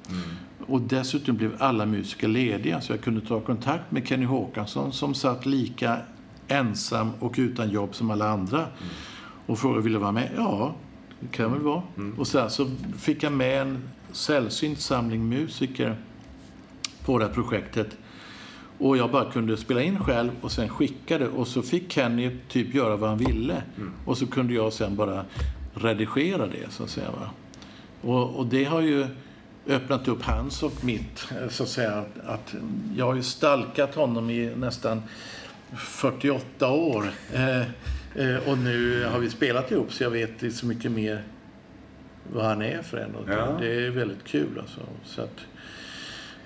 Och 0.67 0.81
dessutom 0.81 1.37
blev 1.37 1.55
alla 1.59 1.85
musiker 1.85 2.27
lediga, 2.27 2.81
så 2.81 2.93
jag 2.93 3.01
kunde 3.01 3.21
ta 3.21 3.39
kontakt 3.39 3.91
med 3.91 4.07
Kenny 4.07 4.25
Håkansson 4.25 4.93
som 4.93 5.13
satt 5.13 5.45
lika 5.45 5.97
ensam 6.47 7.11
och 7.19 7.33
utan 7.37 7.69
jobb 7.69 7.95
som 7.95 8.11
alla 8.11 8.29
andra. 8.29 8.65
Och 9.45 9.59
frågade 9.59 9.81
ville 9.81 9.97
vara 9.97 10.11
med. 10.11 10.29
Ja, 10.35 10.75
det 11.19 11.27
kan 11.27 11.43
jag 11.43 11.51
väl 11.51 11.61
vara. 11.61 11.81
Och 12.17 12.27
sen 12.27 12.49
så 12.49 12.71
fick 12.97 13.23
jag 13.23 13.31
med 13.31 13.61
en 13.61 13.89
sällsynt 14.11 14.79
samling 14.79 15.29
musiker 15.29 15.95
på 17.05 17.17
det 17.19 17.25
här 17.25 17.33
projektet. 17.33 17.97
Och 18.77 18.97
jag 18.97 19.11
bara 19.11 19.31
kunde 19.31 19.57
spela 19.57 19.81
in 19.81 19.99
själv 19.99 20.31
och 20.41 20.51
sen 20.51 20.69
skicka 20.69 21.17
det. 21.17 21.27
Och 21.27 21.47
så 21.47 21.61
fick 21.61 21.91
Kenny 21.91 22.37
typ 22.49 22.73
göra 22.73 22.95
vad 22.95 23.09
han 23.09 23.17
ville. 23.17 23.63
Och 24.05 24.17
så 24.17 24.27
kunde 24.27 24.53
jag 24.53 24.73
sen 24.73 24.95
bara 24.95 25.25
redigera 25.73 26.47
det, 26.47 26.71
så 26.71 26.83
att 26.83 26.89
säga. 26.89 27.09
Och, 28.01 28.35
och 28.35 28.45
det 28.45 28.63
har 28.63 28.81
ju 28.81 29.07
öppnat 29.67 30.07
upp 30.07 30.23
hans 30.23 30.63
och 30.63 30.85
mitt, 30.85 31.27
eh, 31.41 31.49
så 31.49 31.63
att 31.63 31.69
säga. 31.69 32.03
Att 32.25 32.55
jag 32.97 33.05
har 33.05 33.15
ju 33.15 33.23
stalkat 33.23 33.95
honom 33.95 34.29
i 34.29 34.55
nästan 34.55 35.01
48 35.77 36.71
år. 36.71 37.05
Eh, 37.33 37.61
eh, 38.15 38.49
och 38.49 38.57
nu 38.57 39.05
har 39.05 39.19
vi 39.19 39.29
spelat 39.29 39.71
ihop 39.71 39.93
så 39.93 40.03
jag 40.03 40.09
vet 40.09 40.53
så 40.55 40.65
mycket 40.65 40.91
mer 40.91 41.23
vad 42.33 42.45
han 42.45 42.61
är 42.61 42.81
för 42.81 42.97
en. 42.97 43.15
Och 43.15 43.29
Ja. 43.29 43.57
Det 43.59 43.85
är 43.85 43.89
väldigt 43.89 44.23
kul 44.23 44.59
alltså. 44.59 44.81
Så 45.05 45.21
att, 45.21 45.39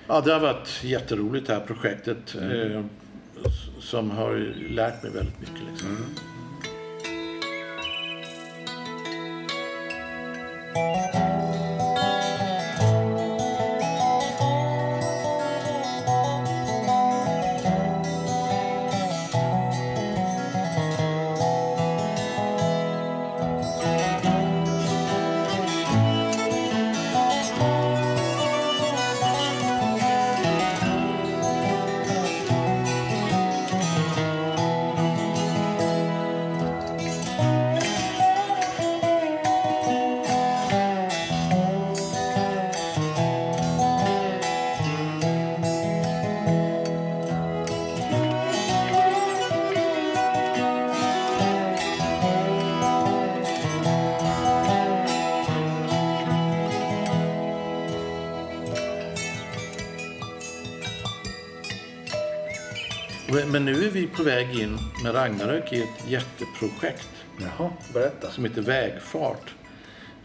ja, 0.07 0.21
det 0.21 0.33
har 0.33 0.39
varit 0.39 0.83
jätteroligt 0.83 1.47
det 1.47 1.53
här 1.53 1.59
projektet. 1.61 2.35
Eh, 2.35 2.79
s- 3.45 3.69
som 3.79 4.11
har 4.11 4.53
lärt 4.69 5.03
mig 5.03 5.11
väldigt 5.11 5.39
mycket. 5.39 5.61
Liksom. 5.71 5.89
Men- 5.93 6.15
Men 63.45 63.65
nu 63.65 63.85
är 63.85 63.89
vi 63.89 64.07
på 64.07 64.23
väg 64.23 64.59
in 64.59 64.77
med 65.03 65.15
Ragnarök 65.15 65.73
i 65.73 65.81
ett 65.81 66.09
jätteprojekt. 66.09 67.09
Jaha, 67.39 67.69
berätta. 67.93 68.31
som 68.31 68.45
heter 68.45 68.61
Vägfart. 68.61 69.55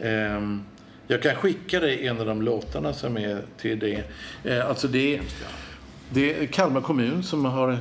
Ehm, 0.01 0.62
jag 1.06 1.22
kan 1.22 1.34
skicka 1.34 1.80
dig 1.80 2.06
en 2.06 2.20
av 2.20 2.26
de 2.26 2.43
låtarna 2.43 2.93
som 2.93 3.16
är 3.16 3.43
till 3.59 3.78
det. 3.78 4.05
Eh, 4.44 4.68
alltså 4.68 4.89
det, 4.89 5.20
det 6.10 6.43
är 6.43 6.47
Kalmar 6.47 6.80
kommun 6.80 7.22
som 7.22 7.44
har 7.44 7.78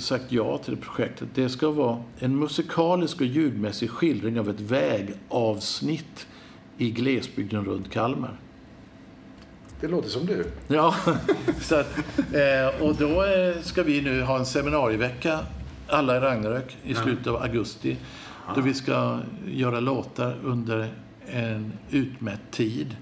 sagt 0.00 0.24
ja 0.28 0.58
till 0.58 0.74
det 0.74 0.80
projektet. 0.80 1.28
Det 1.34 1.48
ska 1.48 1.70
vara 1.70 2.02
en 2.18 2.38
musikalisk 2.38 3.20
och 3.20 3.26
ljudmässig 3.26 3.90
skildring 3.90 4.40
av 4.40 4.50
ett 4.50 4.60
vägavsnitt 4.60 6.26
i 6.78 6.90
glesbygden 6.90 7.64
runt 7.64 7.90
Kalmar. 7.92 8.38
Det 9.80 9.88
låter 9.88 10.08
som 10.08 10.26
du. 10.26 10.46
Ja, 10.68 10.94
så 11.60 11.74
att, 11.74 11.98
eh, 12.18 12.82
och 12.82 12.94
då 12.94 13.24
eh, 13.24 13.62
ska 13.62 13.82
vi 13.82 14.00
nu 14.00 14.22
ha 14.22 14.38
en 14.38 14.46
seminarievecka, 14.46 15.40
alla 15.88 16.16
i 16.16 16.20
Ragnarök, 16.20 16.76
i 16.84 16.94
slutet 16.94 17.26
av 17.26 17.42
augusti. 17.42 17.96
Då 18.54 18.60
vi 18.60 18.74
ska 18.74 19.20
göra 19.46 19.80
låtar 19.80 20.36
under 20.44 20.88
en 21.26 21.72
utmätt 21.90 22.40
tid. 22.50 22.96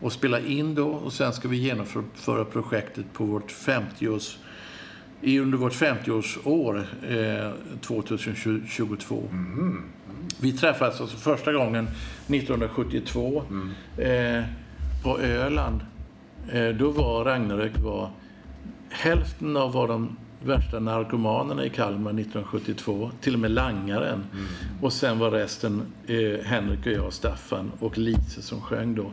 Och 0.00 0.12
spela 0.12 0.40
in 0.40 0.74
då 0.74 0.88
och 0.88 1.12
sen 1.12 1.32
ska 1.32 1.48
vi 1.48 1.56
genomföra 1.56 2.44
projektet 2.44 3.12
på 3.12 3.24
vårt 3.24 3.50
50-års 3.50 4.36
i 5.20 5.38
under 5.38 5.58
vårt 5.58 5.72
50-årsår 5.72 6.86
eh, 7.08 7.52
2022. 7.80 9.22
Vi 10.40 10.52
träffades 10.52 11.00
alltså 11.00 11.16
första 11.16 11.52
gången 11.52 11.88
1972 12.26 13.42
eh, 13.98 14.44
på 15.04 15.18
Öland. 15.18 15.80
Eh, 16.52 16.68
då 16.68 16.90
var 16.90 17.24
Ragnarök 17.24 17.78
var 17.78 18.10
hälften 18.90 19.56
av 19.56 19.72
vad 19.72 19.88
de 19.88 20.16
värsta 20.44 20.80
narkomanerna 20.80 21.64
i 21.64 21.70
Kalmar 21.70 22.10
1972, 22.10 23.10
till 23.20 23.34
och 23.34 23.40
med 23.40 23.50
langaren. 23.50 24.24
Och 24.82 24.92
sen 24.92 25.18
var 25.18 25.30
resten 25.30 25.82
eh, 26.06 26.44
Henrik 26.44 26.86
och 26.86 26.92
jag, 26.92 27.12
Staffan 27.12 27.72
och 27.80 27.98
Lise 27.98 28.42
som 28.42 28.60
sjöng 28.60 28.94
då. 28.94 29.10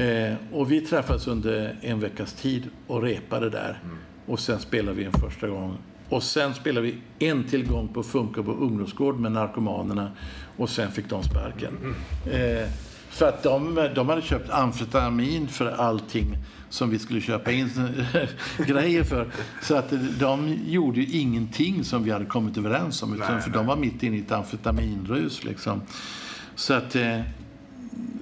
Eh, 0.00 0.34
och 0.52 0.72
vi 0.72 0.80
träffades 0.80 1.26
under 1.26 1.78
en 1.80 2.00
veckas 2.00 2.32
tid 2.32 2.68
och 2.86 3.02
repade 3.02 3.50
där. 3.50 3.78
Och 4.26 4.40
sen 4.40 4.60
spelade 4.60 4.96
vi 4.96 5.04
en 5.04 5.12
första 5.12 5.48
gång. 5.48 5.76
Och 6.08 6.22
sen 6.22 6.54
spelade 6.54 6.86
vi 6.86 6.96
en 7.26 7.44
till 7.44 7.66
gång 7.66 7.88
på 7.88 8.02
Funka 8.02 8.42
på 8.42 8.52
ungdomsgård 8.52 9.20
med 9.20 9.32
narkomanerna. 9.32 10.10
Och 10.56 10.70
sen 10.70 10.92
fick 10.92 11.10
de 11.10 11.22
sparken. 11.22 11.94
Eh, 12.32 12.68
för 13.12 13.28
att 13.28 13.42
de, 13.42 13.88
de 13.94 14.08
hade 14.08 14.22
köpt 14.22 14.50
amfetamin 14.50 15.48
för 15.48 15.70
allting 15.70 16.36
som 16.68 16.90
vi 16.90 16.98
skulle 16.98 17.20
köpa 17.20 17.52
in 17.52 17.70
grejer 18.66 19.04
för. 19.04 19.28
Så 19.62 19.76
att 19.76 19.92
de 20.18 20.58
gjorde 20.66 21.00
ju 21.00 21.18
ingenting 21.20 21.84
som 21.84 22.04
vi 22.04 22.10
hade 22.10 22.24
kommit 22.24 22.58
överens 22.58 23.02
om. 23.02 23.14
Utan, 23.14 23.32
Nej, 23.32 23.42
för 23.42 23.50
nej. 23.50 23.58
de 23.58 23.66
var 23.66 23.76
mitt 23.76 24.02
inne 24.02 24.16
i 24.16 24.20
ett 24.20 24.32
amfetaminrus. 24.32 25.44
Liksom. 25.44 25.80
Så 26.54 26.74
att... 26.74 26.96
Eh, 26.96 27.20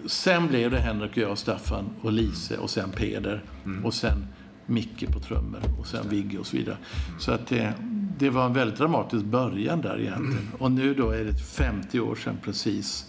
sen 0.06 0.46
blev 0.46 0.70
det 0.70 0.78
Henrik 0.78 1.10
och 1.10 1.18
jag, 1.18 1.38
Staffan 1.38 1.84
och 2.02 2.12
Lise 2.12 2.56
och 2.56 2.70
sen 2.70 2.90
Peder. 2.90 3.42
Och 3.84 3.94
sen 3.94 4.26
Micke 4.66 5.12
på 5.12 5.20
trummor 5.20 5.60
och 5.80 5.86
sen 5.86 6.08
Vigge 6.08 6.38
och 6.38 6.46
så 6.46 6.56
vidare. 6.56 6.76
Så 7.18 7.32
att 7.32 7.52
eh, 7.52 7.70
det 8.18 8.30
var 8.30 8.46
en 8.46 8.52
väldigt 8.52 8.78
dramatisk 8.78 9.24
början 9.24 9.80
där 9.80 10.00
egentligen. 10.00 10.48
Och 10.58 10.72
nu 10.72 10.94
då 10.94 11.10
är 11.10 11.24
det 11.24 11.34
50 11.34 12.00
år 12.00 12.14
sedan 12.14 12.36
precis. 12.44 13.06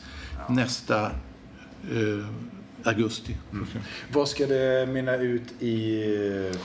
Nästa 0.49 1.11
eh, 1.91 2.25
augusti. 2.83 3.35
Vad 4.13 4.27
ska 4.27 4.47
det 4.47 4.87
mynna 4.89 5.15
ut 5.15 5.61
i? 5.61 6.03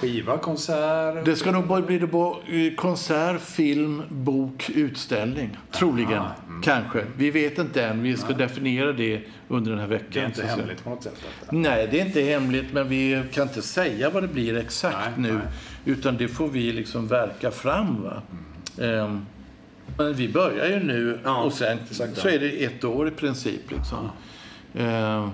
Skiva, 0.00 0.38
konsert? 0.38 1.24
Det 1.24 1.36
ska 1.36 1.52
nog 1.52 1.66
bara 1.66 1.82
bli 1.82 1.98
det 1.98 2.06
eh, 2.06 2.74
konsert, 2.74 3.40
film, 3.40 4.02
bok, 4.08 4.70
utställning. 4.74 5.56
Troligen. 5.72 6.22
Kanske. 6.62 7.04
Vi 7.16 7.30
vet 7.30 7.58
inte 7.58 7.84
än. 7.84 8.02
Vi 8.02 8.16
ska 8.16 8.32
definiera 8.32 8.92
det 8.92 9.22
under 9.48 9.70
den 9.70 9.80
här 9.80 9.86
veckan. 9.86 10.08
Det 10.12 10.20
är 10.20 10.26
inte 10.26 10.46
hemligt 10.46 10.84
på 10.84 10.90
något 10.90 11.02
sätt? 11.02 11.14
Detta. 11.40 11.56
Nej, 11.56 11.88
det 11.90 12.00
är 12.00 12.06
inte 12.06 12.20
hemligt, 12.20 12.72
men 12.72 12.88
vi 12.88 13.22
kan 13.32 13.48
inte 13.48 13.62
säga 13.62 14.10
vad 14.10 14.22
det 14.22 14.28
blir 14.28 14.56
exakt 14.56 14.96
Nej, 15.18 15.30
nu. 15.30 15.34
nej. 15.34 15.42
Utan 15.84 16.16
det 16.16 16.28
får 16.28 16.48
vi 16.48 16.72
liksom 16.72 17.08
verka 17.08 17.50
fram. 17.50 18.02
Va? 18.02 18.22
Ehm, 18.84 19.26
men 19.98 20.14
vi 20.14 20.28
börjar 20.28 20.66
ju 20.66 20.78
nu 20.84 21.18
Ja, 21.24 21.42
och 21.42 21.52
sen 21.52 21.78
exakt, 21.90 22.16
så 22.18 22.28
ja. 22.28 22.32
är 22.32 22.38
det 22.38 22.64
ett 22.64 22.84
år 22.84 23.08
i 23.08 23.10
princip. 23.10 23.70
Liksom. 23.70 24.08
Ehm, 24.76 25.30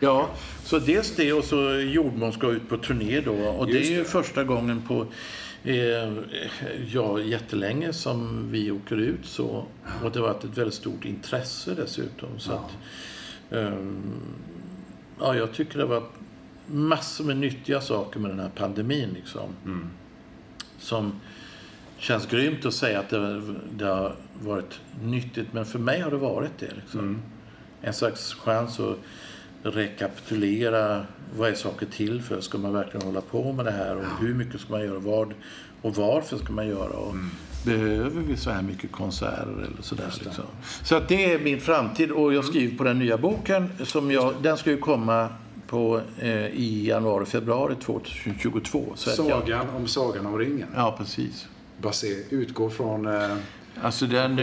ja, 0.00 0.30
så 0.64 0.78
dels 0.78 1.16
det 1.16 1.32
och 1.32 1.44
så 1.44 1.70
Jordmån 1.80 2.32
ska 2.32 2.50
ut 2.50 2.68
på 2.68 2.76
turné 2.76 3.20
då. 3.20 3.32
Och 3.34 3.66
det 3.66 3.72
Just 3.72 3.90
är 3.90 3.94
ju 3.94 3.98
det. 3.98 4.04
första 4.08 4.44
gången 4.44 4.82
på 4.88 5.06
eh, 5.64 6.12
ja, 6.92 7.20
jättelänge 7.20 7.92
som 7.92 8.48
vi 8.50 8.70
åker 8.70 8.96
ut. 8.96 9.26
Så. 9.26 9.64
Och 10.04 10.10
det 10.12 10.18
har 10.20 10.26
varit 10.28 10.44
ett 10.44 10.58
väldigt 10.58 10.74
stort 10.74 11.04
intresse 11.04 11.74
dessutom. 11.74 12.28
Så 12.38 12.52
att, 12.52 12.70
ehm, 13.50 14.02
ja, 15.20 15.36
jag 15.36 15.52
tycker 15.52 15.78
det 15.78 15.84
har 15.84 15.90
varit 16.00 16.12
massor 16.66 17.24
med 17.24 17.36
nyttiga 17.36 17.80
saker 17.80 18.20
med 18.20 18.30
den 18.30 18.40
här 18.40 18.50
pandemin. 18.54 19.08
Liksom, 19.14 19.48
Som 20.78 21.20
känns 21.98 22.26
grymt 22.26 22.66
att 22.66 22.74
säga 22.74 23.00
att 23.00 23.08
det, 23.10 23.42
det 23.76 23.84
har 23.84 24.16
varit 24.42 24.80
nyttigt, 25.02 25.52
men 25.52 25.64
för 25.64 25.78
mig 25.78 26.00
har 26.00 26.10
det 26.10 26.16
varit 26.16 26.58
det. 26.58 26.70
Liksom. 26.82 27.22
En 27.82 27.92
slags 27.92 28.34
chans 28.34 28.80
att 28.80 28.96
rekapitulera 29.62 31.06
vad 31.36 31.50
är 31.50 31.54
saker 31.54 31.86
till 31.86 32.22
för? 32.22 32.40
Ska 32.40 32.58
man 32.58 32.72
verkligen 32.72 33.06
hålla 33.06 33.20
på 33.20 33.52
med 33.52 33.64
det 33.64 33.70
här? 33.70 33.96
Och 33.96 34.04
hur 34.20 34.34
mycket 34.34 34.60
ska 34.60 34.72
man 34.72 34.84
göra? 34.84 34.98
Vad, 34.98 35.34
och 35.82 35.96
varför 35.96 36.36
ska 36.36 36.52
man 36.52 36.68
göra? 36.68 36.92
Och 36.92 37.14
Behöver 37.64 38.20
vi 38.20 38.36
så 38.36 38.50
här 38.50 38.62
mycket 38.62 38.92
konserter 38.92 39.42
eller 39.42 39.82
sådär? 39.82 40.14
Liksom? 40.24 40.44
Så 40.84 40.96
att 40.96 41.08
det 41.08 41.32
är 41.32 41.38
min 41.38 41.60
framtid 41.60 42.10
och 42.10 42.34
jag 42.34 42.44
skriver 42.44 42.78
på 42.78 42.84
den 42.84 42.98
nya 42.98 43.18
boken. 43.18 43.68
Som 43.84 44.10
jag, 44.10 44.34
den 44.42 44.56
ska 44.56 44.70
ju 44.70 44.76
komma 44.76 45.28
på, 45.66 46.00
eh, 46.18 46.46
i 46.46 46.86
januari, 46.88 47.26
februari 47.26 47.74
2022. 47.74 48.92
Så 48.94 49.10
att 49.10 49.18
jag, 49.18 49.26
Sagan 49.26 49.68
om 49.70 49.86
Sagan 49.86 50.26
om 50.26 50.38
ringen. 50.38 50.68
ja, 50.76 50.94
precis. 50.98 51.48
Baser, 51.82 52.16
utgår 52.30 52.70
från... 52.70 53.06
Eh, 53.06 53.36
Alltså 53.82 54.06
den, 54.06 54.36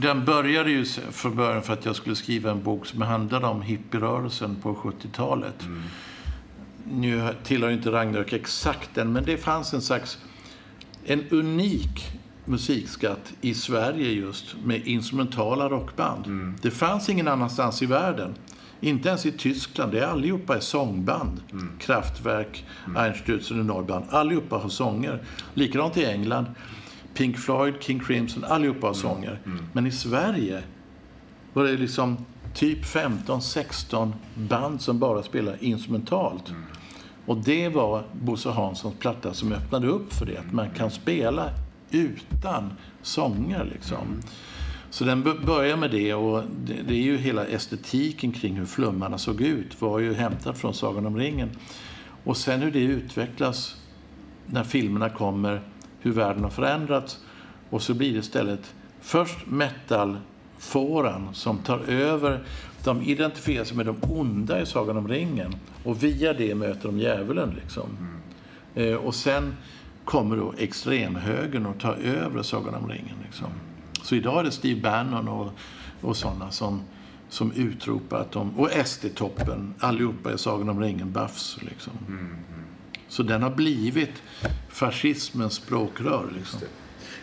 den 0.00 0.24
började 0.24 0.70
ju 0.70 0.84
från 1.10 1.36
början 1.36 1.62
för 1.62 1.72
att 1.72 1.84
jag 1.84 1.96
skulle 1.96 2.16
skriva 2.16 2.50
en 2.50 2.62
bok 2.62 2.86
som 2.86 3.02
handlade 3.02 3.46
om 3.46 3.62
hippierörelsen 3.62 4.56
på 4.62 4.74
70-talet. 4.74 5.68
Nu 6.92 7.28
tillhör 7.44 7.70
inte 7.70 7.90
Ragnarök 7.90 8.32
exakt 8.32 8.90
den, 8.94 9.12
men 9.12 9.24
det 9.24 9.36
fanns 9.36 9.74
en 9.74 9.82
slags 9.82 10.18
en 11.04 11.24
unik 11.30 12.04
musikskatt 12.44 13.32
i 13.40 13.54
Sverige 13.54 14.10
just 14.10 14.56
med 14.64 14.86
instrumentala 14.86 15.68
rockband. 15.68 16.54
Det 16.62 16.70
fanns 16.70 17.08
ingen 17.08 17.28
annanstans 17.28 17.82
i 17.82 17.86
världen. 17.86 18.34
Inte 18.80 19.08
ens 19.08 19.26
i 19.26 19.32
Tyskland. 19.32 19.92
Det 19.92 20.00
är 20.00 20.06
allihopa 20.06 20.56
är 20.56 20.60
sångband. 20.60 21.40
Kraftwerk, 21.78 22.64
Einstürzen 22.96 23.58
och 23.58 23.66
Neuband. 23.66 24.04
Allihopa 24.10 24.56
har 24.56 24.68
sånger. 24.68 25.22
Likadant 25.54 25.96
i 25.96 26.04
England. 26.04 26.46
Pink 27.16 27.38
Floyd, 27.38 27.74
King 27.80 28.00
Crimson, 28.00 28.44
allihopa 28.44 28.86
har 28.86 28.94
sånger. 28.94 29.40
Men 29.72 29.86
i 29.86 29.90
Sverige 29.90 30.62
var 31.52 31.64
det 31.64 31.76
liksom 31.76 32.16
typ 32.54 32.84
15-16 32.84 34.12
band 34.34 34.80
som 34.80 34.98
bara 34.98 35.22
spelar 35.22 35.64
instrumentalt. 35.64 36.52
Och 37.26 37.36
det 37.36 37.68
var 37.68 38.04
Bosse 38.12 38.50
Hanssons 38.50 38.94
platta 38.98 39.34
som 39.34 39.52
öppnade 39.52 39.86
upp 39.86 40.12
för 40.12 40.26
det. 40.26 40.38
Att 40.38 40.52
man 40.52 40.70
kan 40.70 40.90
spela 40.90 41.50
utan 41.90 42.72
sånger 43.02 43.64
liksom. 43.72 44.22
Så 44.90 45.04
den 45.04 45.22
börjar 45.22 45.76
med 45.76 45.90
det 45.90 46.14
och 46.14 46.42
det, 46.66 46.74
det 46.88 46.94
är 46.94 47.02
ju 47.02 47.16
hela 47.16 47.46
estetiken 47.46 48.32
kring 48.32 48.54
hur 48.56 48.66
flummarna 48.66 49.18
såg 49.18 49.40
ut 49.40 49.80
var 49.80 49.98
ju 49.98 50.14
hämtat 50.14 50.58
från 50.58 50.74
Sagan 50.74 51.06
om 51.06 51.16
ringen. 51.16 51.50
Och 52.24 52.36
sen 52.36 52.60
hur 52.60 52.70
det 52.70 52.78
utvecklas 52.78 53.76
när 54.46 54.64
filmerna 54.64 55.08
kommer, 55.08 55.62
hur 56.06 56.12
världen 56.12 56.44
har 56.44 56.50
förändrats. 56.50 57.18
Och 57.70 57.82
så 57.82 57.94
blir 57.94 58.12
det 58.12 58.18
istället 58.18 58.74
först 59.00 59.46
metalfåran 59.46 61.28
som 61.34 61.58
tar 61.58 61.78
över. 61.78 62.44
De 62.84 63.02
identifierar 63.02 63.64
sig 63.64 63.76
med 63.76 63.86
de 63.86 63.96
onda 64.02 64.60
i 64.60 64.66
Sagan 64.66 64.96
om 64.96 65.08
ringen. 65.08 65.56
Och 65.84 66.02
via 66.02 66.32
det 66.32 66.54
möter 66.54 66.88
de 66.88 66.98
djävulen. 66.98 67.54
Liksom. 67.62 67.86
Eh, 68.74 68.94
och 68.94 69.14
sen 69.14 69.56
kommer 70.04 70.36
då 70.36 70.54
extremhögern 70.58 71.66
och 71.66 71.80
tar 71.80 71.94
över 71.94 72.42
Sagan 72.42 72.74
om 72.74 72.88
ringen. 72.88 73.16
Liksom. 73.24 73.48
Så 74.02 74.14
idag 74.14 74.40
är 74.40 74.44
det 74.44 74.50
Steve 74.50 74.80
Bannon 74.80 75.28
och, 75.28 75.52
och 76.00 76.16
sådana 76.16 76.50
som, 76.50 76.82
som 77.28 77.52
utropar 77.52 78.20
att 78.20 78.32
de... 78.32 78.58
Och 78.58 78.70
SD-toppen, 78.70 79.74
allihopa 79.78 80.32
är 80.32 80.36
Sagan 80.36 80.68
om 80.68 80.80
ringen 80.80 81.12
buffs. 81.12 81.58
Liksom. 81.62 81.92
Så 83.08 83.22
den 83.22 83.42
har 83.42 83.50
blivit 83.50 84.22
fascismens 84.68 85.54
språkrör. 85.54 86.24
Liksom. 86.36 86.60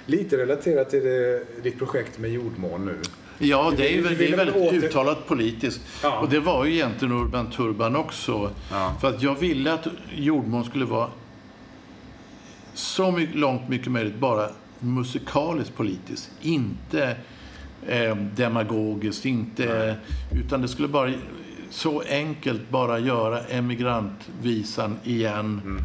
lite 0.05 0.37
relaterat 0.37 0.89
till 0.89 1.03
det, 1.03 1.43
ditt 1.63 1.77
projekt 1.77 2.19
med 2.19 2.31
jordmån 2.31 2.85
nu. 2.85 2.95
Ja, 3.39 3.73
det 3.77 3.97
är, 3.97 4.01
väl- 4.01 4.17
det 4.17 4.27
är 4.29 4.37
väldigt 4.37 4.55
åter- 4.55 4.73
uttalat 4.85 5.27
politiskt. 5.27 5.81
Ja. 6.03 6.19
Och 6.19 6.29
det 6.29 6.39
var 6.39 6.65
ju 6.65 6.73
egentligen 6.73 7.13
Urban 7.13 7.49
Turban 7.51 7.95
också. 7.95 8.51
Ja. 8.71 8.95
För 9.01 9.09
att 9.09 9.21
jag 9.21 9.35
ville 9.39 9.73
att 9.73 9.87
jordmån 10.15 10.65
skulle 10.65 10.85
vara 10.85 11.09
så 12.73 13.11
mycket, 13.11 13.35
långt 13.35 13.69
mycket 13.69 13.91
möjligt 13.91 14.15
bara 14.19 14.49
musikaliskt 14.79 15.75
politiskt. 15.75 16.31
Inte 16.41 17.15
eh, 17.87 18.15
demagogiskt, 18.15 19.25
inte, 19.25 19.95
utan 20.31 20.61
det 20.61 20.67
skulle 20.67 20.87
bara 20.87 21.11
så 21.73 22.01
enkelt 22.09 22.69
bara 22.69 22.99
göra 22.99 23.39
emigrantvisan 23.39 24.97
igen. 25.03 25.61
Mm. 25.65 25.83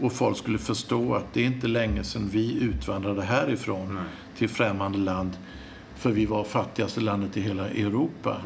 Och 0.00 0.12
folk 0.12 0.36
skulle 0.36 0.58
förstå 0.58 1.14
att 1.14 1.24
det 1.32 1.40
är 1.40 1.46
inte 1.46 1.68
länge 1.68 2.04
sedan 2.04 2.28
vi 2.32 2.62
utvandrade 2.62 3.22
härifrån 3.22 3.98
till 4.36 4.48
främmande 4.48 4.98
land. 4.98 5.36
För 5.96 6.10
vi 6.10 6.26
var 6.26 6.44
fattigaste 6.44 7.00
landet 7.00 7.36
i 7.36 7.40
hela 7.40 7.68
Europa. 7.68 8.36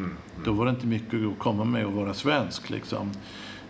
Då 0.45 0.53
var 0.53 0.65
det 0.65 0.70
inte 0.70 0.86
mycket 0.86 1.15
att 1.15 1.39
komma 1.39 1.65
med 1.65 1.86
att 1.86 1.93
vara 1.93 2.15
svensk. 2.15 2.70
Liksom. 2.70 3.12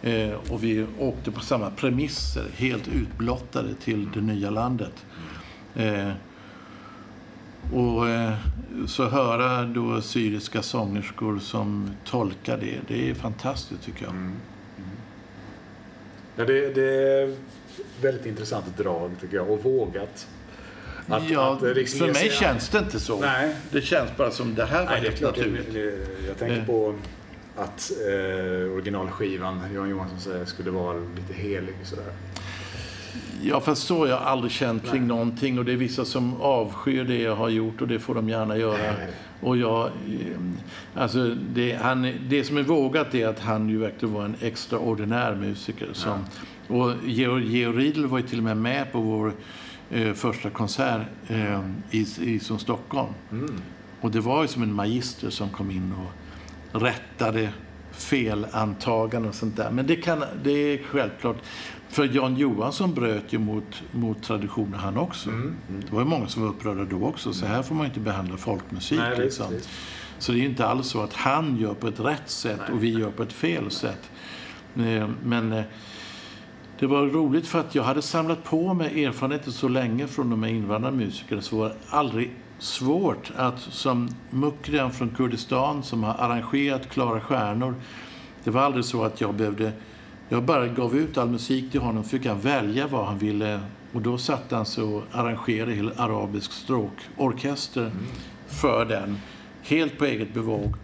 Eh, 0.02 0.32
och 0.50 0.64
vi 0.64 0.86
åkte 0.98 1.30
på 1.30 1.40
samma 1.40 1.70
premisser, 1.70 2.46
helt 2.56 2.88
utblottade 2.88 3.74
till 3.74 4.08
det 4.14 4.20
nya 4.20 4.50
landet. 4.50 5.06
Eh, 5.74 6.10
och 7.72 8.08
eh, 8.08 8.32
så 8.86 9.08
höra 9.08 9.64
då 9.64 10.00
syriska 10.00 10.62
sångerskor 10.62 11.38
som 11.38 11.90
tolkar 12.04 12.56
det, 12.56 12.78
det 12.88 13.10
är 13.10 13.14
fantastiskt 13.14 13.82
tycker 13.82 14.04
jag. 14.04 14.14
Ja, 16.36 16.44
det, 16.44 16.74
det 16.74 17.20
är 17.22 17.34
väldigt 18.02 18.26
intressant 18.26 18.76
drag 18.78 19.10
tycker 19.20 19.36
jag 19.36 19.50
och 19.50 19.64
vågat. 19.64 20.28
Att, 21.08 21.30
ja, 21.30 21.52
att, 21.52 21.76
liksom 21.76 21.98
för 21.98 22.06
mig 22.06 22.30
känns 22.30 22.68
det 22.68 22.78
inte 22.78 23.00
så. 23.00 23.20
Nej. 23.20 23.54
Det 23.70 23.80
känns 23.80 24.16
bara 24.16 24.30
som 24.30 24.54
det 24.54 24.64
här 24.64 24.86
var 24.86 24.92
det 24.92 24.96
helt 25.00 25.16
klart. 25.18 25.36
Jag, 25.36 25.46
naturligt. 25.46 25.94
jag, 26.28 26.38
tänker 26.38 26.58
Eh. 26.58 26.66
på 26.66 26.94
att 27.56 27.90
eh, 28.08 28.72
originalskivan, 28.72 29.60
Jan 29.74 29.88
Johansson 29.88 30.20
säger, 30.20 30.44
skulle 30.44 30.70
vara 30.70 30.96
lite 31.16 31.34
helig 31.34 31.74
sådär. 31.84 32.04
Ja, 33.46 33.60
fast 33.60 33.86
så 33.86 33.98
har 33.98 34.06
jag 34.06 34.22
aldrig 34.22 34.52
känt 34.52 34.90
kring 34.90 35.06
någonting. 35.06 35.58
Och 35.58 35.64
det 35.64 35.72
är 35.72 35.76
vissa 35.76 36.04
som 36.04 36.40
avskyr 36.40 37.04
det 37.04 37.18
jag 37.18 37.36
har 37.36 37.48
gjort 37.48 37.80
och 37.80 37.88
det 37.88 37.98
får 37.98 38.14
de 38.14 38.28
gärna 38.28 38.56
göra. 38.56 38.94
Och 39.40 39.56
jag, 39.56 39.86
eh, 39.86 39.92
alltså 40.94 41.34
det, 41.54 41.72
han, 41.72 42.12
det 42.28 42.44
som 42.44 42.56
är 42.56 42.62
vågat 42.62 43.14
är 43.14 43.28
att 43.28 43.40
han 43.40 43.68
ju 43.68 43.78
verkligen 43.78 44.14
var 44.14 44.24
en 44.24 44.36
extraordinär 44.40 45.34
musiker. 45.34 45.88
Som, 45.92 46.24
Och 46.68 46.92
Georg, 47.06 47.56
Georg 47.56 47.76
Riedel 47.76 48.06
var 48.06 48.18
ju 48.18 48.26
till 48.26 48.38
och 48.38 48.44
med 48.44 48.56
med 48.56 48.92
på 48.92 49.00
vår 49.00 49.32
eh, 49.90 50.12
första 50.12 50.50
konsert 50.50 51.02
eh, 51.28 51.60
i, 51.90 52.06
i 52.20 52.38
som 52.40 52.58
Stockholm. 52.58 53.12
Och 54.00 54.10
det 54.10 54.20
var 54.20 54.42
ju 54.42 54.48
som 54.48 54.62
en 54.62 54.72
magister 54.72 55.30
som 55.30 55.48
kom 55.50 55.70
in 55.70 55.94
och 56.72 56.82
rättade 56.82 57.48
felantaganden 57.92 59.28
och 59.28 59.34
sånt 59.34 59.56
där. 59.56 59.70
Men 59.70 59.86
det, 59.86 59.96
kan, 59.96 60.24
det 60.44 60.50
är 60.50 60.78
självklart. 60.78 61.36
För 61.94 62.08
Jan 62.12 62.36
Johansson 62.36 62.94
bröt 62.94 63.32
ju 63.32 63.38
mot, 63.38 63.82
mot 63.92 64.22
traditionen 64.22 64.74
han 64.74 64.96
också. 64.96 65.30
Det 65.68 65.92
var 65.92 66.00
ju 66.00 66.06
många 66.06 66.28
som 66.28 66.42
var 66.42 66.48
upprörda 66.48 66.84
då 66.84 67.04
också. 67.06 67.32
Så 67.32 67.46
här 67.46 67.62
får 67.62 67.74
man 67.74 67.86
inte 67.86 68.00
behandla 68.00 68.36
folkmusik. 68.36 68.98
Nej, 68.98 69.18
liksom. 69.18 69.52
visst. 69.52 69.68
Så 70.18 70.32
det 70.32 70.38
är 70.38 70.40
ju 70.40 70.48
inte 70.48 70.66
alls 70.66 70.86
så 70.86 71.02
att 71.02 71.12
han 71.12 71.56
gör 71.56 71.74
på 71.74 71.88
ett 71.88 72.00
rätt 72.00 72.30
sätt 72.30 72.60
och 72.72 72.82
vi 72.82 72.98
gör 72.98 73.10
på 73.10 73.22
ett 73.22 73.32
fel 73.32 73.70
sätt. 73.70 74.10
Eh, 74.76 75.08
Men 75.24 75.52
eh, 75.52 75.62
det 76.78 76.86
var 76.86 77.06
roligt 77.06 77.46
för 77.46 77.60
att 77.60 77.74
jag 77.74 77.82
hade 77.82 78.02
samlat 78.02 78.44
på 78.44 78.74
mig 78.74 79.04
erfarenheter 79.04 79.50
så 79.50 79.68
länge 79.68 80.06
från 80.06 80.30
de 80.30 80.42
här 80.42 80.50
invandrarmusikerna 80.50 81.42
så 81.42 81.56
var 81.56 81.68
det 81.68 81.76
aldrig 81.88 82.30
svårt 82.58 83.32
att 83.36 83.60
som 83.60 84.08
Mukrian 84.30 84.92
från 84.92 85.10
Kurdistan 85.10 85.82
som 85.82 86.04
har 86.04 86.14
arrangerat 86.14 86.90
Klara 86.90 87.20
stjärnor. 87.20 87.74
Det 88.44 88.50
var 88.50 88.62
aldrig 88.62 88.84
så 88.84 89.04
att 89.04 89.20
jag 89.20 89.34
behövde 89.34 89.72
jag 90.28 90.42
bara 90.42 90.66
gav 90.66 90.96
ut 90.96 91.18
all 91.18 91.28
musik 91.28 91.70
till 91.70 91.80
honom, 91.80 92.04
fick 92.04 92.26
han 92.26 92.40
välja 92.40 92.86
vad 92.86 93.06
han 93.06 93.18
ville. 93.18 93.60
Och 93.92 94.02
då 94.02 94.18
satte 94.18 94.56
han 94.56 94.66
sig 94.66 94.84
och 94.84 95.02
arrangerade 95.12 95.72
hela 95.72 95.92
arabisk 95.96 96.52
stråkorkester 96.52 97.90
för 98.46 98.84
den. 98.84 99.18
Helt 99.62 99.98
på 99.98 100.04
eget 100.04 100.34
bevåg. 100.34 100.74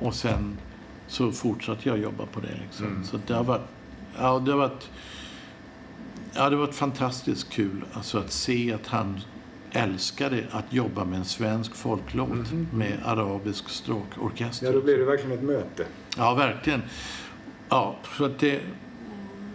Och 0.00 0.14
sen 0.14 0.58
så 1.06 1.32
fortsatte 1.32 1.88
jag 1.88 1.98
jobba 1.98 2.26
på 2.26 2.40
det. 2.40 2.58
Liksom. 2.62 3.04
Så 3.04 3.18
det 3.26 3.34
har 3.34 3.44
varit, 3.44 3.68
ja, 4.18 4.38
det 4.38 4.50
har 4.50 4.58
varit, 4.58 4.90
ja, 6.34 6.50
det 6.50 6.56
har 6.56 6.66
varit 6.66 6.74
fantastiskt 6.74 7.50
kul 7.50 7.84
alltså 7.92 8.18
att 8.18 8.32
se 8.32 8.72
att 8.72 8.86
han 8.86 9.20
älskade 9.72 10.44
att 10.50 10.72
jobba 10.72 11.04
med 11.04 11.18
en 11.18 11.24
svensk 11.24 11.74
folklåt 11.74 12.52
med 12.72 12.98
arabisk 13.04 13.68
stråkorkester. 13.68 14.66
Ja, 14.66 14.72
då 14.72 14.80
blir 14.80 14.98
det 14.98 15.04
verkligen 15.04 15.38
ett 15.38 15.44
möte. 15.44 15.86
Ja, 16.16 16.34
verkligen. 16.34 16.82
Ja, 17.68 17.96
så 18.18 18.24
att 18.24 18.38
det, 18.38 18.60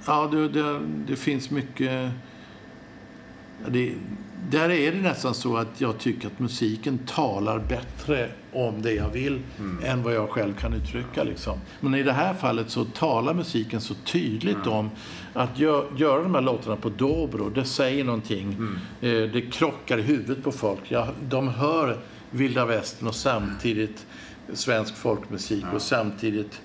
ja, 0.06 0.30
det, 0.32 0.50
det, 0.50 0.80
det 1.08 1.16
finns 1.16 1.50
mycket... 1.50 2.12
det, 3.68 3.94
där 4.50 4.70
är 4.70 4.92
det 4.92 5.02
nästan 5.02 5.34
så 5.34 5.58
att 5.58 5.82
jag 5.82 5.98
tycker 5.98 6.28
att 6.28 6.40
musiken 6.40 6.98
talar 6.98 7.60
bättre 7.60 8.30
om 8.54 8.82
det 8.82 8.94
jag 8.94 9.10
vill 9.10 9.40
än 9.84 10.04
vad 10.04 10.14
jag 10.14 10.30
själv 10.30 10.54
kan 10.54 10.74
uttrycka. 10.74 11.24
Liksom. 11.24 11.60
Men 11.80 11.96
i 11.96 12.04
det 12.04 12.12
här 12.12 12.34
fallet 12.34 12.70
så 12.70 12.86
talar 12.86 13.34
musiken 13.34 13.82
så 13.82 13.94
tydligt 13.94 14.68
om 14.68 14.90
att 15.34 15.60
gö 15.60 15.84
göra 15.98 16.24
de 16.24 16.36
här 16.36 16.42
låtarna 16.42 16.76
på 16.76 16.90
dobro, 16.90 17.50
det 17.50 17.66
säger 17.66 18.04
någonting. 18.04 18.58
Eh, 19.02 19.10
det 19.10 19.52
krockar 19.52 19.98
i 19.98 20.02
huvudet 20.02 20.44
på 20.44 20.52
folk. 20.52 20.82
Ja, 20.88 21.08
de 21.22 21.48
hör 21.48 21.98
vilda 22.32 22.66
västern 22.66 23.08
och 23.08 23.16
samtidigt 23.16 24.06
svensk 24.54 24.96
folkmusik 24.96 25.66
och 25.74 25.82
samtidigt 25.82 26.62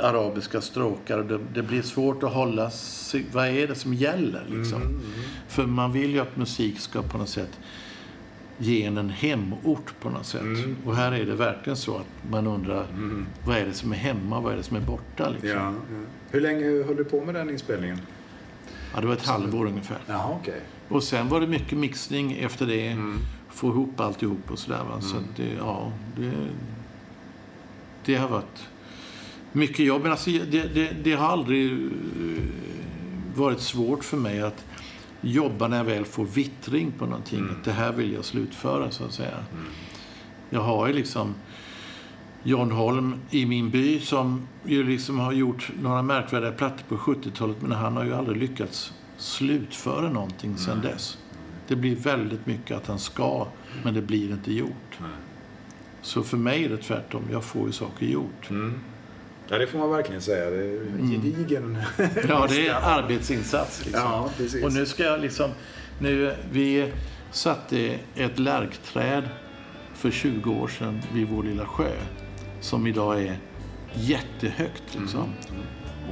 arabiska 0.00 0.60
stråkar. 0.60 1.18
Och 1.18 1.24
det, 1.24 1.38
det 1.54 1.62
blir 1.62 1.82
svårt 1.82 2.22
att 2.22 2.32
hålla 2.32 2.70
sig, 2.70 3.26
Vad 3.32 3.46
är 3.48 3.66
det 3.66 3.74
som 3.74 3.94
gäller? 3.94 4.44
Liksom? 4.48 5.00
För 5.48 5.66
man 5.66 5.92
vill 5.92 6.10
ju 6.10 6.18
att 6.20 6.36
musik 6.36 6.80
ska 6.80 7.02
på 7.02 7.18
något 7.18 7.28
sätt 7.28 7.58
ge 8.58 8.82
en 8.84 8.98
en 8.98 9.10
hemort 9.10 9.94
på 10.00 10.10
något 10.10 10.26
sätt. 10.26 10.42
Och 10.84 10.96
här 10.96 11.12
är 11.12 11.26
det 11.26 11.34
verkligen 11.34 11.76
så 11.76 11.96
att 11.96 12.30
man 12.30 12.46
undrar 12.46 12.86
vad 13.46 13.56
är 13.56 13.66
det 13.66 13.72
som 13.74 13.92
är 13.92 13.96
hemma 13.96 14.36
och 14.36 14.42
vad 14.42 14.52
är 14.52 14.56
det 14.56 14.62
som 14.62 14.76
är 14.76 14.80
borta? 14.80 15.28
Liksom. 15.28 15.48
Ja, 15.50 15.56
Ja. 15.56 15.72
ja. 15.90 16.00
Hur 16.30 16.40
länge 16.40 16.64
höll 16.84 16.96
du 16.96 17.04
på 17.04 17.24
med 17.24 17.34
den 17.34 17.50
inspelningen? 17.50 17.98
det 19.00 19.06
var 19.06 19.12
ett 19.14 19.26
halvår 19.26 19.66
ungefär. 19.66 19.98
Jaha, 20.06 20.36
okej. 20.40 20.60
Och 20.88 21.02
sen 21.02 21.28
var 21.28 21.40
det 21.40 21.46
mycket 21.46 21.78
mixning 21.78 22.32
efter 22.32 22.66
det. 22.66 22.96
Få 23.48 23.68
ihop 23.68 24.00
alltihop 24.00 24.50
och 24.50 24.58
sådär. 24.58 24.84
Va? 24.90 25.00
Så 25.00 25.16
det, 25.36 25.52
ja, 25.58 25.92
det, 26.16 26.32
det 28.04 28.14
har 28.16 28.28
varit 28.28 28.68
mycket 29.52 29.86
jobb. 29.86 30.02
Men 30.02 30.10
alltså, 30.10 30.30
det, 30.30 30.74
det, 30.74 30.90
det 31.02 31.12
har 31.12 31.28
aldrig 31.28 31.72
eh, 31.72 32.42
varit 33.34 33.60
svårt 33.60 34.04
för 34.04 34.16
mig 34.16 34.42
att 34.42 34.64
jobba 35.20 35.68
när 35.68 35.76
jag 35.76 35.84
väl 35.84 36.04
får 36.04 36.24
vittring 36.24 36.92
på 36.98 37.06
någonting. 37.06 37.48
Att 37.50 37.64
det 37.64 37.72
här 37.72 37.92
vill 37.92 38.12
jag 38.12 38.24
slutföra, 38.24 38.90
så 38.90 39.04
att 39.04 39.12
säga. 39.12 39.44
Jag 40.50 40.60
har 40.60 40.86
ju 40.86 40.92
liksom 40.92 41.34
John 42.42 42.70
Holm 42.70 43.14
i 43.30 43.46
min 43.46 43.70
by 43.70 44.00
som 44.00 44.48
ju 44.64 44.84
liksom 44.84 45.18
har 45.18 45.32
gjort 45.32 45.70
några 45.82 46.02
märkvärdiga 46.02 46.52
plattor 46.52 46.84
på 46.88 46.96
70-talet 46.96 47.56
men 47.62 47.72
han 47.72 47.96
har 47.96 48.04
ju 48.04 48.14
aldrig 48.14 48.36
lyckats 48.36 48.92
slutföra 49.16 50.10
någonting 50.10 50.56
sedan 50.56 50.80
dess. 50.80 51.18
Det 51.68 51.76
blir 51.76 51.96
väldigt 51.96 52.46
mycket 52.46 52.76
att 52.76 52.86
han 52.86 52.98
ska, 52.98 53.46
men 53.82 53.94
det 53.94 54.02
blir 54.02 54.32
inte 54.32 54.52
gjort. 54.52 54.98
Så 56.02 56.22
för 56.22 56.36
mig 56.36 56.64
är 56.64 56.68
det 56.68 56.76
tvärtom. 56.76 57.22
Jag 57.32 57.44
får 57.44 57.66
ju 57.66 57.72
saker 57.72 58.06
gjort. 58.06 58.50
Ja, 59.52 59.58
det 59.58 59.66
får 59.66 59.78
man 59.78 59.90
verkligen 59.90 60.20
säga. 60.20 60.50
Det 60.50 60.56
är 60.56 60.80
en 60.80 61.10
gedigen... 61.10 61.78
Ja, 62.28 62.46
det 62.48 62.68
är 62.68 62.74
arbetsinsats. 62.82 63.84
Liksom. 63.84 64.02
Ja, 64.02 64.30
precis. 64.36 64.64
Och 64.64 64.72
nu 64.72 64.86
ska 64.86 65.02
jag 65.02 65.20
liksom... 65.20 65.50
Nu, 65.98 66.34
vi 66.52 66.92
satte 67.30 67.98
ett 68.16 68.38
lärkträd 68.38 69.28
för 69.94 70.10
20 70.10 70.50
år 70.50 70.68
sedan 70.68 71.02
vid 71.12 71.28
vår 71.28 71.42
lilla 71.42 71.66
sjö. 71.66 71.92
Som 72.60 72.86
idag 72.86 73.22
är 73.22 73.38
jättehögt. 73.94 74.98
Liksom. 75.00 75.32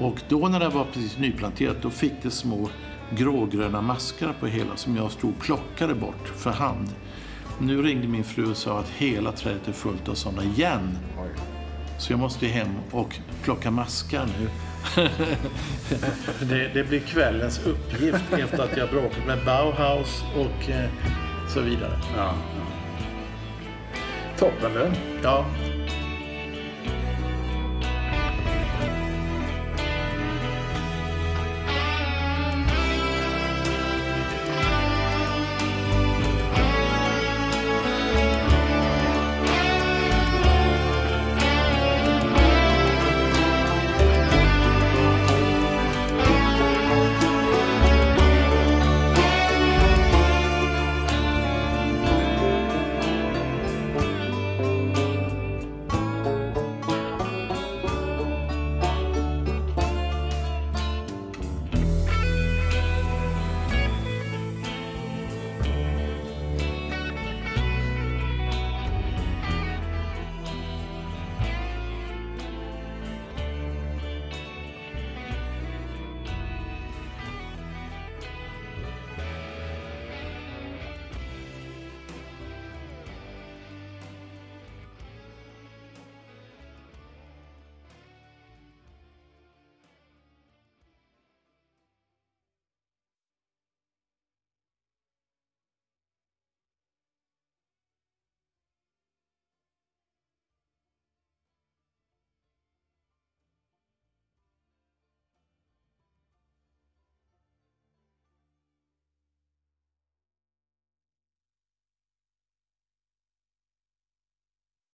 Och 0.01 0.21
då 0.29 0.49
när 0.49 0.61
det 0.61 0.69
var 0.69 0.85
precis 0.85 1.19
nyplanterat, 1.19 1.77
då 1.83 1.91
fick 1.91 2.23
det 2.23 2.31
små 2.31 2.69
grågröna 3.11 3.83
maskar 3.83 4.35
på 4.41 4.47
hela 4.47 4.77
som 4.77 4.97
jag 4.97 5.11
stod 5.11 5.31
och 5.31 5.39
plockade 5.41 5.95
bort 5.95 6.29
för 6.37 6.51
hand. 6.51 6.89
Nu 7.61 7.83
ringde 7.83 8.09
min 8.09 8.25
fru 8.25 8.51
och 8.51 8.57
sa 8.57 8.79
att 8.79 8.89
hela 8.89 9.33
trädet 9.33 9.69
är 9.69 9.73
fullt 9.73 10.09
av 10.09 10.15
sådana 10.15 10.45
igen. 10.45 10.99
Så 11.99 12.13
jag 12.13 12.21
måste 12.21 12.47
hem 12.47 12.69
och 12.91 13.17
plocka 13.43 13.71
maskar 13.71 14.27
nu. 14.39 14.49
det, 16.41 16.71
det 16.75 16.85
blir 16.89 17.01
kvällens 17.01 17.61
uppgift 17.67 18.33
efter 18.33 18.63
att 18.63 18.77
jag 18.77 18.91
bråkat 18.91 19.27
med 19.27 19.39
Bauhaus 19.45 20.23
och 20.37 20.71
eh, 20.71 20.91
så 21.49 21.61
vidare. 21.61 21.99
Ja. 22.17 22.35
Toppen 24.39 24.73
du. 24.75 24.91
Ja, 25.23 25.47